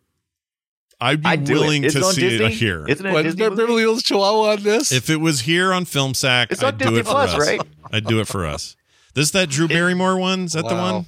I'd 1.02 1.22
be 1.22 1.28
I'd 1.28 1.50
willing 1.50 1.82
to 1.84 1.92
see 1.92 2.22
Disney? 2.22 2.46
it 2.46 2.52
here. 2.54 2.86
Isn't 2.88 3.06
it 3.06 3.10
a 3.10 3.14
What, 3.14 3.26
is 3.26 3.34
Disney 3.34 3.40
there 3.42 3.50
movie? 3.50 3.62
Beverly 3.64 3.82
Hills, 3.82 4.04
Chihuahua 4.04 4.52
on 4.54 4.64
this? 4.64 4.92
If 4.94 5.10
it 5.10 5.18
was 5.18 5.42
here 5.42 5.74
on 5.74 5.84
Film 5.84 6.14
Sack, 6.14 6.52
It's 6.52 6.64
I'd 6.64 6.78
do 6.78 6.86
Disney 6.86 7.00
it 7.00 7.06
for 7.06 7.12
Plus, 7.12 7.34
us. 7.34 7.40
right? 7.40 7.62
I'd 7.92 8.06
do 8.06 8.22
it 8.22 8.28
for 8.28 8.46
us. 8.46 8.78
This 9.14 9.32
that 9.32 9.50
Drew 9.50 9.68
Barrymore 9.68 10.18
one? 10.18 10.46
Is 10.46 10.54
that 10.54 10.66
the 10.68 10.76
one? 10.76 11.06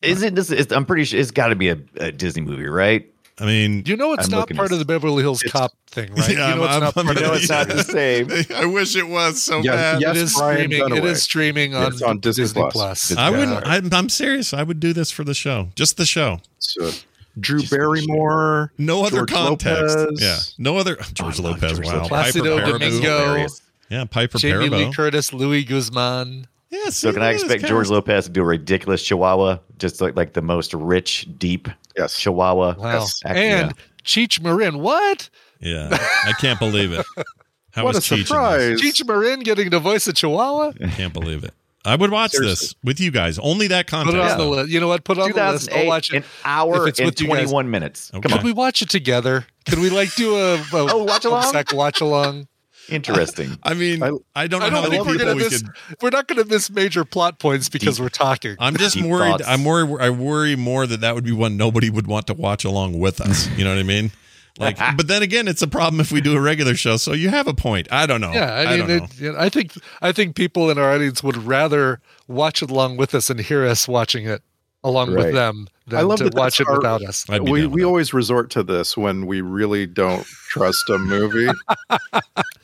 Is 0.00 0.22
it? 0.22 0.34
This 0.34 0.50
is, 0.50 0.70
I'm 0.72 0.86
pretty 0.86 1.04
sure 1.04 1.20
it's 1.20 1.30
got 1.30 1.48
to 1.48 1.56
be 1.56 1.68
a, 1.70 1.78
a 1.96 2.10
Disney 2.12 2.42
movie, 2.42 2.66
right? 2.66 3.10
I 3.40 3.46
mean, 3.46 3.82
you 3.84 3.96
know 3.96 4.12
it's 4.12 4.26
I'm 4.26 4.30
not 4.30 4.48
part 4.50 4.70
of 4.70 4.78
the 4.78 4.84
Beverly 4.84 5.22
Hills 5.24 5.42
Cop 5.42 5.72
thing, 5.88 6.14
right? 6.14 6.28
Yeah, 6.30 6.50
you 6.50 6.54
know 6.56 6.64
it's 6.64 6.72
I'm- 6.72 6.80
not 6.82 6.96
I'm- 6.96 7.04
part 7.06 7.16
You 7.18 7.22
know 7.24 7.30
of 7.32 7.36
it's 7.38 7.48
the 7.48 7.54
not 7.54 7.68
the 7.68 7.82
same. 7.82 8.30
I 8.56 8.64
wish 8.66 8.94
it 8.94 9.08
was 9.08 9.42
so 9.42 9.60
Yeah, 9.60 9.72
bad. 9.72 10.00
yes, 10.02 10.16
it 10.16 10.22
is 10.22 10.34
Brian 10.36 10.56
streaming. 10.70 10.78
It 10.96 11.00
Dunaway. 11.02 11.04
is 11.10 11.22
streaming 11.24 11.74
on, 11.74 11.92
It's 11.92 12.02
on 12.02 12.20
Disney 12.20 12.44
Disney 12.44 12.62
Plus. 12.70 13.08
Plus. 13.08 13.16
I 13.18 13.30
wouldn't. 13.30 13.66
I'm, 13.66 13.92
I'm 13.92 14.08
serious. 14.08 14.54
I 14.54 14.62
would 14.62 14.78
do 14.78 14.92
this 14.92 15.10
for 15.10 15.24
the 15.24 15.34
show, 15.34 15.70
just 15.74 15.96
the 15.96 16.06
show. 16.06 16.40
So, 16.58 16.92
Drew 17.40 17.62
Barrymore, 17.64 18.72
No 18.78 19.04
other 19.04 19.16
George 19.26 19.32
context. 19.32 19.96
Lopez. 19.98 20.20
Yeah, 20.22 20.38
no 20.58 20.76
other. 20.76 20.94
George 21.12 21.40
I 21.40 21.42
Lopez. 21.42 21.72
George 21.72 21.86
wow. 21.86 22.02
Lopez. 22.04 22.08
Placido 22.08 22.56
Piper 22.58 22.66
Perabo. 22.66 22.78
Domingo. 22.78 23.18
Hilarious. 23.18 23.62
Yeah, 23.90 24.04
Piper 24.04 24.38
Jamie 24.38 24.68
Lee 24.68 24.92
Curtis, 24.92 25.32
Luis 25.32 25.64
Guzman. 25.64 26.46
Yeah, 26.84 26.90
So 26.90 27.12
can 27.12 27.22
I 27.22 27.30
expect 27.32 27.64
George 27.66 27.88
Lopez 27.88 28.24
to 28.26 28.30
do 28.30 28.40
a 28.42 28.44
ridiculous 28.44 29.02
Chihuahua, 29.04 29.58
just 29.78 30.00
like 30.00 30.16
like 30.16 30.32
the 30.32 30.42
most 30.42 30.74
rich, 30.74 31.26
deep 31.38 31.68
Yes. 31.96 32.18
Chihuahua? 32.18 32.74
Wow. 32.78 32.92
Yes. 33.00 33.20
Act- 33.24 33.36
and 33.38 33.70
yeah. 33.70 33.82
Cheech 34.04 34.40
Marin. 34.42 34.78
What? 34.80 35.30
Yeah, 35.60 35.88
I 35.92 36.32
can't 36.40 36.58
believe 36.58 36.92
it. 36.92 37.06
How 37.72 37.84
What 37.84 37.94
a 37.94 37.98
was 37.98 38.04
Cheech 38.06 38.12
in 38.12 38.18
this? 38.18 38.28
surprise! 38.28 38.80
Cheech 38.80 39.06
Marin 39.06 39.40
getting 39.40 39.70
to 39.70 39.78
voice 39.80 40.06
a 40.06 40.12
Chihuahua? 40.12 40.72
I 40.82 40.88
can't 40.88 41.12
believe 41.12 41.42
it. 41.44 41.54
I 41.86 41.96
would 41.96 42.10
watch 42.10 42.30
Seriously. 42.32 42.66
this 42.68 42.74
with 42.82 42.98
you 43.00 43.10
guys. 43.10 43.38
Only 43.38 43.66
that 43.68 43.86
Put 43.88 44.06
it 44.14 44.18
on 44.20 44.38
the 44.38 44.44
list. 44.46 44.70
You 44.70 44.80
know 44.80 44.88
what? 44.88 45.04
Put 45.04 45.18
it 45.18 45.20
on 45.22 45.32
the 45.32 45.52
list. 45.52 45.70
I'll 45.72 45.86
watch 45.86 46.12
it. 46.12 46.18
an 46.18 46.24
hour 46.44 46.82
If 46.84 46.88
it's 46.90 46.98
and 46.98 47.06
with 47.06 47.16
21 47.16 47.70
minutes. 47.70 48.10
Okay. 48.14 48.26
Come 48.28 48.38
Can 48.38 48.46
we 48.46 48.52
watch 48.52 48.80
it 48.80 48.88
together? 48.88 49.44
Can 49.66 49.80
we 49.80 49.90
like 49.90 50.14
do 50.14 50.34
a, 50.34 50.54
a 50.54 50.64
Oh, 50.72 51.04
watch 51.04 51.24
along? 51.26 51.52
Watch 51.72 52.00
along? 52.00 52.48
On. 52.88 52.94
Interesting. 52.96 53.58
I 53.62 53.74
mean, 53.74 54.02
I, 54.02 54.10
I- 54.34 54.46
don't 54.46 54.60
know 54.60 54.66
I 54.66 54.70
how 54.70 54.82
don't 54.82 54.90
many 54.90 54.96
think 54.96 55.06
we're 55.06 55.18
people 55.18 55.34
we 55.36 55.42
miss. 55.44 55.62
could. 55.62 55.70
We're 56.02 56.10
not 56.10 56.28
going 56.28 56.42
to 56.42 56.48
miss 56.48 56.70
major 56.70 57.04
plot 57.04 57.38
points 57.38 57.68
because 57.68 57.96
Deep. 57.96 58.02
we're 58.02 58.08
talking. 58.08 58.56
I'm 58.58 58.76
just 58.76 58.94
Deep 58.96 59.06
worried. 59.06 59.30
thoughts. 59.30 59.44
I'm 59.48 59.64
worried. 59.64 60.00
I 60.00 60.10
worry 60.10 60.56
more 60.56 60.86
that 60.86 61.00
that 61.00 61.14
would 61.14 61.24
be 61.24 61.32
one 61.32 61.56
nobody 61.56 61.90
would 61.90 62.06
want 62.06 62.26
to 62.28 62.34
watch 62.34 62.64
along 62.64 62.98
with 62.98 63.20
us. 63.20 63.48
You 63.56 63.64
know 63.64 63.70
what 63.70 63.78
I 63.80 63.84
mean? 63.84 64.10
Like, 64.58 64.78
but 64.96 65.08
then 65.08 65.22
again, 65.22 65.48
it's 65.48 65.62
a 65.62 65.66
problem 65.68 66.00
if 66.00 66.12
we 66.12 66.20
do 66.20 66.36
a 66.36 66.40
regular 66.40 66.74
show. 66.76 66.96
So 66.96 67.12
you 67.12 67.28
have 67.30 67.48
a 67.48 67.54
point. 67.54 67.88
I 67.90 68.06
don't 68.06 68.20
know. 68.20 68.32
Yeah, 68.32 68.54
I 68.54 68.66
mean, 68.76 68.78
don't 68.78 68.88
know. 68.88 69.04
it, 69.04 69.20
you 69.20 69.32
know, 69.32 69.38
I 69.38 69.48
think 69.48 69.72
I 70.00 70.12
think 70.12 70.36
people 70.36 70.70
in 70.70 70.78
our 70.78 70.92
audience 70.92 71.22
would 71.24 71.36
rather 71.36 72.00
watch 72.28 72.62
it 72.62 72.70
along 72.70 72.96
with 72.96 73.14
us 73.14 73.30
and 73.30 73.40
hear 73.40 73.64
us 73.64 73.88
watching 73.88 74.26
it 74.26 74.42
along 74.84 75.12
Right. 75.14 75.24
with 75.26 75.34
them 75.34 75.66
than 75.86 75.98
I 75.98 76.02
love 76.02 76.18
to 76.18 76.24
that 76.24 76.34
watch 76.34 76.60
it 76.60 76.64
that's 76.68 76.70
our- 76.70 76.76
without 76.76 77.02
us. 77.02 77.24
I'd 77.30 77.44
be 77.44 77.50
we 77.50 77.66
we 77.66 77.80
that. 77.80 77.86
always 77.88 78.12
resort 78.14 78.50
to 78.50 78.62
this 78.62 78.96
when 78.96 79.26
we 79.26 79.40
really 79.40 79.86
don't 79.86 80.24
trust 80.50 80.88
a 80.90 80.98
movie. 80.98 81.48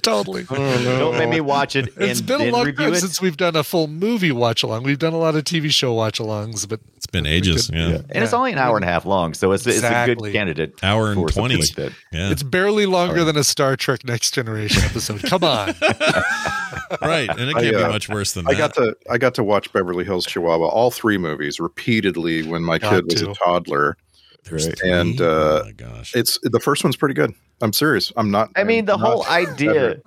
Totally. 0.02 0.44
Don't 0.50 1.18
make 1.18 1.28
me 1.28 1.40
watch 1.40 1.76
it 1.76 1.94
and 1.96 2.04
It's 2.10 2.20
been 2.20 2.40
a 2.40 2.50
long 2.50 2.74
time 2.74 2.94
since 2.94 3.20
we've 3.20 3.36
done 3.36 3.56
a 3.56 3.62
full 3.64 3.86
movie 3.86 4.32
watch 4.32 4.62
along. 4.62 4.82
We've 4.84 4.98
done 4.98 5.12
a 5.12 5.18
lot 5.18 5.34
of 5.36 5.44
TV 5.44 5.70
show 5.70 5.92
watch 5.92 6.18
alongs, 6.18 6.68
but 6.68 6.80
It's 6.96 7.06
been 7.06 7.26
ages. 7.26 7.66
could- 7.66 7.76
Yeah. 7.76 7.98
And 8.10 8.24
it's 8.24 8.32
only 8.32 8.52
an 8.52 8.58
hour 8.58 8.76
and 8.76 8.84
a 8.84 8.88
half 8.88 9.04
long, 9.04 9.34
so 9.34 9.52
it's, 9.52 9.66
it's 9.66 9.82
a 9.82 10.06
good 10.06 10.32
candidate. 10.32 10.74
Hour 10.82 11.12
and 11.12 11.20
for 11.20 11.28
20. 11.28 11.56
Like 11.56 11.74
that. 11.76 11.92
Yeah. 12.12 12.30
it's 12.30 12.42
barely 12.42 12.86
longer 12.86 13.24
than 13.24 13.36
a 13.36 13.44
Star 13.44 13.76
Trek 13.76 14.04
Next 14.04 14.32
Generation 14.34 14.82
episode. 14.84 15.22
Come 15.22 15.44
on. 15.44 15.74
right. 17.02 17.28
And 17.30 17.50
it 17.50 17.54
can't 17.54 17.76
be 17.76 17.82
uh, 17.82 17.88
much 17.88 18.08
worse 18.08 18.32
than 18.32 18.46
I 18.46 18.52
that. 18.54 18.58
got 18.58 18.74
to 18.74 18.96
I 19.10 19.18
got 19.18 19.34
to 19.34 19.44
watch 19.44 19.72
Beverly 19.72 20.04
Hills 20.04 20.26
Chihuahua, 20.26 20.66
all 20.68 20.90
three 20.90 21.18
movies, 21.18 21.60
repeatedly 21.60 22.42
when 22.42 22.62
my 22.62 22.78
Got 22.78 22.94
kid 22.94 23.04
was 23.06 23.14
to. 23.22 23.30
a 23.30 23.34
toddler. 23.34 23.96
There's 24.44 24.66
Right. 24.66 24.78
three? 24.78 24.90
And, 24.90 25.20
uh, 25.20 25.24
oh 25.24 25.64
my 25.66 25.72
gosh. 25.72 26.14
It's 26.14 26.38
the 26.42 26.60
first 26.60 26.82
one's 26.84 26.96
pretty 26.96 27.14
good. 27.14 27.34
I'm 27.62 27.72
serious. 27.74 28.10
I'm 28.16 28.30
not. 28.30 28.50
I 28.56 28.64
mean, 28.64 28.86
the 28.86 28.94
I'm 28.94 29.00
whole 29.00 29.24
idea. 29.28 30.00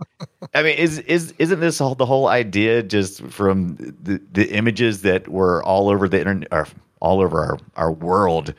I 0.56 0.64
mean, 0.64 0.76
is 0.78 1.00
is 1.00 1.34
isn't 1.38 1.60
this 1.60 1.78
whole, 1.80 1.94
the 1.96 2.06
whole 2.06 2.28
idea 2.28 2.82
just 2.82 3.22
from 3.28 3.76
the 4.02 4.20
the 4.32 4.50
images 4.52 5.04
that 5.04 5.28
were 5.28 5.64
all 5.64 5.90
over 5.90 6.10
the 6.10 6.18
internet, 6.18 6.48
or 6.52 6.68
all 7.00 7.22
over 7.22 7.44
our 7.44 7.60
our 7.76 7.92
world 7.92 8.54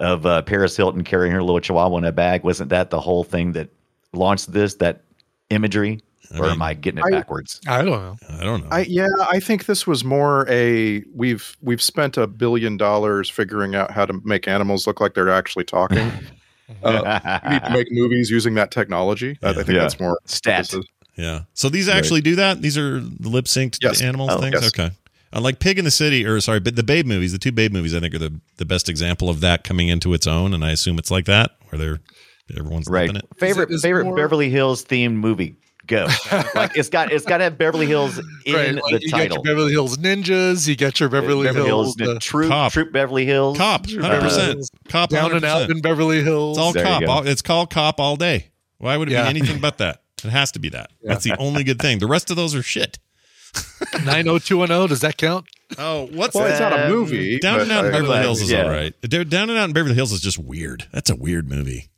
of 0.00 0.26
uh, 0.26 0.42
Paris 0.42 0.76
Hilton 0.76 1.04
carrying 1.04 1.32
her 1.32 1.42
little 1.42 1.60
chihuahua 1.60 1.98
in 1.98 2.04
a 2.04 2.10
bag? 2.12 2.42
Wasn't 2.42 2.70
that 2.70 2.90
the 2.90 3.00
whole 3.00 3.22
thing 3.22 3.52
that 3.52 3.68
launched 4.12 4.52
this? 4.52 4.74
That 4.74 5.02
imagery, 5.50 6.00
I 6.32 6.38
or 6.38 6.42
mean, 6.42 6.50
am 6.52 6.62
I 6.62 6.74
getting 6.74 6.98
it 6.98 7.04
I- 7.06 7.10
backwards? 7.10 7.60
I 7.66 7.82
don't 7.82 7.90
know. 8.02 8.16
I 8.30 8.42
don't 8.44 8.62
know. 8.62 8.68
I 8.70 8.80
yeah, 8.82 9.08
I 9.30 9.40
think 9.40 9.66
this 9.66 9.86
was 9.86 10.04
more 10.04 10.46
a 10.48 11.02
we've 11.14 11.56
we've 11.62 11.82
spent 11.82 12.16
a 12.16 12.26
billion 12.26 12.76
dollars 12.76 13.28
figuring 13.28 13.74
out 13.74 13.90
how 13.90 14.06
to 14.06 14.20
make 14.24 14.46
animals 14.48 14.86
look 14.86 15.00
like 15.00 15.14
they're 15.14 15.28
actually 15.30 15.64
talking. 15.64 15.98
uh, 16.82 17.40
we 17.44 17.50
need 17.50 17.64
to 17.64 17.70
make 17.70 17.88
movies 17.90 18.30
using 18.30 18.54
that 18.54 18.70
technology. 18.70 19.38
I, 19.42 19.50
I 19.50 19.54
think 19.54 19.68
Yeah. 19.68 19.74
that's 19.80 20.00
more 20.00 20.18
Stat. 20.26 20.72
yeah. 21.16 21.42
So 21.54 21.68
these 21.68 21.88
actually 21.88 22.20
do 22.22 22.36
that? 22.36 22.62
These 22.62 22.78
are 22.78 23.00
the 23.00 23.28
lip 23.28 23.44
synced 23.46 23.78
Yes. 23.82 24.00
animals 24.00 24.30
Oh, 24.32 24.40
things? 24.40 24.54
yes. 24.54 24.68
Okay. 24.68 24.90
Uh, 25.34 25.40
like 25.40 25.58
Pig 25.60 25.78
in 25.78 25.84
the 25.84 25.90
City, 25.90 26.24
or 26.26 26.40
sorry, 26.40 26.60
but 26.60 26.76
the 26.76 26.82
Babe 26.82 27.06
movies, 27.06 27.32
the 27.32 27.38
two 27.38 27.52
Babe 27.52 27.72
movies, 27.72 27.94
I 27.94 28.00
think 28.00 28.14
are 28.14 28.18
the, 28.18 28.38
the 28.58 28.66
best 28.66 28.88
example 28.88 29.28
of 29.30 29.40
that 29.40 29.64
coming 29.64 29.88
into 29.88 30.12
its 30.14 30.26
own. 30.26 30.52
And 30.54 30.62
I 30.64 30.70
assume 30.72 30.98
it's 30.98 31.10
like 31.10 31.24
that, 31.24 31.52
where 31.70 31.78
they're 31.78 32.00
everyone's 32.58 32.86
right. 32.88 33.08
it. 33.14 33.22
Favorite 33.38 33.70
Is 33.70 33.74
it- 33.74 33.76
is 33.76 33.82
favorite 33.82 34.04
more- 34.04 34.16
Beverly 34.16 34.50
Hills 34.50 34.84
themed 34.84 35.14
movie. 35.14 35.56
Go. 35.88 36.06
like 36.54 36.76
it's 36.76 36.88
got 36.88 37.10
it's 37.12 37.24
got 37.26 37.38
to 37.38 37.44
have 37.44 37.58
Beverly 37.58 37.86
Hills 37.86 38.18
in 38.46 38.54
right. 38.54 38.74
the 38.74 38.80
Like 38.80 39.02
you 39.02 39.10
got 39.10 39.18
title. 39.18 39.36
your 39.38 39.42
Beverly 39.44 39.72
Hills 39.72 39.96
Ninjas, 39.98 40.68
you 40.68 40.76
got 40.76 40.98
your 41.00 41.08
Beverly, 41.08 41.48
Hills, 41.52 41.94
the 41.96 42.14
the 42.14 42.18
Troop 42.20 42.48
Cop. 42.50 42.72
Troop 42.72 42.92
Beverly 42.92 43.26
Hills. 43.26 43.58
Cop, 43.58 43.86
hundred 43.90 44.20
percent. 44.20 44.52
Hills. 44.54 44.70
Cop, 44.88 45.10
Down 45.10 45.34
and 45.34 45.44
Out 45.44 45.70
in 45.70 45.80
Beverly 45.80 46.22
Hills. 46.22 46.56
It's 46.56 46.64
all 46.64 46.72
There 46.72 46.84
cop. 46.84 47.02
All, 47.08 47.26
it's 47.26 47.42
called 47.42 47.70
cop 47.70 47.98
all 47.98 48.14
day. 48.16 48.50
Why 48.78 48.96
would 48.96 49.08
it 49.08 49.12
Yeah. 49.12 49.24
be 49.24 49.30
anything 49.40 49.60
but 49.60 49.78
that? 49.78 50.02
It 50.24 50.30
has 50.30 50.52
to 50.52 50.60
be 50.60 50.68
that. 50.68 50.90
That's 51.02 51.24
the 51.24 51.36
only 51.38 51.64
good 51.64 51.80
thing. 51.80 51.98
The 51.98 52.06
rest 52.06 52.30
of 52.30 52.36
those 52.36 52.54
are 52.54 52.62
shit. 52.62 52.98
90210, 54.04 54.88
does 54.88 55.00
that 55.00 55.16
count? 55.16 55.46
Oh, 55.78 56.06
what's 56.12 56.34
well, 56.34 56.46
it's 56.46 56.60
not 56.60 56.72
a 56.72 56.88
movie. 56.88 57.38
Down 57.38 57.60
and 57.60 57.72
Out 57.72 57.86
in 57.86 57.92
Beverly 57.92 58.18
Hills 58.18 58.40
is 58.40 58.50
yeah. 58.50 58.62
all 58.64 58.70
right. 58.70 58.94
Down 59.02 59.50
and 59.50 59.58
Out 59.58 59.64
in 59.68 59.72
Beverly 59.72 59.94
Hills 59.94 60.12
is 60.12 60.20
just 60.20 60.38
weird. 60.38 60.86
That's 60.92 61.10
a 61.10 61.16
weird 61.16 61.48
movie. 61.48 61.88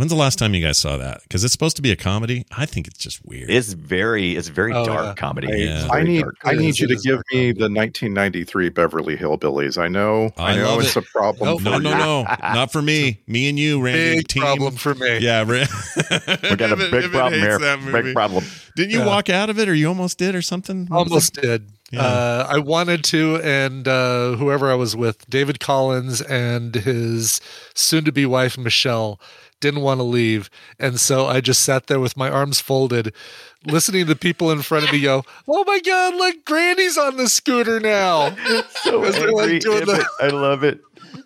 When's 0.00 0.10
the 0.10 0.16
last 0.16 0.38
time 0.38 0.54
you 0.54 0.64
guys 0.64 0.78
saw 0.78 0.96
that? 0.96 1.20
Because 1.24 1.44
it's 1.44 1.52
supposed 1.52 1.76
to 1.76 1.82
be 1.82 1.92
a 1.92 1.96
comedy. 1.96 2.46
I 2.56 2.64
think 2.64 2.88
it's 2.88 2.96
just 2.96 3.22
weird. 3.26 3.50
It's 3.50 3.74
very 3.74 4.34
it's 4.34 4.48
very 4.48 4.72
Oh, 4.72 4.86
dark 4.86 5.04
yeah. 5.08 5.14
comedy. 5.14 5.48
I, 5.52 5.56
Yeah. 5.56 5.82
It's 5.84 5.92
I 5.92 6.02
need 6.04 6.22
dark. 6.22 6.36
I 6.42 6.54
need 6.54 6.78
you 6.78 6.86
to 6.88 6.94
give 6.96 7.16
dark 7.16 7.26
me 7.30 7.52
the 7.52 7.68
1993 7.68 8.70
Beverly 8.70 9.14
Hillbillies. 9.14 9.76
I 9.76 9.88
know 9.88 10.30
I 10.38 10.52
I, 10.52 10.56
know 10.56 10.70
love 10.70 10.80
it's 10.80 10.96
it. 10.96 11.04
a 11.04 11.06
problem. 11.12 11.50
Nope. 11.50 11.58
for 11.60 11.64
no, 11.68 11.78
no, 11.78 11.98
no, 11.98 12.22
not 12.40 12.72
for 12.72 12.80
me. 12.80 13.20
Me 13.26 13.50
and 13.50 13.58
you, 13.58 13.78
Randy. 13.82 14.16
Big 14.20 14.28
team. 14.28 14.42
problem 14.42 14.74
for 14.76 14.94
me. 14.94 15.18
Yeah, 15.18 15.42
We 15.44 16.56
got 16.56 16.72
a 16.72 16.76
big 16.76 16.94
Evan 16.94 17.10
problem 17.10 17.40
here. 17.40 17.58
Big 18.02 18.14
problem. 18.14 18.44
Didn't 18.76 18.92
you 18.92 19.00
Yeah. 19.00 19.06
walk 19.06 19.28
out 19.28 19.50
of 19.50 19.58
it, 19.58 19.68
or 19.68 19.74
you 19.74 19.86
almost 19.86 20.16
did, 20.16 20.34
or 20.34 20.40
something? 20.40 20.88
Almost 20.90 21.34
did. 21.34 21.68
Yeah. 21.92 22.00
Uh, 22.00 22.46
I 22.48 22.58
wanted 22.58 23.04
to, 23.04 23.36
and 23.42 23.86
uh, 23.86 24.32
whoever 24.36 24.70
I 24.70 24.74
was 24.76 24.96
with, 24.96 25.28
David 25.28 25.60
Collins 25.60 26.22
and 26.22 26.74
his 26.74 27.40
soon 27.74 28.04
to 28.06 28.12
be 28.12 28.24
wife, 28.24 28.56
Michelle, 28.56 29.20
didn't 29.60 29.80
want 29.82 29.98
to 29.98 30.04
leave. 30.04 30.50
And 30.78 30.98
so 30.98 31.26
I 31.26 31.40
just 31.40 31.62
sat 31.64 31.86
there 31.86 32.00
with 32.00 32.16
my 32.16 32.28
arms 32.30 32.60
folded, 32.60 33.12
listening 33.66 34.02
to 34.06 34.08
the 34.14 34.16
people 34.18 34.50
in 34.50 34.62
front 34.62 34.86
of 34.86 34.92
me 34.92 35.00
go, 35.02 35.24
Oh 35.48 35.64
my 35.66 35.80
God, 35.80 36.14
look, 36.14 36.44
Granny's 36.44 36.98
on 36.98 37.16
the 37.16 37.28
scooter 37.28 37.78
now. 37.80 38.36
So 38.82 39.02
As 39.04 39.14
they're, 39.14 39.30
like, 39.32 39.42
angry, 39.44 39.58
doing 39.60 39.84
the- 39.86 40.06
I 40.20 40.28
love 40.28 40.64
it. 40.64 40.80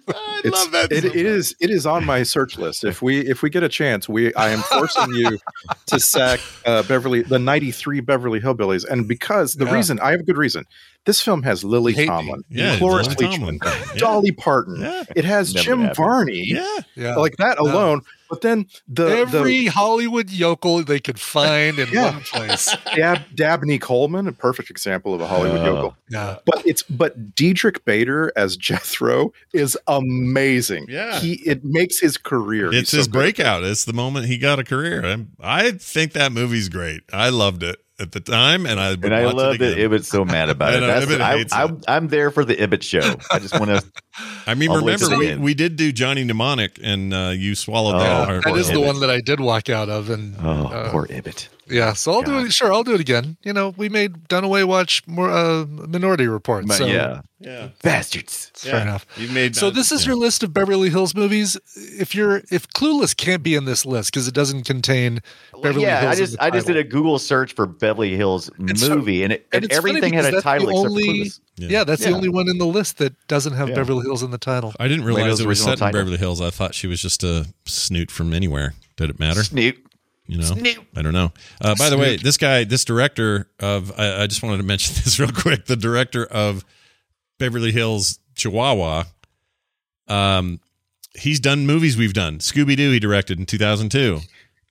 I 0.08 0.40
It's- 0.44 0.52
love 0.52 0.72
that. 0.72 0.92
It, 0.92 1.04
it 1.04 1.14
is 1.26 1.54
it 1.60 1.70
is 1.70 1.86
on 1.86 2.04
my 2.04 2.22
search 2.24 2.58
list. 2.58 2.84
If 2.84 3.00
we 3.00 3.20
if 3.20 3.42
we 3.42 3.48
get 3.50 3.62
a 3.62 3.68
chance, 3.68 4.08
we 4.08 4.34
I 4.34 4.50
am 4.50 4.60
forcing 4.60 5.14
you 5.14 5.38
to 5.86 6.00
sack 6.00 6.40
uh, 6.66 6.82
Beverly 6.82 7.22
the 7.22 7.38
ninety 7.38 7.70
three 7.70 8.00
Beverly 8.00 8.40
Hillbillies, 8.40 8.84
and 8.88 9.06
because 9.08 9.54
the 9.54 9.64
Yeah. 9.66 9.72
reason 9.74 10.00
I 10.00 10.10
have 10.10 10.20
a 10.20 10.24
good 10.24 10.36
reason. 10.36 10.64
This 11.06 11.20
film 11.20 11.42
has 11.42 11.62
Lily 11.62 11.92
Hate. 11.92 12.06
Tomlin, 12.06 12.44
Yeah, 12.48 12.78
Cloris 12.78 13.08
Leachman, 13.08 13.58
Yeah. 13.62 13.94
Dolly 13.98 14.32
Parton. 14.32 14.80
Yeah. 14.80 15.04
It 15.14 15.26
has 15.26 15.54
Never 15.54 15.64
Jim 15.64 15.80
happened. 15.80 15.96
Varney. 15.96 16.44
Yeah. 16.46 16.76
Yeah. 16.94 17.16
Like 17.16 17.36
that 17.36 17.58
Yeah. 17.62 17.70
alone, 17.70 18.00
but 18.34 18.40
then 18.42 18.66
the 18.88 19.06
Every 19.08 19.66
Hollywood 19.66 20.30
yokel 20.30 20.82
they 20.84 21.00
could 21.00 21.20
find 21.20 21.78
in 21.78 21.88
Yeah. 21.90 22.12
one 22.12 22.20
place. 22.22 22.70
the 22.70 22.90
Dab, 22.96 23.22
Dabney 23.34 23.78
Coleman, 23.78 24.26
a 24.28 24.32
perfect 24.32 24.70
example 24.70 25.14
of 25.14 25.20
a 25.20 25.26
Hollywood 25.26 25.60
Oh. 25.60 25.64
yokel. 25.64 25.96
Yeah. 26.10 26.36
But 26.46 26.66
it's 26.66 26.82
but 26.82 27.34
Diedrich 27.34 27.84
Bader 27.84 28.32
as 28.36 28.56
Jethro 28.68 29.32
is 29.52 29.76
amazing. 29.86 30.86
Yeah. 30.88 31.18
he 31.20 31.34
it 31.46 31.64
makes 31.64 32.00
his 32.00 32.16
career. 32.16 32.66
It's 32.68 32.76
He's 32.76 32.88
so 32.90 32.96
his 32.98 33.06
good. 33.08 33.18
breakout. 33.18 33.64
It's 33.64 33.84
the 33.84 33.92
moment 33.92 34.26
he 34.26 34.38
got 34.38 34.58
a 34.58 34.64
career. 34.64 35.04
I'm, 35.04 35.32
I 35.40 35.72
think 35.72 36.12
that 36.12 36.32
movie's 36.32 36.68
great. 36.68 37.02
I 37.12 37.28
loved 37.30 37.62
it 37.62 37.83
at 38.00 38.10
the 38.12 38.20
time, 38.20 38.66
and 38.66 38.80
I 38.80 38.90
would 38.90 39.04
And 39.04 39.14
I 39.14 39.24
love 39.30 39.54
it 39.54 39.58
that 39.60 39.72
again. 39.72 39.84
Ibbott's 39.84 40.08
so 40.08 40.24
mad 40.24 40.48
about 40.48 40.72
I 40.74 40.76
it. 40.76 40.80
know, 40.80 40.86
That's, 40.88 41.06
Ibbott 41.06 41.20
I, 41.20 41.36
hates 41.38 41.52
I'm, 41.52 41.80
I'm 41.86 42.08
there 42.08 42.30
for 42.30 42.44
the 42.44 42.60
Ibbott 42.60 42.82
show. 42.82 43.14
I 43.30 43.38
just 43.38 43.58
want 43.58 43.70
to. 43.70 43.82
I 44.46 44.54
mean, 44.54 44.70
remember 44.72 45.16
we, 45.16 45.36
we 45.36 45.54
did 45.54 45.76
do 45.76 45.92
Johnny 45.92 46.24
Mnemonic, 46.24 46.78
and 46.82 47.14
uh, 47.14 47.32
you 47.34 47.54
swallowed 47.54 47.96
Oh, 47.96 47.98
that. 48.00 48.26
that 48.26 48.30
Or- 48.32 48.40
That 48.40 48.52
or- 48.54 48.58
is 48.58 48.68
the 48.70 48.80
one 48.80 49.00
that 49.00 49.10
I 49.10 49.20
did 49.20 49.38
walk 49.40 49.68
out 49.70 49.88
of. 49.88 50.10
And 50.10 50.36
Oh, 50.42 50.66
uh, 50.66 50.90
poor 50.90 51.06
Ibbott. 51.08 51.48
Yeah, 51.68 51.92
so 51.92 52.12
I'll 52.12 52.22
do 52.22 52.38
it. 52.38 52.52
Sure, 52.52 52.72
I'll 52.72 52.82
do 52.84 52.94
it 52.94 53.00
again. 53.00 53.36
You 53.42 53.52
know, 53.52 53.70
we 53.76 53.88
made 53.88 54.28
Dunaway 54.28 54.64
watch 54.64 55.02
more 55.06 55.30
uh, 55.30 55.64
Minority 55.66 56.26
Report. 56.26 56.68
So 56.70 56.86
yeah, 56.86 57.22
Yeah, 57.40 57.68
bastards. 57.82 58.50
it's 58.54 58.64
fair 58.64 58.80
enough. 58.82 59.06
You 59.16 59.28
made 59.28 59.56
So 59.56 59.70
this 59.70 59.90
is 59.92 60.04
yeah. 60.04 60.10
your 60.12 60.16
list 60.16 60.42
of 60.42 60.52
Beverly 60.52 60.90
Hills 60.90 61.14
movies. 61.14 61.56
If 61.76 62.14
you're 62.14 62.42
if 62.50 62.68
Clueless 62.68 63.16
can't 63.16 63.42
be 63.42 63.54
in 63.54 63.64
this 63.64 63.84
list 63.86 64.12
because 64.12 64.28
it 64.28 64.34
doesn't 64.34 64.64
contain 64.64 65.20
Beverly 65.62 65.84
yeah, 65.84 66.00
Hills. 66.02 66.12
I 66.12 66.18
just 66.18 66.36
I 66.40 66.50
just 66.50 66.66
did 66.66 66.76
a 66.76 66.84
Google 66.84 67.18
search 67.18 67.54
for 67.54 67.66
Beverly 67.66 68.16
Hills 68.16 68.50
It's 68.60 68.86
fu- 68.86 68.94
movie, 68.94 69.22
and, 69.22 69.32
it, 69.32 69.46
and 69.52 69.64
and, 69.64 69.72
everything 69.72 70.12
had 70.12 70.32
a 70.32 70.40
title 70.42 70.68
except 70.70 70.86
only- 70.88 71.04
for 71.04 71.12
Clueless. 71.24 71.40
Yeah, 71.56 71.84
that's 71.84 72.04
the 72.04 72.10
only 72.10 72.28
one 72.28 72.48
in 72.48 72.58
the 72.58 72.66
list 72.66 72.98
that 72.98 73.14
doesn't 73.28 73.52
have 73.52 73.68
Yeah. 73.68 73.76
Beverly 73.76 74.02
Hills 74.02 74.24
in 74.24 74.32
the 74.32 74.38
title. 74.38 74.72
I 74.80 74.88
didn't 74.88 75.04
realize 75.04 75.22
Plato's 75.22 75.40
it 75.40 75.46
was 75.46 75.60
original 75.60 75.76
set 75.78 75.86
in. 75.86 75.92
Beverly 75.92 76.16
Hills. 76.16 76.40
I 76.40 76.50
thought 76.50 76.74
she 76.74 76.88
was 76.88 77.00
just 77.00 77.22
a 77.22 77.46
snoot 77.64 78.10
from 78.10 78.32
anywhere. 78.34 78.74
Did 78.96 79.10
it 79.10 79.20
matter? 79.20 79.44
Snoop. 79.44 79.76
You 80.26 80.38
know, 80.38 80.44
Snoop. 80.44 80.86
I 80.96 81.02
don't 81.02 81.12
know. 81.12 81.32
Uh, 81.60 81.74
by 81.74 81.90
the 81.90 81.98
way, 81.98 82.16
this 82.16 82.38
guy, 82.38 82.64
this 82.64 82.84
director 82.84 83.48
of, 83.60 83.92
I, 83.98 84.22
I 84.22 84.26
just 84.26 84.42
wanted 84.42 84.58
to 84.58 84.62
mention 84.62 84.94
this 85.04 85.18
real 85.18 85.30
quick. 85.32 85.66
The 85.66 85.76
director 85.76 86.24
of 86.24 86.64
Beverly 87.38 87.72
Hills 87.72 88.18
Chihuahua, 88.34 89.04
um, 90.08 90.60
he's 91.14 91.40
done 91.40 91.66
movies 91.66 91.96
we've 91.96 92.14
done. 92.14 92.38
Scooby 92.38 92.76
Doo, 92.76 92.90
he 92.90 92.98
directed 92.98 93.38
in 93.38 93.46
2002. 93.46 94.20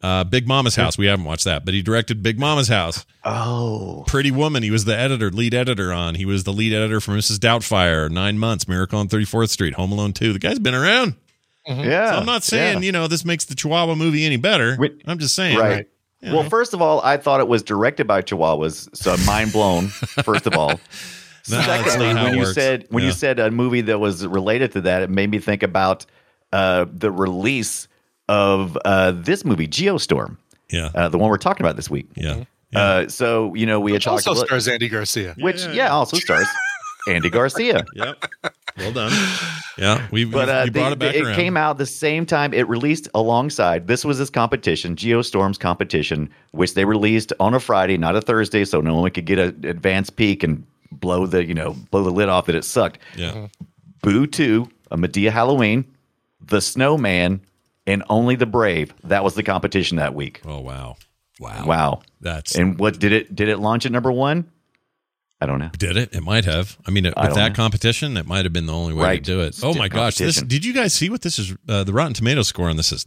Uh, 0.01 0.23
Big 0.25 0.45
Momma's 0.45 0.75
House, 0.75 0.97
we 0.97 1.05
haven't 1.05 1.23
watched 1.23 1.45
that, 1.45 1.63
but 1.63 1.73
he 1.73 1.81
directed 1.81 2.21
Big 2.21 2.37
Momma's 2.37 2.67
House. 2.67 3.05
Oh, 3.23 4.03
Pretty 4.05 4.31
Woman, 4.31 4.61
he 4.61 4.69
was 4.69 4.83
the 4.83 4.97
editor, 4.97 5.31
lead 5.31 5.53
editor 5.53 5.93
on. 5.93 6.15
He 6.15 6.25
was 6.25 6.43
the 6.43 6.51
lead 6.51 6.73
editor 6.73 6.99
for 6.99 7.11
Mrs. 7.13 7.37
Doubtfire, 7.37 8.09
Nine 8.11 8.37
Months, 8.37 8.67
Miracle 8.67 8.99
on 8.99 9.07
34th 9.07 9.49
Street, 9.49 9.75
Home 9.75 9.93
Alone 9.93 10.11
2. 10.11 10.33
The 10.33 10.39
guy's 10.39 10.59
been 10.59 10.73
around. 10.73 11.15
Yeah. 11.67 12.11
So 12.11 12.17
I'm 12.17 12.25
not 12.25 12.43
saying, 12.43 12.79
yeah. 12.79 12.85
you 12.85 12.91
know, 12.91 13.07
this 13.07 13.23
makes 13.25 13.45
the 13.45 13.55
Chihuahua 13.55 13.95
movie 13.95 14.25
any 14.25 14.37
better. 14.37 14.75
Wait, 14.79 15.01
I'm 15.05 15.19
just 15.19 15.35
saying. 15.35 15.57
right. 15.57 15.87
you 16.21 16.29
know. 16.29 16.35
Well, 16.39 16.49
first 16.49 16.73
of 16.73 16.81
all, 16.81 17.01
I 17.01 17.17
thought 17.17 17.39
it 17.39 17.47
was 17.47 17.63
directed 17.63 18.07
by 18.07 18.21
Chihuahuas, 18.21 18.95
so 18.95 19.13
I'm 19.13 19.25
mind 19.25 19.51
blown. 19.51 19.87
First 20.23 20.47
of 20.47 20.53
all, 20.55 20.79
No, 21.49 21.61
secondly, 21.61 22.13
when 22.13 22.33
you 22.33 22.39
works. 22.41 22.53
said 22.55 22.85
when 22.89 23.03
Yeah. 23.03 23.07
you 23.09 23.13
said 23.13 23.39
a 23.39 23.51
movie 23.51 23.81
that 23.81 23.99
was 23.99 24.25
related 24.25 24.71
to 24.73 24.81
that, 24.81 25.01
it 25.03 25.09
made 25.09 25.29
me 25.29 25.39
think 25.39 25.63
about 25.63 26.05
uh, 26.53 26.85
the 26.89 27.11
release 27.11 27.87
of 28.29 28.77
uh, 28.85 29.11
this 29.11 29.43
movie, 29.43 29.67
Geostorm, 29.67 30.37
Yeah. 30.71 30.91
uh, 30.95 31.09
the 31.09 31.17
one 31.17 31.29
we're 31.29 31.37
talking 31.37 31.65
about 31.65 31.75
this 31.75 31.89
week. 31.89 32.07
Yeah. 32.15 32.43
Yeah. 32.71 32.79
Uh, 32.81 33.09
so 33.09 33.53
you 33.55 33.65
know 33.65 33.79
we 33.81 33.91
Which 33.91 34.05
had 34.05 34.11
talked 34.11 34.27
also 34.27 34.39
about 34.41 34.47
stars 34.47 34.67
Andy 34.69 34.87
Garcia. 34.89 35.35
which 35.39 35.61
Yeah. 35.65 35.71
yeah, 35.73 35.89
also 35.89 36.15
stars 36.17 36.47
Andy 37.09 37.29
Garcia. 37.29 37.85
yep. 37.95 38.23
Well 38.77 38.91
done. 38.91 39.11
Yeah. 39.77 40.07
We, 40.11 40.25
But 40.25 40.49
uh, 40.49 40.61
you 40.65 40.71
they- 40.71 40.79
brought 40.79 40.91
it 40.93 40.99
back 40.99 41.15
it 41.15 41.23
around. 41.25 41.35
came 41.35 41.57
out 41.57 41.77
the 41.77 41.85
same 41.85 42.25
time. 42.25 42.53
It 42.53 42.67
released 42.67 43.07
alongside. 43.13 43.87
This 43.87 44.03
was 44.05 44.17
his 44.17 44.29
competition, 44.29 44.95
Geostorm's 44.95 45.57
competition, 45.57 46.29
which 46.51 46.73
they 46.73 46.85
released 46.85 47.33
on 47.39 47.53
a 47.53 47.59
Friday, 47.59 47.97
not 47.97 48.15
a 48.15 48.21
Thursday, 48.21 48.65
so 48.65 48.81
no 48.81 48.95
one 48.95 49.11
could 49.11 49.25
get 49.25 49.39
an 49.39 49.63
advanced 49.65 50.15
peek 50.15 50.43
and 50.43 50.65
blow 50.91 51.25
the 51.25 51.43
you 51.45 51.53
know 51.53 51.75
blow 51.91 52.03
the 52.03 52.11
lid 52.11 52.29
off 52.29 52.45
that 52.47 52.55
it 52.55 52.63
sucked. 52.63 52.99
Yeah. 53.15 53.47
Boo 54.01 54.27
Two, 54.27 54.69
a 54.91 54.97
Madea 54.97 55.31
Halloween, 55.31 55.85
The 56.41 56.59
Snowman, 56.61 57.41
and 57.87 58.03
Only 58.09 58.35
the 58.35 58.45
Brave. 58.45 58.93
That 59.03 59.23
was 59.23 59.33
the 59.35 59.43
competition 59.43 59.97
that 59.97 60.13
week. 60.13 60.41
Oh, 60.45 60.59
wow. 60.59 60.97
Wow. 61.39 61.65
Wow. 61.65 62.01
That's. 62.21 62.55
And 62.55 62.77
what 62.79 62.99
did 62.99 63.11
it 63.11 63.35
did 63.35 63.49
it 63.49 63.57
launch 63.59 63.85
at 63.85 63.91
number 63.91 64.11
one? 64.11 64.49
I 65.43 65.45
don't 65.45 65.59
know. 65.59 65.69
did 65.77 65.97
it? 65.97 66.15
It 66.15 66.21
might 66.23 66.45
have. 66.45 66.77
I 66.87 66.91
mean, 66.91 67.03
with 67.03 67.17
I 67.17 67.25
don't 67.27 67.35
that 67.35 67.49
know. 67.49 67.55
competition, 67.55 68.15
it 68.17 68.25
might 68.25 68.45
have 68.45 68.53
been 68.53 68.65
the 68.65 68.73
only 68.73 68.93
way 68.93 69.03
Right. 69.03 69.23
to 69.23 69.31
do 69.31 69.41
it. 69.41 69.59
Oh 69.61 69.73
my 69.73 69.89
gosh! 69.89 70.15
This 70.17 70.41
did 70.41 70.63
you 70.63 70.73
guys 70.73 70.93
see 70.93 71.09
what 71.09 71.21
this 71.21 71.37
is? 71.37 71.53
Uh, 71.67 71.83
the 71.83 71.91
Rotten 71.93 72.13
Tomato 72.13 72.41
score 72.43 72.69
on 72.69 72.77
this 72.77 72.91
is 72.91 73.05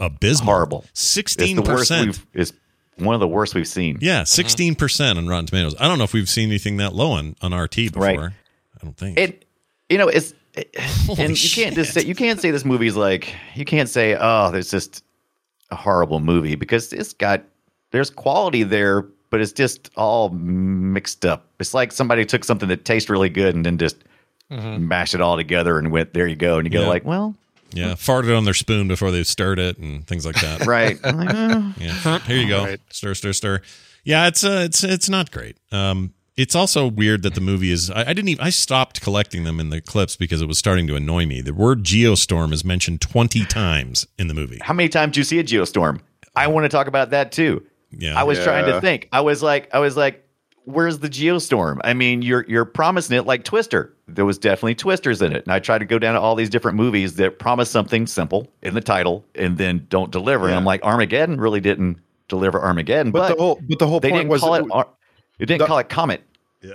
abysmal. 0.00 0.46
Horrible. 0.46 0.84
Sixteen 0.92 1.62
percent 1.62 2.20
we've 2.34 2.52
one 2.98 3.14
of 3.14 3.20
the 3.20 3.28
worst 3.28 3.54
we've 3.54 3.66
seen. 3.66 3.98
Yeah, 4.00 4.24
16 4.24 4.74
percent 4.74 5.18
on 5.18 5.26
Rotten 5.26 5.46
Tomatoes. 5.46 5.74
I 5.80 5.88
don't 5.88 5.98
know 5.98 6.04
if 6.04 6.12
we've 6.12 6.28
seen 6.28 6.48
anything 6.50 6.76
that 6.76 6.94
low 6.94 7.12
on 7.12 7.36
on 7.40 7.54
RT 7.54 7.76
before. 7.76 8.02
Right. 8.02 8.18
I 8.20 8.84
don't 8.84 8.96
think. 8.96 9.18
it 9.18 9.44
you 9.88 9.98
know 9.98 10.08
it's 10.08 10.34
and 11.18 11.42
you 11.42 11.50
can't 11.50 11.74
just 11.74 11.94
say 11.94 12.02
you 12.02 12.14
can't 12.14 12.40
say 12.40 12.50
this 12.50 12.64
movie's 12.64 12.96
like 12.96 13.34
you 13.54 13.64
can't 13.64 13.88
say 13.88 14.16
oh 14.18 14.50
there's 14.50 14.70
just 14.70 15.02
a 15.70 15.76
horrible 15.76 16.20
movie 16.20 16.54
because 16.56 16.92
it's 16.92 17.12
got 17.14 17.42
there's 17.90 18.10
quality 18.10 18.62
there 18.62 19.06
but 19.32 19.40
it's 19.40 19.50
just 19.52 19.90
all 19.96 20.28
mixed 20.30 21.26
up 21.26 21.46
it's 21.58 21.74
like 21.74 21.90
somebody 21.90 22.24
took 22.24 22.44
something 22.44 22.68
that 22.68 22.84
tastes 22.84 23.10
really 23.10 23.28
good 23.28 23.54
and 23.56 23.66
then 23.66 23.76
just 23.78 23.96
mashed 24.50 25.14
it 25.14 25.20
all 25.20 25.36
together 25.36 25.78
and 25.78 25.90
went 25.90 26.12
there 26.14 26.26
you 26.28 26.36
go 26.36 26.58
and 26.58 26.66
you 26.66 26.70
go 26.70 26.82
Yeah. 26.82 26.88
like 26.88 27.04
well 27.04 27.34
yeah, 27.74 27.92
farted 27.94 28.36
on 28.36 28.44
their 28.44 28.52
spoon 28.52 28.86
before 28.86 29.10
they 29.10 29.22
stirred 29.24 29.58
it 29.58 29.78
and 29.78 30.06
things 30.06 30.26
like 30.26 30.34
that. 30.42 30.66
right 30.66 31.02
like, 31.02 31.28
oh. 31.34 31.72
Yeah. 31.80 32.18
Here 32.18 32.36
you 32.36 32.46
go. 32.46 32.64
Right. 32.66 32.80
Stir, 32.90 33.14
stir, 33.14 33.32
stir. 33.32 33.62
Yeah, 34.04 34.26
it's 34.26 34.44
uh, 34.44 34.64
it's 34.66 34.84
it's 34.84 35.08
not 35.08 35.30
great. 35.32 35.56
Um, 35.72 36.12
it's 36.36 36.54
also 36.54 36.86
weird 36.86 37.22
that 37.22 37.34
the 37.34 37.40
movie 37.40 37.70
is. 37.72 37.90
I, 37.90 38.02
I 38.02 38.12
didn't 38.12 38.28
even. 38.28 38.44
I 38.44 38.50
stopped 38.50 39.00
collecting 39.00 39.44
them 39.44 39.58
in 39.58 39.70
the 39.70 39.80
clips 39.80 40.16
because 40.16 40.42
it 40.42 40.46
was 40.48 40.58
starting 40.58 40.86
to 40.88 40.96
annoy 40.96 41.24
me. 41.24 41.40
The 41.40 41.54
word 41.54 41.82
geostorm 41.82 42.52
is 42.52 42.62
mentioned 42.62 43.00
twenty 43.00 43.46
times 43.46 44.06
in 44.18 44.28
the 44.28 44.34
movie. 44.34 44.58
how 44.60 44.74
many 44.74 44.90
times 44.90 45.14
do 45.14 45.20
you 45.20 45.24
see 45.24 45.38
a 45.38 45.44
geostorm 45.44 46.00
i 46.36 46.46
want 46.46 46.64
to 46.64 46.68
talk 46.68 46.88
about 46.88 47.08
that 47.08 47.32
too 47.32 47.64
Yeah, 47.96 48.18
I 48.18 48.24
was 48.24 48.42
trying 48.42 48.66
to 48.66 48.80
think. 48.80 49.08
I 49.12 49.20
was 49.20 49.42
like, 49.42 49.72
I 49.74 49.78
was 49.78 49.96
like, 49.96 50.26
where's 50.64 50.98
the 51.00 51.08
geostorm? 51.08 51.80
I 51.84 51.94
mean, 51.94 52.22
you're 52.22 52.44
you're 52.48 52.64
promising 52.64 53.16
it 53.16 53.26
like 53.26 53.44
Twister. 53.44 53.94
There 54.08 54.24
was 54.24 54.38
definitely 54.38 54.74
twisters 54.74 55.22
in 55.22 55.32
it, 55.32 55.44
and 55.44 55.52
I 55.52 55.58
tried 55.58 55.78
to 55.78 55.84
go 55.84 55.98
down 55.98 56.14
to 56.14 56.20
all 56.20 56.34
these 56.34 56.50
different 56.50 56.76
movies 56.76 57.16
that 57.16 57.38
promise 57.38 57.70
something 57.70 58.06
simple 58.06 58.48
in 58.62 58.74
the 58.74 58.80
title 58.80 59.24
and 59.34 59.58
then 59.58 59.86
don't 59.88 60.10
deliver. 60.10 60.46
And 60.46 60.54
I'm 60.54 60.64
like, 60.64 60.82
Armageddon 60.84 61.40
really 61.40 61.60
didn't 61.60 61.98
deliver 62.28 62.60
Armageddon, 62.60 63.12
But, 63.12 63.28
but, 63.28 63.36
the 63.36 63.42
whole 63.42 63.60
but 63.68 63.78
the 63.78 63.86
whole 63.86 64.00
they 64.00 64.10
point 64.10 64.20
didn't 64.20 64.30
was 64.30 64.40
call 64.40 64.54
it. 64.54 64.66
Ar- 64.70 64.88
it 65.38 65.46
didn't 65.46 65.60
the- 65.60 65.66
call 65.66 65.78
it 65.78 65.88
Comet. 65.88 66.22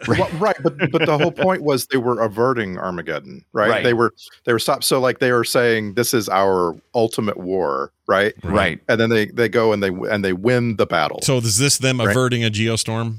Well, 0.07 0.29
right, 0.39 0.55
but 0.61 0.77
but 0.91 1.05
the 1.05 1.17
whole 1.17 1.31
point 1.31 1.63
was 1.63 1.87
they 1.87 1.97
were 1.97 2.19
averting 2.21 2.77
Armageddon, 2.77 3.43
right? 3.53 3.69
Right. 3.69 3.83
They 3.83 3.93
were 3.93 4.13
they 4.45 4.53
were 4.53 4.59
stopped. 4.59 4.83
So 4.83 4.99
like 4.99 5.19
they 5.19 5.31
were 5.31 5.43
saying 5.43 5.93
this 5.93 6.13
is 6.13 6.27
our 6.29 6.75
ultimate 6.93 7.37
war, 7.37 7.91
right? 8.07 8.33
Right. 8.43 8.79
And 8.89 8.99
then 8.99 9.09
they 9.09 9.27
they 9.27 9.47
go 9.49 9.71
and 9.73 9.81
they 9.81 9.89
and 9.89 10.23
they 10.25 10.33
win 10.33 10.75
the 10.75 10.85
battle. 10.85 11.19
So 11.21 11.37
is 11.37 11.57
this 11.57 11.77
them 11.77 11.99
Right. 11.99 12.09
averting 12.09 12.43
a 12.43 12.49
geostorm? 12.49 13.17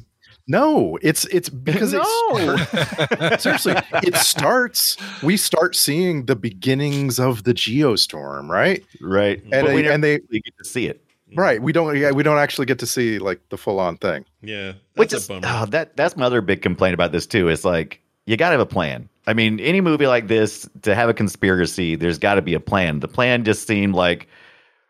no, 0.50 0.98
it's 1.02 1.26
it's 1.26 1.48
because 1.70 1.92
No. 1.92 2.02
it 2.06 3.40
seriously 3.40 3.74
it 4.02 4.14
starts. 4.16 4.96
We 5.22 5.36
start 5.36 5.76
seeing 5.76 6.24
the 6.26 6.36
beginnings 6.36 7.18
of 7.20 7.44
the 7.44 7.52
geostorm, 7.54 8.48
right? 8.48 8.82
Right. 9.00 9.42
And 9.42 9.50
but 9.50 9.66
they- 9.68 9.74
we 9.74 9.82
never 9.82 9.94
and 9.94 10.04
they- 10.04 10.20
really 10.28 10.40
get 10.40 10.56
to 10.58 10.64
see 10.64 10.86
it. 10.86 11.02
Right. 11.34 11.60
We 11.60 11.72
don't 11.72 11.96
yeah, 11.96 12.12
we 12.12 12.22
don't 12.22 12.38
actually 12.38 12.66
get 12.66 12.78
to 12.80 12.86
see 12.86 13.18
like 13.18 13.40
the 13.50 13.58
full 13.58 13.80
on 13.80 13.96
thing. 13.96 14.24
Yeah, 14.40 14.72
Which 14.94 15.12
is 15.12 15.28
oh, 15.30 15.66
that 15.66 15.96
that's 15.96 16.16
my 16.16 16.26
other 16.26 16.40
big 16.40 16.62
complaint 16.62 16.94
about 16.94 17.12
this 17.12 17.26
too. 17.26 17.48
Is 17.48 17.64
like 17.64 18.00
you 18.26 18.36
got 18.36 18.50
to 18.50 18.52
have 18.52 18.60
a 18.60 18.66
plan. 18.66 19.08
I 19.26 19.34
mean, 19.34 19.60
any 19.60 19.80
movie 19.80 20.06
like 20.06 20.28
this 20.28 20.68
to 20.82 20.94
have 20.94 21.08
a 21.08 21.14
conspiracy, 21.14 21.96
there's 21.96 22.18
got 22.18 22.34
to 22.34 22.42
be 22.42 22.54
a 22.54 22.60
plan. 22.60 23.00
The 23.00 23.08
plan 23.08 23.44
just 23.44 23.66
seemed 23.66 23.94
like 23.94 24.28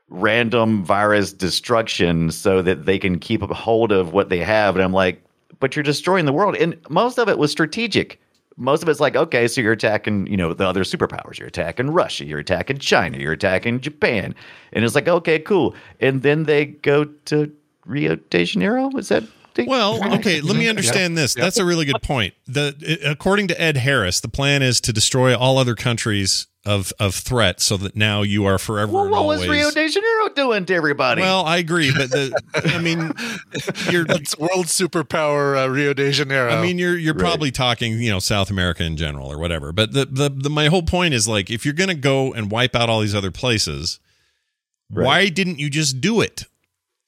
random 0.08 0.84
virus 0.84 1.32
destruction 1.32 2.30
so 2.30 2.62
that 2.62 2.86
they 2.86 2.98
can 2.98 3.18
keep 3.18 3.42
a 3.42 3.52
hold 3.52 3.92
of 3.92 4.12
what 4.12 4.28
they 4.28 4.38
have. 4.38 4.76
And 4.76 4.84
I'm 4.84 4.92
like, 4.92 5.22
but 5.60 5.74
you're 5.76 5.82
destroying 5.82 6.24
the 6.24 6.32
world, 6.32 6.56
and 6.56 6.78
most 6.88 7.18
of 7.18 7.28
it 7.28 7.38
was 7.38 7.50
strategic. 7.50 8.20
Most 8.58 8.82
of 8.82 8.88
it's 8.88 9.00
like, 9.00 9.16
okay, 9.16 9.48
so 9.48 9.60
you're 9.60 9.72
attacking, 9.72 10.26
you 10.26 10.36
know, 10.36 10.52
the 10.52 10.66
other 10.66 10.82
superpowers. 10.82 11.38
You're 11.38 11.48
attacking 11.48 11.90
Russia. 11.90 12.24
You're 12.26 12.40
attacking 12.40 12.78
China. 12.78 13.16
You're 13.18 13.32
attacking 13.32 13.80
Japan. 13.80 14.34
And 14.72 14.84
it's 14.84 14.94
like, 14.94 15.08
okay, 15.08 15.38
cool. 15.38 15.74
And 16.00 16.22
then 16.22 16.42
they 16.44 16.66
go 16.66 17.04
to 17.04 17.50
Rio 17.86 18.16
de 18.16 18.44
Janeiro. 18.44 18.90
Is 18.98 19.08
that? 19.08 19.22
the- 19.54 19.64
Well, 19.66 20.14
okay, 20.16 20.40
let 20.40 20.56
me 20.56 20.68
understand 20.68 21.16
this. 21.16 21.34
That's 21.34 21.56
a 21.58 21.64
really 21.64 21.84
good 21.84 22.02
point. 22.02 22.34
The 22.46 22.98
according 23.04 23.48
to 23.48 23.60
Ed 23.60 23.76
Harris, 23.78 24.20
the 24.20 24.28
plan 24.28 24.62
is 24.62 24.80
to 24.82 24.92
destroy 24.92 25.36
all 25.36 25.56
other 25.58 25.74
countries 25.74 26.46
of 26.68 26.92
of 27.00 27.14
threat 27.14 27.60
so 27.60 27.78
that 27.78 27.96
now 27.96 28.20
you 28.20 28.44
are 28.44 28.58
forever 28.58 28.92
Well, 28.92 29.04
and 29.04 29.10
what 29.10 29.18
always 29.18 29.40
was 29.40 29.48
Rio 29.48 29.70
de 29.70 29.88
Janeiro 29.88 30.28
doing 30.34 30.66
to 30.66 30.74
everybody? 30.74 31.22
Well, 31.22 31.46
I 31.46 31.56
agree, 31.56 31.90
but 31.96 32.10
the 32.10 32.38
I 32.54 32.78
mean 32.78 32.98
you're 33.90 34.04
It's 34.08 34.38
world 34.38 34.66
superpower 34.66 35.64
uh, 35.64 35.70
Rio 35.70 35.94
de 35.94 36.12
Janeiro. 36.12 36.50
I 36.50 36.60
mean, 36.60 36.78
you're 36.78 36.96
you're 36.96 37.14
probably 37.14 37.50
talking, 37.50 37.98
you 37.98 38.10
know, 38.10 38.18
South 38.18 38.50
America 38.50 38.84
in 38.84 38.98
general 38.98 39.32
or 39.32 39.38
whatever. 39.38 39.72
But 39.72 39.92
the, 39.92 40.04
the 40.04 40.28
the 40.28 40.50
my 40.50 40.66
whole 40.66 40.82
point 40.82 41.14
is 41.14 41.26
like, 41.26 41.50
if 41.50 41.64
you're 41.64 41.74
gonna 41.74 41.94
go 41.94 42.34
and 42.34 42.50
wipe 42.50 42.76
out 42.76 42.90
all 42.90 43.00
these 43.00 43.14
other 43.14 43.30
places, 43.30 43.98
why 44.90 45.30
didn't 45.30 45.58
you 45.58 45.70
just 45.70 46.02
do 46.02 46.20
it? 46.20 46.44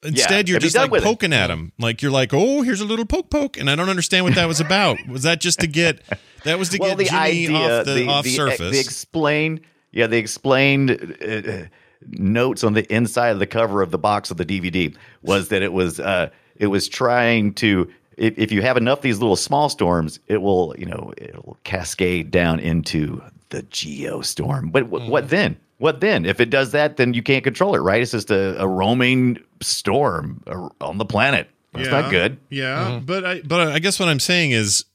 Instead, 0.03 0.49
you're 0.49 0.55
have 0.55 0.63
you 0.63 0.69
just 0.69 0.75
like 0.75 0.89
with 0.89 1.03
it? 1.03 1.05
poking 1.05 1.31
at 1.31 1.49
him. 1.49 1.71
Like 1.77 2.01
you're 2.01 2.11
like, 2.11 2.33
oh, 2.33 2.63
here's 2.63 2.81
a 2.81 2.85
little 2.85 3.05
poke 3.05 3.29
poke, 3.29 3.57
and 3.57 3.69
I 3.69 3.75
don't 3.75 3.89
understand 3.89 4.25
what 4.25 4.35
that 4.35 4.47
was 4.47 4.59
about. 4.59 4.97
was 5.07 5.23
that 5.23 5.41
just 5.41 5.59
to 5.59 5.67
get? 5.67 6.01
That 6.43 6.57
was 6.57 6.69
to 6.69 6.79
well, 6.79 6.91
get 6.91 6.97
the 6.97 7.03
Jimmy 7.05 7.19
idea, 7.19 7.79
off 7.79 7.85
the, 7.85 7.93
the, 7.93 8.07
off 8.07 8.23
the, 8.23 8.35
surface. 8.35 8.71
the 8.71 8.79
explained, 8.79 9.61
yeah, 9.91 10.07
the 10.07 10.17
explained 10.17 11.17
uh, 11.21 11.67
notes 12.07 12.63
on 12.63 12.73
the 12.73 12.91
inside 12.91 13.29
of 13.29 13.39
the 13.39 13.45
cover 13.45 13.83
of 13.83 13.91
the 13.91 13.99
box 13.99 14.31
of 14.31 14.37
the 14.37 14.45
DVD 14.45 14.95
was 15.21 15.49
that 15.49 15.61
it 15.61 15.71
was 15.71 15.99
uh, 15.99 16.29
it 16.55 16.67
was 16.67 16.87
trying 16.87 17.53
to. 17.55 17.91
If, 18.17 18.37
if 18.37 18.51
you 18.51 18.61
have 18.61 18.77
enough 18.77 18.99
of 18.99 19.03
these 19.03 19.19
little 19.19 19.35
small 19.35 19.69
storms, 19.69 20.19
it 20.27 20.41
will, 20.41 20.75
you 20.77 20.85
know, 20.85 21.13
it 21.17 21.33
will 21.33 21.57
cascade 21.63 22.29
down 22.29 22.59
into 22.59 23.21
the 23.49 23.63
geostorm. 23.63 24.71
But 24.71 24.83
wh- 24.83 25.09
what 25.09 25.29
then? 25.29 25.57
What 25.81 25.99
then? 25.99 26.25
If 26.25 26.39
it 26.39 26.51
does 26.51 26.73
that, 26.73 26.97
then 26.97 27.15
you 27.15 27.23
can't 27.23 27.43
control 27.43 27.73
it, 27.73 27.79
right? 27.79 27.99
It's 28.03 28.11
just 28.11 28.29
a, 28.29 28.61
a 28.61 28.67
roaming 28.67 29.39
storm 29.63 30.43
uh, 30.45 30.69
on 30.79 30.99
the 30.99 31.05
planet. 31.05 31.49
That's 31.73 31.89
not 31.89 32.11
good. 32.11 32.37
Yeah, 32.51 32.99
but 33.03 33.25
I 33.25 33.41
but 33.41 33.67
I 33.69 33.79
guess 33.79 33.99
what 33.99 34.07
I'm 34.07 34.19
saying 34.19 34.51
is 34.51 34.85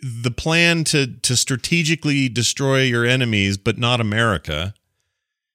the 0.00 0.30
plan 0.30 0.84
to 0.84 1.06
to 1.06 1.34
strategically 1.34 2.28
destroy 2.28 2.82
your 2.82 3.06
enemies, 3.06 3.56
but 3.56 3.78
not 3.78 4.00
America, 4.02 4.74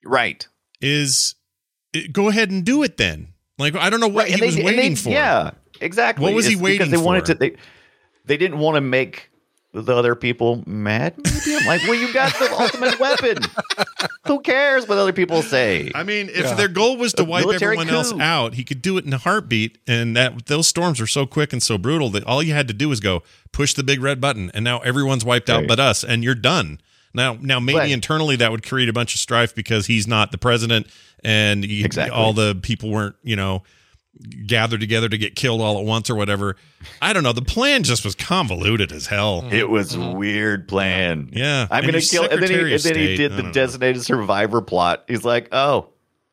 Right. 0.04 0.48
is 0.82 1.36
it- 1.94 2.12
go 2.12 2.30
ahead 2.30 2.50
and 2.50 2.66
do 2.66 2.82
it 2.82 2.98
then. 2.98 3.34
Like 3.60 3.76
I 3.76 3.92
don't 3.92 4.00
know 4.00 4.08
what 4.08 4.24
Right, 4.24 4.34
he 4.34 4.40
they- 4.40 4.46
was 4.48 4.56
waiting 4.58 4.92
they- 4.92 4.96
for. 4.96 5.10
Yeah, 5.10 5.52
exactly. 5.82 6.24
What 6.24 6.34
was 6.34 6.48
he 6.48 6.56
waiting 6.56 6.80
because 6.80 6.92
they 6.92 6.98
wanted 7.06 7.28
for? 7.28 7.34
to. 7.34 7.40
They, 7.40 7.56
they 8.26 8.38
didn't 8.38 8.58
want 8.58 8.76
to 8.76 8.82
make 8.82 9.29
the 9.72 9.96
other 9.96 10.16
people 10.16 10.64
mad. 10.66 11.14
Maybe 11.18 11.56
I'm 11.58 11.66
like, 11.68 11.82
well, 11.84 11.94
you 11.94 12.12
got 12.12 12.34
the 12.40 12.52
ultimate 12.60 13.00
weapon. 13.00 13.38
Who 14.28 14.40
cares 14.42 14.88
what 14.88 14.98
other 14.98 15.14
people 15.14 15.42
say? 15.42 15.92
I 15.94 16.04
mean, 16.04 16.30
if 16.30 16.38
Yeah. 16.46 16.54
their 16.56 16.68
goal 16.68 16.98
was 16.98 17.14
to 17.14 17.22
A 17.24 17.26
wipe 17.26 17.46
military 17.46 17.78
everyone 17.78 17.94
else 17.94 18.12
out, 18.14 18.56
he 18.56 18.64
could 18.64 18.82
do 18.82 18.98
it 18.98 19.06
in 19.06 19.14
a 19.14 19.18
heartbeat. 19.20 19.78
And 19.88 20.16
that 20.18 20.48
those 20.48 20.68
storms 20.68 21.00
are 21.00 21.08
so 21.08 21.26
quick 21.26 21.54
and 21.54 21.62
so 21.62 21.78
brutal 21.78 22.10
that 22.12 22.24
all 22.24 22.42
you 22.42 22.54
had 22.54 22.68
to 22.68 22.74
do 22.74 22.90
was 22.90 23.00
go 23.00 23.22
push 23.52 23.74
the 23.74 23.84
big 23.84 24.02
red 24.02 24.20
button, 24.20 24.50
and 24.54 24.64
now 24.64 24.80
everyone's 24.80 25.24
wiped 25.26 25.50
out 25.50 25.68
but 25.68 25.80
us, 25.80 26.04
and 26.04 26.24
you're 26.24 26.36
done. 26.36 26.80
Now, 27.14 27.38
now 27.42 27.60
maybe 27.60 27.78
Right. 27.80 27.92
internally 27.92 28.36
that 28.38 28.52
would 28.52 28.64
create 28.64 28.90
a 28.90 28.94
bunch 28.94 29.14
of 29.16 29.20
strife 29.20 29.54
because 29.56 29.88
he's 29.88 30.08
not 30.08 30.32
the 30.32 30.38
president, 30.38 30.88
and 31.24 31.64
he, 31.64 31.84
Exactly. 31.84 32.16
all 32.16 32.34
the 32.34 32.56
people 32.62 32.90
weren't, 32.92 33.16
you 33.24 33.36
know, 33.36 33.64
gathered 34.48 34.80
together 34.80 35.08
to 35.08 35.18
get 35.18 35.36
killed 35.36 35.62
all 35.62 35.80
at 35.80 35.86
once 35.86 36.10
or 36.10 36.16
whatever. 36.16 36.56
I 37.02 37.14
don't 37.14 37.24
know. 37.24 37.32
The 37.32 37.42
plan 37.42 37.84
just 37.84 38.04
was 38.04 38.16
convoluted 38.16 38.92
as 38.92 39.08
hell. 39.08 39.46
it 39.46 39.52
mm-hmm. 39.52 39.72
was 39.72 39.96
mm-hmm. 39.96 40.02
a 40.02 40.16
weird 40.16 40.68
plan. 40.68 41.30
Yeah, 41.32 41.68
I'm 41.70 41.84
and 41.84 41.86
gonna 41.88 42.00
your 42.00 42.02
kill. 42.02 42.24
And 42.24 42.44
then 42.44 42.50
he, 42.50 42.74
and 42.74 42.82
then 42.82 42.96
he 42.96 43.16
did 43.16 43.32
the 43.34 43.38
don't 43.38 43.46
know. 43.48 43.52
designated 43.52 44.04
survivor 44.04 44.62
plot. 44.62 45.06
He's 45.08 45.24
like, 45.24 45.50
oh, 45.52 45.90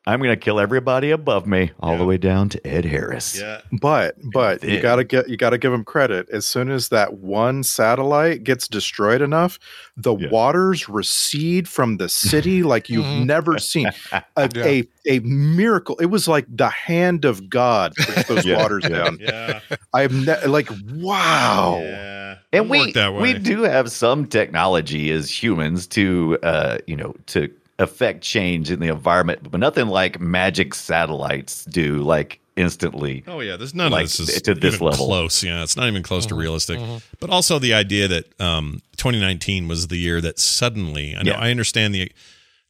I'm 0.08 0.20
gonna 0.22 0.36
kill 0.36 0.60
everybody 0.60 1.10
above 1.10 1.46
me, 1.48 1.72
all 1.80 1.98
the 1.98 2.04
way 2.04 2.16
down 2.16 2.48
to 2.50 2.64
Ed 2.66 2.84
Harris. 2.84 3.38
Yeah. 3.40 3.60
But 3.72 4.14
but 4.32 4.62
you 4.62 4.80
gotta 4.80 5.02
get 5.02 5.28
you 5.28 5.36
gotta 5.36 5.58
give 5.58 5.72
him 5.72 5.84
credit. 5.84 6.28
As 6.30 6.46
soon 6.46 6.70
as 6.70 6.90
that 6.90 7.14
one 7.14 7.64
satellite 7.64 8.44
gets 8.44 8.68
destroyed 8.68 9.20
enough, 9.20 9.58
the 9.96 10.14
waters 10.14 10.88
recede 10.88 11.68
from 11.68 11.96
the 11.96 12.08
city 12.08 12.62
like 12.72 12.88
you've 12.88 13.26
never 13.26 13.58
seen. 13.58 13.88
A, 14.36 14.48
Yeah. 14.54 14.64
a 14.64 14.88
a 15.08 15.18
miracle. 15.20 15.96
It 15.98 16.06
was 16.06 16.28
like 16.28 16.46
the 16.48 16.68
hand 16.68 17.24
of 17.24 17.48
God 17.48 17.94
pushed 17.96 18.28
those 18.28 18.44
Yeah. 18.46 18.56
waters 18.58 18.84
down. 18.84 19.18
Yeah. 19.20 19.60
I've 19.92 20.12
ne- 20.12 20.46
like 20.46 20.68
wow. 20.92 21.80
Yeah. 21.82 22.36
and 22.52 22.62
Don't 22.64 22.68
we 22.68 22.92
that 22.92 23.12
way. 23.12 23.20
we 23.22 23.32
do 23.34 23.62
have 23.62 23.90
some 23.90 24.26
technology 24.26 25.10
as 25.10 25.30
humans 25.30 25.86
to 25.88 26.38
uh 26.42 26.78
you 26.86 26.96
know 26.96 27.14
to 27.26 27.50
affect 27.78 28.22
change 28.22 28.70
in 28.70 28.80
the 28.80 28.88
environment 28.88 29.50
but 29.50 29.60
nothing 29.60 29.86
like 29.86 30.18
magic 30.20 30.74
satellites 30.74 31.64
do 31.66 31.96
like 32.02 32.40
instantly 32.56 33.22
Oh 33.26 33.40
yeah, 33.40 33.56
there's 33.56 33.74
none 33.74 33.92
Like, 33.92 34.06
of 34.06 34.10
this 34.16 34.20
is 34.30 34.42
to 34.42 34.54
this 34.54 34.76
even 34.76 34.86
level. 34.86 35.06
close. 35.06 35.42
Yeah, 35.44 35.62
it's 35.62 35.76
not 35.76 35.88
even 35.88 36.02
close 36.02 36.24
to 36.26 36.34
realistic. 36.34 36.80
But 37.20 37.28
also 37.28 37.58
the 37.58 37.74
idea 37.74 38.08
that 38.08 38.40
um, 38.40 38.80
2019 38.96 39.68
was 39.68 39.88
the 39.88 39.98
year 39.98 40.22
that 40.22 40.38
suddenly. 40.38 41.14
I 41.14 41.22
know 41.22 41.32
Yeah. 41.32 41.38
I 41.38 41.50
understand 41.50 41.94
the. 41.94 42.10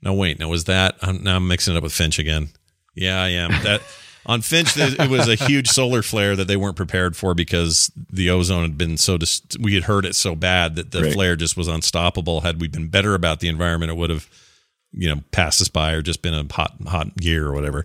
No 0.02 0.12
wait, 0.12 0.40
no 0.40 0.48
was 0.48 0.64
that? 0.64 0.96
I'm, 1.02 1.22
now 1.22 1.36
I'm 1.36 1.46
mixing 1.46 1.74
it 1.74 1.76
up 1.76 1.84
with 1.84 1.92
Finch 1.92 2.18
again. 2.18 2.48
Yeah, 2.96 3.22
I 3.22 3.28
am. 3.28 3.50
That 3.62 3.80
on 4.26 4.40
Finch, 4.40 4.76
it 4.76 5.08
was 5.08 5.28
a 5.28 5.36
huge 5.36 5.68
solar 5.68 6.02
flare 6.02 6.34
that 6.34 6.48
they 6.48 6.56
weren't 6.56 6.74
prepared 6.76 7.16
for 7.16 7.32
because 7.34 7.92
the 8.10 8.28
ozone 8.28 8.62
had 8.62 8.76
been 8.76 8.96
so. 8.96 9.16
Dis- 9.16 9.42
we 9.60 9.74
had 9.74 9.84
heard 9.84 10.04
it 10.04 10.16
so 10.16 10.34
bad 10.34 10.74
that 10.74 10.90
the 10.90 11.02
Right. 11.02 11.12
flare 11.12 11.36
just 11.36 11.56
was 11.56 11.68
unstoppable. 11.68 12.40
Had 12.40 12.60
we 12.60 12.66
been 12.66 12.88
better 12.88 13.14
about 13.14 13.38
the 13.38 13.46
environment, 13.48 13.92
it 13.92 13.96
would 13.96 14.10
have, 14.10 14.28
you 14.96 15.14
know, 15.14 15.20
passed 15.30 15.60
us 15.60 15.68
by 15.68 15.92
or 15.92 16.02
just 16.02 16.22
been 16.22 16.34
a 16.34 16.44
hot 16.52 16.74
hot 16.86 17.08
year 17.20 17.46
or 17.46 17.52
whatever. 17.52 17.84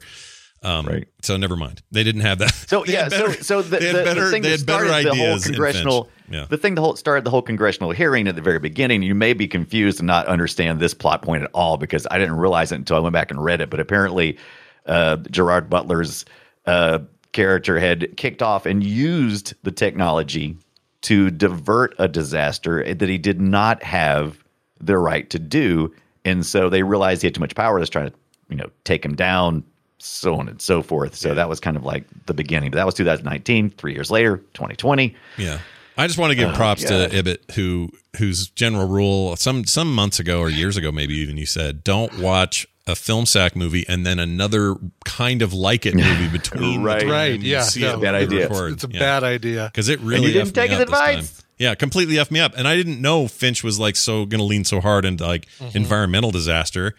Um, 0.63 0.85
Right. 0.85 1.07
So 1.23 1.37
never 1.37 1.55
mind. 1.55 1.81
They 1.91 2.03
didn't 2.03 2.21
have 2.21 2.37
that. 2.39 2.53
so 2.53 2.85
yeah 2.87 3.09
better- 3.09 3.33
so 3.33 3.41
so 3.41 3.61
the, 3.63 3.77
they 3.79 3.87
had 3.87 3.95
the, 3.95 4.03
better- 4.03 4.25
the 4.25 4.31
thing 4.31 4.41
they 4.43 4.49
that 4.51 4.59
had 4.59 4.65
better 4.67 4.85
started 4.87 5.11
the 5.11 5.15
whole 5.15 5.39
congressional 5.39 6.09
Yeah. 6.29 6.45
the 6.49 6.57
thing 6.57 6.75
the 6.75 6.81
whole 6.81 6.95
started 6.95 7.23
the 7.25 7.31
whole 7.31 7.41
congressional 7.41 7.89
hearing 7.91 8.27
at 8.27 8.35
the 8.35 8.41
very 8.43 8.59
beginning 8.59 9.01
you 9.01 9.15
may 9.15 9.33
be 9.33 9.47
confused 9.47 9.99
and 9.99 10.07
not 10.07 10.27
understand 10.27 10.79
this 10.79 10.93
plot 10.93 11.23
point 11.23 11.41
at 11.43 11.49
all 11.55 11.77
because 11.77 12.05
i 12.11 12.19
didn't 12.19 12.35
realize 12.37 12.71
it 12.71 12.75
until 12.75 12.95
i 12.95 12.99
went 12.99 13.13
back 13.13 13.31
and 13.31 13.43
read 13.43 13.59
it 13.59 13.69
but 13.71 13.79
apparently 13.79 14.37
uh, 14.85 15.17
gerard 15.31 15.67
butler's 15.69 16.25
uh, 16.67 16.99
character 17.31 17.79
had 17.79 18.15
kicked 18.17 18.43
off 18.43 18.65
and 18.67 18.83
used 18.83 19.55
the 19.63 19.71
technology 19.71 20.55
to 21.01 21.31
divert 21.31 21.95
a 21.97 22.07
disaster 22.07 22.93
that 22.93 23.09
he 23.09 23.17
did 23.17 23.41
not 23.41 23.81
have 23.81 24.43
the 24.79 24.97
right 24.97 25.29
to 25.31 25.39
do 25.39 25.91
and 26.25 26.45
so 26.45 26.69
they 26.69 26.83
realized 26.83 27.21
he 27.21 27.27
had 27.27 27.35
too 27.35 27.41
much 27.41 27.55
power. 27.55 27.77
They 27.77 27.81
was 27.81 27.89
trying 27.89 28.09
to, 28.09 28.15
you 28.49 28.55
know, 28.57 28.69
take 28.83 29.03
him 29.05 29.15
down, 29.15 29.63
so 29.99 30.35
on 30.35 30.47
and 30.49 30.61
so 30.61 30.81
forth. 30.81 31.15
So 31.15 31.33
that 31.33 31.47
was 31.49 31.59
kind 31.59 31.77
of 31.77 31.83
like 31.83 32.05
the 32.25 32.33
beginning. 32.33 32.71
But 32.71 32.77
that 32.77 32.85
was 32.85 32.95
2019. 32.95 33.69
Three 33.71 33.93
years 33.93 34.11
later, 34.11 34.37
2020. 34.53 35.15
Yeah. 35.37 35.59
I 35.97 36.07
just 36.07 36.17
want 36.17 36.31
to 36.31 36.35
give 36.35 36.49
oh, 36.49 36.53
props 36.55 36.83
to 36.85 37.13
Ibbott, 37.15 37.51
who 37.55 37.89
whose 38.17 38.47
general 38.49 38.87
rule 38.87 39.35
some 39.35 39.65
some 39.65 39.93
months 39.93 40.19
ago 40.19 40.39
or 40.39 40.49
years 40.49 40.77
ago, 40.77 40.91
maybe 40.91 41.15
even 41.15 41.37
you 41.37 41.45
said, 41.45 41.83
don't 41.83 42.17
watch 42.19 42.65
a 42.87 42.95
film 42.95 43.25
sack 43.27 43.55
movie 43.55 43.85
and 43.87 44.05
then 44.05 44.17
another 44.17 44.75
kind 45.05 45.41
of 45.43 45.53
like 45.53 45.85
it 45.85 45.93
movie 45.93 46.27
between 46.29 46.81
Right. 46.83 47.01
the 47.01 47.05
Right, 47.11 47.39
you 47.39 47.51
yeah, 47.51 47.61
see 47.61 47.81
no. 47.81 47.99
Bad 47.99 48.15
idea. 48.15 48.47
record. 48.49 48.73
it's 48.73 48.83
a 48.83 48.89
Yeah. 48.89 48.99
bad 48.99 49.23
idea. 49.23 49.69
because 49.71 49.87
it 49.89 49.99
really 49.99 50.27
you 50.27 50.33
didn't 50.33 50.53
take 50.53 50.71
his 50.71 50.79
advice. 50.79 51.43
Yeah, 51.61 51.75
completely 51.75 52.15
effed 52.15 52.31
me 52.31 52.39
up, 52.39 52.53
and 52.57 52.67
I 52.67 52.75
didn't 52.75 52.99
know 53.01 53.27
Finch 53.27 53.63
was 53.63 53.77
like 53.79 53.95
so 53.95 54.25
going 54.25 54.39
to 54.39 54.43
lean 54.45 54.63
so 54.65 54.81
hard 54.81 55.05
into 55.05 55.25
like 55.25 55.45
Mm-hmm. 55.59 55.77
environmental 55.77 56.31
disaster, 56.31 56.95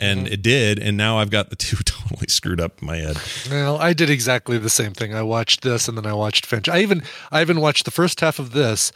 and 0.00 0.26
it 0.26 0.42
did, 0.42 0.80
and 0.80 0.96
now 0.96 1.18
I've 1.18 1.30
got 1.30 1.50
the 1.50 1.56
two 1.64 1.76
totally 1.84 2.26
screwed 2.28 2.60
up 2.60 2.80
in 2.82 2.86
my 2.86 2.96
head. 2.96 3.16
Well, 3.48 3.76
I 3.78 3.92
did 3.92 4.10
exactly 4.10 4.58
the 4.58 4.68
same 4.70 4.92
thing. 4.92 5.14
I 5.14 5.22
watched 5.22 5.62
this 5.62 5.86
and 5.86 5.96
then 5.96 6.04
I 6.06 6.14
watched 6.14 6.46
Finch. 6.46 6.68
I 6.68 6.80
even 6.80 7.02
I 7.30 7.40
even 7.42 7.60
watched 7.60 7.84
the 7.84 7.90
first 7.92 8.20
half 8.20 8.40
of 8.40 8.50
this, 8.50 8.90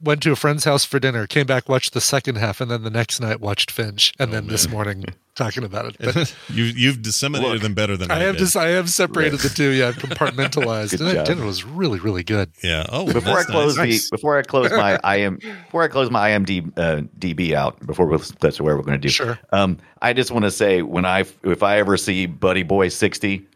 went 0.00 0.22
to 0.22 0.30
a 0.32 0.36
friend's 0.36 0.64
house 0.64 0.84
for 0.84 1.00
dinner, 1.00 1.26
came 1.26 1.46
back, 1.46 1.68
watched 1.68 1.92
the 1.92 2.00
second 2.00 2.36
half, 2.36 2.60
and 2.60 2.70
then 2.70 2.82
the 2.84 2.90
next 2.90 3.20
night 3.20 3.40
watched 3.40 3.70
Finch, 3.70 4.12
and 4.20 4.32
then 4.32 4.46
this 4.46 4.68
morning 4.68 5.04
talking 5.34 5.64
about 5.64 5.86
it. 5.86 5.96
But 5.98 6.34
you 6.50 6.64
you've 6.64 7.02
disseminated 7.02 7.62
them 7.62 7.74
better 7.74 7.96
than 7.96 8.10
I, 8.10 8.16
I 8.16 8.18
have 8.20 8.34
did. 8.34 8.40
just 8.40 8.56
I 8.56 8.68
have 8.68 8.88
separated 8.90 9.40
the 9.40 9.48
two. 9.48 9.70
Yeah, 9.70 9.88
I've 9.88 9.96
compartmentalized. 9.96 10.90
Good 10.90 11.00
and 11.00 11.08
that 11.10 11.14
job. 11.14 11.26
dinner 11.26 11.44
was 11.46 11.64
really 11.64 11.98
really 12.00 12.22
good. 12.22 12.50
yeah. 12.62 12.84
Oh, 12.90 13.10
Before 13.12 13.38
I 13.38 13.44
close 13.44 13.76
nice. 13.76 14.10
the, 14.10 14.16
before 14.16 14.38
I 14.38 14.42
close 14.42 14.70
my 14.70 14.98
IM, 15.16 15.36
before 15.64 15.82
I 15.82 15.88
close 15.88 16.10
my 16.10 16.30
IMD 16.30 16.72
uh, 16.78 17.02
DB 17.18 17.52
out, 17.52 17.84
before 17.86 18.06
we, 18.06 18.18
that's 18.40 18.60
where 18.60 18.76
we're 18.76 18.82
going 18.82 19.00
to 19.00 19.08
do. 19.08 19.08
Sure. 19.08 19.38
Um, 19.50 19.78
I 20.00 20.12
just 20.12 20.30
want 20.30 20.44
to 20.44 20.50
say 20.50 20.82
when 20.82 21.04
I 21.04 21.24
if 21.44 21.62
I 21.62 21.78
ever 21.78 21.96
see 21.96 22.26
Buddy 22.26 22.62
Boy 22.62 22.88
sixty 22.88 23.46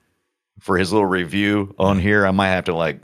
for 0.60 0.78
his 0.78 0.92
little 0.92 1.06
review 1.08 1.74
on 1.78 1.98
here, 1.98 2.26
I 2.26 2.30
might 2.30 2.48
have 2.48 2.64
to 2.64 2.74
like 2.74 3.00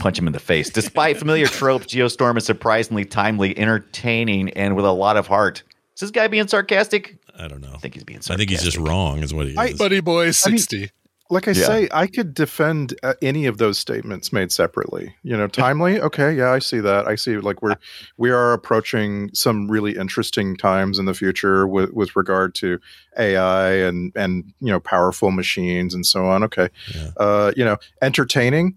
punch 0.00 0.18
him 0.18 0.26
in 0.26 0.32
the 0.32 0.40
face. 0.40 0.68
Despite 0.70 1.16
familiar 1.16 1.46
tropes, 1.46 1.86
Geostorm 1.86 2.36
is 2.36 2.44
surprisingly 2.44 3.04
timely, 3.04 3.56
entertaining, 3.56 4.50
and 4.50 4.74
with 4.76 4.84
a 4.84 4.90
lot 4.92 5.16
of 5.16 5.26
heart. 5.28 5.62
Is 5.94 6.00
this 6.00 6.10
guy 6.10 6.28
being 6.28 6.46
sarcastic? 6.48 7.17
I 7.38 7.48
don't 7.48 7.60
know. 7.60 7.72
I 7.74 7.78
think 7.78 7.94
he's 7.94 8.04
being 8.04 8.20
I 8.30 8.36
think 8.36 8.50
he's 8.50 8.62
just 8.62 8.76
wrong, 8.78 9.22
is 9.22 9.32
what 9.32 9.46
he 9.46 9.52
is. 9.52 9.58
I- 9.58 9.72
Buddy 9.74 10.00
boy 10.00 10.30
sixty. 10.32 10.90
like 11.30 11.46
I 11.46 11.50
Yeah. 11.52 11.66
say, 11.66 11.88
I 11.92 12.06
could 12.06 12.32
defend 12.34 12.98
uh, 13.02 13.12
any 13.20 13.44
of 13.46 13.58
those 13.58 13.78
statements 13.78 14.32
made 14.32 14.50
separately. 14.50 15.14
You 15.22 15.36
know, 15.36 15.46
timely. 15.46 16.00
Okay, 16.00 16.34
yeah, 16.34 16.50
I 16.52 16.58
see 16.58 16.80
that. 16.80 17.06
I 17.06 17.14
see. 17.16 17.36
Like 17.36 17.60
we're 17.62 17.76
we 18.16 18.30
are 18.30 18.52
approaching 18.54 19.30
some 19.34 19.70
really 19.70 19.94
interesting 19.96 20.56
times 20.56 20.98
in 20.98 21.04
the 21.04 21.14
future 21.14 21.66
with 21.68 21.92
with 21.92 22.16
regard 22.16 22.54
to 22.56 22.78
AI 23.18 23.72
and 23.72 24.10
and 24.16 24.52
you 24.60 24.68
know 24.72 24.80
powerful 24.80 25.30
machines 25.30 25.94
and 25.94 26.04
so 26.06 26.24
on. 26.26 26.42
Okay, 26.44 26.68
Yeah. 26.94 27.10
uh, 27.18 27.52
you 27.56 27.64
know, 27.64 27.76
entertaining. 28.02 28.76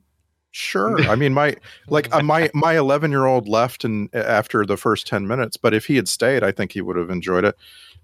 Sure. 0.53 0.99
I 1.03 1.15
mean, 1.15 1.33
my 1.33 1.55
like 1.87 2.13
uh, 2.13 2.21
my 2.21 2.49
my 2.53 2.77
11 2.77 3.09
year 3.11 3.25
old 3.25 3.47
left 3.47 3.85
and 3.85 4.13
after 4.13 4.65
the 4.65 4.75
first 4.75 5.07
10 5.07 5.25
minutes, 5.25 5.55
but 5.55 5.73
if 5.73 5.85
he 5.85 5.95
had 5.95 6.09
stayed, 6.09 6.43
I 6.43 6.51
think 6.51 6.73
he 6.73 6.81
would 6.81 6.97
have 6.97 7.09
enjoyed 7.09 7.45
it. 7.45 7.55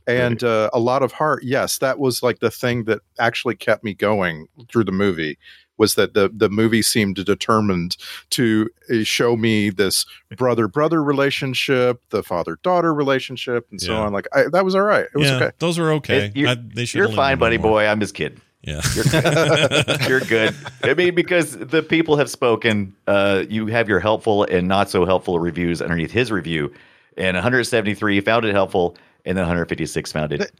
And 0.07 0.43
uh, 0.43 0.69
a 0.73 0.79
lot 0.79 1.03
of 1.03 1.11
heart. 1.11 1.43
Yes, 1.43 1.77
that 1.79 1.99
was 1.99 2.23
like 2.23 2.39
the 2.39 2.49
thing 2.51 2.85
that 2.85 3.01
actually 3.19 3.55
kept 3.55 3.83
me 3.83 3.93
going 3.93 4.47
through 4.71 4.85
the 4.85 4.91
movie 4.93 5.37
was 5.77 5.93
that 5.95 6.13
the 6.15 6.31
the 6.33 6.49
movie 6.49 6.81
seemed 6.81 7.17
determined 7.23 7.97
to 8.31 8.67
uh, 8.89 9.03
show 9.03 9.35
me 9.37 9.69
this 9.69 10.05
brother 10.35 10.67
brother 10.67 11.03
relationship, 11.03 12.01
the 12.09 12.23
father 12.23 12.57
daughter 12.63 12.93
relationship, 12.93 13.67
and 13.69 13.79
so 13.81 13.91
Yeah. 13.93 13.99
on. 13.99 14.13
Like 14.13 14.27
I, 14.33 14.45
that 14.51 14.65
was 14.65 14.73
all 14.75 14.81
right. 14.81 15.05
It 15.13 15.17
was 15.17 15.27
yeah, 15.29 15.35
okay. 15.35 15.51
those 15.59 15.77
were 15.77 15.91
okay. 15.93 16.25
It- 16.27 16.35
you're- 16.37 16.51
I- 16.51 16.55
they 16.73 16.85
should 16.85 16.97
You're 16.99 17.09
fine, 17.11 17.37
buddy 17.37 17.57
boy. 17.57 17.85
I'm 17.85 17.99
just 17.99 18.15
kidding. 18.15 18.41
Yeah. 18.63 18.81
You're 20.07 20.19
good. 20.21 20.55
I 20.83 20.93
mean, 20.95 21.15
because 21.15 21.55
the 21.57 21.83
people 21.83 22.17
have 22.17 22.29
spoken. 22.29 22.95
Uh, 23.05 23.43
you 23.47 23.67
have 23.67 23.87
your 23.87 23.99
helpful 23.99 24.43
and 24.45 24.67
not 24.67 24.89
so 24.89 25.05
helpful 25.05 25.39
reviews 25.39 25.81
underneath 25.81 26.11
his 26.11 26.31
review, 26.31 26.73
and 27.17 27.35
173 27.35 28.19
found 28.21 28.45
it 28.45 28.53
helpful, 28.53 28.97
and 29.27 29.37
then 29.37 29.43
156 29.43 30.11
found 30.11 30.31
it 30.31 30.51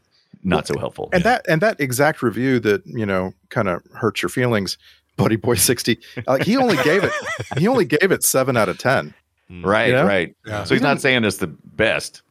not 0.44 0.66
so 0.66 0.78
helpful. 0.78 1.08
and 1.12 1.24
that 1.24 1.44
and 1.48 1.60
that 1.62 1.80
exact 1.80 2.22
review 2.22 2.60
that 2.60 2.86
you 2.86 3.06
know 3.06 3.32
kind 3.48 3.68
of 3.68 3.82
hurts 3.94 4.22
your 4.22 4.28
feelings 4.28 4.78
buddy 5.16 5.36
boy 5.36 5.54
60 5.54 5.98
like 6.26 6.44
he 6.44 6.56
only 6.56 6.76
gave 6.84 7.02
it 7.02 7.12
he 7.56 7.66
only 7.66 7.84
gave 7.84 8.12
it 8.12 8.22
7 8.22 8.56
out 8.56 8.68
of 8.68 8.78
10 8.78 9.14
hmm. 9.48 9.64
right, 9.64 9.88
you 9.88 9.94
know? 9.94 10.06
right. 10.06 10.34
Yeah. 10.46 10.64
So 10.64 10.74
he's 10.74 10.82
not 10.82 11.00
saying 11.00 11.24
it's 11.24 11.38
the 11.38 11.48
best. 11.48 12.22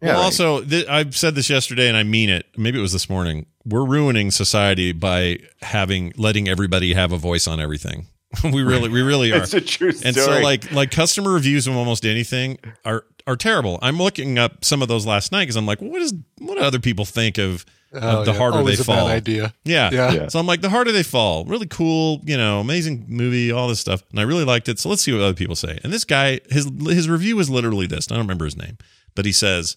yeah 0.00 0.14
well, 0.14 0.22
also, 0.22 0.62
th- 0.62 0.86
I've 0.88 1.16
said 1.16 1.34
this 1.34 1.50
yesterday, 1.50 1.88
and 1.88 1.96
I 1.96 2.04
mean 2.04 2.30
it. 2.30 2.46
Maybe 2.56 2.78
it 2.78 2.82
was 2.82 2.92
this 2.92 3.10
morning. 3.10 3.46
We're 3.64 3.84
ruining 3.84 4.30
society 4.30 4.92
by 4.92 5.40
having 5.62 6.12
letting 6.16 6.48
everybody 6.48 6.92
have 6.94 7.12
a 7.12 7.18
voice 7.18 7.46
on 7.46 7.60
everything. 7.60 8.06
we 8.44 8.62
really, 8.62 8.88
we 8.88 9.02
really 9.02 9.32
are. 9.34 9.42
It's 9.42 9.54
a 9.54 9.60
true 9.60 9.92
story. 9.92 10.08
And 10.08 10.16
so, 10.16 10.40
like, 10.40 10.70
like 10.72 10.90
customer 10.90 11.32
reviews 11.32 11.66
of 11.66 11.76
almost 11.76 12.04
anything 12.06 12.58
are 12.84 13.04
are 13.26 13.36
terrible. 13.36 13.78
I'm 13.82 13.98
looking 13.98 14.38
up 14.38 14.64
some 14.64 14.82
of 14.82 14.88
those 14.88 15.06
last 15.06 15.32
night 15.32 15.42
because 15.42 15.56
I'm 15.56 15.66
like, 15.66 15.80
what 15.80 16.00
is 16.02 16.12
what 16.38 16.56
do 16.58 16.64
other 16.64 16.78
people 16.80 17.04
think 17.04 17.38
of, 17.38 17.64
Oh, 17.92 18.22
the 18.24 18.30
yeah. 18.32 18.38
harder 18.38 18.58
Always 18.58 18.78
they 18.78 18.84
a 18.84 18.86
bad 18.86 18.98
fall? 19.00 19.08
idea. 19.08 19.52
Yeah. 19.64 19.90
Yeah. 19.92 20.12
Yeah. 20.12 20.28
So 20.28 20.38
I'm 20.38 20.46
like, 20.46 20.60
the 20.60 20.70
harder 20.70 20.92
they 20.92 21.02
fall, 21.02 21.44
really 21.44 21.66
cool, 21.66 22.20
you 22.24 22.36
know, 22.36 22.60
amazing 22.60 23.04
movie, 23.08 23.50
all 23.50 23.66
this 23.66 23.80
stuff, 23.80 24.02
and 24.10 24.20
I 24.20 24.22
really 24.22 24.44
liked 24.44 24.68
it. 24.68 24.78
So 24.78 24.88
let's 24.88 25.02
see 25.02 25.12
what 25.12 25.20
other 25.20 25.34
people 25.34 25.56
say. 25.56 25.78
And 25.82 25.92
this 25.92 26.04
guy, 26.04 26.38
his 26.50 26.70
his 26.86 27.08
review 27.08 27.38
is 27.40 27.50
literally 27.50 27.86
this. 27.88 28.06
I 28.10 28.14
don't 28.14 28.22
remember 28.24 28.44
his 28.44 28.56
name, 28.56 28.78
but 29.16 29.24
he 29.24 29.32
says, 29.32 29.76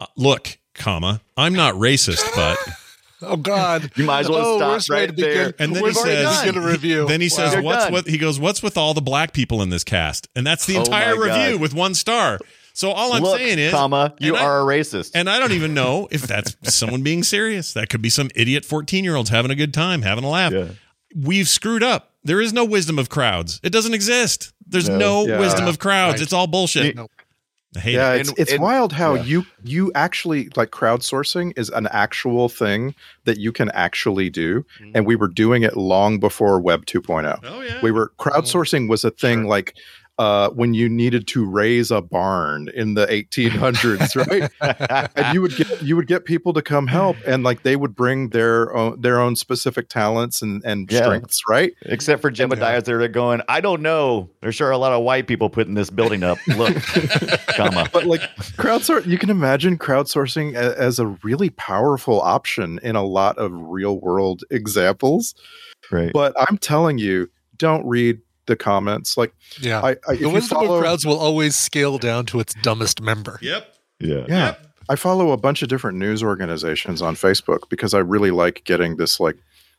uh, 0.00 0.06
"Look, 0.16 0.58
comma, 0.74 1.20
I'm 1.36 1.52
not 1.54 1.74
racist, 1.74 2.24
but." 2.36 2.58
Oh 3.26 3.36
God! 3.36 3.90
You 3.96 4.04
might 4.04 4.20
as 4.20 4.28
well 4.28 4.40
oh, 4.44 4.56
stop 4.58 4.70
worst 4.70 4.88
way 4.90 5.00
right 5.00 5.06
to 5.08 5.12
begin. 5.12 5.54
And 5.58 5.74
then 5.74 5.82
We've 5.82 5.92
he 5.92 5.98
already 5.98 6.16
says, 6.16 6.36
done. 6.36 6.46
begin 6.46 6.62
a 6.62 6.66
review. 6.66 7.06
Then 7.08 7.20
he 7.20 7.28
says, 7.28 7.52
You're 7.52 7.62
"What's 7.62 7.84
done. 7.84 7.92
what?" 7.92 8.06
He 8.06 8.18
goes, 8.18 8.38
"What's 8.40 8.62
with 8.62 8.76
all 8.76 8.94
the 8.94 9.00
black 9.02 9.32
people 9.32 9.62
in 9.62 9.70
this 9.70 9.84
cast?" 9.84 10.28
And 10.36 10.46
that's 10.46 10.66
the 10.66 10.76
Oh 10.76 10.80
entire 10.84 11.16
my 11.16 11.26
God. 11.26 11.42
review 11.44 11.58
with 11.58 11.74
one 11.74 11.94
star. 11.94 12.38
So 12.72 12.90
all 12.90 13.14
I'm 13.14 13.22
Look, 13.22 13.38
saying 13.38 13.58
is, 13.58 13.72
comma, 13.72 14.14
you 14.18 14.36
I- 14.36 14.42
are 14.44 14.60
a 14.60 14.64
racist. 14.64 15.12
And 15.14 15.30
I 15.30 15.38
don't 15.38 15.52
even 15.52 15.72
know 15.72 16.08
if 16.10 16.22
that's 16.22 16.54
someone 16.74 17.02
being 17.02 17.22
serious. 17.22 17.72
That 17.72 17.88
could 17.88 18.02
be 18.02 18.10
some 18.10 18.28
idiot 18.34 18.64
14 18.66 19.02
year 19.02 19.16
olds 19.16 19.30
having 19.30 19.50
a 19.50 19.54
good 19.54 19.72
time, 19.72 20.02
having 20.02 20.24
a 20.24 20.28
laugh. 20.28 20.52
Yeah. 20.52 20.68
We've 21.14 21.48
screwed 21.48 21.82
up. 21.82 22.12
There 22.22 22.40
is 22.40 22.52
no 22.52 22.64
wisdom 22.66 22.98
of 22.98 23.08
crowds. 23.08 23.60
It 23.62 23.70
doesn't 23.70 23.94
exist. 23.94 24.52
There's 24.66 24.88
no, 24.88 24.98
No. 24.98 25.26
Yeah. 25.26 25.38
wisdom 25.40 25.66
of 25.68 25.78
crowds. 25.78 26.14
Right. 26.14 26.22
It's 26.22 26.32
all 26.34 26.46
bullshit. 26.48 26.96
Nope. 26.96 27.10
I 27.76 27.80
hate 27.80 27.94
yeah 27.94 28.12
it. 28.14 28.20
it's, 28.20 28.28
And- 28.30 28.38
it's 28.38 28.52
and- 28.52 28.62
wild 28.62 28.92
how 28.92 29.14
yeah. 29.14 29.22
you 29.22 29.46
you 29.64 29.92
actually 29.94 30.48
like 30.56 30.70
crowdsourcing 30.70 31.52
is 31.56 31.70
an 31.70 31.86
actual 31.92 32.48
thing 32.48 32.94
that 33.24 33.38
you 33.38 33.52
can 33.52 33.70
actually 33.70 34.30
do 34.30 34.64
mm. 34.80 34.92
and 34.94 35.06
we 35.06 35.16
were 35.16 35.28
doing 35.28 35.62
it 35.62 35.76
long 35.76 36.18
before 36.18 36.60
web 36.60 36.86
2.0 36.86 37.40
Oh 37.44 37.60
yeah. 37.60 37.80
we 37.82 37.90
were 37.90 38.12
crowdsourcing 38.18 38.88
was 38.88 39.04
a 39.04 39.10
thing 39.10 39.46
like 39.46 39.74
uh, 40.18 40.48
when 40.50 40.72
you 40.72 40.88
needed 40.88 41.26
to 41.28 41.44
raise 41.44 41.90
a 41.90 42.00
barn 42.00 42.68
in 42.74 42.94
the 42.94 43.06
1800s, 43.06 44.16
right? 44.30 45.10
and 45.16 45.34
you 45.34 45.42
would 45.42 45.54
get 45.56 45.82
you 45.82 45.94
would 45.96 46.06
get 46.06 46.24
people 46.24 46.52
to 46.54 46.62
come 46.62 46.86
help, 46.86 47.16
and 47.26 47.42
like 47.44 47.62
they 47.62 47.76
would 47.76 47.94
bring 47.94 48.30
their 48.30 48.74
own 48.74 49.00
their 49.00 49.20
own 49.20 49.36
specific 49.36 49.88
talents 49.88 50.40
and 50.40 50.62
and 50.64 50.90
Yeah. 50.90 51.02
strengths, 51.02 51.42
right? 51.48 51.72
Except 51.82 52.22
for 52.22 52.30
Jebediah's 52.30 52.84
there, 52.84 52.98
they're 52.98 53.08
going, 53.08 53.42
I 53.48 53.60
don't 53.60 53.82
know. 53.82 54.30
There's 54.40 54.54
sure 54.54 54.70
a 54.70 54.78
lot 54.78 54.92
of 54.92 55.02
white 55.02 55.26
people 55.26 55.50
putting 55.50 55.74
this 55.74 55.90
building 55.90 56.22
up. 56.22 56.38
Look, 56.56 56.74
comma. 57.56 57.88
But 57.92 58.06
like 58.06 58.22
crowdsource, 58.56 59.06
you 59.06 59.18
can 59.18 59.28
imagine 59.30 59.76
crowdsourcing 59.78 60.54
a, 60.54 60.78
as 60.78 60.98
a 60.98 61.06
really 61.22 61.50
powerful 61.50 62.20
option 62.22 62.80
in 62.82 62.96
a 62.96 63.04
lot 63.04 63.36
of 63.38 63.52
real 63.52 64.00
world 64.00 64.44
examples. 64.50 65.34
Right. 65.90 66.10
But 66.12 66.34
I'm 66.48 66.56
telling 66.58 66.98
you, 66.98 67.30
don't 67.58 67.86
read 67.86 68.18
the 68.46 68.56
comments. 68.56 69.16
Like 69.16 69.34
Yeah. 69.60 69.80
I, 69.80 69.90
I 70.08 70.14
the 70.14 70.18
you 70.18 70.30
wisdom 70.30 70.58
follow- 70.58 70.76
of 70.76 70.82
crowds 70.82 71.04
will 71.06 71.18
always 71.18 71.56
scale 71.56 71.98
down 71.98 72.26
to 72.26 72.40
its 72.40 72.54
dumbest 72.62 73.00
member. 73.00 73.38
Yep. 73.42 73.74
Yeah. 74.00 74.24
Yeah. 74.28 74.54
I 74.88 74.94
follow 74.96 75.32
a 75.32 75.36
bunch 75.36 75.62
of 75.62 75.68
different 75.68 75.98
news 75.98 76.22
organizations 76.22 77.02
on 77.02 77.16
Facebook 77.16 77.68
because 77.68 77.92
I 77.94 77.98
really 77.98 78.30
like 78.30 78.62
getting 78.64 78.96
this 78.96 79.18
like 79.18 79.36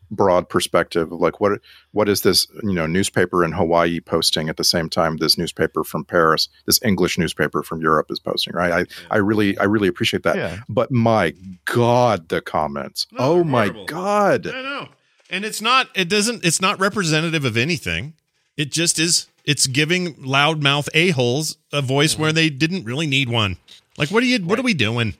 broad 0.10 0.48
perspective 0.48 1.12
of 1.12 1.20
like 1.20 1.42
what 1.42 1.60
what 1.92 2.08
is 2.08 2.22
this 2.22 2.48
you 2.64 2.72
know 2.72 2.88
newspaper 2.88 3.44
in 3.44 3.52
Hawaii 3.52 4.00
posting 4.00 4.48
at 4.48 4.56
the 4.56 4.64
same 4.64 4.88
time 4.90 5.18
this 5.18 5.38
newspaper 5.38 5.84
from 5.84 6.06
Paris 6.06 6.48
this 6.66 6.80
English 6.82 7.18
newspaper 7.18 7.62
from 7.62 7.82
Europe 7.82 8.08
is 8.10 8.18
posting 8.20 8.54
right 8.54 8.72
I 8.72 8.86
I 9.14 9.18
really 9.18 9.58
I 9.58 9.66
really 9.66 9.90
appreciate 9.90 10.24
that 10.24 10.38
Yeah. 10.38 10.60
but 10.70 10.92
my 10.94 11.34
god 11.66 12.30
the 12.30 12.40
comments 12.40 13.06
Oh, 13.18 13.40
oh 13.40 13.44
my 13.44 13.64
horrible. 13.66 13.86
god 13.86 14.48
I 14.48 14.62
know. 14.62 14.88
And 15.30 15.44
it's 15.44 15.62
not 15.62 15.90
it 15.94 16.08
doesn't 16.08 16.46
it's 16.46 16.62
not 16.62 16.80
representative 16.80 17.44
of 17.44 17.58
anything. 17.58 18.14
It 18.58 18.72
just 18.72 19.00
is 19.00 19.28
it's 19.46 19.68
giving 19.68 20.16
loudmouth 20.16 20.90
a-holes 20.94 21.58
a 21.72 21.82
voice 21.82 22.18
where 22.18 22.34
they 22.34 22.50
didn't 22.50 22.84
really 22.84 23.08
need 23.08 23.30
one. 23.30 23.58
Like 23.98 24.10
what 24.12 24.24
are 24.24 24.26
you 24.26 24.40
what 24.40 24.60
are 24.60 24.64
we 24.64 24.74
doing? 24.74 25.14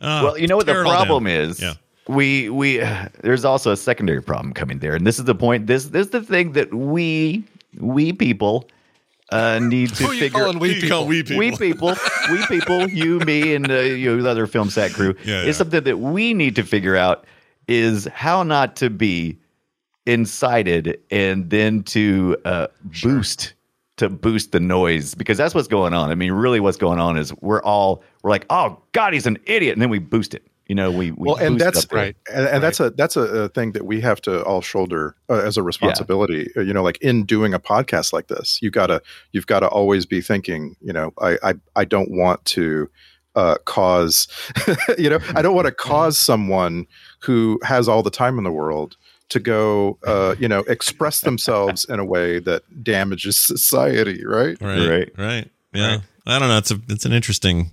Uh, 0.00 0.20
well, 0.24 0.38
you 0.38 0.46
know 0.46 0.56
what 0.56 0.66
the 0.66 0.72
tear 0.72 0.82
it 0.82 0.86
all 0.86 0.94
problem 0.94 1.24
down. 1.24 1.32
is? 1.34 1.60
Yeah. 1.60 1.74
We 2.08 2.48
we 2.50 2.78
there's 3.22 3.44
also 3.44 3.72
a 3.72 3.76
secondary 3.76 4.22
problem 4.22 4.52
coming 4.54 4.78
there, 4.78 4.94
and 4.94 5.06
this 5.06 5.18
is 5.18 5.24
the 5.24 5.34
point. 5.34 5.66
This 5.66 5.86
this 5.86 6.06
is 6.06 6.12
the 6.12 6.22
thing 6.22 6.52
that 6.52 6.72
we 6.72 7.42
we 7.78 8.12
people 8.12 8.68
uh, 9.32 9.58
need 9.62 9.92
to 9.94 10.04
Who 10.04 10.12
figure. 10.12 10.38
calling 10.38 10.58
we 10.60 10.74
You 10.80 10.88
call 10.88 11.08
people? 11.08 11.08
we 11.08 11.22
people. 11.24 11.38
We 11.38 11.56
people, 11.56 11.94
we 12.30 12.46
people, 12.60 12.88
you, 12.88 13.18
me, 13.20 13.54
and 13.56 13.68
uh, 13.70 13.80
you, 13.80 14.22
the 14.22 14.30
other 14.30 14.46
Film 14.46 14.70
Sack 14.70 14.92
crew, 14.92 15.16
Yeah, 15.24 15.40
is 15.40 15.46
yeah. 15.46 15.52
something 15.52 15.82
that 15.82 15.98
we 15.98 16.32
need 16.32 16.54
to 16.56 16.62
figure 16.62 16.94
out 16.94 17.24
is 17.66 18.04
how 18.14 18.44
not 18.44 18.76
to 18.76 18.88
be 18.90 19.36
incited 20.06 21.00
and 21.10 21.50
then 21.50 21.82
to 21.84 22.36
uh, 22.44 22.68
boost 23.02 23.54
to 23.96 24.10
boost 24.10 24.52
the 24.52 24.60
noise 24.60 25.14
because 25.14 25.38
that's 25.38 25.54
what's 25.54 25.68
going 25.68 25.94
on. 25.94 26.10
I 26.10 26.14
mean, 26.14 26.32
really, 26.32 26.60
what's 26.60 26.76
going 26.76 27.00
on 27.00 27.16
is 27.16 27.32
we're 27.40 27.62
all 27.62 28.02
we're 28.22 28.30
like, 28.30 28.46
oh 28.50 28.80
God, 28.92 29.12
he's 29.12 29.26
an 29.26 29.38
idiot, 29.44 29.72
and 29.72 29.82
then 29.82 29.90
we 29.90 29.98
boost 29.98 30.34
it. 30.34 30.46
You 30.66 30.74
know, 30.74 30.90
we, 30.90 31.12
we 31.12 31.28
well 31.28 31.36
and 31.36 31.60
that's 31.60 31.86
right. 31.92 32.16
and, 32.32 32.46
and 32.48 32.62
that's 32.62 32.80
a 32.80 32.90
that's 32.90 33.16
a, 33.16 33.20
a 33.20 33.48
thing 33.48 33.70
that 33.72 33.86
we 33.86 34.00
have 34.00 34.20
to 34.22 34.42
all 34.42 34.60
shoulder 34.60 35.14
uh, 35.30 35.34
as 35.34 35.56
a 35.56 35.62
responsibility 35.62 36.50
uh, 36.56 36.60
you 36.60 36.72
know 36.72 36.82
like 36.82 36.98
in 37.00 37.24
doing 37.24 37.54
a 37.54 37.60
podcast 37.60 38.12
like 38.12 38.26
this 38.26 38.58
you 38.60 38.68
gotta 38.68 39.00
you've 39.30 39.46
got 39.46 39.60
to 39.60 39.68
always 39.68 40.06
be 40.06 40.20
thinking 40.20 40.74
you 40.80 40.92
know 40.92 41.12
i 41.20 41.38
i, 41.44 41.54
I 41.76 41.84
don't 41.84 42.10
want 42.10 42.44
to 42.46 42.90
uh, 43.36 43.58
cause 43.64 44.26
you 44.98 45.08
know 45.08 45.20
i 45.36 45.42
don't 45.42 45.54
want 45.54 45.66
to 45.66 45.72
cause 45.72 46.18
someone 46.18 46.84
who 47.20 47.60
has 47.62 47.88
all 47.88 48.02
the 48.02 48.10
time 48.10 48.36
in 48.36 48.42
the 48.42 48.50
world 48.50 48.96
to 49.28 49.40
go 49.40 49.98
uh, 50.06 50.34
you 50.38 50.48
know 50.48 50.60
express 50.68 51.20
themselves 51.20 51.84
in 51.86 51.98
a 51.98 52.04
way 52.04 52.38
that 52.40 52.62
damages 52.82 53.38
society 53.38 54.24
right 54.24 54.56
Right. 54.60 54.88
Right. 54.88 55.12
Right. 55.16 55.50
Yeah. 55.72 55.98
I 56.26 56.38
don't 56.38 56.48
know. 56.48 56.58
It's 56.58 56.70
a 56.70 56.80
it's 56.88 57.04
an 57.04 57.12
interesting. 57.12 57.70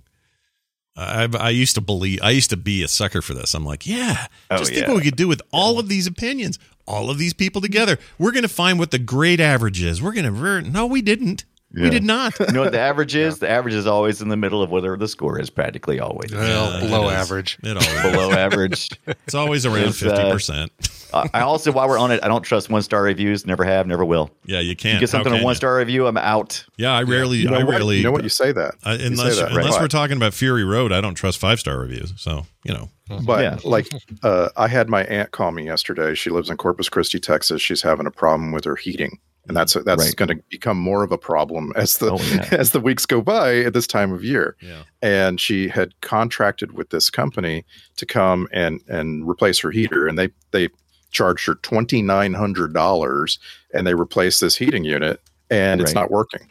I 0.95 1.27
I 1.39 1.49
used 1.49 1.75
to 1.75 1.81
believe 1.81 2.19
I 2.21 2.29
used 2.31 2.51
to 2.51 2.57
be 2.57 2.83
a 2.83 2.87
sucker 2.87 3.21
for 3.21 3.33
this. 3.33 3.55
I'm 3.55 3.65
like, 3.65 3.87
yeah, 3.87 4.27
Oh, 4.51 4.57
just 4.57 4.73
think 4.73 4.87
what 4.87 4.97
we 4.97 5.03
could 5.03 5.15
do 5.15 5.27
with 5.27 5.41
all 5.51 5.79
of 5.79 5.89
these 5.89 6.05
opinions, 6.05 6.59
all 6.87 7.09
of 7.09 7.17
these 7.17 7.33
people 7.33 7.61
together. 7.61 7.97
We're 8.19 8.31
going 8.31 8.43
to 8.43 8.49
find 8.49 8.77
what 8.77 8.91
the 8.91 8.99
great 8.99 9.39
average 9.39 9.81
is. 9.81 10.01
We're 10.03 10.13
going 10.13 10.31
to 10.31 10.61
no, 10.61 10.85
we 10.85 11.01
didn't. 11.01 11.45
We 11.73 11.89
did 11.89 12.03
not. 12.03 12.39
You 12.39 12.47
know 12.51 12.61
what 12.61 12.71
the 12.71 12.79
average 12.91 13.15
is? 13.15 13.39
The 13.39 13.49
average 13.49 13.73
is 13.73 13.87
always 13.87 14.21
in 14.21 14.29
the 14.29 14.37
middle 14.37 14.61
of 14.61 14.69
whatever 14.69 14.95
the 14.95 15.07
score 15.07 15.39
is, 15.39 15.49
practically 15.49 15.99
always. 15.99 16.31
Well, 16.31 16.73
Yeah, 16.73 16.79
below 16.81 17.03
it 17.09 17.13
is. 17.13 17.13
average. 17.13 17.57
It 17.63 17.77
always, 17.77 18.11
Below 18.11 18.31
average. 18.31 18.89
it's 19.07 19.33
always 19.33 19.65
around 19.65 19.87
It's, 19.87 20.03
uh, 20.03 20.09
fifty 20.15 20.31
percent. 20.31 20.71
Uh, 21.11 21.27
I 21.33 21.41
also, 21.41 21.71
while 21.71 21.87
we're 21.87 21.97
on 21.99 22.11
it, 22.11 22.19
I 22.23 22.27
don't 22.27 22.41
trust 22.43 22.69
one 22.69 22.81
star 22.81 23.03
reviews. 23.03 23.45
Never 23.45 23.63
have, 23.63 23.85
never 23.87 24.03
will. 24.05 24.31
Yeah, 24.45 24.59
you 24.61 24.75
can't. 24.75 24.95
You 24.95 24.99
get 25.01 25.09
something 25.09 25.31
a 25.31 25.35
on 25.35 25.39
can 25.39 25.45
one 25.45 25.51
you? 25.53 25.55
star 25.57 25.77
review, 25.77 26.07
I'm 26.07 26.17
out. 26.17 26.63
Yeah, 26.77 26.91
I 26.91 27.03
rarely. 27.03 27.37
You 27.39 27.49
know 27.49 27.57
I 27.57 27.63
what? 27.63 27.71
rarely. 27.71 27.97
You 27.97 28.03
know 28.03 28.11
what? 28.11 28.23
You 28.23 28.29
say 28.29 28.51
that. 28.51 28.75
I, 28.83 28.93
You 28.95 29.07
unless 29.07 29.35
say 29.35 29.41
that, 29.43 29.51
unless 29.51 29.73
right. 29.73 29.81
we're 29.81 29.87
talking 29.87 30.17
about 30.17 30.33
Fury 30.33 30.63
Road, 30.63 30.91
I 30.91 31.01
don't 31.01 31.15
trust 31.15 31.37
five 31.39 31.59
star 31.59 31.79
reviews. 31.79 32.13
So 32.17 32.45
you 32.63 32.73
know, 32.73 32.89
But 33.25 33.41
Yeah. 33.41 33.57
like, 33.63 33.87
uh, 34.23 34.49
I 34.57 34.67
had 34.67 34.89
my 34.89 35.03
aunt 35.05 35.31
call 35.31 35.51
me 35.51 35.65
yesterday. 35.65 36.13
She 36.15 36.29
lives 36.29 36.49
in 36.49 36.57
Corpus 36.57 36.89
Christi, 36.89 37.19
Texas. 37.19 37.61
She's 37.61 37.81
having 37.81 38.05
a 38.07 38.11
problem 38.11 38.51
with 38.51 38.65
her 38.65 38.75
heating, 38.75 39.19
and 39.47 39.55
that's 39.57 39.73
that's 39.73 40.05
Right. 40.05 40.15
going 40.15 40.29
to 40.29 40.43
become 40.49 40.77
more 40.77 41.03
of 41.03 41.11
a 41.11 41.17
problem 41.17 41.73
as 41.75 41.97
the 41.97 42.11
Oh, 42.11 42.17
yeah. 42.33 42.47
as 42.59 42.71
the 42.71 42.79
weeks 42.79 43.05
go 43.05 43.21
by 43.21 43.57
at 43.59 43.73
this 43.73 43.87
time 43.87 44.11
of 44.13 44.23
year. 44.23 44.55
yeah, 44.61 44.83
And 45.01 45.39
she 45.39 45.67
had 45.67 45.99
contracted 46.01 46.73
with 46.73 46.89
this 46.91 47.09
company 47.09 47.65
to 47.97 48.05
come 48.05 48.47
and 48.53 48.81
and 48.87 49.27
replace 49.27 49.59
her 49.59 49.71
heater, 49.71 50.07
and 50.07 50.17
they 50.17 50.29
they 50.51 50.69
charged 51.11 51.45
her 51.45 51.55
twenty 51.55 52.01
nine 52.01 52.33
hundred 52.33 52.73
dollars, 52.73 53.37
and 53.73 53.85
they 53.85 53.93
replaced 53.95 54.39
this 54.41 54.55
heating 54.55 54.83
unit, 54.83 55.19
and 55.49 55.81
it's 55.81 55.93
not 55.93 56.09
working. 56.11 56.49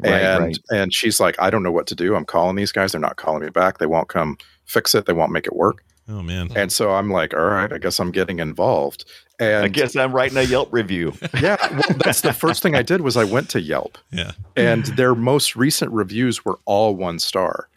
Right, 0.00 0.12
and 0.12 0.44
right. 0.44 0.58
and 0.70 0.92
she's 0.92 1.20
like, 1.20 1.36
I 1.40 1.50
don't 1.50 1.62
know 1.62 1.70
what 1.72 1.86
to 1.88 1.94
do. 1.94 2.14
I'm 2.16 2.24
calling 2.24 2.56
these 2.56 2.72
guys. 2.72 2.92
They're 2.92 3.00
not 3.00 3.16
calling 3.16 3.42
me 3.42 3.50
back. 3.50 3.78
They 3.78 3.86
won't 3.86 4.08
come 4.08 4.36
fix 4.66 4.94
it. 4.94 5.06
They 5.06 5.12
won't 5.12 5.32
make 5.32 5.46
it 5.46 5.54
work. 5.54 5.84
oh 6.08 6.20
man, 6.22 6.50
And 6.56 6.70
so 6.72 6.90
I'm 6.92 7.10
like, 7.10 7.32
all 7.32 7.44
right, 7.46 7.72
I 7.72 7.78
guess 7.78 7.98
I'm 8.00 8.10
getting 8.10 8.38
involved. 8.40 9.04
And 9.38 9.64
I 9.64 9.68
guess 9.68 9.96
I'm 9.96 10.12
writing 10.12 10.38
a 10.38 10.42
Yelp 10.42 10.72
review. 10.72 11.12
yeah, 11.40 11.56
well, 11.70 11.98
that's 11.98 12.20
the 12.20 12.32
first 12.32 12.62
thing 12.62 12.74
I 12.74 12.82
did 12.82 13.00
was 13.00 13.16
I 13.16 13.24
went 13.24 13.50
to 13.50 13.60
Yelp, 13.60 13.98
yeah, 14.10 14.32
and 14.56 14.84
their 14.86 15.14
most 15.14 15.56
recent 15.56 15.90
reviews 15.92 16.44
were 16.44 16.58
all 16.64 16.94
one 16.94 17.18
star. 17.18 17.68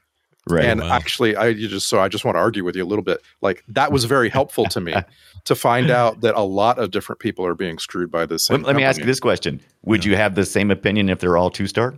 Right. 0.49 0.63
and 0.63 0.79
wow. 0.79 0.93
actually, 0.93 1.35
I 1.35 1.47
you 1.47 1.67
just 1.67 1.89
so 1.89 1.99
I 1.99 2.07
just 2.07 2.23
want 2.23 2.35
to 2.35 2.39
argue 2.39 2.63
with 2.63 2.75
you 2.75 2.83
a 2.83 2.87
little 2.87 3.03
bit. 3.03 3.21
Like 3.41 3.63
that 3.67 3.91
was 3.91 4.05
very 4.05 4.29
helpful 4.29 4.65
to 4.65 4.79
me 4.79 4.93
to 5.45 5.55
find 5.55 5.89
out 5.89 6.21
that 6.21 6.35
a 6.35 6.41
lot 6.41 6.79
of 6.79 6.91
different 6.91 7.19
people 7.19 7.45
are 7.45 7.55
being 7.55 7.79
screwed 7.79 8.11
by 8.11 8.25
this. 8.25 8.49
let, 8.49 8.61
let 8.61 8.75
me 8.75 8.83
ask 8.83 8.99
you 8.99 9.05
this 9.05 9.19
question: 9.19 9.59
Would 9.83 10.05
you 10.05 10.15
have 10.15 10.35
the 10.35 10.45
same 10.45 10.71
opinion 10.71 11.09
if 11.09 11.19
they're 11.19 11.37
all 11.37 11.49
two 11.49 11.67
star? 11.67 11.95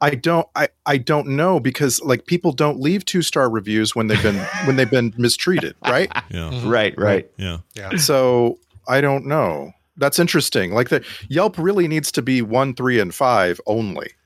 I 0.00 0.10
don't 0.14 0.46
I, 0.56 0.68
I 0.86 0.96
don't 0.96 1.28
know 1.28 1.60
because 1.60 2.00
like 2.02 2.26
people 2.26 2.52
don't 2.52 2.80
leave 2.80 3.04
two 3.04 3.22
star 3.22 3.50
reviews 3.50 3.94
when 3.94 4.06
they've 4.06 4.22
been 4.22 4.36
when 4.64 4.76
they've 4.76 4.90
been 4.90 5.12
mistreated, 5.18 5.74
right? 5.86 6.10
yeah, 6.30 6.50
Mhm. 6.52 6.70
Right, 6.70 6.94
right. 6.98 7.30
yeah. 7.36 7.58
Yeah. 7.74 7.96
so 7.96 8.58
I 8.88 9.00
don't 9.00 9.26
know. 9.26 9.72
That's 9.96 10.18
interesting. 10.18 10.72
Like 10.72 10.88
the 10.88 11.04
Yelp 11.28 11.58
really 11.58 11.86
needs 11.86 12.10
to 12.12 12.22
be 12.22 12.40
one, 12.40 12.74
three, 12.74 12.98
and 12.98 13.14
five 13.14 13.60
only. 13.66 14.12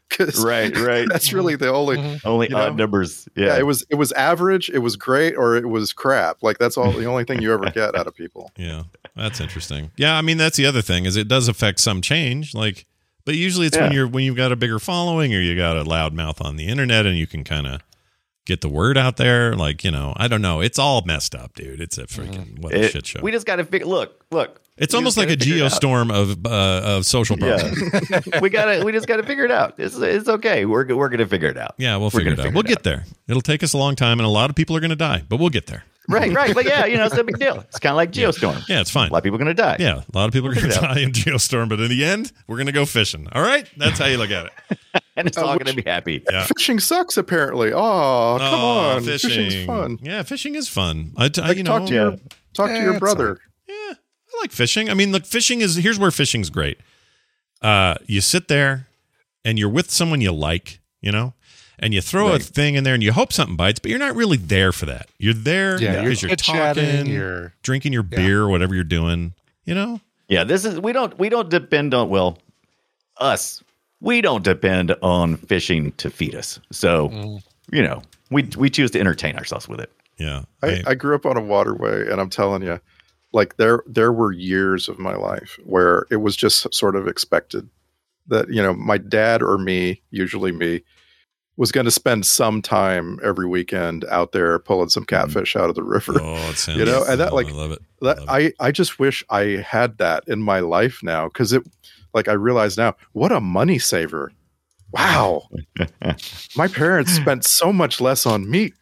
Right, 0.45 0.77
right. 0.79 1.09
That's 1.11 1.33
really 1.33 1.57
the 1.57 1.73
only. 1.73 1.97
Mhm. 1.97 2.21
Only 2.25 2.49
You 2.49 2.57
odd 2.57 2.69
know? 2.77 2.85
numbers. 2.85 3.29
Yeah. 3.35 3.47
Yeah. 3.47 3.59
it 3.59 3.67
was 3.67 3.85
it 3.91 3.97
was 3.97 4.13
average, 4.13 4.71
it 4.71 4.79
was 4.79 4.95
great, 4.95 5.35
or 5.37 5.57
it 5.57 5.69
was 5.69 5.93
crap. 5.93 6.37
Like 6.41 6.59
that's 6.59 6.77
all 6.77 6.93
the 6.93 7.05
only 7.07 7.25
thing 7.25 7.43
you 7.43 7.53
ever 7.53 7.69
get 7.71 7.97
out 7.97 8.07
of 8.07 8.15
people. 8.15 8.53
Yeah, 8.57 8.85
that's 9.17 9.41
interesting. 9.41 9.91
Yeah, 9.97 10.17
I 10.17 10.23
mean 10.23 10.37
that's 10.37 10.57
the 10.57 10.67
other 10.67 10.83
thing 10.83 11.05
is 11.05 11.17
it 11.17 11.27
does 11.27 11.49
affect 11.49 11.81
some 11.81 12.01
change. 12.01 12.55
Like, 12.55 12.87
but 13.25 13.35
usually 13.37 13.67
it's 13.67 13.77
when 13.77 13.93
you're 13.93 14.07
when 14.09 14.25
you've 14.25 14.37
got 14.37 14.53
a 14.53 14.57
bigger 14.57 14.79
following 14.79 15.35
or 15.35 15.41
you 15.41 15.57
got 15.57 15.77
a 15.77 15.83
loud 15.83 16.13
mouth 16.15 16.41
on 16.41 16.57
the 16.57 16.67
internet 16.67 17.07
and 17.07 17.17
you 17.17 17.27
can 17.27 17.45
kind 17.45 17.67
of 17.67 17.81
get 18.47 18.61
the 18.61 18.69
word 18.69 18.99
out 18.99 19.17
there. 19.17 19.55
Like, 19.55 19.85
you 19.85 19.91
know, 19.91 20.13
I 20.17 20.29
don't 20.29 20.43
know. 20.43 20.61
It's 20.61 20.79
all 20.79 21.03
messed 21.07 21.35
up, 21.35 21.55
dude. 21.55 21.81
It's 21.81 21.97
a 21.99 22.05
freaking 22.07 22.59
what 22.61 22.75
a 22.75 22.85
It- 22.85 22.93
shit 22.93 23.07
show. 23.07 23.21
We 23.23 23.33
just 23.33 23.47
got 23.47 23.57
to 23.57 23.65
figure. 23.65 23.87
Look, 23.87 24.23
look. 24.31 24.61
it's 24.77 24.93
almost 24.93 25.17
like 25.17 25.29
a 25.29 25.37
gotta 25.37 25.45
figure 25.45 25.65
it 25.65 25.73
out. 25.73 25.81
geostorm 25.81 26.13
of 26.13 26.45
uh, 26.47 26.97
of 26.99 27.07
social 27.07 27.37
problems. 27.39 27.81
Yeah, 28.11 28.21
we 28.43 28.51
got 28.51 28.67
to. 28.67 28.85
We 28.85 28.93
just 28.93 29.07
got 29.07 29.17
to 29.17 29.23
figure 29.23 29.45
it 29.47 29.51
out. 29.51 29.75
It's, 29.79 29.97
it's 29.97 30.29
okay. 30.29 30.67
We're 30.67 30.95
we're 30.95 31.09
gonna 31.09 31.27
figure 31.27 31.49
it 31.49 31.57
out. 31.57 31.75
Yeah, 31.79 31.97
we'll 31.97 32.11
figure 32.11 32.33
it 32.33 32.39
out. 32.39 32.45
figure 32.45 32.53
we'll 32.55 32.65
it 32.65 32.69
get 32.69 32.79
out. 32.79 32.83
there. 32.85 33.05
It'll 33.29 33.41
take 33.41 33.63
us 33.63 33.73
a 33.73 33.79
long 33.79 33.97
time, 33.97 34.19
and 34.21 34.27
a 34.27 34.31
lot 34.31 34.51
of 34.51 34.57
people 34.57 34.77
are 34.77 34.81
going 34.81 34.91
to 34.91 34.97
die, 34.97 35.23
but 35.29 35.39
we'll 35.41 35.49
get 35.49 35.67
there. 35.67 35.85
Right, 36.09 36.33
right. 36.35 36.55
But 36.55 36.67
yeah, 36.67 36.85
you 36.85 36.97
know, 36.99 37.07
it's 37.07 37.17
a 37.17 37.25
big 37.25 37.39
deal. 37.39 37.61
It's 37.61 37.79
kind 37.79 37.93
of 37.93 37.97
like 37.97 38.13
Geostorm. 38.13 38.69
Yeah, 38.69 38.81
it's 38.83 38.91
fine. 38.91 39.09
A 39.09 39.13
lot 39.13 39.19
of 39.19 39.25
people 39.25 39.37
are 39.37 39.39
gonna 39.39 39.55
die. 39.55 39.77
Yeah, 39.81 40.03
a 40.13 40.17
lot 40.19 40.27
of 40.27 40.33
people 40.33 40.51
are 40.51 40.55
going 40.55 40.67
to 40.69 40.73
figure 40.73 40.87
it 40.87 40.91
out. 40.91 40.95
die 40.97 41.01
in 41.03 41.13
Geostorm, 41.13 41.69
but 41.71 41.81
in 41.81 41.89
the 41.89 42.05
end, 42.05 42.31
we're 42.47 42.57
going 42.57 42.67
to 42.67 42.73
go 42.73 42.85
fishing. 42.85 43.27
All 43.33 43.41
right, 43.43 43.67
that's 43.79 43.99
how 43.99 44.07
you 44.07 44.19
look 44.19 44.31
at 44.31 44.47
it. 44.47 44.79
and 45.17 45.27
it's 45.27 45.39
Uh, 45.39 45.47
all 45.47 45.57
gonna 45.59 45.73
be 45.75 45.83
happy. 45.83 46.23
Yeah. 46.31 46.45
Fishing 46.57 46.79
sucks 46.79 47.17
apparently. 47.17 47.73
Oh, 47.73 48.37
come 48.39 48.61
Oh, 48.61 48.97
on, 48.97 49.03
fishing's 49.05 49.65
fun. 49.65 49.99
Yeah, 50.03 50.23
fishing 50.25 50.55
is 50.57 50.69
fun. 50.69 51.13
I, 51.17 51.29
t- 51.29 51.41
I 51.41 51.49
Like, 51.49 51.57
you 51.57 51.63
know, 51.63 51.79
talk 51.79 51.89
to 51.89 51.95
your 51.95 52.11
talk 52.53 52.69
to 52.69 52.75
Eh, 52.77 52.83
your 52.83 52.99
brother. 53.01 53.39
yeah, 53.67 53.75
I 53.95 54.41
like 54.43 54.53
fishing. 54.53 54.91
I 54.91 54.95
mean, 54.95 55.11
look, 55.11 55.25
fishing 55.25 55.63
is 55.63 55.77
here's 55.77 55.99
where 55.99 56.11
fishing's 56.11 56.51
great. 56.51 56.79
Uh, 57.63 57.95
you 58.07 58.21
sit 58.21 58.49
there 58.49 58.89
and 59.45 59.59
you're 59.59 59.71
with 59.71 59.91
someone 59.91 60.21
you 60.21 60.33
like, 60.33 60.81
you 61.01 61.11
know, 61.13 61.33
and 61.79 61.93
you 61.95 62.01
throw 62.01 62.33
a 62.33 62.39
thing 62.39 62.75
in 62.75 62.85
there 62.85 62.95
and 62.95 63.03
you 63.03 63.13
hope 63.13 63.33
something 63.33 63.57
bites, 63.57 63.79
but 63.79 63.91
you're 63.91 63.99
not 63.99 64.15
really 64.17 64.37
there 64.37 64.73
for 64.73 64.87
that. 64.87 65.09
You're 65.19 65.35
there 65.35 65.81
Yeah, 65.81 66.03
because 66.03 66.23
you're 66.23 66.31
you're, 66.31 66.37
talking, 66.37 67.07
you're- 67.07 67.51
drinking 67.63 67.93
your 67.93 68.07
Yeah. 68.11 68.17
beer, 68.19 68.49
whatever 68.49 68.75
you're 68.75 68.85
doing, 68.85 69.35
you 69.65 69.75
know. 69.75 70.01
Yeah, 70.29 70.45
this 70.45 70.65
is 70.65 70.81
we 70.81 70.93
don't 70.93 71.19
we 71.19 71.29
don't 71.29 71.51
depend 71.51 71.93
on 71.95 72.09
well, 72.09 72.39
us. 73.19 73.63
We 74.01 74.21
don't 74.21 74.45
depend 74.45 74.95
on 75.03 75.37
fishing 75.37 75.93
to 75.93 76.11
feed 76.11 76.35
us. 76.35 76.61
So 76.73 77.09
Mm. 77.11 77.43
you 77.71 77.83
know, 77.83 78.03
we 78.31 78.49
we 78.57 78.71
choose 78.71 78.91
to 78.93 79.01
entertain 79.01 79.37
ourselves 79.37 79.69
with 79.69 79.81
it. 79.81 79.91
Yeah, 80.19 80.43
I, 80.63 80.83
I 80.87 80.95
grew 80.95 81.15
up 81.17 81.27
on 81.27 81.37
a 81.37 81.41
waterway, 81.41 82.09
and 82.11 82.21
I'm 82.21 82.31
telling 82.31 82.63
you, 82.63 82.81
like 83.33 83.57
there 83.57 83.83
there 83.87 84.13
were 84.13 84.33
years 84.33 84.89
of 84.89 84.99
my 84.99 85.15
life 85.17 85.59
where 85.65 86.07
it 86.11 86.17
was 86.17 86.37
just 86.37 86.73
sort 86.73 86.95
of 86.97 87.09
expected 87.09 87.69
that 88.29 88.49
you 88.49 88.63
know 88.63 88.73
my 88.75 88.97
dad 88.99 89.43
or 89.43 89.59
me, 89.59 90.01
usually 90.11 90.53
me, 90.53 90.83
was 91.57 91.71
going 91.71 91.85
to 91.85 91.91
spend 91.91 92.27
some 92.27 92.61
time 92.61 93.19
every 93.23 93.47
weekend 93.47 94.05
out 94.07 94.33
there 94.33 94.59
pulling 94.59 94.89
some 94.89 95.05
mm-hmm. 95.05 95.27
catfish 95.27 95.57
out 95.57 95.69
of 95.69 95.75
the 95.75 95.83
river. 95.83 96.15
oh, 96.21 96.35
it 96.51 96.57
sounds, 96.57 96.79
You 96.79 96.85
know, 96.85 97.05
and 97.05 97.21
that, 97.21 97.33
oh, 97.33 97.37
like, 97.37 97.47
I 97.49 97.53
love 97.53 97.73
it. 97.73 97.83
That 98.01 98.19
Love 98.19 98.29
I 98.29 98.53
I 98.61 98.73
just 98.73 98.99
wish 98.99 99.25
I 99.31 99.65
had 99.67 99.99
that 99.99 100.25
in 100.27 100.43
my 100.43 100.61
life 100.61 101.01
now 101.03 101.29
because 101.29 101.53
it 101.53 101.63
like 102.13 102.29
I 102.29 102.33
realize 102.33 102.77
now 102.77 102.97
what 103.13 103.33
a 103.33 103.41
money 103.41 103.79
saver. 103.79 104.33
Wow, 104.93 105.49
my 106.57 106.69
parents 106.69 107.13
spent 107.13 107.45
so 107.45 107.73
much 107.73 108.01
less 108.01 108.27
on 108.27 108.49
meat. 108.49 108.75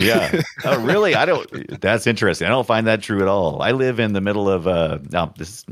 Yeah. 0.00 0.42
oh, 0.64 0.80
really? 0.84 1.14
I 1.14 1.24
don't. 1.24 1.80
That's 1.80 2.06
interesting. 2.06 2.46
I 2.46 2.50
don't 2.50 2.66
find 2.66 2.86
that 2.86 3.02
true 3.02 3.22
at 3.22 3.28
all. 3.28 3.62
I 3.62 3.72
live 3.72 4.00
in 4.00 4.12
the 4.12 4.20
middle 4.20 4.48
of. 4.48 4.66
Uh, 4.66 4.98
now 5.10 5.32
this 5.36 5.48
is 5.48 5.66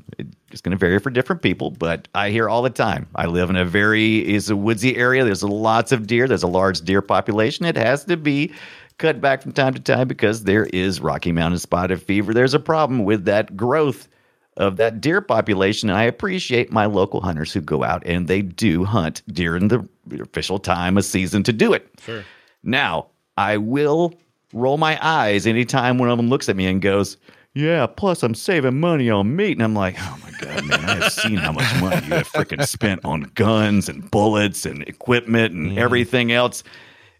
it's 0.52 0.60
going 0.60 0.72
to 0.72 0.78
vary 0.78 0.98
for 0.98 1.10
different 1.10 1.42
people, 1.42 1.70
but 1.70 2.08
I 2.14 2.30
hear 2.30 2.48
all 2.48 2.62
the 2.62 2.70
time. 2.70 3.08
I 3.14 3.26
live 3.26 3.48
in 3.50 3.56
a 3.56 3.64
very 3.64 4.34
is 4.34 4.50
a 4.50 4.56
woodsy 4.56 4.96
area. 4.96 5.24
There's 5.24 5.42
lots 5.42 5.92
of 5.92 6.06
deer. 6.06 6.28
There's 6.28 6.42
a 6.42 6.48
large 6.48 6.82
deer 6.82 7.00
population. 7.00 7.64
It 7.64 7.76
has 7.76 8.04
to 8.04 8.16
be 8.16 8.52
cut 8.98 9.20
back 9.20 9.42
from 9.42 9.52
time 9.52 9.74
to 9.74 9.80
time 9.80 10.08
because 10.08 10.44
there 10.44 10.66
is 10.66 11.00
Rocky 11.00 11.32
Mountain 11.32 11.58
spotted 11.58 12.02
fever. 12.02 12.34
There's 12.34 12.54
a 12.54 12.60
problem 12.60 13.04
with 13.04 13.24
that 13.24 13.56
growth 13.56 14.08
of 14.56 14.76
that 14.76 15.00
deer 15.00 15.20
population. 15.20 15.88
And 15.88 15.98
I 15.98 16.04
appreciate 16.04 16.70
my 16.70 16.86
local 16.86 17.20
hunters 17.20 17.52
who 17.52 17.60
go 17.60 17.82
out 17.82 18.02
and 18.06 18.28
they 18.28 18.42
do 18.42 18.84
hunt 18.84 19.22
during 19.28 19.68
the 19.68 19.88
official 20.20 20.58
time 20.58 20.98
of 20.98 21.04
season 21.04 21.42
to 21.44 21.52
do 21.52 21.72
it. 21.72 21.88
Sure. 22.04 22.24
Now, 22.62 23.08
I 23.36 23.56
will 23.56 24.14
roll 24.52 24.76
my 24.78 24.98
eyes 25.04 25.46
anytime 25.46 25.98
one 25.98 26.10
of 26.10 26.16
them 26.18 26.28
looks 26.28 26.48
at 26.48 26.56
me 26.56 26.66
and 26.66 26.80
goes, 26.82 27.16
Yeah, 27.54 27.86
plus 27.86 28.22
I'm 28.22 28.34
saving 28.34 28.78
money 28.80 29.08
on 29.10 29.34
meat. 29.36 29.52
And 29.52 29.62
I'm 29.62 29.74
like, 29.74 29.96
Oh 29.98 30.18
my 30.22 30.30
God, 30.40 30.64
man, 30.66 30.84
I 30.84 30.94
have 31.02 31.12
seen 31.12 31.36
how 31.36 31.52
much 31.52 31.80
money 31.80 32.04
you 32.06 32.12
have 32.14 32.28
freaking 32.30 32.66
spent 32.66 33.04
on 33.04 33.22
guns 33.34 33.88
and 33.88 34.10
bullets 34.10 34.66
and 34.66 34.82
equipment 34.88 35.54
and 35.54 35.78
everything 35.78 36.32
else 36.32 36.62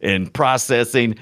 and 0.01 0.33
processing. 0.33 1.17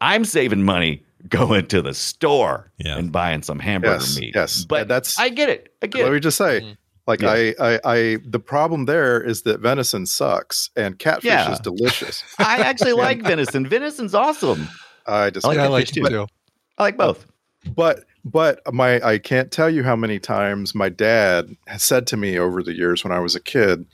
I'm 0.00 0.24
saving 0.24 0.62
money 0.62 1.02
going 1.28 1.66
to 1.66 1.82
the 1.82 1.94
store 1.94 2.72
Yeah. 2.78 2.96
and 2.98 3.12
buying 3.12 3.42
some 3.42 3.58
hamburger 3.60 3.94
Yes, 3.94 4.18
meat. 4.18 4.32
yes. 4.34 4.64
But 4.64 4.82
And 4.82 4.90
that's- 4.90 5.18
I 5.18 5.28
get 5.28 5.48
it. 5.48 5.72
I 5.82 5.86
get 5.86 6.02
Let 6.04 6.12
me 6.12 6.20
just 6.20 6.36
say, 6.38 6.60
Mm. 6.62 6.76
Like 7.06 7.20
Yeah. 7.22 7.30
I, 7.30 7.54
I 7.60 7.80
I 7.84 8.18
the 8.24 8.38
problem 8.40 8.84
there 8.86 9.20
is 9.20 9.42
that 9.42 9.60
venison 9.60 10.06
sucks 10.06 10.70
and 10.76 10.98
catfish 10.98 11.24
Yeah. 11.24 11.52
is 11.52 11.60
delicious. 11.60 12.22
I 12.38 12.58
actually 12.58 12.92
like 12.92 13.22
venison. 13.22 13.66
Venison's 13.68 14.14
awesome. 14.14 14.68
I 15.06 15.30
just 15.30 15.44
I 15.44 15.48
like 15.50 15.56
Yeah, 15.56 15.62
I 15.62 15.66
that 15.66 15.72
like 15.72 15.86
fish 15.86 15.94
too. 15.94 16.04
too. 16.08 16.26
I 16.78 16.82
like 16.84 16.96
both. 16.96 17.26
but 17.74 18.04
but 18.24 18.60
my 18.72 19.00
I 19.06 19.18
can't 19.18 19.50
tell 19.50 19.68
you 19.68 19.82
how 19.82 19.96
many 19.96 20.18
times 20.20 20.74
my 20.74 20.88
dad 20.88 21.56
has 21.66 21.82
said 21.82 22.06
to 22.08 22.16
me 22.16 22.38
over 22.38 22.62
the 22.62 22.72
years 22.74 23.02
when 23.04 23.12
I 23.12 23.18
was 23.18 23.34
a 23.34 23.40
kid 23.40 23.84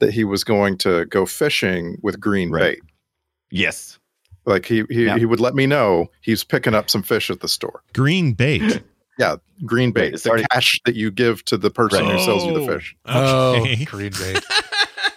that 0.00 0.12
he 0.12 0.24
was 0.24 0.42
going 0.44 0.76
to 0.78 1.06
go 1.06 1.24
fishing 1.24 1.96
with 2.02 2.20
green 2.20 2.50
Right. 2.50 2.78
bait. 2.80 2.90
Yes. 3.50 3.98
Like 4.44 4.66
he 4.66 4.82
he, 4.90 5.04
Yeah. 5.06 5.16
he 5.18 5.24
would 5.24 5.40
let 5.40 5.54
me 5.54 5.66
know 5.66 6.10
he's 6.20 6.42
picking 6.44 6.74
up 6.74 6.90
some 6.90 7.02
fish 7.02 7.30
at 7.30 7.40
the 7.40 7.48
store. 7.48 7.82
Green 7.94 8.32
bait. 8.32 8.82
Yeah, 9.18 9.36
green 9.64 9.92
bait, 9.92 10.12
it's 10.14 10.24
the 10.24 10.30
already- 10.30 10.46
cash 10.52 10.80
that 10.84 10.94
you 10.94 11.10
give 11.10 11.44
to 11.46 11.56
the 11.56 11.70
person 11.70 12.04
who 12.04 12.18
sells 12.18 12.44
you 12.44 12.52
the 12.54 12.60
Oh. 12.60 12.66
fish. 12.66 12.96
Oh, 13.06 13.60
Okay. 13.62 13.84
green 13.84 14.12
bait. 14.12 14.44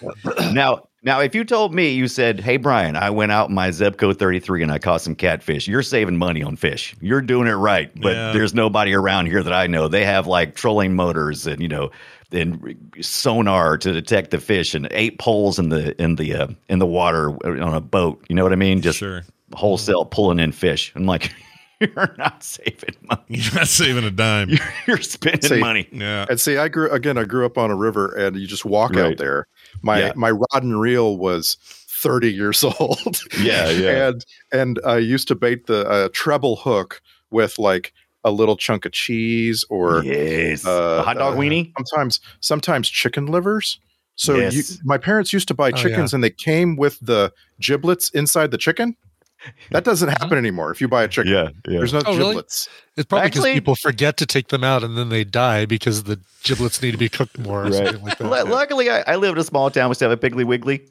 now, 0.54 0.88
now, 1.04 1.20
if 1.22 1.34
you 1.36 1.44
told 1.46 1.74
me, 1.74 1.90
you 1.92 2.08
said, 2.08 2.40
"Hey, 2.42 2.58
Brian, 2.58 2.96
I 2.98 3.10
went 3.10 3.32
out 3.32 3.50
in 3.50 3.56
my 3.56 3.70
Zebco 3.70 4.16
33 4.18 4.64
and 4.64 4.72
I 4.72 4.80
caught 4.80 5.02
some 5.02 5.16
catfish," 5.16 5.68
you're 5.68 5.82
saving 5.84 6.18
money 6.18 6.44
on 6.44 6.56
fish. 6.56 6.96
You're 7.02 7.22
doing 7.22 7.48
it 7.48 7.54
right. 7.54 7.90
But 8.00 8.14
Yeah. 8.16 8.32
there's 8.34 8.54
nobody 8.54 8.94
around 8.94 9.28
here 9.28 9.42
that 9.44 9.54
I 9.54 9.68
know. 9.68 9.88
They 9.88 10.04
have 10.06 10.28
like 10.28 10.56
trolling 10.56 10.96
motors 10.96 11.48
and 11.48 11.62
you 11.62 11.68
know, 11.70 11.92
and 12.32 12.76
sonar 13.02 13.78
to 13.78 13.92
detect 13.94 14.32
the 14.32 14.40
fish 14.40 14.74
and 14.76 14.88
eight 14.92 15.20
poles 15.20 15.58
in 15.60 15.70
the 15.70 16.00
in 16.02 16.16
the 16.16 16.36
uh, 16.36 16.48
in 16.70 16.80
the 16.80 16.86
water 16.86 17.30
on 17.46 17.74
a 17.74 17.82
boat. 17.82 18.24
You 18.30 18.36
know 18.36 18.44
what 18.44 18.54
I 18.54 18.58
mean? 18.58 18.82
Just 18.82 19.00
Sure. 19.00 19.24
wholesale 19.54 20.06
pulling 20.06 20.40
in 20.40 20.52
fish. 20.52 20.92
I'm 20.96 21.06
like, 21.06 21.34
you're 21.96 22.16
not 22.18 22.44
saving 22.44 22.96
money. 23.10 23.22
You're 23.28 23.54
not 23.56 23.68
saving 23.68 24.04
a 24.04 24.12
dime. 24.12 24.50
You're 24.88 24.98
spending 25.02 25.42
See, 25.50 25.60
money. 25.60 25.88
Yeah. 25.92 26.26
And 26.30 26.40
see, 26.40 26.58
I 26.58 26.68
grew 26.68 26.90
again. 26.92 27.18
I 27.18 27.24
grew 27.24 27.46
up 27.46 27.58
on 27.58 27.72
a 27.72 27.76
river, 27.76 28.14
and 28.16 28.36
you 28.36 28.48
just 28.48 28.66
walk 28.66 28.96
Right. 28.96 29.12
out 29.14 29.18
there. 29.18 29.48
My 29.82 30.00
Yeah. 30.00 30.14
my 30.16 30.32
rod 30.32 30.64
and 30.64 30.80
reel 30.80 31.18
was 31.18 31.58
thirty 32.02 32.32
years 32.34 32.64
old. 32.80 33.22
Yeah, 33.40 33.70
yeah. 33.70 34.08
and 34.10 34.26
and 34.52 34.80
I 34.86 34.98
used 34.98 35.28
to 35.30 35.36
bait 35.36 35.68
the 35.68 35.88
uh, 35.88 36.10
treble 36.14 36.56
hook 36.58 37.02
with 37.32 37.58
like 37.60 37.94
a 38.26 38.32
little 38.32 38.58
chunk 38.58 38.86
of 38.86 38.92
cheese 38.92 39.64
or 39.70 40.04
yes, 40.04 40.66
uh, 40.66 40.98
a 41.00 41.04
hot 41.04 41.18
dog 41.18 41.36
uh, 41.36 41.38
weenie. 41.38 41.72
sometimes 41.78 42.20
sometimes 42.42 42.90
chicken 42.90 43.28
livers. 43.28 43.80
So 44.16 44.36
Yes. 44.36 44.54
you, 44.54 44.64
my 44.84 44.98
parents 44.98 45.32
used 45.32 45.48
to 45.48 45.54
buy 45.54 45.70
Oh, 45.70 45.72
chickens, 45.72 46.14
and 46.14 46.22
they 46.22 46.30
came 46.30 46.76
with 46.76 47.00
the 47.00 47.32
giblets 47.62 48.10
inside 48.10 48.52
the 48.52 48.58
chicken. 48.58 48.98
That 49.72 49.84
doesn't 49.84 50.10
happen 50.10 50.30
mm-hmm. 50.30 50.38
anymore. 50.38 50.72
If 50.72 50.82
you 50.82 50.88
buy 50.88 51.03
a 51.03 51.07
chicken, 51.07 51.32
Yeah, 51.32 51.49
yeah. 51.68 51.80
there's 51.80 51.94
no 51.94 52.02
Oh, 52.06 52.18
really? 52.18 52.30
giblets. 52.32 52.68
It's 52.98 53.06
probably 53.07 53.30
because 53.30 53.45
people 53.45 53.76
forget 53.76 54.18
to 54.18 54.26
take 54.26 54.49
them 54.49 54.64
out 54.64 54.84
and 54.84 54.98
then 54.98 55.10
they 55.10 55.24
die 55.24 55.66
because 55.66 56.03
the 56.03 56.20
giblets 56.44 56.82
need 56.82 56.91
to 56.91 56.98
be 56.98 57.10
cooked 57.10 57.38
more 57.40 57.61
or 57.61 57.66
Right. 57.66 57.74
something 57.74 58.03
like 58.03 58.18
that. 58.18 58.45
Lu- 58.45 58.52
Luckily, 58.52 58.90
I, 58.90 59.02
I 59.07 59.16
live 59.16 59.34
in 59.34 59.38
a 59.40 59.44
small 59.44 59.72
town. 59.72 59.90
We 59.90 59.95
still 59.95 60.10
have 60.10 60.22
a 60.22 60.30
Piggly 60.30 60.44
Wiggly, 60.45 60.82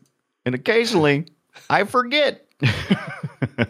and 0.46 0.54
occasionally 0.54 1.26
I 1.68 1.84
forget. 1.84 2.46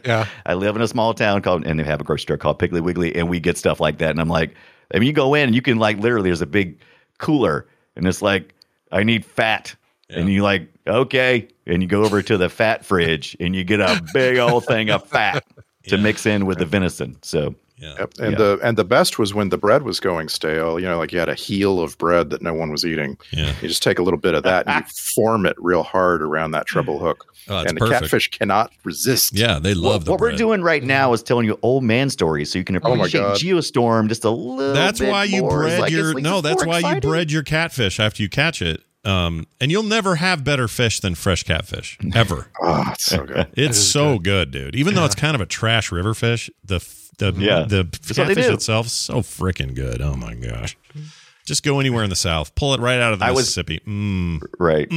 Yeah. 0.05 0.27
I 0.47 0.55
live 0.55 0.77
in 0.77 0.83
a 0.83 0.89
small 0.89 1.13
town 1.15 1.43
called, 1.43 1.67
and 1.67 1.79
they 1.79 1.85
have 1.85 2.01
a 2.01 2.05
grocery 2.05 2.23
store 2.23 2.37
called 2.39 2.59
Piggly 2.59 2.81
Wiggly, 2.81 3.15
and 3.15 3.29
we 3.29 3.41
get 3.41 3.57
stuff 3.59 3.81
like 3.81 3.99
that. 3.99 4.11
And 4.11 4.21
I'm 4.21 4.29
like, 4.29 4.55
I 4.95 4.99
mean, 4.99 5.07
you 5.07 5.13
go 5.13 5.35
in 5.35 5.47
and 5.49 5.55
you 5.55 5.63
can 5.63 5.79
like 5.79 5.99
literally, 5.99 6.29
there's 6.31 6.41
a 6.41 6.47
big 6.47 6.79
cooler, 7.19 7.67
and 7.97 8.07
it's 8.07 8.23
like, 8.23 8.55
I 8.93 9.03
need 9.03 9.25
fat, 9.25 9.75
and 10.11 10.29
you 10.31 10.43
like, 10.43 10.69
okay, 10.89 11.49
and 11.67 11.83
you 11.83 11.89
go 11.89 12.05
over 12.05 12.23
to 12.23 12.37
the 12.37 12.49
fat 12.49 12.85
fridge, 12.85 13.37
and 13.41 13.55
you 13.55 13.65
get 13.65 13.81
a 13.81 14.01
big 14.15 14.39
old 14.39 14.65
thing 14.67 14.91
of 14.91 15.07
fat 15.07 15.45
to 15.89 15.97
Yeah. 15.97 16.03
mix 16.03 16.27
in 16.27 16.47
with 16.47 16.59
the 16.59 16.67
venison. 16.67 17.17
So 17.23 17.55
Yeah. 17.81 17.95
Yep. 18.01 18.15
And 18.19 18.33
Yeah. 18.33 18.39
the 18.39 18.59
and 18.65 18.77
the 18.77 18.83
best 18.85 19.21
was 19.21 19.35
when 19.35 19.51
the 19.51 19.57
bread 19.57 19.83
was 19.85 20.01
going 20.01 20.29
stale. 20.29 20.81
You 20.81 20.87
know, 20.87 20.99
like 20.99 21.13
you 21.13 21.21
had 21.21 21.29
a 21.29 21.35
heel 21.37 21.79
of 21.81 21.97
bread 21.97 22.31
that 22.31 22.43
no 22.43 22.53
one 22.53 22.73
was 22.73 22.85
eating. 22.85 23.17
Yeah. 23.31 23.53
You 23.63 23.69
just 23.69 23.85
take 23.85 24.01
a 24.01 24.03
little 24.03 24.19
bit 24.19 24.35
of 24.35 24.43
that 24.43 24.67
and 24.67 24.85
you 24.85 24.91
form 25.15 25.47
it 25.47 25.55
real 25.59 25.85
hard 25.85 26.21
around 26.21 26.51
that 26.51 26.67
treble 26.67 26.99
hook. 26.99 27.25
Oh, 27.49 27.61
it's 27.61 27.71
and 27.71 27.77
the 27.77 27.81
perfect. 27.87 28.01
catfish 28.03 28.31
cannot 28.31 28.73
resist. 28.83 29.33
Yeah, 29.33 29.61
they 29.61 29.75
love 29.75 29.93
what, 29.93 30.05
the 30.07 30.11
what 30.11 30.21
we're 30.21 30.33
doing 30.33 30.61
right 30.61 30.83
now 30.83 31.13
is 31.13 31.23
telling 31.23 31.47
you 31.47 31.57
old 31.63 31.85
man 31.85 32.11
stories, 32.11 32.51
so 32.51 32.59
you 32.59 32.65
can 32.65 32.75
Oh 32.75 32.81
appreciate 32.95 33.21
God. 33.21 33.37
Geostorm 33.39 34.09
just 34.09 34.25
a 34.25 34.31
little. 34.31 34.75
That's 34.75 34.99
bit 34.99 35.09
why 35.11 35.23
you 35.25 35.43
more. 35.43 35.63
It's 35.63 35.69
bred 35.77 35.81
like- 35.81 35.93
your 35.93 36.15
like 36.15 36.25
no. 36.25 36.41
That's 36.41 36.65
more 36.65 36.81
why 36.81 36.95
you 36.95 37.01
bred 37.01 37.31
your 37.31 37.45
catfish 37.45 38.01
after 38.01 38.25
you 38.25 38.29
catch 38.29 38.61
it. 38.61 38.83
Um, 39.05 39.47
and 39.61 39.71
you'll 39.71 39.85
never 39.85 40.17
have 40.17 40.45
better 40.45 40.67
fish 40.69 41.01
than 41.01 41.15
fresh 41.15 41.43
catfish 41.45 41.99
ever. 42.15 42.49
Oh, 42.61 42.85
it's 42.93 43.05
so 43.05 43.25
good. 43.25 43.47
It's 43.55 43.79
so 43.79 44.19
good. 44.19 44.51
dude. 44.51 44.75
Even 44.77 44.95
though 44.95 45.05
it's 45.05 45.15
kind 45.15 45.35
of 45.35 45.41
a 45.41 45.47
trash 45.47 45.91
river 45.93 46.15
fish, 46.15 46.51
the 46.65 46.77
f- 46.77 47.09
the 47.19 47.33
Yeah. 47.37 47.65
the 47.65 47.85
what 47.85 48.03
they 48.03 48.15
catfish 48.35 48.47
itself 48.47 48.87
is 48.87 48.93
so 48.93 49.21
freaking 49.23 49.75
good. 49.75 50.01
Oh 50.03 50.15
my 50.15 50.35
gosh! 50.35 50.77
Just 51.47 51.63
go 51.65 51.81
anywhere 51.81 52.05
in 52.05 52.11
the 52.11 52.17
South, 52.17 52.55
pull 52.55 52.75
it 52.75 52.81
right 52.81 53.01
out 53.01 53.13
of 53.13 53.19
the 53.21 53.25
I 53.27 53.31
was- 53.31 53.43
Mississippi. 53.45 53.81
Mm. 53.87 54.43
Right. 54.59 54.89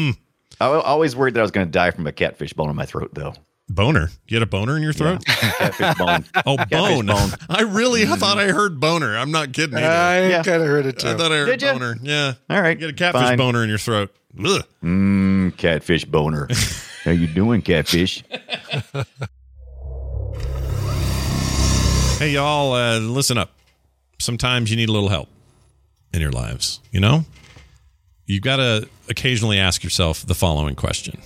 I 0.60 0.68
wa- 0.70 0.80
always 0.82 1.16
worried 1.16 1.34
that 1.36 1.40
I 1.40 1.44
was 1.44 1.52
going 1.52 1.66
to 1.68 1.72
die 1.72 1.92
from 1.92 2.06
a 2.08 2.12
catfish 2.12 2.54
bone 2.54 2.70
in 2.70 2.76
my 2.76 2.86
throat, 2.86 3.12
though. 3.14 3.34
Boner. 3.74 4.10
You 4.28 4.36
had 4.36 4.44
a 4.44 4.48
boner 4.48 4.76
in 4.76 4.84
your 4.84 4.92
throat? 4.94 5.24
Catfish 5.26 5.96
bone. 5.98 6.26
Oh, 6.46 6.58
bone. 6.70 7.06
bone. 7.06 7.30
I 7.50 7.62
really 7.62 8.06
thought 8.06 8.38
I 8.38 8.48
heard 8.52 8.80
boner. 8.80 9.18
I'm 9.18 9.32
not 9.32 9.54
kidding. 9.54 9.78
Either. 9.78 9.88
I 9.88 10.28
Yeah. 10.30 10.44
kind 10.44 10.62
of 10.62 10.68
heard 10.68 10.86
it 10.86 11.00
too. 11.00 11.08
I 11.10 11.14
thought 11.16 11.32
I 11.32 11.38
heard 11.38 11.46
Did 11.46 11.62
ya? 11.62 11.74
boner. 11.74 11.96
Yeah. 12.02 12.34
All 12.50 12.62
right. 12.62 12.72
You 12.80 12.88
get 12.88 12.90
a 12.90 12.94
catfish 12.94 13.22
fine. 13.22 13.38
boner 13.38 13.64
in 13.64 13.70
your 13.70 13.78
throat. 13.78 14.14
Ugh. 14.44 14.64
Mm, 14.84 15.56
catfish 15.58 16.06
boner. 16.06 16.48
How 17.06 17.12
you 17.12 17.28
doing, 17.28 17.62
catfish? 17.62 18.24
Hey, 22.20 22.30
y'all, 22.34 22.74
uh, 22.74 23.00
listen 23.00 23.38
up. 23.40 23.52
Sometimes 24.20 24.70
you 24.70 24.78
need 24.78 24.90
a 24.90 24.92
little 24.92 25.10
help 25.10 25.28
in 26.14 26.22
your 26.22 26.32
lives, 26.32 26.80
you 26.92 27.00
know? 27.00 27.26
You've 28.28 28.44
got 28.44 28.58
to 28.58 28.88
occasionally 29.10 29.58
ask 29.58 29.84
yourself 29.84 30.24
the 30.26 30.36
following 30.36 30.76
question 30.76 31.20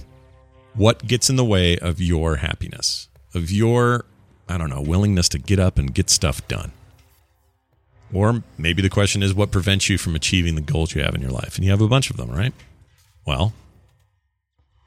What 0.76 1.08
gets 1.08 1.30
in 1.30 1.36
the 1.36 1.46
way 1.46 1.78
of 1.78 2.02
your 2.02 2.38
happiness, 2.38 3.08
of 3.34 3.52
your, 3.52 4.06
I 4.48 4.58
don't 4.58 4.70
know, 4.70 4.82
willingness 4.82 5.30
to 5.30 5.40
get 5.40 5.60
up 5.60 5.78
and 5.78 5.94
get 5.94 6.10
stuff 6.10 6.46
done? 6.48 6.72
Or 8.14 8.44
maybe 8.58 8.82
the 8.82 8.90
question 8.90 9.24
is 9.24 9.34
what 9.34 9.52
prevents 9.52 9.90
you 9.90 9.98
from 9.98 10.16
achieving 10.16 10.56
the 10.56 10.62
goals 10.62 10.94
you 10.94 11.02
have 11.02 11.16
in 11.16 11.22
your 11.22 11.32
life? 11.32 11.56
And 11.56 11.66
you 11.66 11.72
have 11.72 11.82
a 11.82 11.88
bunch 11.88 12.10
of 12.10 12.18
them, 12.18 12.30
right? 12.30 12.54
Well, 13.26 13.54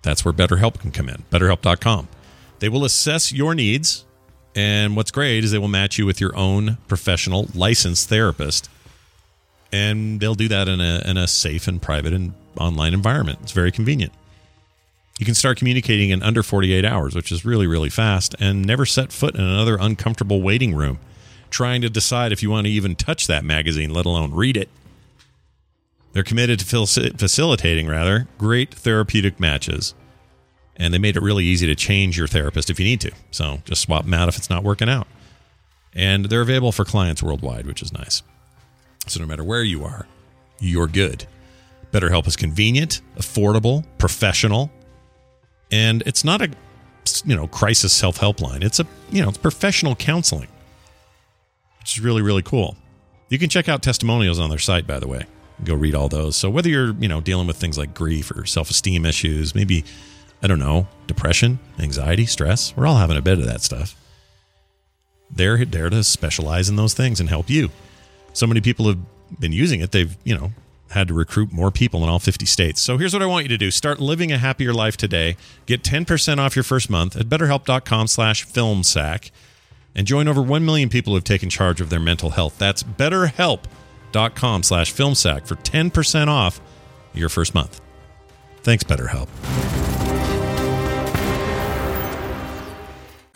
that's 0.02 0.24
where 0.24 0.32
BetterHelp 0.32 0.78
can 0.78 0.92
come 0.92 1.08
in. 1.08 1.24
BetterHelp.com. 1.30 2.08
They 2.60 2.68
will 2.68 2.84
assess 2.84 3.32
your 3.32 3.54
needs 3.54 4.04
and 4.58 4.96
what's 4.96 5.12
great 5.12 5.44
is 5.44 5.52
they 5.52 5.58
will 5.58 5.68
match 5.68 5.98
you 5.98 6.06
with 6.06 6.20
your 6.20 6.34
own 6.36 6.78
professional 6.88 7.48
licensed 7.54 8.08
therapist. 8.08 8.68
And 9.70 10.18
they'll 10.18 10.34
do 10.34 10.48
that 10.48 10.66
in 10.68 10.80
a, 10.80 11.02
in 11.04 11.16
a 11.16 11.28
safe 11.28 11.68
and 11.68 11.80
private 11.80 12.12
and 12.12 12.32
online 12.58 12.92
environment. 12.92 13.38
It's 13.42 13.52
very 13.52 13.70
convenient. 13.70 14.12
You 15.18 15.26
can 15.26 15.34
start 15.34 15.58
communicating 15.58 16.10
in 16.10 16.22
under 16.22 16.42
48 16.42 16.84
hours, 16.84 17.14
which 17.14 17.32
is 17.32 17.44
really, 17.44 17.66
really 17.66 17.90
fast, 17.90 18.34
and 18.38 18.64
never 18.64 18.86
set 18.86 19.12
foot 19.12 19.34
in 19.34 19.40
another 19.40 19.76
uncomfortable 19.78 20.40
waiting 20.40 20.74
room 20.74 20.98
trying 21.50 21.80
to 21.80 21.90
decide 21.90 22.30
if 22.30 22.42
you 22.42 22.50
want 22.50 22.66
to 22.66 22.72
even 22.72 22.94
touch 22.94 23.26
that 23.26 23.44
magazine, 23.44 23.92
let 23.92 24.06
alone 24.06 24.32
read 24.32 24.56
it. 24.56 24.68
They're 26.12 26.22
committed 26.22 26.60
to 26.60 26.66
facilitating, 26.66 27.86
rather, 27.86 28.28
great 28.38 28.74
therapeutic 28.74 29.40
matches 29.40 29.94
and 30.78 30.94
they 30.94 30.98
made 30.98 31.16
it 31.16 31.22
really 31.22 31.44
easy 31.44 31.66
to 31.66 31.74
change 31.74 32.16
your 32.16 32.28
therapist 32.28 32.70
if 32.70 32.78
you 32.78 32.86
need 32.86 33.00
to. 33.00 33.10
So 33.30 33.60
just 33.64 33.82
swap 33.82 34.04
them 34.04 34.14
out 34.14 34.28
if 34.28 34.36
it's 34.36 34.48
not 34.48 34.62
working 34.62 34.88
out. 34.88 35.08
And 35.94 36.26
they're 36.26 36.40
available 36.40 36.72
for 36.72 36.84
clients 36.84 37.22
worldwide, 37.22 37.66
which 37.66 37.82
is 37.82 37.92
nice. 37.92 38.22
So 39.08 39.20
no 39.20 39.26
matter 39.26 39.42
where 39.42 39.64
you 39.64 39.84
are, 39.84 40.06
you're 40.60 40.86
good. 40.86 41.26
BetterHelp 41.92 42.26
is 42.26 42.36
convenient, 42.36 43.00
affordable, 43.16 43.84
professional, 43.96 44.70
and 45.70 46.02
it's 46.06 46.24
not 46.24 46.42
a 46.42 46.50
you 47.24 47.36
know 47.36 47.46
crisis 47.46 47.92
self 47.92 48.18
help 48.18 48.40
line. 48.40 48.62
It's 48.62 48.80
a 48.80 48.86
you 49.10 49.22
know 49.22 49.28
it's 49.28 49.38
professional 49.38 49.94
counseling, 49.94 50.48
which 51.80 51.96
is 51.96 52.00
really 52.04 52.22
really 52.22 52.42
cool. 52.42 52.76
You 53.28 53.38
can 53.38 53.48
check 53.48 53.68
out 53.68 53.82
testimonials 53.82 54.38
on 54.38 54.50
their 54.50 54.58
site, 54.58 54.86
by 54.86 54.98
the 54.98 55.06
way. 55.06 55.26
Go 55.64 55.74
read 55.74 55.94
all 55.94 56.08
those. 56.08 56.36
So 56.36 56.48
whether 56.48 56.68
you're 56.68 56.92
you 56.94 57.08
know 57.08 57.20
dealing 57.20 57.46
with 57.46 57.56
things 57.56 57.78
like 57.78 57.94
grief 57.94 58.30
or 58.30 58.46
self 58.46 58.70
esteem 58.70 59.04
issues, 59.04 59.54
maybe 59.54 59.84
I 60.42 60.46
don't 60.46 60.60
know, 60.60 60.86
depression, 61.06 61.58
anxiety, 61.78 62.26
stress. 62.26 62.76
We're 62.76 62.86
all 62.86 62.96
having 62.96 63.16
a 63.16 63.22
bit 63.22 63.38
of 63.38 63.46
that 63.46 63.60
stuff. 63.60 63.96
They're 65.30 65.64
there 65.64 65.90
to 65.90 66.04
specialize 66.04 66.68
in 66.68 66.76
those 66.76 66.94
things 66.94 67.20
and 67.20 67.28
help 67.28 67.50
you. 67.50 67.70
So 68.32 68.46
many 68.46 68.60
people 68.60 68.86
have 68.86 68.98
been 69.40 69.52
using 69.52 69.80
it. 69.80 69.90
They've, 69.90 70.16
you 70.24 70.36
know, 70.36 70.52
had 70.90 71.08
to 71.08 71.14
recruit 71.14 71.52
more 71.52 71.70
people 71.70 72.02
in 72.02 72.08
all 72.08 72.18
50 72.18 72.46
states. 72.46 72.80
So 72.80 72.96
here's 72.96 73.12
what 73.12 73.22
I 73.22 73.26
want 73.26 73.44
you 73.44 73.48
to 73.50 73.58
do. 73.58 73.70
Start 73.70 74.00
living 74.00 74.32
a 74.32 74.38
happier 74.38 74.72
life 74.72 74.96
today. 74.96 75.36
Get 75.66 75.82
10% 75.82 76.38
off 76.38 76.56
your 76.56 76.62
first 76.62 76.88
month 76.88 77.16
at 77.16 77.26
betterhelp.com 77.26 78.06
slash 78.06 78.46
filmsack 78.46 79.30
and 79.94 80.06
join 80.06 80.28
over 80.28 80.40
1 80.40 80.64
million 80.64 80.88
people 80.88 81.12
who 81.12 81.16
have 81.16 81.24
taken 81.24 81.50
charge 81.50 81.80
of 81.80 81.90
their 81.90 82.00
mental 82.00 82.30
health. 82.30 82.58
That's 82.58 82.82
betterhelp.com 82.82 84.62
slash 84.62 84.94
filmsack 84.94 85.46
for 85.46 85.56
10% 85.56 86.28
off 86.28 86.60
your 87.12 87.28
first 87.28 87.54
month. 87.54 87.80
Thanks, 88.62 88.84
BetterHelp. 88.84 89.87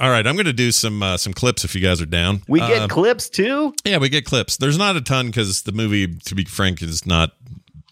All 0.03 0.11
right, 0.11 0.27
I'm 0.27 0.35
going 0.35 0.47
to 0.47 0.53
do 0.53 0.73
some 0.73 1.01
uh, 1.01 1.17
some 1.17 1.33
clips 1.33 1.65
if 1.65 1.77
you 1.77 1.81
guys 1.81 2.03
are 2.03 2.07
down. 2.07 2.43
We 2.49 2.59
get 2.59 2.83
Uh, 2.83 2.89
clips 2.89 3.29
too. 3.29 3.73
yeah, 3.85 3.99
we 3.99 4.09
get 4.09 4.25
clips. 4.25 4.57
There's 4.57 4.77
not 4.77 4.97
a 4.97 5.01
ton 5.01 5.27
because 5.29 5.63
the 5.63 5.71
movie, 5.71 6.09
to 6.13 6.35
be 6.35 6.45
frank, 6.45 6.83
is 6.83 7.07
not 7.07 7.31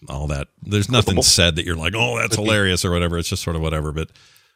all 0.09 0.27
that. 0.27 0.49
There's 0.61 0.91
nothing 0.91 1.21
said 1.21 1.55
that 1.55 1.65
you're 1.65 1.77
like, 1.77 1.93
oh, 1.95 2.19
that's 2.19 2.35
hilarious 2.35 2.83
or 2.83 2.91
whatever. 2.91 3.17
It's 3.17 3.29
just 3.29 3.43
sort 3.43 3.55
of 3.55 3.61
whatever. 3.61 3.93
But 3.93 4.09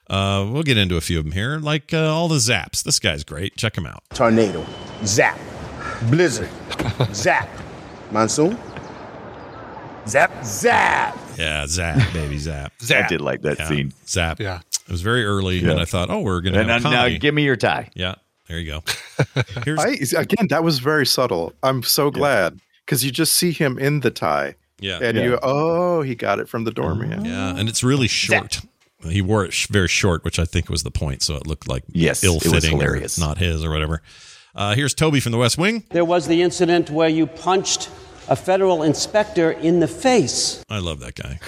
uh, 0.09 0.45
we'll 0.51 0.63
get 0.63 0.77
into 0.77 0.97
a 0.97 1.01
few 1.01 1.17
of 1.17 1.23
them 1.23 1.31
here, 1.31 1.57
like 1.57 1.93
uh, 1.93 2.13
all 2.13 2.27
the 2.27 2.35
zaps. 2.39 2.83
This 2.83 2.99
guy's 2.99 3.23
great. 3.23 3.55
Check 3.55 3.77
him 3.77 3.85
out. 3.85 4.03
tornado, 4.13 4.65
zap, 5.05 5.39
blizzard, 6.09 6.49
zap, 7.13 7.47
monsoon, 8.11 8.59
zap, 10.07 10.43
zap. 10.43 11.17
Yeah, 11.37 11.67
zap, 11.67 12.11
baby, 12.13 12.37
zap, 12.37 12.73
I 12.89 13.07
did 13.07 13.21
like 13.21 13.43
that 13.43 13.59
yeah, 13.59 13.67
scene. 13.69 13.93
zap. 14.05 14.41
Yeah. 14.41 14.59
It 14.87 14.91
was 14.91 15.01
very 15.01 15.25
early, 15.25 15.59
and 15.67 15.79
I 15.79 15.85
thought, 15.85 16.09
oh, 16.11 16.19
we're 16.19 16.41
going 16.41 16.53
to 16.53 16.59
And 16.59 16.69
have 16.69 16.83
now, 16.83 16.91
now 17.07 17.17
give 17.17 17.33
me 17.33 17.43
your 17.43 17.55
tie. 17.55 17.89
yeah, 17.95 18.15
there 18.47 18.59
you 18.59 18.71
go. 18.71 18.83
Here's 19.65 19.79
I 20.13 20.21
again, 20.21 20.47
that 20.49 20.63
was 20.63 20.79
very 20.79 21.05
subtle. 21.05 21.53
I'm 21.63 21.81
so 21.83 22.11
glad 22.11 22.59
because 22.85 23.03
you 23.03 23.11
just 23.11 23.33
see 23.35 23.51
him 23.51 23.79
in 23.79 24.01
the 24.01 24.11
tie, 24.11 24.55
Yeah. 24.79 24.99
and 25.01 25.17
Yeah. 25.17 25.23
you 25.23 25.39
oh 25.41 26.01
he 26.03 26.13
got 26.15 26.39
it 26.39 26.47
from 26.47 26.65
the 26.65 26.71
doorman. 26.71 27.25
Yeah, 27.25 27.55
and 27.57 27.67
it's 27.67 27.83
really 27.83 28.07
short. 28.07 28.61
He 29.09 29.21
wore 29.21 29.43
it 29.45 29.53
sh- 29.53 29.67
very 29.67 29.87
short, 29.87 30.23
which 30.23 30.39
I 30.39 30.45
think 30.45 30.69
was 30.69 30.83
the 30.83 30.91
point, 30.91 31.21
so 31.23 31.35
it 31.35 31.45
looked 31.47 31.67
like 31.67 31.83
Yes, 31.91 32.23
it 32.23 32.29
was 32.29 32.45
ill-fitting, 32.45 32.81
or 32.81 32.99
not 33.19 33.37
his 33.39 33.63
or 33.63 33.69
whatever. 33.71 34.01
Uh, 34.55 34.73
here's 34.75 34.93
Toby 34.93 35.19
from 35.19 35.31
the 35.31 35.37
West 35.37 35.57
Wing. 35.57 35.83
There 35.89 36.05
was 36.05 36.27
the 36.27 36.41
incident 36.41 36.89
where 36.89 37.09
you 37.09 37.27
punched 37.27 37.89
a 38.29 38.35
federal 38.35 38.81
inspector 38.83 39.51
in 39.51 39.79
the 39.79 39.87
face. 39.87 40.63
I 40.69 40.79
love 40.79 40.99
that 41.01 41.13
guy. 41.15 41.39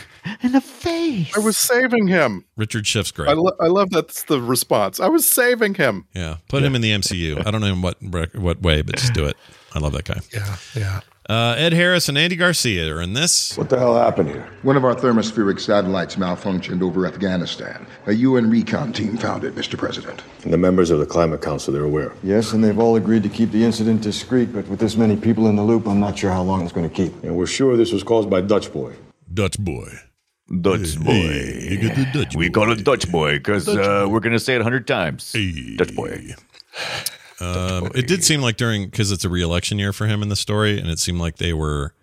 In 0.42 0.52
the 0.52 0.62
face. 0.62 1.36
I 1.36 1.40
was 1.40 1.58
saving 1.58 2.08
him. 2.08 2.46
Richard 2.56 2.86
Schiff's 2.86 3.12
great. 3.12 3.30
I, 3.30 3.34
lo- 3.34 3.56
I 3.60 3.68
love 3.68 3.90
that's 3.90 4.24
the 4.24 4.42
response. 4.42 5.00
I 5.00 5.08
was 5.08 5.28
saving 5.28 5.76
him. 5.76 6.06
yeah, 6.14 6.38
put 6.50 6.64
him 6.64 6.76
in 6.76 6.82
the 6.82 6.92
MCU. 6.92 7.46
I 7.46 7.52
don't 7.52 7.62
know 7.62 7.68
in 7.68 7.82
what 7.82 8.02
what 8.36 8.62
way, 8.62 8.82
but 8.82 8.98
just 8.98 9.14
do 9.14 9.26
it. 9.26 9.36
I 9.74 9.80
love 9.80 9.92
that 9.94 10.06
guy. 10.06 10.20
Yeah, 10.34 10.56
yeah. 10.76 11.00
Uh, 11.30 11.56
Ed 11.58 11.74
Harris 11.74 12.08
and 12.08 12.18
Andy 12.18 12.38
Garcia 12.38 12.90
are 12.96 13.02
in 13.02 13.12
this. 13.12 13.58
What 13.58 13.70
the 13.70 13.78
hell 13.78 13.96
happened 13.98 14.30
here? 14.30 14.48
One 14.62 14.78
of 14.78 14.86
our 14.86 14.96
thermospheric 14.96 15.60
satellites 15.60 16.16
malfunctioned 16.16 16.82
over 16.82 17.06
Afghanistan. 17.06 17.86
A 18.06 18.14
UN 18.14 18.50
recon 18.50 18.94
team 18.94 19.18
found 19.18 19.44
it, 19.44 19.54
Mr. 19.54 19.78
President. 19.78 20.24
And 20.46 20.54
the 20.54 20.58
members 20.58 20.90
of 20.90 21.00
the 21.00 21.06
Climate 21.06 21.42
Council, 21.42 21.74
they're 21.74 21.84
aware. 21.84 22.14
Yes, 22.24 22.54
and 22.54 22.64
they've 22.64 22.80
all 22.80 22.96
agreed 22.96 23.24
to 23.24 23.30
keep 23.30 23.52
the 23.52 23.66
incident 23.66 24.02
discreet, 24.02 24.54
but 24.54 24.66
with 24.70 24.80
this 24.80 24.96
many 24.96 25.18
people 25.18 25.48
in 25.48 25.58
the 25.58 25.64
loop, 25.64 25.86
I'm 25.86 26.00
not 26.00 26.18
sure 26.18 26.32
how 26.32 26.44
long 26.44 26.64
it's 26.64 26.72
going 26.72 26.90
to 26.90 26.96
keep. 26.96 27.22
And 27.24 27.36
we're 27.36 27.46
sure 27.46 27.76
this 27.76 27.92
was 27.92 28.04
caused 28.04 28.30
by 28.30 28.40
Dutch 28.40 28.72
Boy. 28.72 28.94
Dutch 29.34 29.60
boy. 29.60 30.00
Dutch 30.62 30.98
boy. 31.00 31.12
Hey, 31.12 31.68
you 31.72 31.78
get 31.78 31.96
the 31.96 32.06
Dutch 32.14 32.36
we 32.36 32.50
boy. 32.50 32.54
call 32.54 32.72
it 32.72 32.84
Dutch 32.84 33.12
boy 33.12 33.38
because 33.38 33.68
uh, 33.68 34.08
we're 34.10 34.22
going 34.22 34.34
to 34.34 34.40
say 34.40 34.56
it 34.56 34.62
a 34.62 34.64
hundred 34.64 34.88
times. 34.88 35.32
Hey. 35.32 35.76
Dutch 35.76 35.94
boy. 35.96 36.36
Um, 37.40 37.92
it 37.94 38.08
did 38.08 38.24
seem 38.24 38.42
like 38.42 38.58
during 38.58 38.86
because 38.86 39.12
it's 39.12 39.26
a 39.26 39.30
re-election 39.30 39.78
year 39.78 39.94
for 39.94 40.08
him 40.08 40.24
in 40.24 40.30
the 40.30 40.36
story, 40.36 40.80
and 40.80 40.90
it 40.90 41.00
seemed 41.00 41.20
like 41.20 41.36
they 41.38 41.54
were 41.54 41.94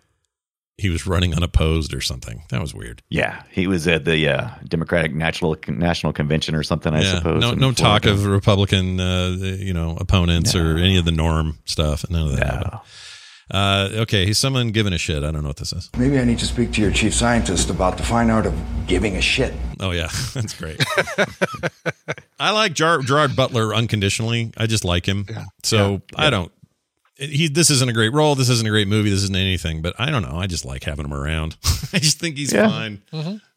he 0.77 0.89
was 0.89 1.07
running 1.07 1.33
unopposed 1.33 1.93
or 1.93 2.01
something. 2.01 2.43
That 2.49 2.61
was 2.61 2.73
weird. 2.73 3.01
Yeah, 3.09 3.43
he 3.49 3.67
was 3.67 3.87
at 3.87 4.05
the 4.05 4.27
uh, 4.27 4.49
Democratic 4.67 5.13
National 5.13 5.55
National 5.67 6.13
Convention 6.13 6.53
or 6.53 6.63
something. 6.63 6.93
I 6.93 7.01
yeah, 7.01 7.15
suppose. 7.15 7.41
no, 7.41 7.53
no 7.53 7.71
talk 7.71 8.05
of 8.05 8.25
Republican, 8.25 8.99
uh, 8.99 9.29
you 9.39 9.73
know, 9.73 9.97
opponents 9.99 10.55
or 10.55 10.77
any 10.77 10.97
of 10.97 11.05
the 11.05 11.11
norm 11.11 11.59
stuff. 11.65 12.09
None 12.09 12.27
of 12.27 12.35
that. 12.35 12.45
happened. 12.45 12.81
Uh, 13.51 13.89
okay, 13.93 14.25
he's 14.25 14.39
someone 14.39 14.69
giving 14.71 14.91
a 14.93 14.97
shit. 14.97 15.23
I 15.23 15.31
don't 15.31 15.41
know 15.43 15.49
what 15.49 15.57
this 15.57 15.71
is. 15.71 15.89
Maybe 15.97 16.17
I 16.19 16.23
need 16.23 16.39
to 16.39 16.45
speak 16.47 16.71
to 16.73 16.81
your 16.81 16.91
chief 16.91 17.13
scientist 17.13 17.69
about 17.69 17.97
the 17.97 18.03
fine 18.03 18.29
art 18.31 18.45
of 18.47 18.53
giving 18.87 19.15
a 19.17 19.21
shit. 19.21 19.53
Oh 19.79 19.91
yeah, 19.91 20.09
that's 20.33 20.53
great. 20.57 20.83
I 22.39 22.51
like 22.51 22.73
Jar- 22.73 23.01
Gerard 23.01 23.35
Butler 23.35 23.73
unconditionally. 23.73 24.51
I 24.57 24.65
just 24.67 24.83
like 24.83 25.05
him. 25.05 25.25
Yeah. 25.29 25.45
So 25.63 26.01
I 26.15 26.29
don't. 26.29 26.51
He. 27.17 27.47
This 27.47 27.69
isn't 27.69 27.89
a 27.89 27.93
great 27.93 28.13
role. 28.13 28.35
This 28.35 28.49
isn't 28.49 28.65
a 28.67 28.69
great 28.71 28.87
movie. 28.87 29.09
This 29.09 29.23
isn't 29.23 29.35
anything. 29.35 29.81
But 29.81 29.95
I 29.99 30.09
don't 30.11 30.23
know. 30.23 30.37
I 30.37 30.47
just 30.47 30.65
like 30.65 30.83
having 30.83 31.05
him 31.05 31.13
around. 31.13 31.55
I 31.93 31.99
just 31.99 32.19
think 32.19 32.37
he's 32.37 32.51
Yeah. 32.51 32.67
fine. 32.67 33.01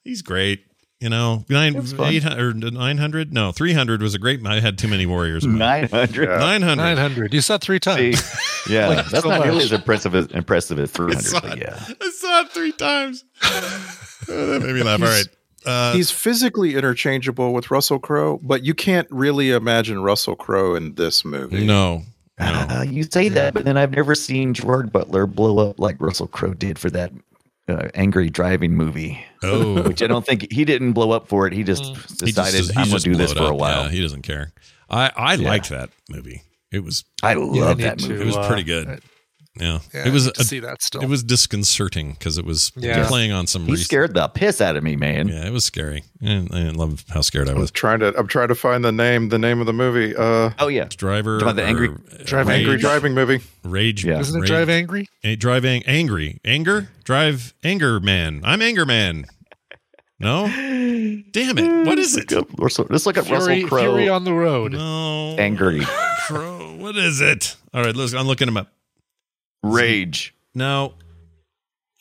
He's 0.05 0.23
great. 0.23 0.65
You 1.01 1.09
know, 1.11 1.45
nine, 1.49 1.81
fun. 1.83 2.13
800 2.13 2.65
or 2.65 2.71
900? 2.73 3.33
No, 3.33 3.53
300 3.53 4.03
was 4.03 4.15
a 4.17 4.19
great. 4.19 4.45
I 4.45 4.59
had 4.59 4.77
too 4.79 4.89
many 4.89 5.07
warriors. 5.07 5.47
nine 5.47 5.89
hundred. 5.89 6.29
900. 6.29 6.75
900. 6.77 7.33
You 7.35 7.41
saw 7.41 7.57
three 7.57 7.79
times. 7.79 8.21
Yeah, 8.69 8.89
Like, 8.89 9.07
that's 9.07 9.23
so 9.23 9.29
not 9.31 9.41
nearly 9.43 9.59
much. 9.59 9.65
as 9.67 9.73
impressive 9.73 10.15
as 10.17 10.27
impressive 10.29 10.79
as 10.81 10.91
three 10.91 11.15
I 11.15 11.19
saw 11.21 11.41
hundred. 11.41 11.63
it. 11.63 11.71
But 11.71 11.89
yeah, 11.89 11.95
I 12.07 12.11
saw 12.11 12.41
it 12.41 12.51
three 12.51 12.73
times. 12.73 13.25
Oh, 14.31 14.47
that 14.47 14.61
made 14.61 14.75
me 14.75 14.83
laugh. 14.83 15.01
All 15.01 15.07
right. 15.09 15.25
Uh, 15.65 15.95
He's 15.95 16.11
physically 16.11 16.75
interchangeable 16.75 17.55
with 17.55 17.71
Russell 17.71 17.99
Crowe, 17.99 18.39
but 18.43 18.63
you 18.63 18.75
can't 18.75 19.07
really 19.11 19.53
imagine 19.53 20.03
Russell 20.03 20.37
Crowe 20.37 20.75
in 20.75 20.97
this 20.97 21.25
movie. 21.25 21.65
no. 21.65 22.03
No. 22.39 22.45
uh, 22.47 22.85
you 22.87 23.05
say 23.05 23.29
that, 23.31 23.55
but 23.55 23.65
then 23.65 23.79
I've 23.79 23.93
never 23.93 24.15
seen 24.15 24.53
Gerard 24.53 24.93
Butler 24.93 25.27
blow 25.27 25.71
up 25.71 25.81
like 25.81 25.97
Russell 25.99 26.27
Crowe 26.27 26.53
did 26.53 26.79
for 26.79 26.91
that 26.91 27.11
uh, 27.69 27.89
angry 27.95 28.31
driving 28.31 28.75
movie. 28.75 29.25
Oh. 29.43 29.83
which 29.83 30.03
I 30.03 30.07
don't 30.09 30.25
think 30.27 30.51
he 30.51 30.65
didn't 30.65 30.93
blow 30.95 31.11
up 31.13 31.29
for 31.29 31.47
it. 31.47 31.53
He 31.53 31.63
just 31.63 31.85
He 31.85 31.93
just- 31.95 32.25
decided 32.25 32.77
I'm 32.77 32.89
going 32.89 32.99
to 33.01 33.11
do 33.11 33.15
this 33.15 33.33
for 33.33 33.45
a 33.51 33.55
while. 33.55 33.85
Yeah, 33.85 33.91
he 33.91 34.01
doesn't 34.03 34.23
care. 34.23 34.53
I 34.91 35.11
I 35.17 35.35
liked 35.37 35.69
that 35.69 35.91
movie. 36.09 36.43
It 36.73 36.81
was 36.85 37.05
I 37.23 37.33
Yeah, 37.33 37.39
love 37.39 37.79
need 37.79 37.85
that 37.85 37.99
to, 38.01 38.09
movie. 38.09 38.23
it 38.23 38.27
was 38.27 38.37
uh, 38.37 38.47
pretty 38.49 38.65
good. 38.65 39.01
Yeah, 39.61 39.79
Yeah, 39.95 40.07
it 40.09 40.13
was 40.13 40.29
I 40.29 40.33
a- 40.39 40.45
see 40.45 40.61
that 40.61 40.83
still. 40.83 41.01
It 41.03 41.09
was 41.09 41.23
disconcerting 41.23 42.13
because 42.13 42.39
it 42.39 42.45
was 42.45 42.73
Yeah. 42.77 43.07
playing 43.09 43.33
on 43.33 43.47
some. 43.47 43.65
He 43.67 43.73
recent- 43.73 43.87
scared 43.87 44.15
the 44.15 44.29
piss 44.29 44.61
out 44.61 44.77
of 44.77 44.83
me, 44.85 44.97
man. 44.97 45.29
Yeah, 45.29 45.47
it 45.47 45.53
was 45.53 45.65
scary. 45.65 46.05
And 46.23 46.49
I 46.53 46.59
didn't 46.59 46.77
love 46.77 47.05
how 47.11 47.21
scared 47.21 47.49
I 47.49 47.53
I'm 47.53 47.59
was. 47.59 47.71
trying 47.71 48.01
to. 48.01 48.17
I'm 48.19 48.27
trying 48.29 48.49
to 48.49 48.55
find 48.55 48.85
the 48.85 48.93
name. 48.93 49.29
The 49.31 49.39
name 49.39 49.61
of 49.61 49.67
the 49.67 49.73
movie. 49.73 50.15
Uh, 50.17 50.51
Oh 50.59 50.69
yeah, 50.69 50.87
Driver, 50.97 51.39
Talking 51.41 51.51
about 51.53 51.57
the 51.63 51.65
angry- 51.69 51.89
Drive 52.25 52.47
rage, 52.49 52.59
Angry 52.61 52.77
Driving 52.79 53.15
movie. 53.15 53.41
Rage. 53.65 54.05
Yeah. 54.05 54.21
Isn't 54.21 54.37
it 54.37 54.41
Rage- 54.41 54.49
Drive 54.49 54.69
Angry? 54.69 55.09
eh, 55.25 55.35
drive 55.37 55.65
ang- 55.65 55.83
angry, 55.87 56.41
anger, 56.45 56.89
drive 57.05 57.55
anger 57.65 58.01
man. 58.01 58.41
I'm 58.45 58.63
anger 58.63 58.85
man. 58.87 59.27
No, 60.21 60.47
damn 60.49 61.59
it! 61.59 61.69
What 61.87 61.99
is 61.99 62.17
it? 62.17 62.31
Look 62.33 62.51
up 62.51 62.59
Russell, 62.59 62.87
let's 62.91 63.07
look 63.07 63.17
up 63.19 63.27
Fury, 63.27 63.39
Russell 63.63 63.69
Crowe. 63.69 63.81
Fury 63.83 64.09
on 64.09 64.25
the 64.25 64.33
Road. 64.33 64.73
No, 64.73 65.37
angry 65.39 65.81
Crow. 66.27 66.75
What 66.77 66.97
is 66.97 67.21
it? 67.21 67.55
All 67.73 67.85
right, 67.85 67.95
let's. 67.95 68.15
I'm 68.15 68.27
looking 68.27 68.49
him 68.49 68.57
up. 68.57 68.73
Rage. 69.63 70.35
No, 70.55 70.95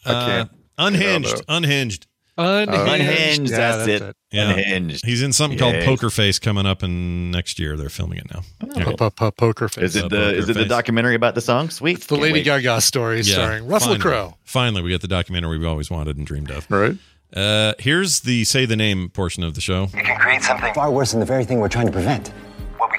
I 0.05 0.11
Uh, 0.13 0.25
can't. 0.25 0.51
unhinged. 0.77 1.41
Unhinged. 1.47 2.07
Unhinged. 2.39 2.69
Unhinged, 2.91 3.51
Yeah, 3.51 3.57
that's 3.57 3.87
it. 3.87 4.15
Yeah. 4.31 4.51
Unhinged. 4.51 5.03
He's 5.05 5.23
in 5.23 5.33
something 5.33 5.57
called 5.57 5.73
Yes. 5.73 5.85
Poker 5.85 6.11
Face 6.11 6.37
coming 6.37 6.67
up 6.67 6.83
in 6.83 7.31
next 7.31 7.57
year. 7.57 7.75
They're 7.75 7.89
filming 7.89 8.19
it 8.19 8.27
now. 8.31 8.43
Yeah. 8.75 8.83
Po- 8.83 8.95
po- 8.95 9.09
po- 9.09 9.31
Poker 9.31 9.67
face. 9.69 9.85
Is 9.85 9.95
it 9.95 10.05
Uh, 10.05 10.07
the 10.09 10.35
is 10.35 10.47
it 10.49 10.53
the 10.53 10.59
Face. 10.59 10.69
documentary 10.69 11.15
about 11.15 11.33
the 11.33 11.41
song? 11.41 11.71
Sweet. 11.71 12.01
the 12.01 12.07
Can't 12.09 12.21
Lady 12.21 12.33
wait. 12.33 12.45
Gaga 12.45 12.79
story 12.81 13.21
Yeah, 13.21 13.33
starring 13.33 13.65
Russell 13.65 13.93
finally. 13.95 13.99
Crowe. 14.01 14.37
Finally, 14.43 14.81
we 14.83 14.89
get 14.91 15.01
the 15.01 15.07
documentary 15.07 15.57
we've 15.57 15.67
always 15.67 15.89
wanted 15.89 16.15
and 16.17 16.27
dreamed 16.27 16.51
of. 16.51 16.67
Right. 16.69 16.95
Uh, 17.35 17.73
here's 17.79 18.19
the 18.21 18.43
say 18.43 18.65
the 18.65 18.75
name 18.77 19.09
portion 19.09 19.43
of 19.43 19.55
the 19.55 19.61
show. 19.61 19.89
You 19.95 20.03
can 20.03 20.17
create 20.19 20.43
something 20.43 20.73
far 20.75 20.91
worse 20.91 21.11
than 21.11 21.19
the 21.19 21.25
very 21.25 21.43
thing 21.43 21.59
we're 21.59 21.67
trying 21.69 21.87
to 21.87 21.91
prevent. 21.91 22.31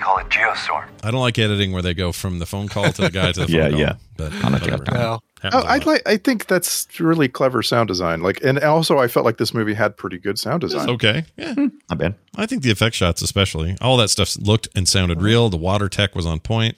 What 0.01 0.25
we 0.25 0.31
call 0.33 0.47
a 0.47 0.53
geostorm. 0.55 0.89
I 1.03 1.11
don't 1.11 1.21
like 1.21 1.39
editing 1.39 1.73
where 1.73 1.83
they 1.83 1.95
go 1.95 2.13
from 2.13 2.39
the 2.39 2.47
phone 2.47 2.69
call 2.69 2.93
to 2.93 3.03
the 3.03 3.11
guy 3.11 3.33
to 3.33 3.41
the 3.41 3.47
phone 3.49 3.55
Yeah, 3.57 3.71
call. 3.71 3.81
yeah. 3.81 3.95
But 4.17 4.45
On 4.45 4.53
whatever. 4.53 4.85
Well, 4.93 5.23
Oh, 5.45 5.49
a 5.61 5.63
I 5.63 5.77
lot. 5.77 5.87
like. 5.87 6.03
I 6.09 6.17
think 6.17 6.47
that's 6.47 6.89
really 6.99 7.29
clever 7.29 7.63
sound 7.63 7.87
design. 7.87 8.23
Like, 8.23 8.43
and 8.43 8.59
also 8.59 8.99
I 8.99 9.07
felt 9.07 9.25
like 9.25 9.37
this 9.37 9.55
movie 9.55 9.75
had 9.75 9.97
pretty 9.97 10.19
good 10.19 10.37
sound 10.37 10.65
It's 10.65 10.73
design. 10.75 10.91
okay. 10.91 11.25
Yeah. 11.37 11.55
Hmm. 11.55 11.67
Not 11.89 11.99
bad. 11.99 12.15
I 12.37 12.47
think 12.47 12.63
the 12.65 12.73
effect 12.73 12.97
shots, 12.97 13.23
especially, 13.23 13.77
all 13.81 13.97
that 13.99 14.11
stuff 14.11 14.37
looked 14.37 14.67
and 14.75 14.89
sounded 14.89 15.23
real. 15.23 15.49
The 15.49 15.57
water 15.57 15.89
tech 15.89 16.17
was 16.17 16.27
on 16.27 16.41
point. 16.41 16.77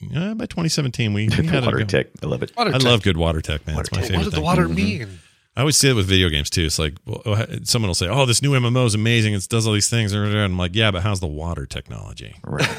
Yeah, 0.00 0.34
by 0.34 0.46
2017, 0.46 1.12
we, 1.12 1.28
we 1.28 1.46
had 1.46 1.64
water 1.64 1.78
a, 1.78 1.84
tech. 1.84 2.06
I 2.22 2.26
love 2.26 2.42
it. 2.42 2.52
water 2.56 2.70
I 2.70 2.72
tech. 2.74 2.82
love 2.82 3.02
good 3.02 3.16
water 3.18 3.40
tech, 3.40 3.66
man. 3.66 3.78
It's 3.78 3.92
my 3.92 3.98
tech. 4.00 4.08
favorite 4.08 4.16
What 4.18 4.24
did 4.24 4.32
the 4.32 4.36
thing. 4.36 4.44
water 4.44 4.68
mean? 4.68 5.18
I 5.56 5.60
always 5.60 5.76
see 5.76 5.88
it 5.88 5.92
with 5.94 6.06
video 6.06 6.28
games 6.30 6.50
too. 6.50 6.64
It's 6.64 6.80
like 6.80 6.94
well, 7.06 7.46
someone 7.62 7.88
will 7.88 7.94
say, 7.94 8.08
"Oh, 8.08 8.26
this 8.26 8.42
new 8.42 8.52
MMO 8.52 8.86
is 8.86 8.94
amazing. 8.96 9.34
It 9.34 9.46
does 9.48 9.66
all 9.68 9.72
these 9.72 9.88
things," 9.88 10.12
and 10.12 10.26
I'm 10.36 10.58
like, 10.58 10.74
"Yeah, 10.74 10.90
but 10.90 11.02
how's 11.02 11.20
the 11.20 11.28
water 11.28 11.64
technology?" 11.64 12.34
Right. 12.44 12.66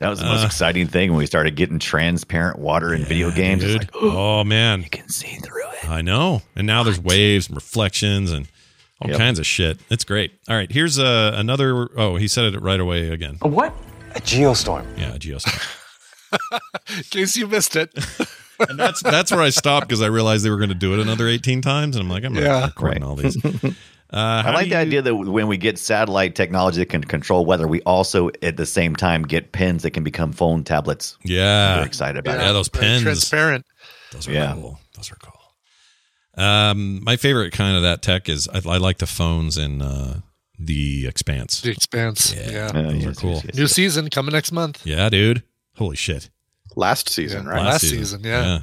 that 0.00 0.08
was 0.08 0.18
the 0.18 0.24
most 0.26 0.42
Uh, 0.42 0.46
exciting 0.46 0.88
thing 0.88 1.10
when 1.10 1.18
we 1.18 1.26
started 1.26 1.54
getting 1.54 1.78
transparent 1.78 2.58
water 2.58 2.92
in 2.92 3.04
video 3.04 3.30
games. 3.30 3.62
Dude. 3.62 3.82
like, 3.82 3.90
oh 3.94 4.42
man, 4.42 4.82
you 4.82 4.90
can 4.90 5.08
see 5.08 5.36
through 5.36 5.68
it. 5.82 5.88
I 5.88 6.02
know. 6.02 6.42
And 6.56 6.66
now 6.66 6.82
there's 6.82 6.98
waves 7.00 7.46
and 7.46 7.54
reflections 7.56 8.32
and 8.32 8.48
all 9.00 9.10
Yep. 9.10 9.18
kinds 9.18 9.38
of 9.38 9.46
shit. 9.46 9.78
It's 9.90 10.02
great. 10.02 10.32
All 10.48 10.56
right, 10.56 10.70
here's 10.72 10.98
uh, 10.98 11.32
another. 11.36 11.88
Oh, 11.96 12.16
he 12.16 12.26
said 12.26 12.52
it 12.52 12.60
right 12.60 12.80
away 12.80 13.10
again. 13.10 13.38
A 13.42 13.48
what? 13.48 13.72
A 14.16 14.20
geostorm. 14.20 14.84
Yeah, 14.98 15.14
a 15.14 15.18
geostorm. 15.20 15.76
In 16.96 17.02
case 17.04 17.36
you 17.36 17.46
missed 17.46 17.76
it. 17.76 17.92
and 18.68 18.78
that's 18.78 19.02
that's 19.02 19.30
where 19.30 19.40
I 19.42 19.50
stopped 19.50 19.88
because 19.88 20.02
I 20.02 20.06
realized 20.06 20.44
they 20.44 20.50
were 20.50 20.56
going 20.56 20.68
to 20.70 20.74
do 20.74 20.94
it 20.94 21.00
another 21.00 21.28
18 21.28 21.60
times, 21.62 21.96
and 21.96 22.02
I'm 22.04 22.10
like, 22.10 22.24
I'm 22.24 22.32
not 22.34 22.42
Yeah. 22.42 22.66
recording 22.66 23.02
all 23.02 23.14
these. 23.16 23.36
Uh, 24.10 24.42
I 24.46 24.52
like 24.52 24.64
do 24.64 24.70
the 24.70 24.76
you- 24.76 24.80
idea 24.80 25.02
that 25.02 25.14
when 25.14 25.48
we 25.48 25.58
get 25.58 25.78
satellite 25.78 26.34
technology 26.34 26.78
that 26.78 26.86
can 26.88 27.04
control 27.04 27.44
weather, 27.44 27.68
we 27.68 27.82
also 27.82 28.30
at 28.40 28.56
the 28.56 28.64
same 28.64 28.96
time 28.96 29.22
get 29.22 29.52
pens 29.52 29.82
that 29.82 29.90
can 29.90 30.02
become 30.02 30.32
phone 30.32 30.64
tablets. 30.64 31.18
Yeah, 31.24 31.74
Very 31.74 31.86
excited 31.88 32.18
about 32.20 32.40
yeah, 32.40 32.48
it. 32.48 32.52
those 32.54 32.68
Very 32.68 32.86
pens. 32.86 33.02
Transparent. 33.02 33.66
Those 34.12 34.26
are 34.26 34.32
Yeah. 34.32 34.54
cool. 34.54 34.80
Those 34.96 35.12
are 35.12 35.16
cool. 35.16 36.42
Um, 36.42 37.04
my 37.04 37.16
favorite 37.16 37.52
kind 37.52 37.76
of 37.76 37.82
that 37.82 38.00
tech 38.00 38.30
is 38.30 38.48
I, 38.48 38.62
I 38.66 38.76
like 38.78 38.96
the 38.96 39.06
phones 39.06 39.58
in 39.58 39.82
uh, 39.82 40.20
the 40.58 41.06
Expanse. 41.06 41.60
The 41.60 41.70
Expanse. 41.72 42.34
Yeah. 42.34 42.70
Uh, 42.74 42.82
Those 42.82 42.94
yes, 43.04 43.06
are 43.06 43.20
cool. 43.20 43.30
yes, 43.34 43.44
yes. 43.44 43.54
New 43.56 43.66
season 43.66 44.08
coming 44.08 44.32
next 44.32 44.52
month. 44.52 44.86
Yeah, 44.86 45.10
dude. 45.10 45.42
Holy 45.76 45.96
shit. 45.96 46.30
Last 46.76 47.08
season, 47.08 47.44
Yeah. 47.44 47.50
right? 47.50 47.64
Last 47.64 47.88
season, 47.88 48.22
yeah. 48.24 48.60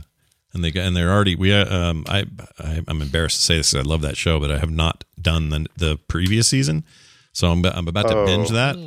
And 0.54 0.64
they 0.64 0.72
got- 0.72 0.86
and 0.86 0.96
they're 0.96 1.12
already 1.12 1.36
we 1.36 1.54
uh, 1.54 1.74
um 1.76 2.06
I, 2.08 2.26
I 2.60 2.82
I'm 2.88 3.02
embarrassed 3.02 3.38
to 3.38 3.44
say 3.44 3.58
this 3.58 3.72
'cause 3.74 3.80
I 3.82 3.84
love 3.84 4.02
that 4.02 4.16
show 4.16 4.40
but 4.40 4.52
I 4.52 4.58
have 4.60 4.72
not 4.72 5.04
done 5.22 5.50
the 5.50 5.66
the 5.76 5.98
previous 6.08 6.48
season 6.48 6.86
so 7.34 7.52
I'm 7.52 7.66
I'm 7.66 7.88
about 7.90 8.08
to 8.08 8.16
Oh. 8.20 8.26
binge 8.26 8.50
that 8.52 8.78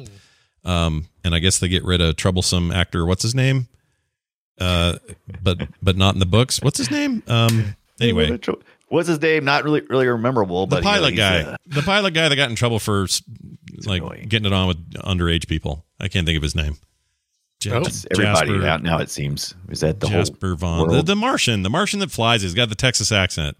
um 0.65 1.09
and 1.25 1.35
I 1.35 1.41
guess 1.41 1.59
they 1.59 1.69
get 1.69 1.85
rid 1.85 2.01
of 2.01 2.17
troublesome 2.17 2.73
actor 2.73 3.05
what's 3.05 3.23
his 3.23 3.35
name 3.35 3.69
uh 4.59 4.95
but 5.43 5.69
but 5.83 5.97
not 5.99 6.15
in 6.15 6.21
the 6.21 6.27
books 6.27 6.59
what's 6.63 6.79
his 6.79 6.91
name 6.91 7.23
um 7.29 7.77
anyway 8.01 8.39
what's 8.89 9.07
his 9.07 9.21
name? 9.21 9.45
Not 9.45 9.65
really, 9.65 9.83
really 9.83 10.07
memorable. 10.17 10.67
the 10.67 10.77
but 10.77 10.79
you 10.79 10.85
know, 10.85 10.91
pilot 10.91 11.11
he's, 11.11 11.19
guy 11.19 11.41
uh, 11.43 11.57
the 11.67 11.83
pilot 11.83 12.15
guy 12.15 12.31
that 12.31 12.37
got 12.37 12.49
in 12.49 12.57
trouble 12.57 12.79
for 12.79 13.07
like 13.85 14.01
annoying. 14.01 14.27
getting 14.29 14.47
it 14.47 14.55
on 14.55 14.69
with 14.69 14.91
underage 14.95 15.47
people 15.49 15.85
I 16.01 16.09
can't 16.09 16.25
think 16.25 16.39
of 16.39 16.43
his 16.43 16.55
name 16.55 16.79
Ja- 17.65 17.79
It's 17.81 18.07
everybody 18.13 18.53
Jasper- 18.53 18.67
out 18.67 18.83
now. 18.83 18.99
It 18.99 19.11
seems 19.11 19.55
is 19.69 19.81
that 19.81 20.01
the 20.01 20.07
Jasper 20.09 20.49
whole 20.49 20.57
Vaughn, 20.57 20.89
the, 20.89 20.95
world? 20.95 21.07
the 21.07 21.17
Martian, 21.17 21.63
the 21.63 21.71
Martian 21.71 21.99
that 22.01 22.11
flies. 22.11 22.43
He's 22.43 22.55
got 22.55 22.69
the 22.69 22.75
Texas 22.77 23.11
accent, 23.11 23.57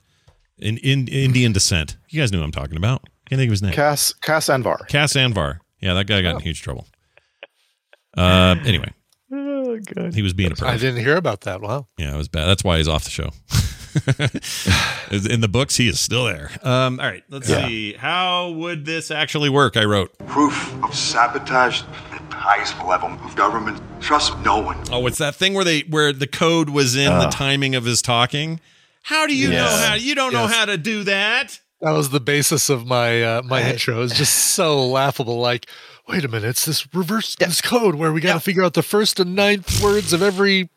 in, 0.59 0.79
in 0.79 1.09
Indian 1.09 1.53
descent. 1.53 1.97
You 2.09 2.21
guys 2.21 2.31
knew 2.31 2.39
who 2.39 2.45
I'm 2.45 2.53
talking 2.53 2.77
about. 2.77 3.03
Can't 3.29 3.39
think 3.39 3.49
of 3.49 3.53
his 3.53 3.63
name. 3.63 3.73
Cass 3.73 4.13
Cas 4.15 4.47
Anvar. 4.47 4.87
Cas 4.89 5.15
Anvar. 5.15 5.59
Yeah, 5.81 5.95
that 5.95 6.07
guy 6.07 6.23
got 6.23 6.37
in 6.37 6.41
huge 6.41 6.63
trouble. 6.63 6.87
Uh, 8.17 8.57
anyway, 8.65 8.93
oh 9.33 9.79
god, 9.95 10.15
he 10.15 10.23
was 10.23 10.33
being 10.33 10.51
a 10.51 10.55
I 10.55 10.77
perv. 10.77 10.81
didn't 10.81 11.01
hear 11.05 11.17
about 11.17 11.43
that. 11.43 11.61
Wow. 11.61 11.87
Yeah, 11.99 12.15
it 12.15 12.17
was 12.17 12.29
bad. 12.29 12.47
That's 12.47 12.65
why 12.65 12.79
he's 12.79 12.89
off 12.89 13.05
the 13.05 13.11
show. 13.11 13.31
in 15.31 15.41
the 15.41 15.49
books, 15.49 15.77
he 15.77 15.89
is 15.89 15.99
still 16.01 16.25
there. 16.27 16.51
Um, 16.63 17.01
all 17.01 17.07
right, 17.07 17.23
let's 17.31 17.49
Yeah. 17.49 17.67
see. 17.67 17.93
How 17.95 18.51
would 18.51 18.85
this 18.85 19.11
actually 19.11 19.49
work? 19.51 19.77
I 19.77 19.85
wrote. 19.85 20.17
Proof 20.27 20.73
of 20.85 20.95
sabotage 20.95 21.83
at 21.83 22.11
the 22.18 22.18
highest 22.31 22.75
level 22.85 23.09
of 23.11 23.35
government. 23.37 23.81
Trust 24.01 24.39
no 24.41 24.59
one. 24.61 24.79
Oh, 24.93 25.07
it's 25.07 25.19
that 25.19 25.35
thing 25.35 25.55
where 25.55 25.65
they 25.65 25.81
where 25.81 26.13
the 26.13 26.27
code 26.27 26.71
was 26.71 26.95
in 26.97 27.07
the 27.19 27.27
Ah. 27.27 27.31
timing 27.31 27.75
of 27.75 27.85
his 27.85 28.01
talking. 28.03 28.61
How 29.03 29.27
do 29.27 29.35
you 29.37 29.51
know 29.51 29.65
how? 29.67 29.95
You 29.95 30.15
don't 30.15 30.33
know 30.33 30.47
how 30.47 30.65
to 30.67 30.77
do 30.77 31.05
that. 31.05 31.61
That 31.81 31.93
was 31.93 32.11
the 32.11 32.21
basis 32.21 32.69
of 32.69 32.87
my 32.87 33.23
uh, 33.23 33.43
my 33.43 33.63
intro. 33.71 34.03
It's 34.03 34.17
just 34.17 34.35
so 34.35 34.85
laughable. 34.87 35.39
Like, 35.39 35.67
wait 36.09 36.25
a 36.25 36.29
minute, 36.29 36.49
it's 36.49 36.65
this 36.67 36.87
reverse 36.95 37.37
this 37.37 37.61
code 37.61 37.95
where 37.95 38.13
we 38.13 38.21
got 38.21 38.35
to 38.35 38.41
figure 38.41 38.63
out 38.65 38.75
the 38.75 38.83
first 38.83 39.19
and 39.21 39.35
ninth 39.35 39.81
words 39.83 40.13
of 40.13 40.23
every. 40.23 40.69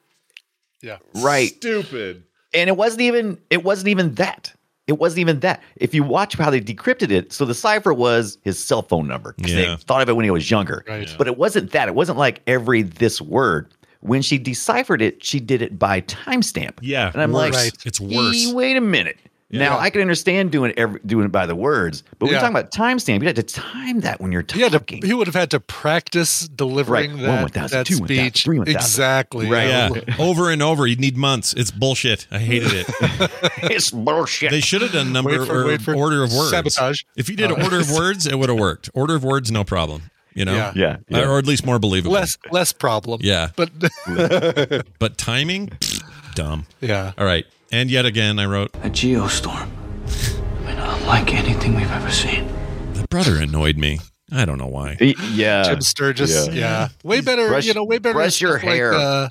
Yeah, 0.82 0.98
right. 1.15 1.49
Stupid. 1.49 2.23
And 2.53 2.69
it 2.69 2.78
wasn't 2.78 3.02
even 3.02 3.40
it 3.49 3.64
wasn't 3.64 3.90
even 3.90 4.15
that. 4.15 4.53
It 4.88 4.98
wasn't 4.99 5.20
even 5.20 5.40
that. 5.41 5.62
If 5.78 5.94
you 5.94 6.03
watch 6.03 6.36
how 6.38 6.49
they 6.49 6.60
decrypted 6.60 7.12
it, 7.12 7.32
so 7.32 7.45
the 7.45 7.53
cipher 7.53 7.94
was 7.94 8.38
his 8.44 8.58
cell 8.58 8.82
phone 8.82 9.08
number. 9.08 9.34
'cause 9.34 9.52
Yeah. 9.52 9.76
They 9.76 9.76
thought 9.78 10.02
of 10.02 10.10
it 10.10 10.16
when 10.16 10.26
he 10.26 10.32
was 10.32 10.49
younger. 10.49 10.84
Right. 10.88 11.08
But 11.18 11.28
it 11.28 11.38
wasn't 11.38 11.72
that. 11.72 11.88
It 11.88 11.95
wasn't 11.95 12.18
like 12.18 12.41
every 12.48 12.82
this 12.82 13.22
word. 13.22 13.68
When 14.02 14.24
she 14.24 14.40
deciphered 14.40 15.02
it, 15.02 15.24
she 15.24 15.40
did 15.40 15.62
it 15.62 15.78
by 15.78 16.02
timestamp. 16.02 16.80
Yeah, 16.82 17.12
And 17.14 17.22
I'm 17.22 17.32
worse. 17.32 17.53
like, 17.53 17.74
It's 17.86 17.99
worse. 18.02 18.48
"Eh, 18.49 18.53
Wait 18.53 18.76
a 18.76 18.82
minute. 18.82 19.18
Now 19.52 19.78
I 19.80 19.90
can 19.90 20.02
understand 20.02 20.52
doing 20.52 20.73
every, 20.78 20.99
doing 21.06 21.26
it 21.26 21.32
by 21.32 21.45
the 21.45 21.56
words, 21.56 22.03
but 22.18 22.22
when 22.22 22.28
Yeah. 22.30 22.34
you're 22.34 22.41
talking 22.49 22.56
about 22.57 22.72
timestamp, 22.72 23.22
you 23.22 23.28
have 23.28 23.36
to 23.36 23.44
time 23.44 23.99
that 24.02 24.22
when 24.22 24.32
you're 24.32 24.44
talking. 24.44 25.02
to. 25.02 25.07
He 25.07 25.14
would 25.14 25.28
have 25.28 25.36
had 25.36 25.52
to 25.52 25.60
practice 25.60 26.48
delivering 26.48 27.14
Right. 27.14 27.22
that, 27.22 27.41
1,000, 27.44 27.78
that 27.80 27.86
2,000, 27.86 28.07
speech 28.07 28.44
3,000. 28.44 28.76
exactly. 28.76 29.49
Right. 29.49 29.68
Yeah, 29.68 29.90
over 30.19 30.49
and 30.49 30.61
over. 30.64 30.88
You'd 30.88 30.99
need 31.02 31.18
months. 31.18 31.53
It's 31.53 31.72
bullshit. 31.72 32.28
I 32.32 32.40
hated 32.40 32.72
it. 32.73 32.86
it's 33.64 33.91
bullshit. 33.91 34.52
They 34.52 34.61
should 34.61 34.82
have 34.82 34.91
done 34.94 35.11
number 35.11 35.45
for- 35.45 35.64
or 35.69 35.95
order 35.95 36.23
of 36.23 36.32
words. 36.32 36.52
sabotage. 36.52 37.02
If 37.15 37.30
you 37.30 37.36
did 37.36 37.52
Uh, 37.52 37.56
order 37.64 37.80
of 37.80 37.91
words, 38.02 38.26
it 38.28 38.40
would 38.40 38.49
have 38.49 38.57
worked. 38.60 38.90
Order 38.94 39.15
of 39.15 39.23
words, 39.23 39.52
no 39.52 39.64
problem. 39.64 40.03
You 40.34 40.45
know, 40.45 40.56
Yeah. 40.56 40.72
Yeah, 40.76 40.95
yeah. 41.10 41.28
or 41.28 41.38
at 41.40 41.45
least 41.45 41.65
more 41.65 41.78
believable. 41.78 42.14
Less 42.14 42.38
less 42.52 42.72
problem. 42.72 43.19
Yeah. 43.22 43.49
but 43.57 43.69
But 44.99 45.18
timing, 45.18 45.68
Pfft, 45.68 46.03
dumb. 46.36 46.65
yeah. 46.80 47.11
All 47.18 47.26
right, 47.26 47.45
and 47.72 47.89
yet 47.91 48.06
again, 48.06 48.39
I 48.39 48.45
wrote 48.45 48.72
A 48.84 48.89
geostorm. 48.89 49.69
I 49.69 50.65
mean, 50.65 50.77
unlike 50.77 51.34
anything 51.34 51.76
we've 51.76 51.91
ever 51.91 52.11
seen. 52.11 52.48
the 52.93 53.06
brother 53.10 53.38
annoyed 53.38 53.77
me. 53.77 53.99
I 54.31 54.45
don't 54.45 54.57
know 54.57 54.68
why. 54.68 54.98
Y- 55.02 55.14
yeah. 55.34 55.64
Jim 55.64 55.81
Sturgess. 55.81 56.48
Yeah. 56.48 56.53
Yeah. 56.53 56.88
Way 57.03 57.22
better. 57.22 57.48
Brush- 57.49 57.65
you 57.65 57.73
know, 57.73 57.84
way 57.84 57.98
better. 57.98 58.14
brush 58.14 58.39
your 58.41 58.60
stuff 58.60 58.64
like, 58.69 58.76
hair. 58.76 58.93
uh, 58.93 59.30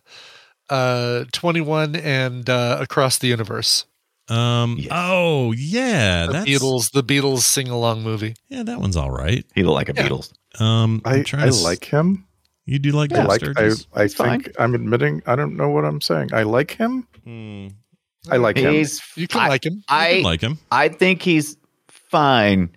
uh, 0.68 1.24
twenty 1.32 1.60
one 1.60 1.96
and 1.96 2.48
uh, 2.48 2.78
across 2.80 3.18
the 3.18 3.28
universe. 3.28 3.86
Um. 4.28 4.78
Oh 4.90 5.52
yeah, 5.52 6.26
The 6.26 6.32
that's 6.34 6.48
Beatles. 6.50 6.92
The 6.92 7.02
Beatles 7.02 7.40
sing 7.40 7.68
along 7.68 8.02
movie. 8.02 8.34
yeah. 8.48 8.62
That 8.62 8.78
one's 8.80 8.96
all 8.96 9.10
right. 9.10 9.44
He 9.54 9.62
looked 9.64 9.74
like 9.74 9.88
a 9.88 9.94
Yeah. 9.94 10.08
Beatles. 10.08 10.32
Um. 10.60 11.00
I'm 11.04 11.20
I, 11.20 11.22
to 11.22 11.54
like 11.64 11.84
him. 11.86 12.26
You 12.66 12.78
do 12.78 12.92
like 12.92 13.12
I 13.12 13.16
Jim 13.16 13.26
like 13.26 13.42
I, 13.42 13.52
Sturgess? 13.52 13.86
I 13.94 14.02
It's 14.04 14.14
fine. 14.14 14.42
think 14.42 14.54
I'm 14.60 14.74
admitting 14.74 15.22
I 15.26 15.34
don't 15.34 15.56
know 15.56 15.70
what 15.70 15.84
I'm 15.84 16.00
saying. 16.00 16.32
I 16.32 16.42
like 16.44 16.72
him. 16.72 17.08
Hmm. 17.24 17.68
I 18.30 18.36
like 18.38 18.56
him. 18.58 18.72
He's 18.74 19.00
You 19.16 19.28
can 19.28 19.40
I- 19.42 19.48
like 19.48 19.64
him. 19.64 19.74
You 19.74 19.82
I 19.88 20.12
can 20.14 20.22
like 20.24 20.40
him. 20.40 20.58
I 20.70 20.88
think 20.88 21.22
he's 21.22 21.56
fine. 21.88 22.70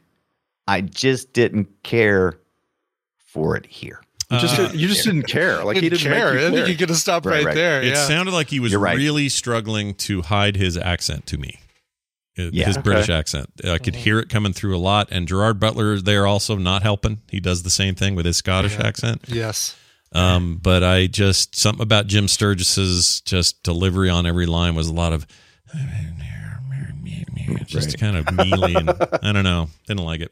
I 0.67 0.81
just 0.81 1.33
didn't 1.33 1.67
care 1.83 2.39
for 3.25 3.57
it 3.57 3.65
here. 3.65 3.99
You 4.31 4.39
just 4.39 4.57
Uh, 4.59 4.69
you 4.73 4.87
just 4.87 5.03
didn't 5.03 5.23
care. 5.27 5.63
Like 5.63 5.75
he 5.75 5.81
Didn't 5.89 5.99
didn't 5.99 6.13
care. 6.13 6.33
Make 6.33 6.41
you 6.41 6.47
I 6.47 6.49
think 6.51 6.55
care. 6.65 6.67
you 6.69 6.77
could 6.77 6.89
have 6.89 6.97
stopped 6.97 7.25
Right, 7.25 7.37
right, 7.37 7.45
right. 7.47 7.55
there. 7.55 7.81
It 7.81 7.87
yeah. 7.89 8.07
sounded 8.07 8.31
like 8.33 8.47
he 8.49 8.59
was 8.59 8.73
right. 8.75 8.95
really 8.95 9.27
struggling 9.29 9.93
to 9.95 10.21
hide 10.21 10.55
his 10.55 10.77
accent 10.77 11.25
to 11.27 11.37
me. 11.37 11.59
Uh, 12.39 12.43
Yeah. 12.51 12.65
His 12.65 12.77
Okay. 12.77 12.83
British 12.83 13.09
accent. 13.09 13.49
I 13.63 13.77
could 13.77 13.95
hear 13.95 14.17
it 14.19 14.29
coming 14.29 14.53
through 14.53 14.75
a 14.75 14.79
lot. 14.79 15.07
And 15.11 15.27
Gerard 15.27 15.59
Butler 15.59 15.99
there 15.99 16.25
also 16.25 16.55
not 16.55 16.81
helping. 16.81 17.21
He 17.29 17.39
does 17.39 17.61
the 17.63 17.69
same 17.69 17.93
thing 17.95 18.15
with 18.15 18.25
his 18.25 18.37
Scottish 18.37 18.79
accent. 18.79 19.23
yes. 19.27 19.75
Um, 20.13 20.59
but 20.61 20.83
I 20.83 21.07
just 21.07 21.55
something 21.55 21.81
about 21.81 22.07
Jim 22.07 22.27
Sturgess's 22.27 23.21
just 23.21 23.63
delivery 23.63 24.09
on 24.09 24.25
every 24.25 24.45
line 24.45 24.75
was 24.75 24.87
a 24.87 24.93
lot 24.93 25.11
of 25.13 25.25
just 27.65 27.97
kind 27.97 28.15
of 28.17 28.31
mealy 28.31 28.75
and 28.75 28.89
I 29.23 29.31
don't 29.31 29.43
know. 29.43 29.69
Didn't 29.87 30.03
like 30.05 30.21
it. 30.21 30.31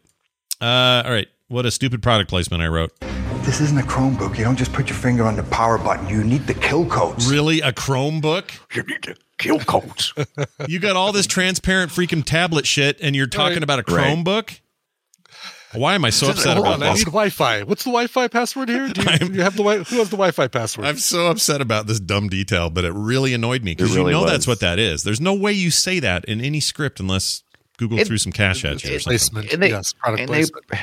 Uh, 0.59 1.01
all 1.05 1.11
right. 1.11 1.27
What 1.47 1.65
a 1.65 1.71
stupid 1.71 2.01
product 2.03 2.29
placement 2.29 2.61
I 2.63 2.67
wrote. 2.67 2.91
This 3.43 3.59
isn't 3.59 3.77
a 3.77 3.81
Chromebook. 3.81 4.37
You 4.37 4.43
don't 4.43 4.55
just 4.55 4.71
put 4.71 4.87
your 4.89 4.97
finger 4.97 5.23
on 5.23 5.35
the 5.35 5.43
power 5.43 5.77
button. 5.77 6.07
You 6.07 6.23
need 6.23 6.45
the 6.45 6.53
kill 6.53 6.85
codes. 6.85 7.29
Really, 7.29 7.59
a 7.61 7.73
Chromebook? 7.73 8.51
You 8.75 8.83
need 8.83 9.01
the 9.03 9.17
kill 9.39 9.59
codes. 9.59 10.13
You 10.67 10.79
got 10.79 10.95
all 10.95 11.11
this 11.11 11.25
transparent 11.25 11.91
freaking 11.91 12.23
tablet 12.23 12.67
shit, 12.67 12.99
and 13.01 13.15
you're 13.15 13.25
talking 13.27 13.55
Right. 13.55 13.63
about 13.63 13.79
a 13.79 13.91
Right. 13.91 14.05
Chromebook? 15.73 15.79
Why 15.79 15.95
am 15.95 16.05
I 16.05 16.09
so 16.09 16.29
upset 16.29 16.55
Hold 16.57 16.67
about 16.67 16.81
on, 16.81 16.83
I 16.83 16.93
need 16.93 17.05
Wi-Fi. 17.05 17.63
What's 17.63 17.83
the 17.83 17.89
Wi-Fi 17.91 18.27
password 18.27 18.69
here? 18.69 18.87
Do 18.89 19.01
you, 19.01 19.17
do 19.19 19.33
you 19.33 19.41
have 19.41 19.55
the 19.55 19.63
wi- 19.63 19.83
who 19.83 19.97
has 19.97 20.09
the 20.09 20.17
Wi-Fi 20.17 20.47
password? 20.47 20.87
I'm 20.87 20.97
so 20.97 21.27
upset 21.27 21.61
about 21.61 21.87
this 21.87 21.99
dumb 21.99 22.29
detail, 22.29 22.69
but 22.69 22.83
it 22.85 22.91
really 22.93 23.33
annoyed 23.33 23.63
me 23.63 23.73
because 23.75 23.95
really 23.95 24.11
you 24.11 24.17
know 24.17 24.23
was. 24.23 24.31
that's 24.31 24.47
what 24.47 24.59
that 24.61 24.79
is. 24.79 25.03
There's 25.03 25.21
no 25.21 25.33
way 25.33 25.53
you 25.53 25.71
say 25.71 25.99
that 25.99 26.25
in 26.25 26.41
any 26.41 26.59
script 26.59 26.99
unless 26.99 27.43
Google 27.77 27.99
It- 27.99 28.07
threw 28.07 28.17
some 28.17 28.31
cash 28.31 28.63
at 28.65 28.83
you 28.83 28.95
or 28.95 28.99
something. 28.99 29.47
And 29.51 29.61
they, 29.63 29.69
yes, 29.69 29.93
product 29.93 30.21
and 30.21 30.29
placement. 30.29 30.65
they 30.69 30.79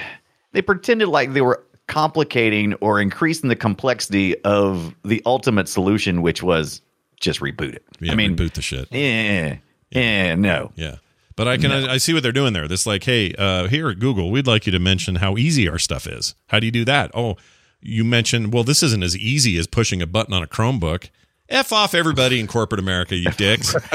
they 0.53 0.63
pretended 0.63 1.09
like 1.09 1.33
they 1.35 1.43
were 1.43 1.63
complicating 1.87 2.75
or 2.75 3.01
increasing 3.01 3.49
the 3.49 3.57
complexity 3.57 4.39
of 4.45 4.95
the 5.05 5.23
ultimate 5.27 5.69
solution, 5.69 6.23
which 6.23 6.43
was 6.43 6.81
just 7.21 7.41
reboot 7.41 7.75
it. 7.75 7.85
Yeah, 8.01 8.13
I 8.13 8.15
mean, 8.15 8.37
boot 8.37 8.55
the 8.55 8.63
shit. 8.63 8.89
yeah, 8.93 9.57
yeah, 9.91 10.35
no. 10.35 10.71
Yeah. 10.77 10.97
But 11.39 11.47
I 11.49 11.57
can 11.57 11.71
I, 11.71 11.95
I 11.95 11.97
see 11.99 12.13
what 12.13 12.25
they're 12.25 12.33
doing 12.33 12.53
there. 12.53 12.67
This 12.67 12.85
like, 12.85 13.05
hey, 13.05 13.33
uh, 13.39 13.69
here 13.69 13.89
at 13.89 14.01
Google, 14.01 14.31
we'd 14.33 14.49
like 14.49 14.67
you 14.67 14.73
to 14.73 14.81
mention 14.81 15.15
how 15.15 15.37
easy 15.37 15.69
our 15.69 15.79
stuff 15.79 16.07
is. 16.07 16.35
How 16.49 16.59
do 16.59 16.67
you 16.67 16.73
do 16.73 16.85
that? 16.85 17.13
Oh, 17.15 17.37
you 17.81 18.05
mentioned 18.05 18.53
well, 18.53 18.65
this 18.65 18.83
isn't 18.83 19.05
as 19.05 19.17
easy 19.17 19.57
as 19.57 19.69
pushing 19.69 20.03
a 20.03 20.07
button 20.07 20.35
on 20.35 20.43
a 20.43 20.49
Chromebook. 20.49 21.11
F 21.49 21.73
off 21.73 21.95
everybody 21.95 22.41
in 22.41 22.47
corporate 22.49 22.81
America, 22.81 23.17
you 23.17 23.31
dicks. 23.31 23.75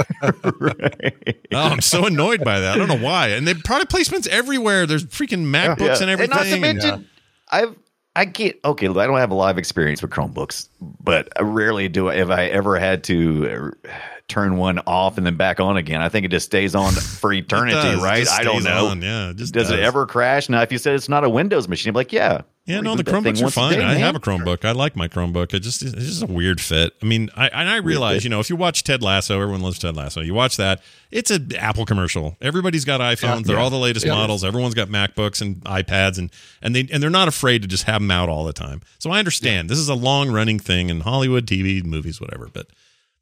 Oh, 1.55 1.69
I'm 1.69 1.81
so 1.81 2.07
annoyed 2.07 2.43
by 2.43 2.61
that. 2.61 2.73
I 2.73 2.77
don't 2.79 2.87
know 2.87 2.97
why. 2.97 3.27
And 3.27 3.47
they 3.47 3.53
product 3.53 3.91
placements 3.91 4.27
everywhere. 4.27 4.87
There's 4.87 5.05
freaking 5.05 5.45
MacBooks 5.45 6.01
and 6.01 6.09
everything. 6.09 6.35
not 6.35 6.45
to 6.45 6.53
and- 6.53 6.61
mention, 6.61 7.09
I've 7.51 7.75
I 8.15 8.25
can't. 8.25 8.55
Okay, 8.63 8.87
I 8.87 9.07
don't 9.07 9.17
have 9.17 9.31
a 9.31 9.35
lot 9.35 9.49
of 9.49 9.57
experience 9.57 10.01
with 10.01 10.11
Chromebooks, 10.11 10.69
but 11.03 11.29
I 11.37 11.41
rarely 11.41 11.89
do. 11.89 12.09
If 12.09 12.29
I 12.29 12.45
ever 12.45 12.77
had 12.77 13.03
to 13.05 13.73
uh, 13.85 13.89
turn 14.27 14.57
one 14.57 14.79
off 14.85 15.17
and 15.17 15.25
then 15.25 15.35
back 15.35 15.59
on 15.59 15.77
again, 15.77 16.01
I 16.01 16.09
think 16.09 16.25
it 16.25 16.29
just 16.29 16.45
stays 16.45 16.75
on 16.75 16.93
for 17.19 17.33
eternity, 17.33 17.73
does. 17.73 17.99
It 17.99 18.03
right? 18.03 18.27
I 18.29 18.43
don't 18.43 18.63
know. 18.63 18.87
on. 18.87 19.01
Yeah, 19.01 19.31
it 19.31 19.37
just 19.37 19.53
does, 19.53 19.71
it 19.71 19.79
ever 19.79 20.05
crash? 20.05 20.47
Now, 20.47 20.61
if 20.61 20.71
you 20.71 20.77
said 20.77 20.93
it's 20.93 21.09
not 21.09 21.23
a 21.23 21.29
Windows 21.29 21.67
machine, 21.67 21.89
I'm 21.89 21.95
like, 21.95 22.13
yeah, 22.13 22.41
Yeah, 22.65 22.79
no, 22.79 22.95
the 22.95 23.03
Chromebooks 23.03 23.43
are 23.45 23.51
fine. 23.51 23.73
day, 23.79 23.83
I 23.83 23.95
have 23.95 24.15
a 24.15 24.21
Chromebook. 24.21 24.63
I 24.63 24.71
like 24.71 24.95
my 24.95 25.09
Chromebook. 25.09 25.53
It 25.53 25.59
just 25.59 25.81
it's 25.81 25.91
just 25.93 26.23
a 26.23 26.27
weird 26.27 26.61
fit. 26.61 26.93
I 27.01 27.05
mean, 27.05 27.29
I 27.35 27.49
and 27.49 27.67
I 27.67 27.77
realize, 27.77 28.23
you 28.23 28.29
know, 28.29 28.39
if 28.39 28.49
you 28.49 28.55
watch 28.55 28.83
Ted 28.85 29.01
Lasso, 29.03 29.35
everyone 29.41 29.61
loves 29.61 29.79
Ted 29.79 29.97
Lasso. 29.97 30.21
You 30.21 30.33
watch 30.33 30.55
that, 30.55 30.81
it's 31.11 31.29
an 31.29 31.53
Apple 31.57 31.85
commercial. 31.85 32.37
Everybody's 32.39 32.85
got 32.85 33.01
iPhones. 33.01 33.43
they're 33.43 33.59
all 33.59 33.69
the 33.69 33.77
latest 33.77 34.05
Yeah. 34.05 34.13
models. 34.15 34.45
Everyone's 34.45 34.75
got 34.75 34.87
MacBooks 34.87 35.41
and 35.41 35.57
iPads, 35.65 36.17
and 36.17 36.31
and 36.61 36.73
they 36.73 36.87
and 36.89 37.03
they're 37.03 37.09
not 37.09 37.27
afraid 37.27 37.63
to 37.63 37.67
just 37.67 37.83
have 37.83 38.01
them 38.01 38.11
out 38.11 38.29
all 38.29 38.45
the 38.45 38.53
time. 38.53 38.79
So 38.97 39.11
I 39.11 39.19
understand 39.19 39.69
this 39.69 39.77
is 39.79 39.89
a 39.89 39.95
long 39.95 40.31
running 40.31 40.57
thing 40.59 40.89
in 40.89 41.01
Hollywood, 41.01 41.45
TV, 41.45 41.83
movies, 41.83 42.21
whatever. 42.21 42.47
But 42.53 42.67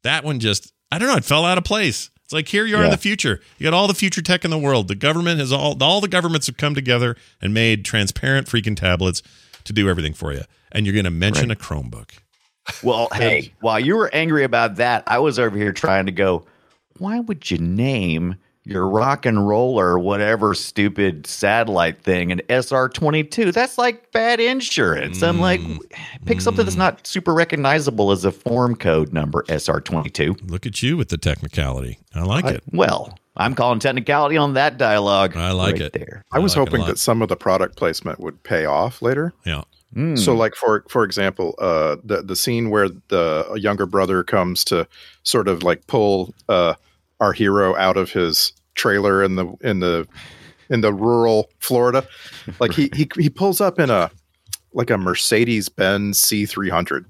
that 0.04 0.22
one 0.22 0.38
just, 0.38 0.72
I 0.92 0.98
don't 0.98 1.08
know, 1.08 1.16
it 1.16 1.24
fell 1.24 1.44
out 1.44 1.58
of 1.58 1.64
place. 1.64 2.10
It's 2.24 2.32
like 2.32 2.48
here 2.48 2.64
you 2.64 2.76
are 2.76 2.84
in 2.84 2.90
the 2.90 2.96
future. 2.96 3.40
You 3.58 3.64
got 3.64 3.74
all 3.74 3.88
the 3.88 3.94
future 3.94 4.22
tech 4.22 4.44
in 4.44 4.50
the 4.50 4.58
world. 4.58 4.88
The 4.88 4.94
government 4.94 5.38
has 5.40 5.52
all 5.52 5.80
all 5.82 6.00
the 6.00 6.08
governments 6.08 6.46
have 6.46 6.56
come 6.56 6.74
together 6.74 7.16
and 7.40 7.52
made 7.52 7.84
transparent 7.84 8.46
freaking 8.46 8.76
tablets 8.76 9.22
to 9.64 9.72
do 9.72 9.88
everything 9.88 10.14
for 10.14 10.32
you. 10.32 10.42
And 10.70 10.86
you're 10.86 10.94
going 10.94 11.04
to 11.04 11.10
mention 11.10 11.50
a 11.50 11.56
Chromebook. 11.56 12.10
Well, 12.82 13.08
hey, 13.14 13.52
while 13.60 13.78
you 13.80 13.96
were 13.96 14.10
angry 14.14 14.44
about 14.44 14.76
that, 14.76 15.04
I 15.06 15.18
was 15.18 15.38
over 15.38 15.56
here 15.56 15.72
trying 15.72 16.06
to 16.06 16.12
go, 16.12 16.46
why 16.98 17.20
would 17.20 17.50
you 17.50 17.58
name 17.58 18.36
your 18.64 18.88
rock 18.88 19.26
and 19.26 19.46
roller, 19.48 19.98
whatever 19.98 20.54
stupid 20.54 21.26
satellite 21.26 22.02
thing, 22.02 22.30
an 22.30 22.40
SR 22.48 22.88
22? 22.88 23.50
That's 23.52 23.76
like 23.78 24.12
bad 24.12 24.38
insurance. 24.40 25.22
I'm 25.22 25.40
like, 25.40 25.60
Mm. 25.60 25.78
pick 26.26 26.40
something 26.40 26.64
that's 26.64 26.76
not 26.76 27.06
super 27.06 27.34
recognizable 27.34 28.10
as 28.12 28.24
a 28.24 28.30
form 28.32 28.76
code 28.76 29.12
number, 29.12 29.44
SR 29.48 29.80
22. 29.80 30.36
Look 30.46 30.66
at 30.66 30.82
you 30.82 30.96
with 30.96 31.08
the 31.08 31.18
technicality. 31.18 31.98
I 32.14 32.22
like 32.22 32.44
it. 32.44 32.62
Well, 32.72 33.18
I'm 33.36 33.54
calling 33.54 33.78
technicality 33.80 34.36
on 34.36 34.54
that 34.54 34.78
dialogue. 34.78 35.36
I 35.36 35.50
like 35.52 35.72
right 35.74 35.82
it. 35.82 35.92
There. 35.94 36.22
I 36.32 36.38
was 36.38 36.56
like 36.56 36.68
hoping 36.68 36.86
that 36.86 36.98
some 36.98 37.22
of 37.22 37.28
the 37.28 37.36
product 37.36 37.76
placement 37.76 38.20
would 38.20 38.42
pay 38.42 38.64
off 38.66 39.02
later. 39.02 39.32
Yeah. 39.44 39.62
Hmm. 39.94 40.16
So, 40.16 40.34
like 40.34 40.54
for 40.54 40.84
for 40.88 41.04
example, 41.04 41.54
uh, 41.58 41.96
the 42.04 42.22
the 42.22 42.36
scene 42.36 42.70
where 42.70 42.88
the 43.08 43.52
younger 43.60 43.84
brother 43.86 44.22
comes 44.22 44.64
to 44.64 44.86
sort 45.22 45.48
of 45.48 45.62
like 45.62 45.86
pull 45.86 46.34
uh, 46.48 46.74
our 47.22 47.32
hero 47.32 47.74
out 47.76 47.96
of 47.96 48.10
his 48.12 48.52
trailer 48.74 49.22
in 49.22 49.36
the 49.36 49.46
in 49.62 49.80
the 49.80 50.06
in 50.68 50.80
the 50.80 50.92
rural 50.92 51.48
Florida, 51.60 52.06
like 52.60 52.72
he 52.72 52.90
he 52.94 53.08
he 53.18 53.30
pulls 53.30 53.60
up 53.60 53.78
in 53.78 53.90
a 53.90 54.10
like 54.74 54.90
a 54.90 54.98
Mercedes 54.98 55.68
Benz 55.68 56.18
C 56.18 56.46
three 56.46 56.70
hundred. 56.70 57.06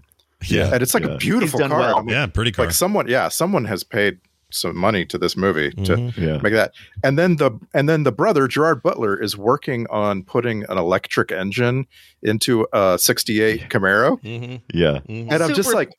Yeah. 0.48 0.70
and 0.72 0.82
it's 0.82 0.92
like 0.94 1.04
Yeah. 1.04 1.10
a 1.14 1.18
beautiful 1.18 1.60
car. 1.60 1.78
well. 1.78 1.98
I 1.98 2.02
mean, 2.02 2.10
Yeah, 2.10 2.26
pretty 2.26 2.50
car. 2.50 2.64
Like 2.66 2.74
someone, 2.74 3.06
yeah, 3.08 3.28
someone 3.28 3.64
has 3.66 3.84
paid 3.84 4.18
some 4.50 4.76
money 4.76 5.06
to 5.06 5.16
this 5.16 5.36
movie 5.36 5.70
to 5.70 5.96
Mhm. 5.96 6.16
Yeah. 6.16 6.38
make 6.42 6.52
that. 6.52 6.72
And 7.04 7.16
then 7.16 7.36
the 7.36 7.52
and 7.72 7.88
then 7.88 8.02
the 8.02 8.10
brother 8.12 8.48
Gerard 8.48 8.82
Butler 8.82 9.16
is 9.16 9.38
working 9.38 9.86
on 9.88 10.24
putting 10.24 10.64
an 10.68 10.76
electric 10.78 11.30
engine 11.30 11.86
into 12.24 12.66
a 12.72 12.98
'68 12.98 13.68
Camaro, 13.70 14.20
Mm-hmm. 14.22 14.56
Yeah. 14.74 14.98
and 15.08 15.32
I'm 15.42 15.54
just 15.54 15.72
like, 15.72 15.90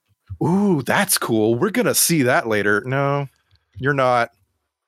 "Ooh, 0.43 0.81
that's 0.83 1.17
cool. 1.17 1.55
We're 1.55 1.71
gonna 1.71 1.95
see 1.95 2.23
that 2.23 2.47
later." 2.47 2.83
No, 2.85 3.29
you're 3.77 3.93
not. 3.93 4.31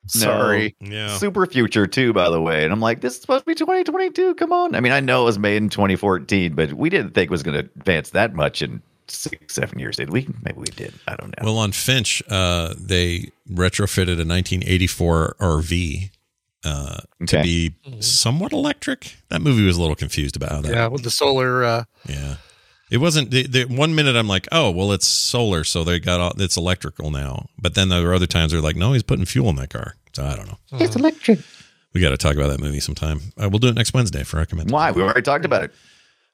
Sorry. 0.07 0.75
Yeah. 0.79 1.17
Super 1.17 1.45
future 1.47 1.87
too, 1.87 2.13
by 2.13 2.29
the 2.29 2.39
way. 2.39 2.63
And 2.63 2.71
I'm 2.71 2.79
like, 2.79 3.01
this 3.01 3.15
is 3.15 3.21
supposed 3.21 3.41
to 3.45 3.49
be 3.49 3.55
2022. 3.55 4.35
Come 4.35 4.51
on. 4.53 4.75
I 4.75 4.79
mean, 4.79 4.91
I 4.91 4.99
know 4.99 5.23
it 5.23 5.25
was 5.25 5.39
made 5.39 5.57
in 5.57 5.69
2014, 5.69 6.53
but 6.53 6.73
we 6.73 6.89
didn't 6.91 7.15
think 7.15 7.29
it 7.29 7.31
was 7.31 7.41
going 7.41 7.55
to 7.59 7.69
advance 7.75 8.11
that 8.11 8.35
much 8.35 8.61
in 8.61 8.83
six, 9.07 9.55
seven 9.55 9.79
years, 9.79 9.95
did 9.97 10.11
we? 10.11 10.27
Maybe 10.43 10.57
we 10.59 10.65
did. 10.75 10.93
I 11.07 11.15
don't 11.15 11.29
know. 11.29 11.45
Well, 11.45 11.57
on 11.57 11.71
Finch, 11.71 12.21
uh, 12.29 12.75
they 12.77 13.31
retrofitted 13.51 14.19
a 14.21 14.27
1984 14.27 15.35
RV 15.39 16.09
uh, 16.63 16.97
to 17.27 17.37
Okay. 17.37 17.41
be 17.41 17.75
somewhat 17.99 18.51
electric. 18.53 19.15
That 19.29 19.41
movie 19.41 19.65
was 19.65 19.77
a 19.77 19.81
little 19.81 19.95
confused 19.95 20.35
about 20.35 20.51
how 20.51 20.61
that. 20.61 20.71
Yeah, 20.71 20.87
with 20.87 21.03
the 21.03 21.09
solar. 21.11 21.63
Uh, 21.63 21.83
Yeah. 22.07 22.35
It 22.91 22.97
wasn't 22.97 23.31
the, 23.31 23.47
the 23.47 23.63
one 23.65 23.95
minute 23.95 24.15
I'm 24.15 24.27
like, 24.27 24.47
oh 24.51 24.69
well, 24.71 24.91
it's 24.91 25.07
solar, 25.07 25.63
so 25.63 25.83
they 25.83 25.99
got 25.99 26.19
all, 26.19 26.33
it's 26.37 26.55
electrical 26.57 27.09
now. 27.11 27.47
But 27.59 27.73
then 27.73 27.89
there 27.89 28.03
were 28.03 28.13
other 28.13 28.27
times 28.27 28.51
they're 28.51 28.61
like, 28.61 28.75
no, 28.75 28.93
he's 28.93 29.03
putting 29.03 29.25
fuel 29.25 29.49
in 29.49 29.55
that 29.55 29.69
car. 29.71 29.95
So 30.13 30.23
I 30.23 30.35
don't 30.35 30.47
know. 30.47 30.57
it's 30.73 30.95
electric. 30.95 31.39
We 31.93 32.01
got 32.01 32.09
to 32.09 32.17
talk 32.17 32.35
about 32.35 32.49
that 32.49 32.59
movie 32.59 32.79
sometime. 32.81 33.19
Uh, 33.41 33.49
we'll 33.49 33.59
do 33.59 33.67
it 33.69 33.75
next 33.75 33.93
Wednesday 33.93 34.23
for 34.23 34.37
recommend. 34.37 34.69
Why? 34.69 34.91
We 34.91 35.01
already 35.01 35.21
talked 35.21 35.45
about 35.45 35.63
it. 35.63 35.73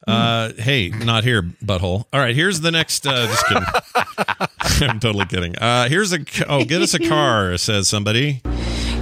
Uh, 0.07 0.51
hey, 0.57 0.89
not 0.89 1.23
here, 1.23 1.43
butthole. 1.43 2.05
All 2.11 2.19
right, 2.19 2.35
here's 2.35 2.61
the 2.61 2.71
next. 2.71 3.05
Uh, 3.05 3.27
just 3.27 3.45
kidding. 3.47 4.89
I'm 4.89 4.99
totally 4.99 5.25
kidding. 5.25 5.55
Uh, 5.57 5.87
here's 5.87 6.11
a. 6.11 6.19
Oh, 6.47 6.65
get 6.65 6.81
us 6.81 6.95
a 6.95 6.99
car, 6.99 7.55
says 7.59 7.87
somebody. 7.87 8.41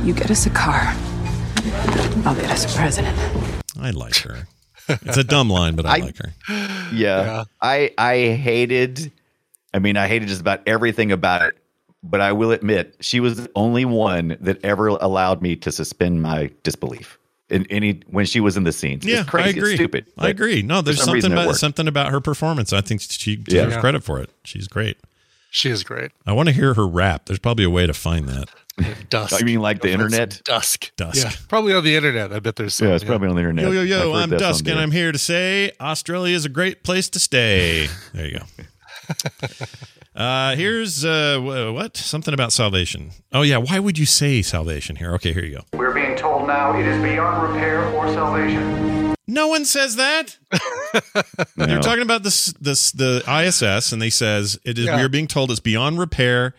You 0.03 0.13
get 0.13 0.30
us 0.30 0.45
a 0.45 0.49
car. 0.49 0.93
I'll 2.26 2.35
get 2.35 2.49
us 2.51 2.73
a 2.73 2.77
president. 2.77 3.17
I 3.80 3.91
like 3.91 4.17
her. 4.17 4.47
It's 4.90 5.18
a 5.18 5.24
dumb 5.24 5.49
line, 5.49 5.76
but 5.76 5.86
I, 5.86 5.95
I- 5.95 5.99
like 5.99 6.18
her. 6.18 6.34
Yeah. 6.94 7.44
I 7.61 7.91
I 7.98 8.18
hated 8.36 9.11
I 9.74 9.80
mean, 9.80 9.98
I 9.98 10.07
hated 10.07 10.28
just 10.28 10.41
about 10.41 10.61
everything 10.68 11.11
about 11.11 11.44
it. 11.44 11.57
But 12.02 12.22
I 12.22 12.32
will 12.32 12.52
admit, 12.52 12.95
she 13.02 13.20
was 13.20 13.36
the 13.36 13.52
only 13.56 13.84
one 13.86 14.38
that 14.40 14.64
ever 14.64 14.88
allowed 14.88 15.41
me 15.41 15.56
to 15.57 15.72
suspend 15.72 16.22
my 16.22 16.49
disbelief 16.64 17.20
in 17.49 17.66
any 17.70 18.02
when 18.10 18.26
she 18.26 18.40
was 18.40 18.56
in 18.56 18.64
the 18.64 18.72
scenes. 18.72 19.06
Yeah, 19.06 19.20
it's 19.22 19.30
crazy. 19.30 19.48
I 19.48 19.52
agree. 19.52 19.72
It's 19.74 19.80
stupid. 19.80 20.06
I 20.18 20.30
agree. 20.30 20.61
No, 20.61 20.82
there's 20.82 20.98
some 21.03 21.20
something 21.20 21.32
about 21.34 21.56
something 21.57 21.88
about 21.90 22.11
her 22.11 22.22
performance. 22.22 22.72
I 22.72 22.80
think 22.82 23.02
she 23.02 23.36
deserves 23.36 23.76
Yeah. 23.76 23.82
credit 23.82 24.03
for 24.03 24.20
it. 24.22 24.30
She's 24.45 24.68
great. 24.70 24.98
she 25.52 25.70
is 25.70 25.84
great. 25.84 26.11
I 26.26 26.32
want 26.32 26.48
to 26.48 26.53
hear 26.53 26.74
her 26.76 26.88
rap. 26.88 27.26
There's 27.26 27.40
probably 27.40 27.66
a 27.66 27.70
way 27.70 27.86
to 27.86 27.94
find 27.94 28.30
that. 28.30 28.48
Dusk. 29.10 29.41
I 29.41 29.45
mean, 29.45 29.60
like 29.60 29.81
the 29.81 29.89
Go 29.89 29.97
find 29.97 30.11
some 30.11 30.22
internet? 30.22 30.41
Dusk. 30.43 30.91
Dusk. 30.95 31.23
Yeah, 31.23 31.31
probably 31.47 31.73
on 31.73 31.84
the 31.84 31.95
internet. 31.95 32.31
I 32.34 32.39
bet 32.39 32.56
there's. 32.56 32.76
Some, 32.76 32.88
Yeah, 32.88 32.95
it's 32.95 33.03
probably 33.03 33.30
on 33.30 33.35
the 33.35 33.41
internet. 33.41 33.65
Yo, 33.65 33.72
yo, 33.72 33.81
yo, 33.81 34.14
I'm 34.14 34.30
that 34.30 34.39
Dusk, 34.39 34.68
and 34.68 34.80
I'm 34.80 34.91
here 34.91 35.11
to 35.11 35.18
say 35.18 35.72
Australia 35.80 36.35
is 36.35 36.45
a 36.45 36.49
great 36.49 36.84
place 36.84 37.10
to 37.10 37.19
stay. 37.19 37.88
There 38.14 38.27
you 38.27 38.39
go. 38.39 38.45
Uh, 40.15 40.56
here's 40.56 41.06
uh, 41.06 41.39
what? 41.73 41.95
Something 41.95 42.34
about 42.34 42.51
salvation. 42.51 43.11
Oh, 43.31 43.41
yeah. 43.41 43.57
Why 43.57 43.80
would 43.80 43.97
you 43.97 44.06
say 44.06 44.41
salvation 44.41 44.97
here? 44.97 45.14
Okay, 45.14 45.31
here 45.31 45.45
you 45.45 45.57
go. 45.57 45.77
We're 45.77 45.93
being 45.93 46.15
told 46.18 46.47
now 46.47 46.77
it 46.77 46.85
is 46.85 47.01
beyond 47.01 47.53
repair 47.53 47.88
or 47.93 48.11
salvation. 48.11 49.15
No 49.27 49.47
one 49.47 49.64
says 49.65 49.95
that. 49.95 50.38
No. 51.56 51.65
They're 51.68 51.80
talking 51.81 52.01
about 52.01 52.23
this, 52.23 52.51
this, 52.53 52.91
the 52.91 53.22
ISS, 53.27 53.91
and 53.91 54.01
they 54.01 54.10
says 54.10 54.57
it 54.64 54.80
is. 54.80 54.85
Yeah. 54.85 54.95
We 54.95 55.03
are 55.03 55.10
being 55.10 55.27
told 55.27 55.51
it's 55.51 55.60
beyond 55.60 55.99
repair, 55.99 56.56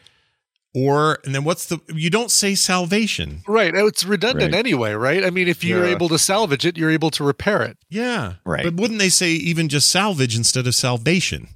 or 0.75 1.19
and 1.25 1.35
then 1.35 1.45
what's 1.45 1.67
the? 1.67 1.81
You 1.93 2.11
don't 2.11 2.31
say 2.31 2.55
salvation. 2.55 3.43
Right. 3.49 3.75
oh, 3.75 3.87
It's 3.87 4.05
redundant 4.05 4.53
Right. 4.53 4.59
anyway, 4.59 4.93
right? 4.93 5.25
I 5.25 5.31
mean, 5.31 5.49
if 5.49 5.65
you're 5.65 5.85
Yeah. 5.87 5.93
able 5.95 6.09
to 6.11 6.19
salvage 6.19 6.65
it, 6.65 6.77
you're 6.77 6.91
able 6.91 7.11
to 7.13 7.25
repair 7.25 7.63
it. 7.63 7.77
Yeah, 7.89 8.35
Right. 8.45 8.65
But 8.65 8.75
wouldn't 8.75 8.99
they 9.01 9.09
say 9.09 9.33
even 9.33 9.69
just 9.69 9.89
salvage 9.91 10.37
instead 10.37 10.67
of 10.67 10.75
salvation? 10.75 11.49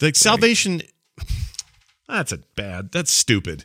Like 0.00 0.16
salvation. 0.16 0.82
That's 2.08 2.32
a 2.32 2.38
bad. 2.56 2.90
That's 2.92 3.10
stupid. 3.12 3.64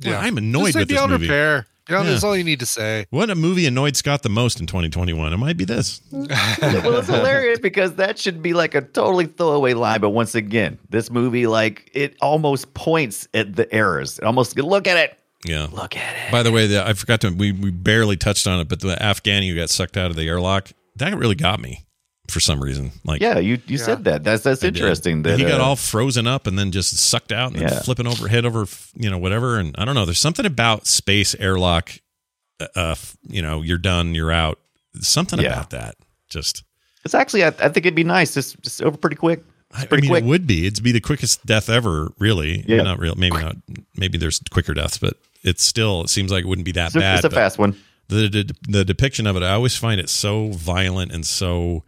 Boy, 0.00 0.14
I'm 0.14 0.36
annoyed 0.36 0.66
Just 0.74 0.78
with 0.78 0.88
this 0.88 1.00
movie. 1.06 1.24
repair. 1.26 1.66
You 1.88 1.94
know, 1.94 2.02
Yeah. 2.02 2.10
That's 2.10 2.24
all 2.24 2.36
you 2.36 2.44
need 2.44 2.60
to 2.60 2.66
say. 2.66 3.06
What 3.10 3.30
a 3.30 3.34
movie 3.34 3.66
annoyed 3.66 3.96
Scott 3.96 4.22
the 4.22 4.28
most 4.28 4.60
in 4.60 4.66
2021? 4.66 5.32
It 5.32 5.36
might 5.36 5.56
be 5.56 5.64
this. 5.64 6.00
well, 6.10 6.98
it's 6.98 7.08
hilarious 7.08 7.58
because 7.60 7.94
that 7.94 8.18
should 8.18 8.42
be 8.42 8.54
like 8.54 8.74
a 8.74 8.82
totally 8.82 9.26
throwaway 9.26 9.74
line. 9.74 10.00
But 10.00 10.10
once 10.10 10.34
again, 10.34 10.78
this 10.90 11.10
movie, 11.10 11.46
like, 11.46 11.90
it 11.94 12.16
almost 12.20 12.74
points 12.74 13.28
at 13.34 13.54
the 13.54 13.72
errors. 13.72 14.18
It 14.18 14.24
almost 14.24 14.58
look 14.58 14.86
at 14.86 14.96
it. 14.96 15.18
Yeah. 15.44 15.68
Look 15.70 15.96
at 15.96 16.16
it. 16.28 16.32
By 16.32 16.42
the 16.42 16.50
way, 16.50 16.66
the, 16.66 16.84
I 16.86 16.92
forgot 16.94 17.20
to. 17.20 17.30
We 17.30 17.52
we 17.52 17.70
barely 17.70 18.16
touched 18.16 18.46
on 18.46 18.58
it, 18.58 18.68
but 18.68 18.80
the 18.80 18.96
Afghani 18.96 19.48
who 19.48 19.54
got 19.54 19.70
sucked 19.70 19.96
out 19.96 20.10
of 20.10 20.16
the 20.16 20.26
airlock 20.26 20.70
that 20.96 21.16
really 21.16 21.34
got 21.34 21.60
me 21.60 21.85
for 22.28 22.40
some 22.40 22.60
reason. 22.62 22.92
Like 23.04 23.20
Yeah, 23.20 23.38
you, 23.38 23.58
you 23.66 23.78
said 23.78 24.04
that. 24.04 24.24
That's 24.24 24.42
that's 24.42 24.62
I 24.62 24.66
did. 24.70 24.76
interesting. 24.76 25.22
That 25.22 25.38
he 25.38 25.44
got 25.44 25.60
uh, 25.60 25.64
all 25.64 25.76
frozen 25.76 26.26
up 26.26 26.46
and 26.46 26.58
then 26.58 26.70
just 26.72 26.96
sucked 26.96 27.32
out 27.32 27.52
and 27.52 27.60
then 27.60 27.68
Yeah. 27.68 27.80
flipping 27.80 28.06
over 28.06 28.28
head 28.28 28.44
over, 28.46 28.66
you 28.94 29.10
know, 29.10 29.18
whatever. 29.18 29.58
And 29.58 29.74
I 29.78 29.84
don't 29.84 29.94
know. 29.94 30.04
There's 30.04 30.18
something 30.20 30.46
about 30.46 30.86
space 30.86 31.34
airlock. 31.36 31.90
Uh, 32.60 32.66
uh, 32.74 32.94
you 33.28 33.42
know, 33.42 33.62
you're 33.62 33.78
done, 33.78 34.14
you're 34.14 34.32
out. 34.32 34.58
Something 35.00 35.40
Yeah. 35.40 35.52
about 35.52 35.70
that. 35.70 35.96
Just 36.28 36.64
It's 37.04 37.14
actually, 37.14 37.44
I, 37.44 37.48
I 37.48 37.68
think 37.68 37.78
it'd 37.78 37.94
be 37.94 38.04
nice. 38.04 38.34
Just 38.34 38.60
just 38.62 38.82
over 38.82 38.96
pretty 38.96 39.16
quick. 39.16 39.44
It's 39.70 39.80
I, 39.80 39.82
I 39.82 39.86
pretty 39.86 40.02
mean, 40.02 40.10
quick. 40.10 40.24
it 40.24 40.26
would 40.26 40.46
be. 40.46 40.66
It'd 40.66 40.82
be 40.82 40.92
the 40.92 41.00
quickest 41.00 41.44
death 41.44 41.68
ever. 41.68 42.12
Really. 42.18 42.64
Yeah. 42.66 42.82
Not 42.82 42.98
real. 42.98 43.14
Maybe 43.16 43.36
not. 43.36 43.56
Maybe 43.96 44.16
there's 44.18 44.40
quicker 44.50 44.74
deaths, 44.74 44.96
but 44.98 45.14
it's 45.42 45.64
still. 45.64 46.02
It 46.02 46.08
seems 46.10 46.32
like 46.32 46.44
it 46.44 46.48
wouldn't 46.48 46.64
be 46.64 46.72
that 46.72 46.86
It's 46.86 46.96
a, 46.96 47.00
bad. 47.00 47.16
it's 47.16 47.24
a 47.24 47.30
fast 47.30 47.58
one. 47.58 47.76
the, 48.08 48.28
the 48.28 48.56
the 48.68 48.84
depiction 48.84 49.26
of 49.26 49.36
it, 49.36 49.42
I 49.42 49.52
always 49.52 49.76
find 49.76 50.00
it 50.00 50.08
so 50.08 50.50
violent 50.52 51.12
and 51.12 51.26
so 51.26 51.82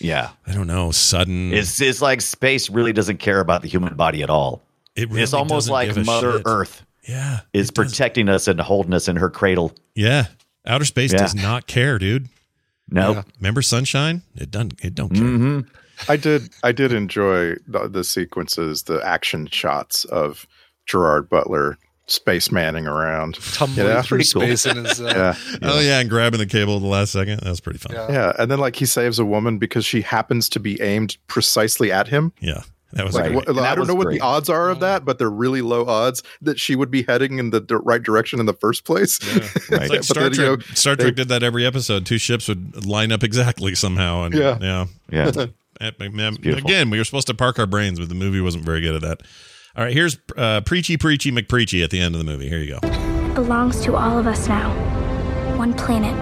Yeah. 0.00 0.30
I 0.46 0.52
don't 0.52 0.66
know 0.66 0.90
sudden. 0.90 1.52
It's 1.52 1.80
it's 1.80 2.00
like 2.02 2.20
space 2.20 2.70
really 2.70 2.92
doesn't 2.92 3.18
care 3.18 3.40
about 3.40 3.62
the 3.62 3.68
human 3.68 3.94
body 3.94 4.22
at 4.22 4.30
all. 4.30 4.62
it 4.96 5.08
really 5.08 5.22
it's 5.22 5.32
almost 5.32 5.68
like 5.68 5.94
Mother 5.96 6.32
shit. 6.38 6.42
Earth 6.46 6.82
Yeah, 7.08 7.40
is 7.52 7.68
it 7.68 7.74
does- 7.74 7.90
protecting 7.90 8.28
us 8.28 8.48
and 8.48 8.60
holding 8.60 8.94
us 8.94 9.08
in 9.08 9.16
her 9.16 9.30
cradle. 9.30 9.72
Yeah, 9.94 10.26
outer 10.66 10.84
space 10.84 11.12
Yeah. 11.12 11.18
does 11.18 11.34
not 11.34 11.66
care, 11.66 11.98
dude. 11.98 12.28
No. 12.90 13.22
Remember 13.38 13.60
Sunshine? 13.60 14.22
It 14.36 14.50
doesn't. 14.50 14.82
It 14.82 14.94
don't 14.94 15.10
care. 15.10 15.22
Mm-hmm. 15.22 15.60
I 16.10 16.16
did. 16.16 16.48
I 16.62 16.72
did 16.72 16.92
enjoy 16.92 17.56
the, 17.66 17.88
the 17.88 18.04
sequences, 18.04 18.84
the 18.84 19.04
action 19.04 19.46
shots 19.48 20.04
of 20.06 20.46
Gerard 20.86 21.28
Butler 21.28 21.76
space 22.08 22.50
manning 22.50 22.86
around, 22.86 23.34
Tumbling 23.54 23.86
Yeah. 23.86 24.02
through 24.02 24.18
Pretty 24.18 24.32
cool. 24.32 24.42
space 24.42 24.66
in 24.66 24.84
his. 24.84 25.00
Uh, 25.00 25.34
Yeah, 25.52 25.58
Oh 25.62 25.80
yeah, 25.80 26.00
and 26.00 26.08
grabbing 26.10 26.40
the 26.40 26.46
cable 26.46 26.76
at 26.76 26.80
the 26.82 26.88
last 26.88 27.12
second. 27.12 27.40
That 27.40 27.50
was 27.50 27.60
pretty 27.60 27.78
fun. 27.78 27.92
Yeah. 27.94 28.10
yeah, 28.10 28.32
and 28.38 28.50
then 28.50 28.58
like 28.58 28.76
he 28.76 28.86
saves 28.86 29.18
a 29.18 29.24
woman 29.24 29.58
because 29.58 29.84
she 29.86 30.00
happens 30.02 30.48
to 30.50 30.60
be 30.60 30.80
aimed 30.80 31.16
precisely 31.28 31.92
at 31.92 32.08
him. 32.08 32.32
Yeah, 32.40 32.62
that 32.94 33.04
was 33.04 33.14
Right. 33.14 33.24
great. 33.26 33.34
What- 33.36 33.48
And 33.48 33.60
I 33.60 33.70
don't 33.74 33.80
was 33.80 33.88
know 33.88 33.94
what 33.94 34.08
the 34.10 34.20
odds 34.20 34.48
are 34.48 34.70
of 34.70 34.80
that, 34.80 35.04
but 35.04 35.18
they're 35.18 35.28
really 35.30 35.60
low 35.62 35.84
odds 35.86 36.22
that 36.40 36.58
she 36.58 36.74
would 36.74 36.90
be 36.90 37.02
heading 37.02 37.38
in 37.38 37.50
the 37.50 37.60
di- 37.60 37.74
right 37.82 38.02
direction 38.02 38.40
in 38.40 38.46
the 38.46 38.54
first 38.54 38.84
place. 38.84 39.18
It's 39.22 39.70
Right. 39.70 39.90
like 39.90 40.02
Star 40.02 40.22
then, 40.24 40.32
you 40.32 40.38
Trek. 40.38 40.58
know, 40.68 40.74
Star 40.74 40.96
Trek 40.96 41.06
they- 41.08 41.22
did 41.22 41.28
that 41.28 41.42
every 41.42 41.66
episode. 41.66 42.06
Two 42.06 42.18
ships 42.18 42.48
would 42.48 42.86
line 42.86 43.12
up 43.12 43.22
exactly 43.22 43.74
somehow, 43.74 44.22
and 44.24 44.34
Yeah. 44.34 44.56
yeah. 44.60 44.86
Yeah. 45.12 45.30
Man, 46.00 46.34
beautiful. 46.36 46.66
Again, 46.68 46.90
we 46.90 46.98
were 46.98 47.04
supposed 47.04 47.28
to 47.28 47.34
park 47.34 47.58
our 47.58 47.66
brains, 47.66 48.00
but 48.00 48.08
the 48.08 48.14
movie 48.16 48.40
wasn't 48.40 48.64
very 48.64 48.80
good 48.80 48.96
at 48.96 49.02
that. 49.02 49.20
All 49.76 49.84
right, 49.84 49.92
here's 49.92 50.18
uh, 50.36 50.60
Preachy 50.62 50.96
Preachy 50.96 51.30
McPreachy 51.30 51.84
at 51.84 51.90
the 51.90 52.00
end 52.00 52.14
of 52.14 52.18
the 52.18 52.24
movie. 52.24 52.48
Here 52.48 52.58
you 52.58 52.78
go. 52.80 52.88
It 52.88 53.34
belongs 53.34 53.80
to 53.82 53.94
all 53.94 54.18
of 54.18 54.26
us 54.26 54.48
now. 54.48 54.72
One 55.56 55.72
planet, 55.74 56.14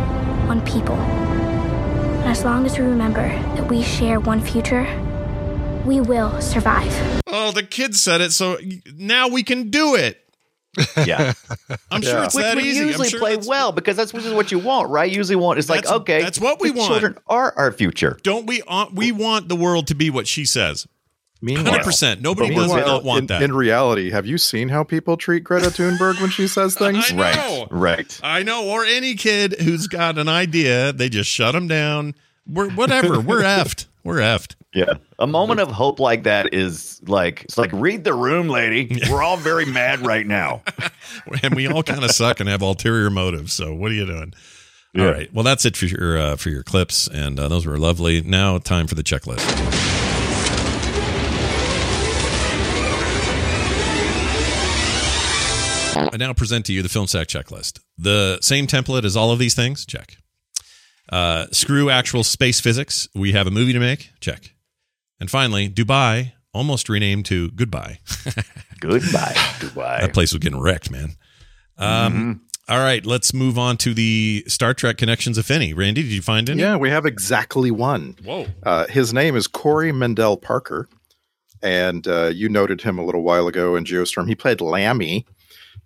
one 0.46 0.60
people. 0.66 0.96
And 0.96 2.24
as 2.28 2.44
long 2.44 2.66
as 2.66 2.78
we 2.78 2.84
remember 2.84 3.22
that 3.28 3.68
we 3.68 3.82
share 3.82 4.20
one 4.20 4.40
future, 4.40 4.84
we 5.86 6.00
will 6.00 6.38
survive. 6.40 6.92
Oh, 7.28 7.52
the 7.52 7.62
kid 7.62 7.94
said 7.94 8.20
it, 8.20 8.32
so 8.32 8.58
now 8.94 9.28
we 9.28 9.42
can 9.42 9.70
do 9.70 9.94
it. 9.94 10.22
Yeah. 11.06 11.32
I'm 11.90 12.02
sure 12.02 12.14
Yeah. 12.18 12.24
it's 12.24 12.34
Which 12.34 12.42
that 12.44 12.56
would 12.56 12.64
easy. 12.64 12.80
I'm 12.82 12.86
usually 12.88 13.08
sure 13.08 13.20
play 13.20 13.30
that's- 13.32 13.48
well 13.48 13.72
because 13.72 13.96
that's 13.96 14.12
usually 14.12 14.34
what 14.34 14.52
you 14.52 14.58
want, 14.58 14.90
right? 14.90 15.10
You 15.10 15.16
usually 15.16 15.36
want 15.36 15.58
it's 15.58 15.70
like 15.70 15.86
okay, 15.86 16.20
that's 16.22 16.38
what 16.40 16.60
we 16.60 16.70
want. 16.70 16.90
Children 16.90 17.16
are 17.28 17.54
our 17.56 17.72
future. 17.72 18.18
Don't 18.22 18.44
we? 18.46 18.60
Uh, 18.68 18.86
we 18.92 19.10
want 19.12 19.48
the 19.48 19.56
world 19.56 19.86
to 19.86 19.94
be 19.94 20.10
what 20.10 20.26
she 20.28 20.44
says. 20.44 20.86
Meanwhile, 21.46 21.74
Hundred 21.74 21.84
percent. 21.84 22.20
Nobody 22.22 22.48
But 22.48 22.60
does 22.62 22.68
meanwhile, 22.72 22.86
not 22.86 23.04
want 23.04 23.20
in, 23.20 23.26
that. 23.28 23.42
in 23.42 23.54
reality, 23.54 24.10
have 24.10 24.26
you 24.26 24.36
seen 24.36 24.68
how 24.68 24.82
people 24.82 25.16
treat 25.16 25.44
Greta 25.44 25.66
Thunberg 25.68 26.20
when 26.20 26.28
she 26.30 26.48
says 26.48 26.74
things? 26.78 27.12
I 27.12 27.14
know. 27.14 27.66
Right. 27.70 27.96
Right. 27.98 28.20
I 28.24 28.42
know. 28.42 28.68
Or 28.68 28.84
any 28.84 29.14
kid 29.14 29.54
who's 29.60 29.86
got 29.86 30.18
an 30.18 30.28
idea, 30.28 30.92
they 30.92 31.08
just 31.08 31.30
shut 31.30 31.52
them 31.52 31.68
down. 31.68 32.16
We're 32.48 32.70
whatever. 32.70 33.20
We're 33.30 33.42
effed. 33.42 33.86
we're 34.02 34.18
effed. 34.18 34.56
Yeah. 34.74 34.94
A 35.20 35.26
moment 35.28 35.60
of 35.60 35.68
hope 35.70 36.00
like 36.00 36.24
that 36.24 36.52
is 36.52 37.00
like 37.06 37.44
it's 37.44 37.56
like 37.56 37.70
read 37.72 38.02
the 38.02 38.12
room, 38.12 38.48
lady. 38.48 39.00
We're 39.08 39.22
all 39.22 39.36
very 39.36 39.66
mad 39.66 40.04
right 40.04 40.26
now. 40.26 40.62
and 41.44 41.54
we 41.54 41.68
all 41.68 41.84
kind 41.84 42.02
of 42.04 42.10
suck 42.10 42.40
and 42.40 42.48
have 42.48 42.60
ulterior 42.60 43.08
motives. 43.08 43.52
So 43.52 43.72
what 43.72 43.92
are 43.92 43.94
you 43.94 44.04
doing? 44.04 44.34
Yeah. 44.94 45.06
All 45.06 45.12
right. 45.12 45.32
Well, 45.32 45.44
that's 45.44 45.64
it 45.64 45.76
for 45.76 45.86
your 45.86 46.18
uh, 46.18 46.36
for 46.36 46.50
your 46.50 46.62
clips, 46.64 47.06
and 47.06 47.38
uh, 47.38 47.46
those 47.48 47.66
were 47.66 47.78
lovely. 47.78 48.20
Now, 48.22 48.58
time 48.58 48.86
for 48.88 48.96
the 48.96 49.02
checklist. 49.04 49.95
I 55.96 56.16
now 56.16 56.32
present 56.32 56.66
to 56.66 56.72
you 56.72 56.82
the 56.82 56.88
film 56.88 57.06
sack 57.06 57.28
checklist. 57.28 57.80
The 57.98 58.38
same 58.40 58.66
template 58.66 59.04
as 59.04 59.16
all 59.16 59.30
of 59.30 59.38
these 59.38 59.54
things. 59.54 59.86
Check. 59.86 60.16
Uh, 61.10 61.46
screw 61.52 61.88
actual 61.88 62.24
space 62.24 62.60
physics. 62.60 63.08
We 63.14 63.32
have 63.32 63.46
a 63.46 63.50
movie 63.50 63.72
to 63.72 63.80
make. 63.80 64.10
Check. 64.20 64.54
And 65.20 65.30
finally, 65.30 65.68
Dubai 65.68 66.32
almost 66.52 66.88
renamed 66.88 67.26
to 67.26 67.50
Goodbye. 67.52 68.00
Goodbye, 68.80 69.34
Dubai. 69.60 70.00
That 70.00 70.12
place 70.12 70.32
was 70.32 70.40
getting 70.40 70.60
wrecked, 70.60 70.90
man. 70.90 71.16
Um, 71.78 72.42
all 72.68 72.78
right, 72.78 73.04
let's 73.06 73.32
move 73.32 73.58
on 73.58 73.76
to 73.78 73.94
the 73.94 74.44
Star 74.48 74.74
Trek 74.74 74.96
connections, 74.96 75.38
if 75.38 75.50
any. 75.50 75.72
Randy, 75.72 76.02
did 76.02 76.12
you 76.12 76.22
find 76.22 76.50
any? 76.50 76.60
Yeah, 76.60 76.76
we 76.76 76.90
have 76.90 77.06
exactly 77.06 77.70
one. 77.70 78.16
Whoa. 78.24 78.46
Uh, 78.62 78.86
his 78.88 79.12
name 79.12 79.36
is 79.36 79.46
Corey 79.46 79.92
Mendell 79.92 80.40
Parker, 80.40 80.88
and 81.62 82.06
uh, 82.08 82.26
you 82.26 82.48
noted 82.48 82.80
him 82.82 82.98
a 82.98 83.04
little 83.04 83.22
while 83.22 83.46
ago 83.46 83.76
in 83.76 83.84
Geostorm. 83.84 84.28
He 84.28 84.34
played 84.34 84.60
Lammy. 84.60 85.26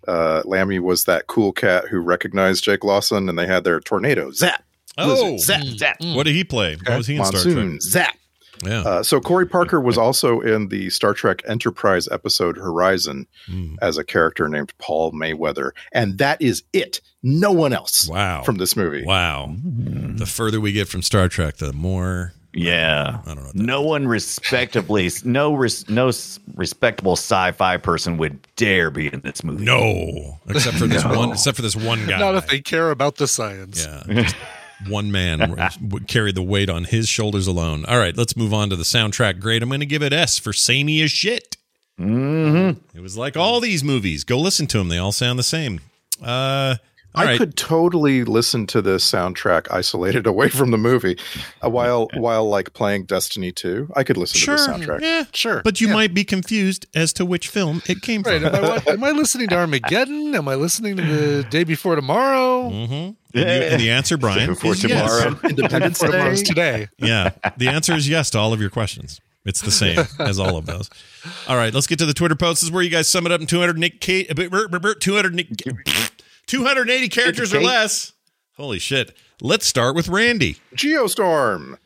Uh, 0.07 0.41
Lammy 0.45 0.79
was 0.79 1.05
that 1.05 1.27
cool 1.27 1.51
cat 1.51 1.85
who 1.89 1.99
recognized 1.99 2.63
Jake 2.63 2.83
Lawson, 2.83 3.29
and 3.29 3.37
they 3.37 3.47
had 3.47 3.63
their 3.63 3.79
tornado 3.79 4.31
zap. 4.31 4.63
Oh, 4.97 5.37
zap, 5.37 5.63
zap. 5.63 5.97
What 6.01 6.23
did 6.23 6.35
he 6.35 6.43
play? 6.43 6.75
What 6.85 6.97
was 6.97 7.07
he 7.07 7.15
in 7.15 7.25
Star 7.25 7.41
Trek? 7.41 7.81
zap. 7.81 8.15
Yeah. 8.63 8.81
Uh, 8.81 9.01
so 9.03 9.19
Corey 9.19 9.47
Parker 9.47 9.79
was 9.81 9.97
also 9.97 10.39
in 10.41 10.67
the 10.67 10.89
Star 10.91 11.13
Trek 11.13 11.41
Enterprise 11.47 12.07
episode 12.11 12.57
Horizon 12.57 13.25
Hmm. 13.47 13.75
as 13.81 13.97
a 13.97 14.03
character 14.03 14.47
named 14.47 14.71
Paul 14.77 15.13
Mayweather, 15.13 15.71
and 15.93 16.17
that 16.19 16.41
is 16.41 16.63
it. 16.73 17.01
No 17.23 17.51
one 17.51 17.73
else. 17.73 18.07
Wow. 18.07 18.43
From 18.43 18.57
this 18.57 18.75
movie. 18.75 19.03
Wow. 19.03 19.55
The 19.57 20.25
further 20.27 20.59
we 20.61 20.73
get 20.73 20.87
from 20.87 21.01
Star 21.01 21.27
Trek, 21.27 21.57
the 21.57 21.73
more. 21.73 22.33
Yeah. 22.53 23.19
I 23.25 23.33
don't 23.33 23.43
know. 23.43 23.51
No 23.53 23.81
one 23.81 24.07
respectably, 24.07 25.09
no 25.23 25.53
res, 25.53 25.89
no 25.89 26.11
respectable 26.55 27.13
sci-fi 27.13 27.77
person 27.77 28.17
would 28.17 28.39
dare 28.57 28.89
be 28.91 29.07
in 29.07 29.21
this 29.21 29.43
movie. 29.43 29.63
No, 29.63 30.39
except 30.49 30.77
for 30.77 30.87
this 30.87 31.03
No. 31.05 31.17
one. 31.17 31.31
Except 31.31 31.55
for 31.55 31.61
this 31.61 31.75
one 31.75 32.05
guy. 32.07 32.19
Not 32.19 32.35
if 32.35 32.47
they 32.47 32.59
care 32.59 32.91
about 32.91 33.15
the 33.17 33.27
science. 33.27 33.85
Yeah. 33.85 34.29
one 34.89 35.11
man 35.11 35.55
would 35.81 36.07
carry 36.07 36.31
the 36.31 36.41
weight 36.43 36.69
on 36.69 36.83
his 36.85 37.07
shoulders 37.07 37.47
alone. 37.47 37.85
All 37.85 37.97
right, 37.99 38.17
let's 38.17 38.35
move 38.35 38.53
on 38.53 38.69
to 38.71 38.75
the 38.75 38.83
soundtrack 38.83 39.39
grade. 39.39 39.63
I'm 39.63 39.69
going 39.69 39.79
to 39.79 39.85
give 39.85 40.03
it 40.03 40.11
S 40.11 40.37
for 40.39 40.51
samey 40.53 41.01
as 41.01 41.11
shit. 41.11 41.55
Mm-hmm. 41.99 42.97
It 42.97 43.01
was 43.01 43.15
like 43.17 43.37
all 43.37 43.59
these 43.59 43.83
movies. 43.83 44.23
Go 44.23 44.39
listen 44.39 44.67
to 44.67 44.77
them. 44.79 44.89
They 44.89 44.97
all 44.97 45.11
sound 45.11 45.37
the 45.37 45.43
same. 45.43 45.79
Uh, 46.21 46.75
all 47.13 47.23
I 47.23 47.25
right. 47.25 47.37
could 47.37 47.55
totally 47.57 48.23
listen 48.23 48.67
to 48.67 48.81
this 48.81 49.09
soundtrack 49.09 49.67
isolated 49.71 50.25
away 50.33 50.49
from 50.49 50.71
the 50.71 50.77
movie, 50.77 51.17
uh, 51.63 51.69
while 51.69 52.09
while 52.15 52.47
like 52.49 52.73
playing 52.73 53.03
Destiny 53.05 53.51
2. 53.51 53.91
I 53.95 54.03
could 54.03 54.17
listen 54.17 54.39
Sure. 54.39 54.57
to 54.57 54.63
the 54.63 54.69
soundtrack. 54.71 55.01
Yeah, 55.01 55.23
sure. 55.33 55.61
But 55.63 55.81
you 55.81 55.87
might 55.89 56.13
be 56.13 56.23
confused 56.23 56.85
as 56.95 57.11
to 57.13 57.25
which 57.25 57.47
film 57.49 57.81
it 57.87 58.01
came 58.01 58.21
Right. 58.21 58.41
from. 58.41 58.55
Am 58.55 58.65
I, 58.65 58.83
am 58.91 59.03
I 59.03 59.11
listening 59.11 59.47
to 59.49 59.55
Armageddon? 59.55 60.33
Am 60.35 60.47
I 60.47 60.55
listening 60.55 60.95
to 60.97 61.01
the 61.03 61.43
day 61.49 61.63
before 61.63 61.95
tomorrow? 61.95 62.69
Mm-hmm. 62.69 62.93
And, 62.93 63.15
you- 63.33 63.41
and 63.43 63.81
the 63.81 63.89
answer, 63.91 64.17
Brian, 64.17 64.47
Before 64.49 64.73
is 64.73 64.83
yes. 64.83 65.09
tomorrow. 65.23 65.39
Independence 65.49 65.99
Before 65.99 66.11
tomorrow's 66.13 66.41
Day. 66.41 66.45
today. 66.47 66.87
Yeah, 66.97 67.31
the 67.57 67.67
answer 67.69 67.93
is 67.93 68.09
yes 68.09 68.29
to 68.31 68.37
all 68.39 68.51
of 68.53 68.59
your 68.61 68.69
questions. 68.69 69.21
It's 69.43 69.61
the 69.61 69.71
same 69.71 69.97
as 70.19 70.39
all 70.39 70.55
of 70.55 70.67
those. 70.67 70.87
All 71.47 71.55
right, 71.55 71.73
let's 71.73 71.87
get 71.87 71.97
to 71.99 72.05
the 72.05 72.13
Twitter 72.13 72.35
posts. 72.35 72.61
This 72.61 72.67
is 72.67 72.71
where 72.71 72.83
you 72.83 72.91
guys 72.91 73.07
sum 73.07 73.25
it 73.25 73.31
up 73.31 73.41
in 73.41 73.47
200 73.47 73.75
Nick 73.77 73.99
Kate, 73.99 74.27
200 74.29 75.33
Nick, 75.33 75.47
280 76.47 77.09
characters 77.09 77.53
or 77.53 77.61
less. 77.61 78.13
Holy 78.57 78.79
shit. 78.79 79.15
Let's 79.41 79.65
start 79.65 79.95
with 79.95 80.07
Randy. 80.07 80.57
Geostorm, 80.75 81.77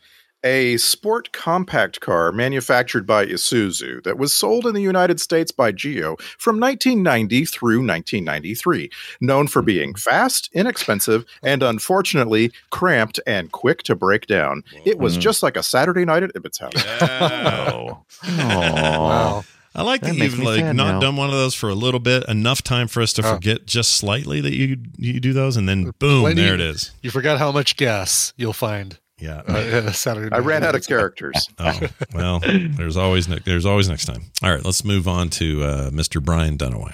a 0.43 0.75
sport 0.77 1.31
compact 1.31 2.01
car 2.01 2.31
manufactured 2.33 3.07
by 3.07 3.25
Isuzu 3.25 4.03
that 4.03 4.17
was 4.17 4.33
sold 4.33 4.65
in 4.67 4.73
the 4.75 4.81
United 4.81 5.21
States 5.21 5.51
by 5.51 5.71
Geo 5.71 6.17
from 6.37 6.59
1990 6.59 7.45
through 7.45 7.77
1993. 7.77 8.89
Known 9.21 9.47
for 9.47 9.61
being 9.61 9.95
fast, 9.95 10.49
inexpensive, 10.53 11.23
and 11.41 11.63
unfortunately 11.63 12.51
cramped 12.71 13.19
and 13.25 13.51
quick 13.53 13.83
to 13.83 13.95
break 13.95 14.27
down. 14.27 14.63
It 14.85 14.97
was 14.99 15.15
just 15.15 15.41
like 15.41 15.55
a 15.55 15.63
Saturday 15.63 16.03
night 16.03 16.23
at 16.23 16.33
Ibbott's 16.35 16.57
house. 16.59 16.73
Oh. 17.75 18.03
Wow. 18.27 19.45
I 19.75 19.81
like 19.83 20.01
that, 20.01 20.15
That 20.15 20.23
you've 20.23 20.39
like 20.39 20.63
not 20.63 20.73
now. 20.75 20.99
done 20.99 21.15
one 21.17 21.27
of 21.29 21.35
those 21.35 21.53
for 21.53 21.69
a 21.69 21.73
little 21.75 21.99
bit, 21.99 22.23
enough 22.29 22.61
time 22.61 22.87
for 22.87 23.01
us 23.01 23.11
to 23.13 23.27
Oh. 23.27 23.33
forget 23.35 23.65
just 23.65 23.91
slightly 23.91 24.39
that 24.41 24.53
you 24.55 24.77
you 24.97 25.19
do 25.19 25.33
those, 25.33 25.57
and 25.57 25.67
then 25.67 25.91
boom, 25.99 26.21
Plenty- 26.21 26.41
there 26.41 26.53
it 26.55 26.61
is. 26.61 26.91
You 27.01 27.11
forgot 27.11 27.37
how 27.39 27.51
much 27.51 27.75
gas 27.75 28.31
you'll 28.37 28.53
find 28.53 28.97
Yeah. 29.19 29.41
uh, 29.47 29.91
Saturday. 29.93 30.33
I 30.33 30.39
ran 30.39 30.63
out 30.63 30.75
of 30.75 30.87
characters. 30.87 31.35
Oh 31.59 31.79
well, 32.13 32.39
there's 32.39 32.95
always 32.97 33.27
ne- 33.27 33.39
there's 33.43 33.65
always 33.65 33.89
next 33.89 34.05
time. 34.05 34.23
All 34.41 34.51
right, 34.51 34.63
let's 34.63 34.83
move 34.85 35.07
on 35.07 35.29
to 35.31 35.63
uh, 35.63 35.89
Mr. 35.89 36.23
Brian 36.23 36.57
Dunaway. 36.57 36.93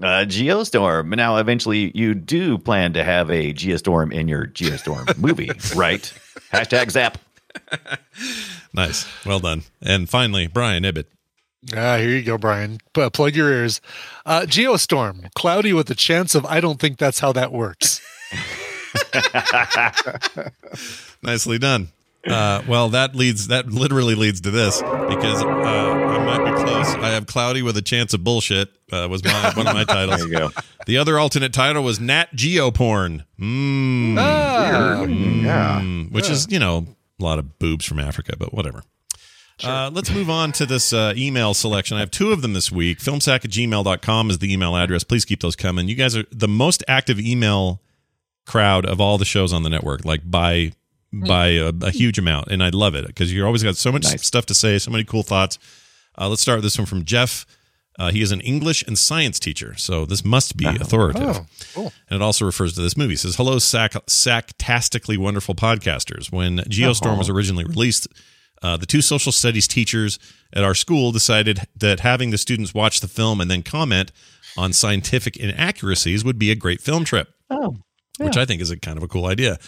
Uh, 0.00 0.24
Geostorm. 0.24 1.14
Now, 1.16 1.38
eventually, 1.38 1.90
you 1.92 2.14
do 2.14 2.56
plan 2.58 2.92
to 2.92 3.02
have 3.02 3.30
a 3.30 3.52
Geostorm 3.52 4.12
in 4.12 4.28
your 4.28 4.46
Geostorm 4.46 5.16
movie, 5.18 5.50
right? 5.74 6.12
Hashtag 6.52 6.90
Zap. 6.92 7.18
Nice, 8.72 9.06
well 9.26 9.40
done. 9.40 9.62
And 9.82 10.08
finally, 10.08 10.46
Brian 10.46 10.84
Ibbott. 10.84 11.06
Ah, 11.76 11.96
here 11.96 12.10
you 12.10 12.22
go, 12.22 12.38
Brian. 12.38 12.78
P- 12.94 13.10
plug 13.10 13.34
your 13.34 13.50
ears. 13.50 13.80
Uh, 14.24 14.42
Geostorm, 14.42 15.32
cloudy 15.34 15.72
with 15.72 15.90
a 15.90 15.94
chance 15.94 16.34
of 16.34 16.46
I 16.46 16.60
don't 16.60 16.80
think 16.80 16.98
that's 16.98 17.18
how 17.18 17.32
that 17.32 17.52
works. 17.52 18.00
Nicely 21.22 21.58
done. 21.58 21.88
Uh, 22.26 22.62
well, 22.68 22.90
that 22.90 23.14
leads 23.14 23.48
that 23.48 23.68
literally 23.68 24.14
leads 24.14 24.40
to 24.42 24.50
this 24.50 24.82
because 24.82 25.42
uh, 25.42 25.46
I 25.46 26.24
might 26.24 26.44
be 26.44 26.64
close. 26.64 26.94
I 26.96 27.10
have 27.10 27.26
cloudy 27.26 27.62
with 27.62 27.76
a 27.76 27.82
chance 27.82 28.12
of 28.12 28.24
bullshit. 28.24 28.68
Uh, 28.92 29.06
was 29.08 29.24
my 29.24 29.52
one 29.54 29.66
of 29.66 29.74
my 29.74 29.84
titles. 29.88 30.18
There 30.20 30.28
you 30.28 30.34
go. 30.38 30.50
The 30.86 30.98
other 30.98 31.18
alternate 31.18 31.52
title 31.52 31.82
was 31.84 32.00
Nat 32.00 32.34
Geo 32.34 32.70
Porn. 32.70 33.24
Mm. 33.38 34.16
Ah, 34.18 35.02
Yeah. 35.04 35.80
Mm, 35.80 36.12
which 36.12 36.28
is 36.28 36.48
you 36.50 36.58
know 36.58 36.86
a 37.20 37.22
lot 37.22 37.38
of 37.38 37.58
boobs 37.58 37.84
from 37.84 37.98
Africa, 37.98 38.34
but 38.38 38.52
whatever. 38.52 38.82
Uh, 39.64 39.90
let's 39.92 40.10
move 40.10 40.30
on 40.30 40.52
to 40.52 40.66
this 40.66 40.92
uh, 40.92 41.12
email 41.16 41.54
selection. 41.54 41.96
I 41.96 42.00
have 42.00 42.10
two 42.10 42.30
of 42.32 42.42
them 42.42 42.52
this 42.52 42.70
week. 42.70 42.98
Filmsack 42.98 43.44
at 43.44 43.50
gmail.com 43.50 44.30
is 44.30 44.38
the 44.38 44.52
email 44.52 44.76
address. 44.76 45.04
Please 45.04 45.24
keep 45.24 45.40
those 45.40 45.56
coming. 45.56 45.88
You 45.88 45.94
guys 45.96 46.16
are 46.16 46.24
the 46.30 46.48
most 46.48 46.84
active 46.86 47.18
email 47.18 47.80
crowd 48.46 48.86
of 48.86 49.00
all 49.00 49.18
the 49.18 49.24
shows 49.24 49.52
on 49.52 49.62
the 49.62 49.70
network, 49.70 50.04
like 50.04 50.28
by 50.30 50.72
by 51.12 51.48
a, 51.48 51.72
a 51.82 51.90
huge 51.90 52.18
amount, 52.18 52.48
and 52.48 52.62
I 52.62 52.68
love 52.68 52.94
it 52.94 53.06
because 53.06 53.32
you're 53.32 53.46
always 53.46 53.62
got 53.62 53.76
so 53.76 53.90
much 53.90 54.04
Nice. 54.04 54.26
stuff 54.26 54.44
to 54.46 54.54
say, 54.54 54.78
so 54.78 54.90
many 54.90 55.04
cool 55.04 55.22
thoughts. 55.22 55.58
Uh, 56.18 56.28
let's 56.28 56.42
start 56.42 56.58
with 56.58 56.64
this 56.64 56.76
one 56.78 56.86
from 56.86 57.04
Jeff. 57.04 57.46
Uh, 57.98 58.10
he 58.12 58.20
is 58.22 58.30
an 58.30 58.40
English 58.42 58.84
and 58.86 58.96
science 58.98 59.40
teacher, 59.40 59.74
so 59.76 60.04
this 60.06 60.24
must 60.24 60.56
be 60.56 60.66
authoritative. 60.66 61.38
Oh, 61.38 61.46
cool. 61.74 61.92
And 62.10 62.20
it 62.20 62.22
also 62.22 62.44
refers 62.44 62.74
to 62.74 62.82
this 62.82 62.96
movie. 62.96 63.14
It 63.14 63.18
says, 63.20 63.36
Hello, 63.36 63.58
sac- 63.58 63.92
sacktastically 64.06 65.16
wonderful 65.18 65.54
podcasters. 65.54 66.30
When 66.30 66.58
Geostorm 66.58 67.18
was 67.18 67.28
originally 67.28 67.64
released, 67.64 68.06
uh, 68.62 68.76
the 68.76 68.86
two 68.86 69.02
social 69.02 69.32
studies 69.32 69.68
teachers 69.68 70.18
at 70.52 70.64
our 70.64 70.74
school 70.74 71.12
decided 71.12 71.60
that 71.76 72.00
having 72.00 72.30
the 72.30 72.38
students 72.38 72.74
watch 72.74 73.00
the 73.00 73.08
film 73.08 73.40
and 73.40 73.50
then 73.50 73.62
comment 73.62 74.12
on 74.56 74.72
scientific 74.72 75.36
inaccuracies 75.36 76.24
would 76.24 76.38
be 76.38 76.50
a 76.50 76.54
great 76.54 76.80
film 76.80 77.04
trip. 77.04 77.28
Oh, 77.50 77.76
Which 78.18 78.36
I 78.36 78.44
think 78.44 78.60
is 78.60 78.70
a 78.70 78.78
kind 78.78 78.96
of 78.96 79.04
a 79.04 79.08
cool 79.08 79.26
idea. 79.26 79.58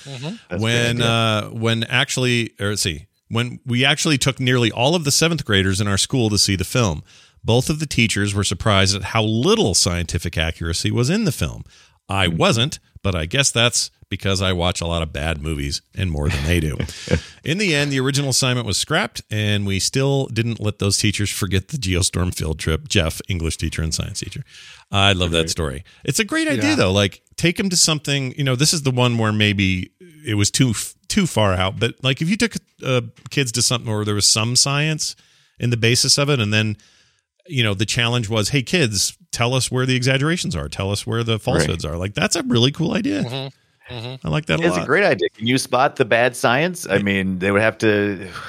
That's 0.49 0.63
when 0.63 0.97
good, 0.97 1.05
uh, 1.05 1.49
when 1.51 1.85
actually, 1.85 2.55
or 2.59 2.71
let's 2.71 2.83
see, 2.83 3.07
when 3.29 3.61
we 3.65 3.85
actually 3.85 4.19
took 4.19 4.41
nearly 4.41 4.73
all 4.73 4.95
of 4.97 5.05
the 5.05 5.13
seventh 5.13 5.45
graders 5.45 5.81
in 5.81 5.87
our 5.87 5.99
school 5.99 6.31
to 6.31 6.39
see 6.39 6.57
the 6.57 6.65
film, 6.65 7.05
both 7.45 7.71
of 7.71 7.79
the 7.79 7.87
teachers 7.87 8.35
were 8.35 8.45
surprised 8.45 8.97
at 8.97 9.03
how 9.03 9.23
little 9.23 9.75
scientific 9.75 10.37
accuracy 10.37 10.91
was 10.91 11.09
in 11.09 11.25
the 11.25 11.33
film. 11.33 11.63
I 12.09 12.27
wasn't, 12.27 12.81
but 13.03 13.15
I 13.15 13.27
guess 13.27 13.51
that's 13.53 13.91
because 14.11 14.43
I 14.43 14.53
watch 14.53 14.81
a 14.83 14.87
lot 14.87 15.03
of 15.03 15.13
bad 15.13 15.41
movies 15.41 15.81
and 15.97 16.11
more 16.11 16.29
than 16.29 16.45
they 16.45 16.61
do. 16.61 16.77
in 17.45 17.57
the 17.59 17.75
end, 17.75 17.91
the 17.91 18.01
original 18.01 18.31
assignment 18.31 18.67
was 18.67 18.77
scrapped, 18.77 19.23
and 19.31 19.67
we 19.67 19.81
still 19.81 20.27
didn't 20.27 20.61
let 20.61 20.79
those 20.81 20.99
teachers 20.99 21.31
forget 21.31 21.69
the 21.69 21.79
Geostorm 21.79 22.35
field 22.35 22.59
trip. 22.59 22.89
Jeff, 22.89 23.21
English 23.29 23.57
teacher 23.57 23.81
and 23.83 23.95
science 23.95 24.21
teacher. 24.21 24.45
I 24.93 25.13
love 25.15 25.31
that 25.31 25.49
story. 25.49 25.85
It's 26.05 26.19
a 26.19 26.25
great 26.25 26.49
idea, 26.49 26.71
Yeah. 26.71 26.75
though. 26.75 26.93
Like, 26.93 27.23
take 27.37 27.57
them 27.57 27.71
to 27.71 27.77
something. 27.77 28.35
You 28.37 28.45
know, 28.45 28.57
this 28.57 28.75
is 28.75 28.83
the 28.83 28.91
one 28.91 29.17
where 29.17 29.33
maybe 29.33 29.93
it 30.27 30.35
was 30.35 30.51
too 30.51 30.75
too 31.09 31.27
far 31.27 31.55
out. 31.55 31.79
But 31.81 31.95
like, 32.03 32.21
if 32.21 32.29
you 32.29 32.37
took 32.37 32.55
uh, 32.85 33.01
kids 33.31 33.53
to 33.53 33.63
something 33.63 33.91
where 33.91 34.05
there 34.05 34.15
was 34.15 34.27
some 34.27 34.55
science 34.57 35.17
in 35.59 35.71
the 35.71 35.77
basis 35.77 36.19
of 36.19 36.29
it, 36.29 36.41
and 36.41 36.53
then 36.53 36.77
you 37.47 37.63
know 37.63 37.75
the 37.75 37.87
challenge 37.87 38.29
was, 38.29 38.49
hey 38.51 38.63
kids, 38.63 39.17
tell 39.31 39.55
us 39.55 39.71
where 39.71 39.87
the 39.87 39.95
exaggerations 39.95 40.57
are. 40.57 40.69
Tell 40.69 40.91
us 40.91 41.07
where 41.07 41.23
the 41.23 41.39
falsehoods 41.39 41.85
are. 41.85 41.97
Like, 41.97 42.15
that's 42.15 42.35
a 42.37 42.43
really 42.43 42.73
cool 42.73 42.93
idea. 42.93 43.51
I 43.91 44.29
like 44.29 44.47
that 44.47 44.61
a 44.61 44.63
It's 44.65 44.77
lot. 44.77 44.83
a 44.85 44.87
great 44.87 45.05
idea. 45.05 45.29
Can 45.31 45.47
you 45.47 45.59
spot 45.59 45.97
the 45.97 46.05
bad 46.05 46.37
science? 46.37 46.87
I 46.89 46.99
mean, 46.99 47.39
they 47.41 47.51
would 47.51 47.63
have 47.63 47.79
to. 47.79 48.29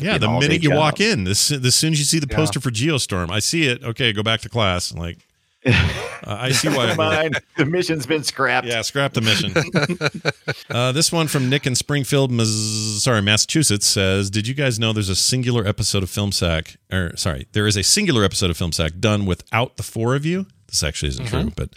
Yeah, 0.00 0.16
the 0.16 0.28
minute 0.28 0.62
you 0.62 0.68
job. 0.68 0.78
walk 0.78 1.00
in, 1.00 1.26
as, 1.26 1.50
as 1.50 1.74
soon 1.74 1.92
as 1.92 1.98
you 1.98 2.04
see 2.04 2.20
the 2.20 2.28
Yeah. 2.30 2.36
poster 2.36 2.60
for 2.60 2.70
Geostorm, 2.70 3.30
I 3.32 3.40
see 3.40 3.66
it. 3.66 3.82
Okay, 3.82 4.12
go 4.12 4.22
back 4.22 4.40
to 4.42 4.48
class. 4.48 4.92
I'm 4.92 5.00
like, 5.00 5.18
uh, 5.66 5.72
I 6.24 6.52
see 6.52 6.68
why. 6.68 6.94
Mine, 6.96 7.32
the 7.56 7.66
mission's 7.66 8.06
been 8.06 8.22
scrapped. 8.22 8.64
Yeah, 8.68 8.82
scrap 8.82 9.12
the 9.14 9.22
mission. 9.22 9.52
uh, 10.70 10.92
this 10.92 11.10
one 11.10 11.26
from 11.26 11.48
Nick 11.50 11.66
in 11.66 11.74
Springfield, 11.74 12.30
Mas- 12.30 13.02
sorry, 13.02 13.22
Massachusetts 13.22 13.86
says, 13.88 14.30
"Did 14.30 14.46
you 14.46 14.54
guys 14.54 14.78
know 14.78 14.92
there's 14.92 15.08
a 15.08 15.16
singular 15.16 15.66
episode 15.66 16.04
of 16.04 16.10
Film 16.10 16.30
Sack? 16.30 16.76
Or 16.92 17.16
sorry, 17.16 17.48
there 17.50 17.66
is 17.66 17.76
a 17.76 17.82
singular 17.82 18.22
episode 18.22 18.50
of 18.50 18.56
Film 18.56 18.70
Sack 18.70 18.92
done 19.00 19.26
without 19.26 19.78
the 19.78 19.82
four 19.82 20.14
of 20.14 20.24
you. 20.24 20.46
This 20.68 20.82
actually 20.82 21.08
isn't 21.10 21.26
true, 21.26 21.50
but 21.56 21.70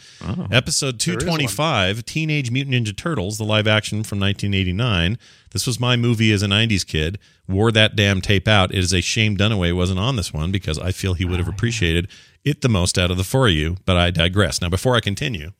episode 0.52 1.00
225, 1.00 2.04
Teenage 2.06 2.52
Mutant 2.52 2.76
Ninja 2.76 2.96
Turtles, 2.96 3.38
the 3.38 3.46
live 3.46 3.66
action 3.66 4.04
from 4.04 4.20
1989. 4.20 5.18
This 5.52 5.66
was 5.66 5.80
my 5.80 5.96
movie 5.96 6.32
as 6.34 6.44
a 6.44 6.48
90s 6.48 6.86
kid. 6.86 7.18
Wore 7.48 7.72
that 7.72 7.96
damn 7.96 8.20
tape 8.20 8.48
out. 8.50 8.72
It 8.72 8.80
is 8.80 8.92
a 8.94 9.00
shame 9.02 9.38
Dunaway 9.38 9.74
wasn't 9.76 10.00
on 10.00 10.18
this 10.18 10.34
one 10.34 10.52
because 10.52 10.78
I 10.78 10.92
feel 10.92 11.14
he 11.14 11.24
would 11.26 11.40
have 11.40 11.48
appreciated 11.48 12.10
it 12.44 12.62
the 12.62 12.70
most 12.70 12.98
out 12.98 13.12
of 13.12 13.18
the 13.18 13.24
four 13.24 13.48
of 13.48 13.54
you. 13.54 13.78
But 13.86 13.96
I 13.96 14.12
digress. 14.12 14.62
Now, 14.62 14.68
before 14.70 14.96
I 14.98 15.00
continue, 15.00 15.52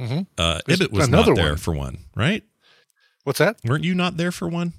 Mhm. 0.00 0.26
uh, 0.38 0.60
There's 0.66 0.88
was 0.88 1.08
not 1.08 1.26
there 1.34 1.50
one. 1.50 1.56
for 1.56 1.72
one, 1.74 1.98
right? 2.16 2.42
What's 3.24 3.38
that? 3.40 3.56
Weren't 3.64 3.84
you 3.84 3.94
not 3.94 4.16
there 4.16 4.32
for 4.32 4.48
one? 4.48 4.72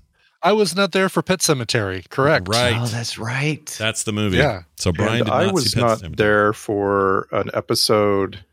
I 0.45 0.53
was 0.53 0.75
not 0.75 0.91
there 0.91 1.09
for 1.09 1.21
Pet 1.21 1.39
Sematary. 1.39 2.07
Correct. 2.09 2.47
Right. 2.47 2.75
Oh, 2.77 2.85
that's 2.85 3.17
right. 3.17 3.65
That's 3.79 4.03
the 4.03 4.11
movie. 4.13 4.37
Yeah. 4.37 4.63
So 4.77 4.91
Brian 4.91 5.21
And 5.21 5.25
did 5.25 5.33
I 5.33 5.51
was 5.51 5.71
see 5.71 5.79
Pet 5.79 5.83
not 5.89 5.99
Sematary. 5.99 6.15
there 6.17 6.53
for 6.53 7.27
an 7.31 7.49
episode 7.53 8.43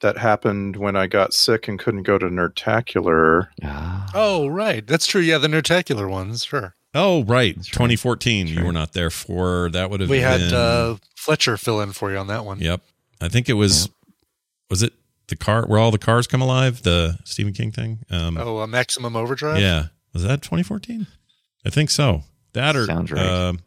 that 0.00 0.18
happened 0.18 0.76
when 0.76 0.96
I 0.96 1.06
got 1.06 1.32
sick 1.34 1.68
and 1.68 1.78
couldn't 1.78 2.02
go 2.04 2.18
to 2.18 2.26
Nerdtacular. 2.26 3.48
Oh, 4.14 4.48
right. 4.48 4.84
That's 4.86 5.06
true. 5.06 5.20
Yeah, 5.20 5.38
the 5.38 5.48
Nerdtacular 5.48 6.08
ones. 6.10 6.44
Sure. 6.44 6.74
Oh, 6.94 7.24
right. 7.24 7.54
2014. 7.56 8.46
You 8.48 8.64
were 8.64 8.72
not 8.72 8.92
there 8.94 9.10
for 9.10 9.70
that. 9.70 9.90
Would 9.90 10.00
have 10.00 10.10
We 10.10 10.18
had 10.20 10.40
uh, 10.52 10.96
Fletcher 11.16 11.56
fill 11.56 11.80
in 11.80 11.92
for 11.92 12.10
you 12.10 12.18
on 12.18 12.26
that 12.28 12.44
one. 12.44 12.58
Yep. 12.60 12.80
I 13.20 13.28
think 13.28 13.48
it 13.48 13.54
was. 13.54 13.88
Was 14.70 14.82
it 14.82 14.92
the 15.28 15.36
car 15.36 15.64
where 15.66 15.78
all 15.78 15.90
the 15.90 15.98
cars 15.98 16.26
come 16.26 16.42
alive? 16.42 16.82
The 16.82 17.18
Stephen 17.24 17.52
King 17.52 17.70
thing. 17.70 18.00
Um, 18.10 18.36
Oh, 18.38 18.58
a 18.58 18.66
Maximum 18.66 19.14
Overdrive. 19.14 19.60
yeah. 19.60 19.86
Was 20.12 20.22
that 20.24 20.42
2014? 20.42 21.06
I 21.64 21.70
think 21.70 21.90
so. 21.90 22.22
That 22.52 22.76
or 22.76 22.84
Sounds 22.86 23.10
right. 23.12 23.24
Um, 23.26 23.60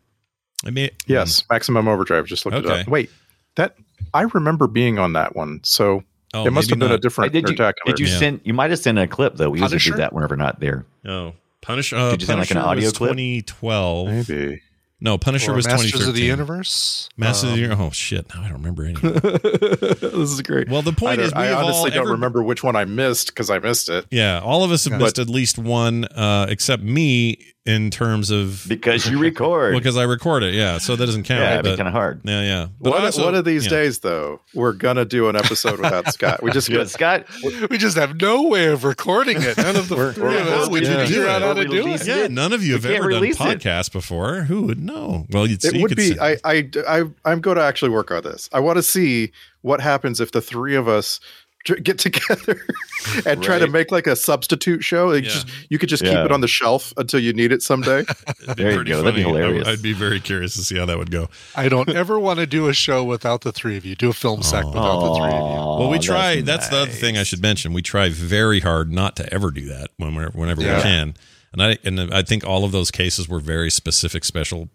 I 0.65 0.69
mean, 0.69 0.89
Yes, 1.07 1.43
Maximum 1.49 1.87
Overdrive. 1.87 2.25
Just 2.25 2.45
looked 2.45 2.57
it 2.57 2.65
Okay. 2.65 2.81
up. 2.81 2.87
Wait, 2.87 3.09
that 3.55 3.75
I 4.13 4.23
remember 4.23 4.67
being 4.67 4.99
on 4.99 5.13
that 5.13 5.35
one. 5.35 5.59
So 5.63 6.03
Oh, 6.33 6.45
it 6.45 6.51
must 6.51 6.69
maybe 6.69 6.81
have 6.81 6.89
been 6.89 6.97
a 6.97 7.01
different 7.01 7.33
Hey, 7.33 7.41
did 7.41 7.49
you, 7.49 7.71
did 7.85 7.99
you 7.99 8.07
Yeah. 8.07 8.17
send? 8.19 8.41
You 8.43 8.53
might 8.53 8.69
have 8.69 8.79
sent 8.79 8.99
a 8.99 9.07
clip 9.07 9.37
though. 9.37 9.49
We 9.49 9.61
usually 9.61 9.79
do 9.79 9.93
that 9.95 10.11
whenever 10.13 10.35
not 10.35 10.59
there. 10.59 10.85
Oh, 11.07 11.33
Punish. 11.61 11.93
Uh, 11.93 12.11
Did 12.11 12.21
you 12.21 12.27
send, 12.27 12.39
like, 12.39 12.51
an 12.51 12.57
audio 12.57 12.91
clip? 12.91 13.11
2012. 13.17 14.07
Maybe. 14.07 14.61
No, 15.01 15.17
Punisher 15.17 15.51
Or 15.51 15.55
was 15.55 15.67
Masters 15.67 15.91
2013. 15.91 16.09
of 16.09 16.15
the 16.15 16.21
Universe. 16.25 17.09
Masters 17.17 17.43
of 17.43 17.49
Um, 17.49 17.55
the 17.55 17.61
Universe. 17.63 17.85
Oh 17.87 17.91
shit! 17.91 18.33
Now 18.33 18.41
I 18.41 18.45
don't 18.45 18.53
remember 18.53 18.85
any. 18.85 18.93
this 19.01 20.13
is 20.13 20.41
great. 20.41 20.69
Well, 20.69 20.81
the 20.81 20.93
point 20.93 21.19
I, 21.19 21.23
is, 21.23 21.33
we 21.33 21.39
I 21.41 21.53
honestly 21.53 21.89
don't 21.91 22.03
ever- 22.03 22.11
remember 22.13 22.41
which 22.41 22.63
one 22.63 22.75
I 22.75 22.85
missed 22.85 23.27
because 23.27 23.49
I 23.49 23.59
missed 23.59 23.89
it. 23.89 24.05
Yeah, 24.09 24.39
all 24.39 24.63
of 24.63 24.71
us 24.71 24.85
have 24.85 24.97
missed 24.99 25.19
at 25.19 25.29
least 25.29 25.57
one, 25.57 26.05
uh, 26.05 26.45
except 26.49 26.81
me 26.81 27.45
in 27.65 27.89
terms 27.89 28.29
of 28.29 28.63
Because 28.67 29.09
you 29.09 29.17
record. 29.21 29.73
because 29.75 29.97
I 29.97 30.03
record 30.03 30.43
it. 30.43 30.53
Yeah, 30.53 30.77
so 30.77 30.95
that 30.95 31.05
doesn't 31.05 31.23
count. 31.23 31.39
yeah, 31.41 31.53
it'd 31.59 31.63
be 31.71 31.75
kind 31.75 31.87
of 31.87 31.93
hard. 31.93 32.21
Yeah, 32.23 32.41
yeah. 32.41 32.67
But 32.79 32.91
One, 32.93 33.05
also- 33.05 33.23
one 33.25 33.33
of 33.33 33.43
these 33.43 33.63
yeah. 33.65 33.69
days, 33.71 33.99
though, 33.99 34.39
we're 34.53 34.73
gonna 34.73 35.03
do 35.05 35.29
an 35.29 35.35
episode 35.35 35.79
without 35.79 36.07
Scott. 36.13 36.43
We 36.43 36.51
just 36.51 36.69
Yeah, 36.69 36.83
Scott, 36.83 37.25
we 37.69 37.77
just 37.79 37.97
have 37.97 38.21
no 38.21 38.43
way 38.43 38.67
of 38.67 38.83
recording 38.83 39.37
it. 39.41 39.57
None 39.57 39.75
of 39.75 39.89
the 39.89 39.95
We're- 39.97 40.13
three 40.13 40.37
of 40.37 40.45
we're- 40.45 40.57
us. 40.59 40.69
We 40.69 40.81
yeah. 40.83 40.89
didn't 40.89 41.07
figure 41.07 41.27
out 41.27 41.41
how 41.41 41.53
to 41.53 41.65
do 41.65 41.71
it. 41.71 41.85
releasing 41.85 42.07
Yeah, 42.17 42.27
none 42.27 42.53
of 42.53 42.63
you 42.63 42.73
have 42.73 42.85
ever 42.85 43.09
done 43.09 43.21
release 43.21 43.37
it. 43.41 43.91
before. 43.91 44.41
Who 44.43 44.61
would 44.63 44.79
know? 44.79 45.25
Well, 45.31 45.47
you'd 45.47 45.61
see. 45.61 45.69
it 45.69 45.75
you 45.75 45.81
would 45.81 45.89
could 45.89 45.97
be. 45.97 46.09
sit- 46.09 46.21
I, 46.21 46.37
I, 46.43 46.69
I, 46.87 47.03
I'm 47.25 47.41
going 47.41 47.57
to 47.57 47.63
actually 47.63 47.89
work 47.89 48.11
on 48.11 48.21
this. 48.23 48.47
I 48.53 48.59
want 48.59 48.77
to 48.77 48.83
see 48.83 49.31
what 49.61 49.81
happens 49.81 50.21
if 50.21 50.31
the 50.31 50.41
three 50.41 50.75
of 50.75 50.87
us 50.87 51.19
tr- 51.19 51.25
get 51.65 51.97
together 51.97 52.61
and 53.25 53.41
try 53.41 53.57
to 53.59 53.67
make 53.67 53.91
like 53.91 54.05
a 54.07 54.15
substitute 54.15 54.83
show. 54.83 55.07
Like 55.07 55.23
Yeah. 55.23 55.29
just 55.31 55.47
you 55.69 55.77
could 55.79 55.89
just 55.89 56.03
Yeah. 56.03 56.11
keep 56.11 56.25
it 56.25 56.31
on 56.31 56.41
the 56.41 56.47
shelf 56.47 56.93
until 56.97 57.19
you 57.19 57.33
need 57.33 57.51
it 57.51 57.61
someday. 57.61 58.03
There 58.55 58.69
you 58.71 58.75
pretty 58.77 58.91
go. 58.91 59.01
That'd 59.01 59.15
be. 59.15 59.23
I- 59.23 59.27
hilarious. 59.27 59.67
I'd 59.67 59.81
be 59.81 59.93
very 59.93 60.19
curious 60.19 60.53
to 60.55 60.61
see 60.63 60.77
how 60.77 60.85
that 60.85 60.97
would 60.97 61.09
go. 61.11 61.29
I 61.55 61.67
don't 61.67 61.89
ever 61.89 62.19
want 62.19 62.39
to 62.39 62.45
do 62.45 62.67
a 62.67 62.73
show 62.73 63.03
without 63.03 63.41
the 63.41 63.51
three 63.51 63.75
of 63.75 63.83
you. 63.85 63.95
Do 63.95 64.09
a 64.09 64.13
film 64.13 64.43
sack 64.43 64.65
without 64.65 64.99
the 65.01 65.15
three 65.15 65.31
of 65.31 65.33
you. 65.33 65.55
Well, 65.79 65.89
we 65.89 65.97
try. 65.99 66.41
That's, 66.41 66.69
the 66.69 66.77
other 66.77 66.91
thing 66.91 67.17
I 67.17 67.23
should 67.23 67.41
mention. 67.41 67.73
We 67.73 67.81
try 67.81 68.09
very 68.09 68.59
hard 68.59 68.91
not 68.91 69.15
to 69.17 69.33
ever 69.33 69.49
do 69.51 69.65
that 69.65 69.89
when 69.97 70.13
we're, 70.15 70.29
whenever 70.29 70.61
we 70.61 70.67
can. 70.67 71.15
And 71.53 71.63
I 71.63 71.77
and 71.83 71.99
I 72.13 72.21
think 72.21 72.45
all 72.45 72.65
of 72.65 72.71
those 72.71 72.91
cases 72.91 73.27
were 73.29 73.39
very 73.39 73.71
specific, 73.71 74.25
special 74.25 74.69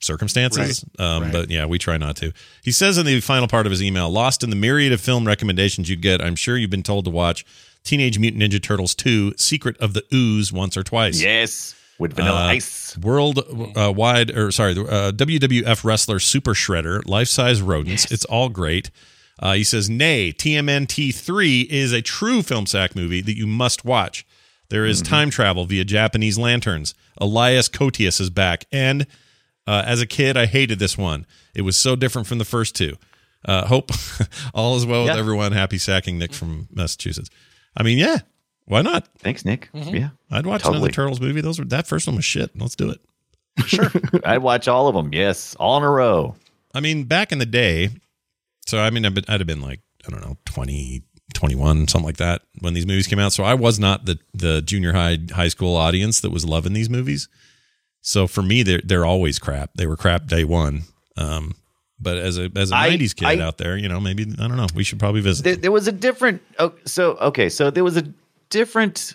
circumstances. 0.00 0.84
Um, 0.98 1.22
Right. 1.24 1.32
But 1.32 1.50
yeah, 1.50 1.66
we 1.66 1.78
try 1.78 1.96
not 1.96 2.16
to. 2.16 2.32
He 2.62 2.72
says 2.72 2.98
in 2.98 3.06
the 3.06 3.20
final 3.20 3.48
part 3.48 3.66
of 3.66 3.70
his 3.70 3.82
email, 3.82 4.10
"Lost 4.10 4.42
in 4.42 4.50
the 4.50 4.56
myriad 4.56 4.92
of 4.92 5.00
film 5.00 5.26
recommendations 5.26 5.88
you 5.88 5.96
get, 5.96 6.20
I'm 6.22 6.36
sure 6.36 6.56
you've 6.56 6.70
been 6.70 6.82
told 6.82 7.04
to 7.06 7.10
watch 7.10 7.44
Teenage 7.84 8.18
Mutant 8.18 8.42
Ninja 8.42 8.62
Turtles 8.62 8.94
2: 8.94 9.34
Secret 9.36 9.76
of 9.78 9.94
the 9.94 10.02
Ooze 10.12 10.52
once 10.52 10.76
or 10.76 10.82
twice." 10.82 11.20
Yes, 11.20 11.74
with 11.98 12.14
vanilla 12.14 12.44
Uh, 12.44 12.48
ice. 12.48 12.96
World 12.98 13.38
uh, 13.76 13.92
wide, 13.92 14.30
or 14.36 14.50
sorry, 14.52 14.72
uh, 14.72 15.12
WWF 15.12 15.84
wrestler 15.84 16.18
Super 16.20 16.54
Shredder, 16.54 17.06
life 17.06 17.28
size 17.28 17.60
rodents. 17.62 18.10
It's 18.12 18.24
all 18.26 18.48
great. 18.48 18.90
Uh, 19.40 19.52
he 19.54 19.62
says, 19.62 19.88
nay, 19.88 20.32
TMNT 20.32 21.14
3 21.14 21.60
is 21.70 21.92
a 21.92 22.02
true 22.02 22.42
film 22.42 22.66
sack 22.66 22.96
movie 22.96 23.20
that 23.20 23.36
you 23.36 23.46
must 23.46 23.84
watch. 23.84 24.26
There 24.68 24.84
is 24.84 25.00
time 25.00 25.30
travel 25.30 25.64
via 25.64 25.84
Japanese 25.84 26.36
lanterns. 26.36 26.92
Elias 27.18 27.68
Koteas 27.68 28.20
is 28.20 28.30
back. 28.30 28.64
And 28.72 29.06
uh, 29.68 29.82
as 29.84 30.00
a 30.00 30.06
kid, 30.06 30.38
I 30.38 30.46
hated 30.46 30.78
this 30.78 30.96
one. 30.96 31.26
It 31.54 31.60
was 31.60 31.76
so 31.76 31.94
different 31.94 32.26
from 32.26 32.38
the 32.38 32.46
first 32.46 32.74
two. 32.74 32.96
Uh, 33.44 33.66
hope 33.66 33.90
all 34.54 34.76
is 34.76 34.86
well 34.86 35.04
with 35.04 35.16
everyone. 35.16 35.52
Happy 35.52 35.76
sacking 35.76 36.18
Nick 36.18 36.32
from 36.32 36.68
Massachusetts. 36.72 37.28
I 37.76 37.82
mean, 37.82 37.98
yeah, 37.98 38.20
why 38.64 38.80
not? 38.80 39.06
Thanks, 39.18 39.44
Nick. 39.44 39.68
Yeah, 39.74 40.08
I'd 40.30 40.46
watch 40.46 40.62
Totally. 40.62 40.78
another 40.78 40.92
Turtles 40.92 41.20
movie. 41.20 41.42
Those 41.42 41.58
were 41.58 41.66
that 41.66 41.86
first 41.86 42.06
one 42.06 42.16
was 42.16 42.24
shit. 42.24 42.50
Let's 42.58 42.76
do 42.76 42.90
it. 42.90 43.00
Sure, 43.66 43.90
I'd 44.24 44.38
watch 44.38 44.68
all 44.68 44.88
of 44.88 44.94
them. 44.94 45.12
Yes, 45.12 45.54
all 45.56 45.76
in 45.76 45.82
a 45.82 45.90
row. 45.90 46.34
I 46.74 46.80
mean, 46.80 47.04
back 47.04 47.30
in 47.30 47.38
the 47.38 47.46
day, 47.46 47.90
so 48.66 48.78
I 48.78 48.88
mean, 48.88 49.04
I'd, 49.04 49.14
been, 49.14 49.24
I'd 49.28 49.40
have 49.40 49.46
been 49.46 49.60
like, 49.60 49.80
I 50.06 50.10
don't 50.10 50.22
know, 50.22 50.38
20, 50.46 51.02
21, 51.34 51.88
something 51.88 52.06
like 52.06 52.16
that 52.16 52.40
when 52.60 52.72
these 52.72 52.86
movies 52.86 53.06
came 53.06 53.18
out. 53.18 53.34
So 53.34 53.44
I 53.44 53.52
was 53.52 53.78
not 53.78 54.06
the, 54.06 54.18
the 54.32 54.62
junior 54.62 54.94
high, 54.94 55.18
high 55.30 55.48
school 55.48 55.76
audience 55.76 56.20
that 56.20 56.30
was 56.30 56.46
loving 56.46 56.72
these 56.72 56.88
movies. 56.88 57.28
So 58.08 58.26
for 58.26 58.40
me, 58.40 58.62
they're, 58.62 58.80
they're 58.82 59.04
always 59.04 59.38
crap. 59.38 59.74
They 59.74 59.86
were 59.86 59.94
crap 59.94 60.28
day 60.28 60.42
one. 60.42 60.84
Um, 61.18 61.54
but 62.00 62.16
as 62.16 62.38
a, 62.38 62.50
as 62.56 62.72
a 62.72 62.74
I- 62.74 62.96
90s 62.96 63.14
kid 63.14 63.26
I- 63.26 63.44
out 63.44 63.58
there, 63.58 63.76
you 63.76 63.86
know, 63.86 64.00
maybe, 64.00 64.22
I 64.38 64.48
don't 64.48 64.56
know, 64.56 64.66
we 64.74 64.82
should 64.82 64.98
probably 64.98 65.20
visit. 65.20 65.42
There, 65.42 65.56
there 65.56 65.72
was 65.72 65.88
a 65.88 65.92
different. 65.92 66.40
Oh, 66.58 66.72
so 66.86 67.16
okay, 67.16 67.50
so 67.50 67.70
there 67.70 67.84
was 67.84 67.98
a 67.98 68.04
different 68.48 69.14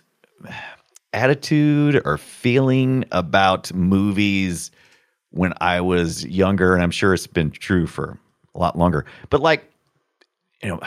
attitude 1.12 2.04
or 2.06 2.20
feeling 2.20 3.04
about 3.12 3.74
movies 3.74 4.70
when 5.32 5.56
I 5.60 5.82
was 5.82 6.24
younger, 6.28 6.76
and 6.76 6.84
I'm 6.84 6.92
sure 6.92 7.16
it's 7.16 7.26
been 7.26 7.50
true 7.50 7.88
for 7.88 8.20
a 8.54 8.60
lot 8.60 8.78
longer. 8.78 9.08
But 9.32 9.42
like, 9.42 9.72
you 10.62 10.70
know, 10.70 10.80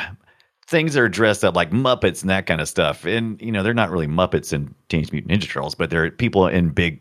things 0.68 0.96
are 0.96 1.08
dressed 1.08 1.44
up 1.44 1.56
like 1.56 1.72
Muppets 1.72 2.20
and 2.20 2.30
that 2.30 2.46
kind 2.46 2.60
of 2.60 2.68
stuff, 2.68 3.04
and 3.04 3.42
you 3.42 3.50
know, 3.50 3.64
they're 3.64 3.74
not 3.74 3.90
really 3.90 4.06
Muppets 4.06 4.52
and 4.52 4.72
Teenage 4.88 5.10
Mutant 5.10 5.32
Ninja 5.32 5.48
Turtles, 5.50 5.74
but 5.74 5.90
they're 5.90 6.08
people 6.12 6.46
in 6.46 6.68
big 6.68 7.00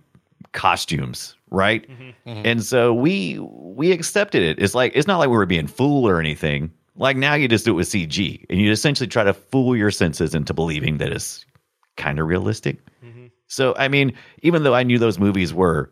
costumes, 0.51 1.35
right? 1.51 1.89
Mm-hmm. 1.89 2.29
Mm-hmm. 2.29 2.45
And 2.45 2.63
so 2.63 2.93
we 2.93 3.39
we 3.39 3.91
accepted 3.91 4.41
it. 4.43 4.59
It's 4.61 4.75
like 4.75 4.91
it's 4.95 5.07
not 5.07 5.17
like 5.17 5.29
we 5.29 5.35
were 5.37 5.45
being 5.45 5.67
fooled 5.67 6.09
or 6.09 6.19
anything. 6.19 6.71
Like 6.97 7.17
now 7.17 7.33
you 7.33 7.47
just 7.47 7.65
do 7.65 7.71
it 7.71 7.75
with 7.75 7.89
CG, 7.89 8.45
and 8.49 8.59
you 8.61 8.71
essentially 8.71 9.07
try 9.07 9.23
to 9.23 9.33
fool 9.33 9.75
your 9.75 9.91
senses 9.91 10.33
into 10.33 10.53
believing 10.53 10.97
that 10.99 11.11
it's 11.11 11.45
kind 11.97 12.19
of 12.19 12.27
realistic. 12.27 12.77
Mm-hmm. 13.03 13.25
So 13.47 13.75
I 13.77 13.87
mean, 13.89 14.13
even 14.43 14.63
though 14.63 14.73
I 14.75 14.83
knew 14.83 14.97
those 14.97 15.19
movies 15.19 15.53
were 15.53 15.91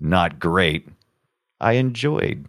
not 0.00 0.38
great, 0.38 0.86
I 1.60 1.72
enjoyed 1.74 2.44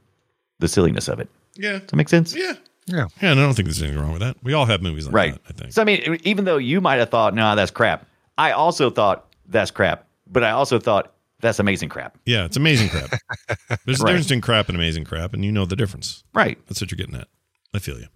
the 0.60 0.68
silliness 0.68 1.08
of 1.08 1.20
it. 1.20 1.30
yeah. 1.56 1.80
Does 1.80 1.88
that 1.88 1.96
make 1.96 2.10
sense? 2.10 2.36
Yeah. 2.36 2.54
Yeah. 2.88 3.08
Yeah. 3.22 3.32
And 3.32 3.40
I 3.40 3.44
don't 3.44 3.54
think 3.56 3.66
there's 3.68 3.82
anything 3.82 4.00
wrong 4.02 4.12
with 4.12 4.22
that. 4.22 4.38
We 4.44 4.54
all 4.54 4.66
have 4.66 4.82
movies 4.82 5.06
like 5.08 5.14
Right. 5.16 5.34
that, 5.34 5.42
I 5.50 5.54
think. 5.54 5.74
So 5.74 5.82
I 5.82 5.86
mean, 5.86 6.20
even 6.24 6.46
though 6.46 6.58
you 6.58 6.82
might 6.82 6.98
have 6.98 7.10
thought, 7.10 7.34
"No, 7.34 7.56
that's 7.56 7.72
crap," 7.72 8.06
I 8.38 8.52
also 8.52 8.90
thought 8.90 9.26
that's 9.48 9.72
crap, 9.72 10.06
but 10.28 10.44
I 10.44 10.52
also 10.52 10.80
thought 10.80 11.14
that's 11.42 11.60
amazing 11.60 11.90
crap. 11.90 12.18
Yeah. 12.26 12.46
It's 12.46 12.58
amazing 12.58 12.90
crap. 12.90 13.10
There's 13.86 14.02
a 14.02 14.06
difference 14.06 14.26
between 14.26 14.42
crap 14.42 14.70
and 14.70 14.76
amazing 14.76 15.06
crap, 15.06 15.34
and 15.34 15.44
you 15.44 15.52
know 15.52 15.66
the 15.66 15.76
difference. 15.76 16.24
Right. 16.34 16.58
That's 16.68 16.82
what 16.82 16.92
you're 16.92 16.98
getting 16.98 17.16
at. 17.16 17.28
I 17.74 17.80
feel 17.80 18.00
you. 18.00 18.08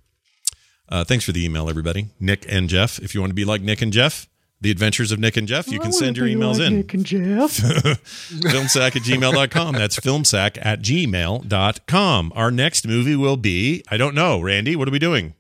Uh, 0.87 1.03
thanks 1.03 1.23
for 1.23 1.31
the 1.31 1.43
email, 1.45 1.69
everybody. 1.69 2.07
Nick 2.19 2.45
and 2.49 2.67
Jeff. 2.69 2.99
If 2.99 3.13
you 3.13 3.21
want 3.21 3.31
to 3.31 3.35
be 3.35 3.45
like 3.45 3.61
Nick 3.61 3.81
and 3.81 3.93
Jeff, 3.93 4.27
the 4.61 4.71
adventures 4.71 5.11
of 5.11 5.19
Nick 5.19 5.37
and 5.37 5.47
Jeff, 5.47 5.71
you 5.71 5.79
can 5.79 5.91
send 5.91 6.17
your 6.17 6.27
emails 6.27 6.65
in. 6.65 6.77
Nick 6.77 6.93
and 6.93 7.05
Jeff. 7.05 7.21
filmsack 7.59 8.95
at 8.95 9.03
gmail.com. 9.03 9.75
That's 9.75 9.99
filmsack 9.99 10.57
at 10.61 10.81
gmail.com. 10.81 12.33
Our 12.35 12.51
next 12.51 12.87
movie 12.87 13.15
will 13.15 13.37
be, 13.37 13.83
I 13.89 13.97
don't 13.97 14.15
know, 14.15 14.41
Randy, 14.41 14.75
what 14.75 14.87
are 14.87 14.91
we 14.91 14.99
doing? 14.99 15.35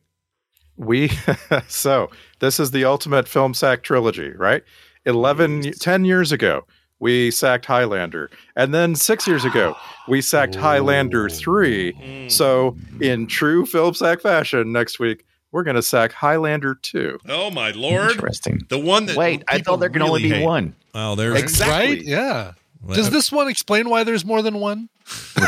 We 0.77 1.09
so 1.67 2.09
this 2.39 2.59
is 2.59 2.71
the 2.71 2.85
ultimate 2.85 3.27
film 3.27 3.53
sack 3.53 3.83
trilogy, 3.83 4.31
right? 4.31 4.63
11 5.05 5.73
10 5.73 6.05
years 6.05 6.31
ago, 6.31 6.65
we 6.99 7.31
sacked 7.31 7.65
Highlander. 7.65 8.29
And 8.55 8.73
then 8.73 8.95
six 8.95 9.27
years 9.27 9.45
ago, 9.45 9.75
we 10.07 10.21
sacked 10.21 10.55
Highlander 10.55 11.29
3. 11.29 11.93
Mm. 11.93 12.31
So, 12.31 12.77
in 13.01 13.27
true 13.27 13.65
film 13.65 13.93
sack 13.93 14.21
fashion, 14.21 14.71
next 14.71 14.99
week, 14.99 15.25
we're 15.51 15.63
going 15.63 15.75
to 15.75 15.81
sack 15.81 16.11
Highlander 16.11 16.75
2. 16.75 17.19
Oh, 17.27 17.49
my 17.49 17.71
lord. 17.71 18.11
Interesting. 18.11 18.61
The 18.69 18.77
one 18.77 19.05
that. 19.07 19.17
Wait, 19.17 19.43
I 19.47 19.59
thought 19.59 19.79
there 19.79 19.89
can 19.89 20.01
only 20.01 20.23
be 20.23 20.29
hate. 20.29 20.45
one. 20.45 20.75
Oh, 20.93 21.15
there's. 21.15 21.39
Exactly. 21.39 21.95
Right? 21.97 22.01
Yeah. 22.03 22.53
Well, 22.83 22.95
Does 22.95 23.07
uh, 23.07 23.11
this 23.11 23.31
one 23.31 23.47
explain 23.47 23.89
why 23.89 24.03
there's 24.03 24.23
more 24.23 24.41
than 24.41 24.59
one? 24.59 24.89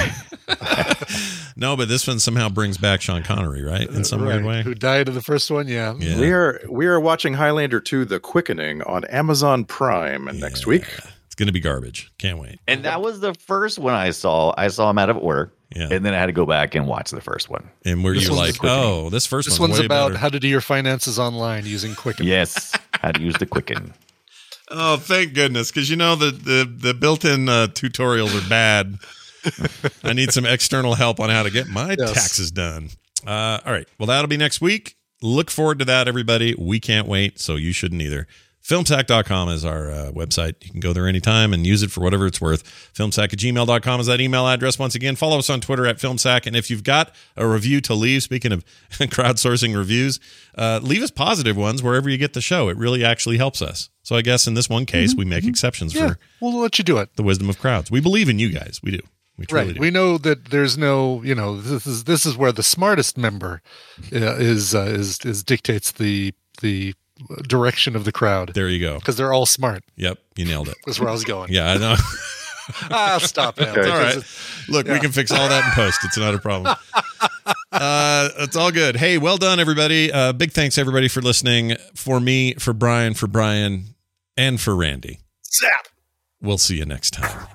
No, 1.61 1.77
but 1.77 1.87
this 1.87 2.07
one 2.07 2.19
somehow 2.19 2.49
brings 2.49 2.79
back 2.79 3.01
Sean 3.01 3.21
Connery, 3.21 3.61
right? 3.61 3.87
In 3.87 4.01
uh, 4.01 4.03
some 4.03 4.25
weird 4.25 4.43
way. 4.43 4.63
Who 4.63 4.73
died 4.73 5.07
in 5.07 5.13
the 5.13 5.21
first 5.21 5.51
one? 5.51 5.67
Yeah. 5.67 5.93
Yeah. 5.99 6.19
We 6.19 6.31
are 6.31 6.59
we 6.67 6.87
are 6.87 6.99
watching 6.99 7.35
Highlander 7.35 7.79
2 7.79 8.05
The 8.05 8.19
Quickening 8.19 8.81
on 8.81 9.05
Amazon 9.05 9.65
Prime 9.65 10.25
next 10.39 10.65
week. 10.65 10.87
It's 11.31 11.35
going 11.35 11.47
to 11.47 11.53
be 11.53 11.61
garbage. 11.61 12.11
Can't 12.17 12.39
wait. 12.39 12.59
And 12.67 12.83
that 12.83 13.01
was 13.01 13.21
the 13.21 13.33
first 13.33 13.79
one 13.79 13.93
I 13.93 14.09
saw. 14.09 14.53
I 14.57 14.67
saw 14.67 14.89
him 14.89 14.97
out 14.97 15.09
of 15.09 15.15
order. 15.15 15.53
Yeah. 15.73 15.87
And 15.89 16.03
then 16.05 16.13
I 16.13 16.19
had 16.19 16.25
to 16.25 16.33
go 16.33 16.45
back 16.45 16.75
and 16.75 16.85
watch 16.87 17.11
the 17.11 17.21
first 17.21 17.49
one. 17.49 17.69
And 17.85 18.03
were 18.03 18.13
This 18.13 18.27
you 18.27 18.33
like, 18.33 18.55
oh, 18.63 19.09
this 19.09 19.25
first 19.25 19.47
This 19.47 19.57
one's, 19.57 19.71
one's 19.71 19.79
way 19.79 19.85
about 19.85 20.07
better. 20.09 20.19
how 20.19 20.27
to 20.27 20.41
do 20.41 20.49
your 20.49 20.59
finances 20.59 21.17
online 21.17 21.65
using 21.65 21.95
Quicken. 21.95 22.27
Yes. 22.27 22.73
how 22.95 23.13
to 23.13 23.21
use 23.21 23.35
the 23.39 23.45
Quicken. 23.45 23.93
Oh, 24.73 24.95
thank 24.95 25.33
goodness, 25.33 25.69
because 25.69 25.89
you 25.89 25.97
know 25.97 26.15
the 26.15 26.31
the, 26.31 26.63
the 26.77 26.93
built-in 26.93 27.49
uh, 27.49 27.67
tutorials 27.67 28.33
are 28.33 28.47
bad. 28.49 28.95
I 30.03 30.13
need 30.13 30.31
some 30.31 30.45
external 30.45 30.93
help 30.95 31.19
on 31.19 31.29
how 31.29 31.43
to 31.43 31.49
get 31.51 31.67
my 31.67 31.95
Yes. 31.99 32.13
taxes 32.13 32.51
done. 32.51 32.87
Uh, 33.27 33.59
all 33.65 33.73
right, 33.73 33.85
well 33.99 34.07
that'll 34.07 34.29
be 34.29 34.37
next 34.37 34.61
week. 34.61 34.95
Look 35.21 35.51
forward 35.51 35.79
to 35.79 35.85
that, 35.85 36.07
everybody. 36.07 36.55
We 36.57 36.79
can't 36.79 37.05
wait, 37.05 37.37
so 37.37 37.57
you 37.57 37.73
shouldn't 37.73 38.01
either. 38.01 38.27
Filmsack.com 38.63 39.49
is 39.49 39.65
our 39.65 39.89
uh, 39.89 40.11
website. 40.11 40.55
You 40.63 40.71
can 40.71 40.79
go 40.79 40.93
there 40.93 41.07
anytime 41.07 41.51
and 41.53 41.65
use 41.65 41.81
it 41.83 41.91
for 41.91 42.01
whatever 42.01 42.27
it's 42.27 42.39
worth. 42.39 42.63
Filmsack 42.93 43.33
at 43.33 43.39
gmail.com 43.39 43.99
is 43.99 44.07
that 44.07 44.21
email 44.21 44.47
address. 44.47 44.77
Once 44.77 44.93
again, 44.95 45.15
follow 45.15 45.39
us 45.39 45.49
on 45.49 45.61
Twitter 45.61 45.85
at 45.87 45.97
Filmsack. 45.97 46.45
And 46.45 46.55
if 46.55 46.69
you've 46.69 46.83
got 46.83 47.13
a 47.35 47.47
review 47.47 47.81
to 47.81 47.93
leave, 47.93 48.23
speaking 48.23 48.51
of 48.51 48.63
crowdsourcing 48.91 49.75
reviews, 49.75 50.19
uh, 50.57 50.79
leave 50.83 51.01
us 51.01 51.11
positive 51.11 51.57
ones 51.57 51.81
wherever 51.81 52.09
you 52.09 52.17
get 52.17 52.33
the 52.33 52.41
show. 52.41 52.69
It 52.69 52.77
really 52.77 53.03
actually 53.03 53.37
helps 53.37 53.61
us. 53.61 53.89
So 54.03 54.15
I 54.15 54.21
guess 54.21 54.47
in 54.47 54.53
this 54.53 54.69
one 54.69 54.85
case, 54.85 55.15
we 55.15 55.25
make 55.25 55.43
exceptions 55.45 55.93
Yeah, 55.95 56.09
for 56.09 56.17
we'll 56.39 56.59
let 56.59 56.77
you 56.77 56.83
do 56.83 56.97
it. 56.97 57.15
the 57.15 57.23
wisdom 57.23 57.49
of 57.49 57.59
crowds. 57.59 57.89
We 57.91 57.99
believe 57.99 58.29
in 58.29 58.39
you 58.39 58.49
guys. 58.49 58.79
We 58.83 58.91
do. 58.91 58.99
We 59.37 59.45
truly 59.47 59.65
Right. 59.65 59.73
do. 59.75 59.79
We 59.81 59.89
know 59.91 60.17
that 60.19 60.49
there's 60.51 60.77
no, 60.77 61.23
you 61.23 61.33
know, 61.33 61.59
this 61.59 61.87
is 61.87 62.03
this 62.03 62.25
is 62.25 62.37
where 62.37 62.51
the 62.51 62.63
smartest 62.63 63.17
member 63.17 63.61
uh, 64.13 64.35
is 64.37 64.75
uh, 64.75 64.81
is 64.83 65.19
is 65.25 65.43
dictates 65.43 65.91
the 65.91 66.33
the 66.61 66.93
direction 67.47 67.95
of 67.95 68.05
the 68.05 68.11
crowd 68.11 68.53
there 68.53 68.69
you 68.69 68.79
go. 68.79 68.99
because 68.99 69.17
they're 69.17 69.33
all 69.33 69.45
smart. 69.45 69.83
Yep, 69.95 70.19
you 70.35 70.45
nailed 70.45 70.69
it. 70.69 70.77
That's 70.85 70.99
where 70.99 71.09
I 71.09 71.11
was 71.11 71.23
going. 71.23 71.51
Yeah, 71.51 71.71
I 71.71 71.77
know. 71.77 71.95
ah, 72.91 73.19
stop 73.21 73.59
it. 73.59 73.69
It's 73.69 73.87
all 73.87 73.97
right. 73.97 74.17
Look, 74.69 74.87
we 74.87 74.99
can 74.99 75.11
fix 75.11 75.31
all 75.31 75.47
that 75.47 75.65
in 75.65 75.71
post. 75.71 75.99
It's 76.03 76.17
not 76.17 76.33
a 76.33 76.39
problem. 76.39 76.75
uh, 77.71 78.29
it's 78.39 78.55
all 78.55 78.71
good. 78.71 78.95
Hey, 78.95 79.17
well 79.17 79.37
done, 79.37 79.59
everybody. 79.59 80.11
Uh, 80.11 80.33
big 80.33 80.51
thanks, 80.51 80.77
everybody, 80.77 81.07
for 81.07 81.21
listening. 81.21 81.75
For 81.95 82.19
me, 82.19 82.53
for 82.55 82.73
Brian, 82.73 83.13
for 83.13 83.27
Brian, 83.27 83.95
and 84.37 84.59
for 84.59 84.75
Randy. 84.75 85.19
Zap. 85.45 85.87
We'll 86.41 86.57
see 86.57 86.77
you 86.77 86.85
next 86.85 87.11
time. 87.11 87.47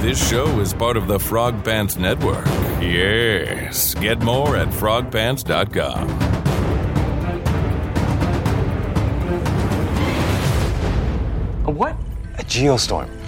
This 0.00 0.30
show 0.30 0.60
is 0.60 0.72
part 0.72 0.96
of 0.96 1.06
the 1.06 1.18
Frog 1.18 1.62
Pants 1.62 1.98
Network. 1.98 2.46
Yes. 2.80 3.94
Get 3.94 4.22
more 4.22 4.56
at 4.56 4.68
frogpants.com. 4.68 6.08
A 11.66 11.70
what? 11.70 11.94
A 12.38 12.42
geostorm. 12.44 13.19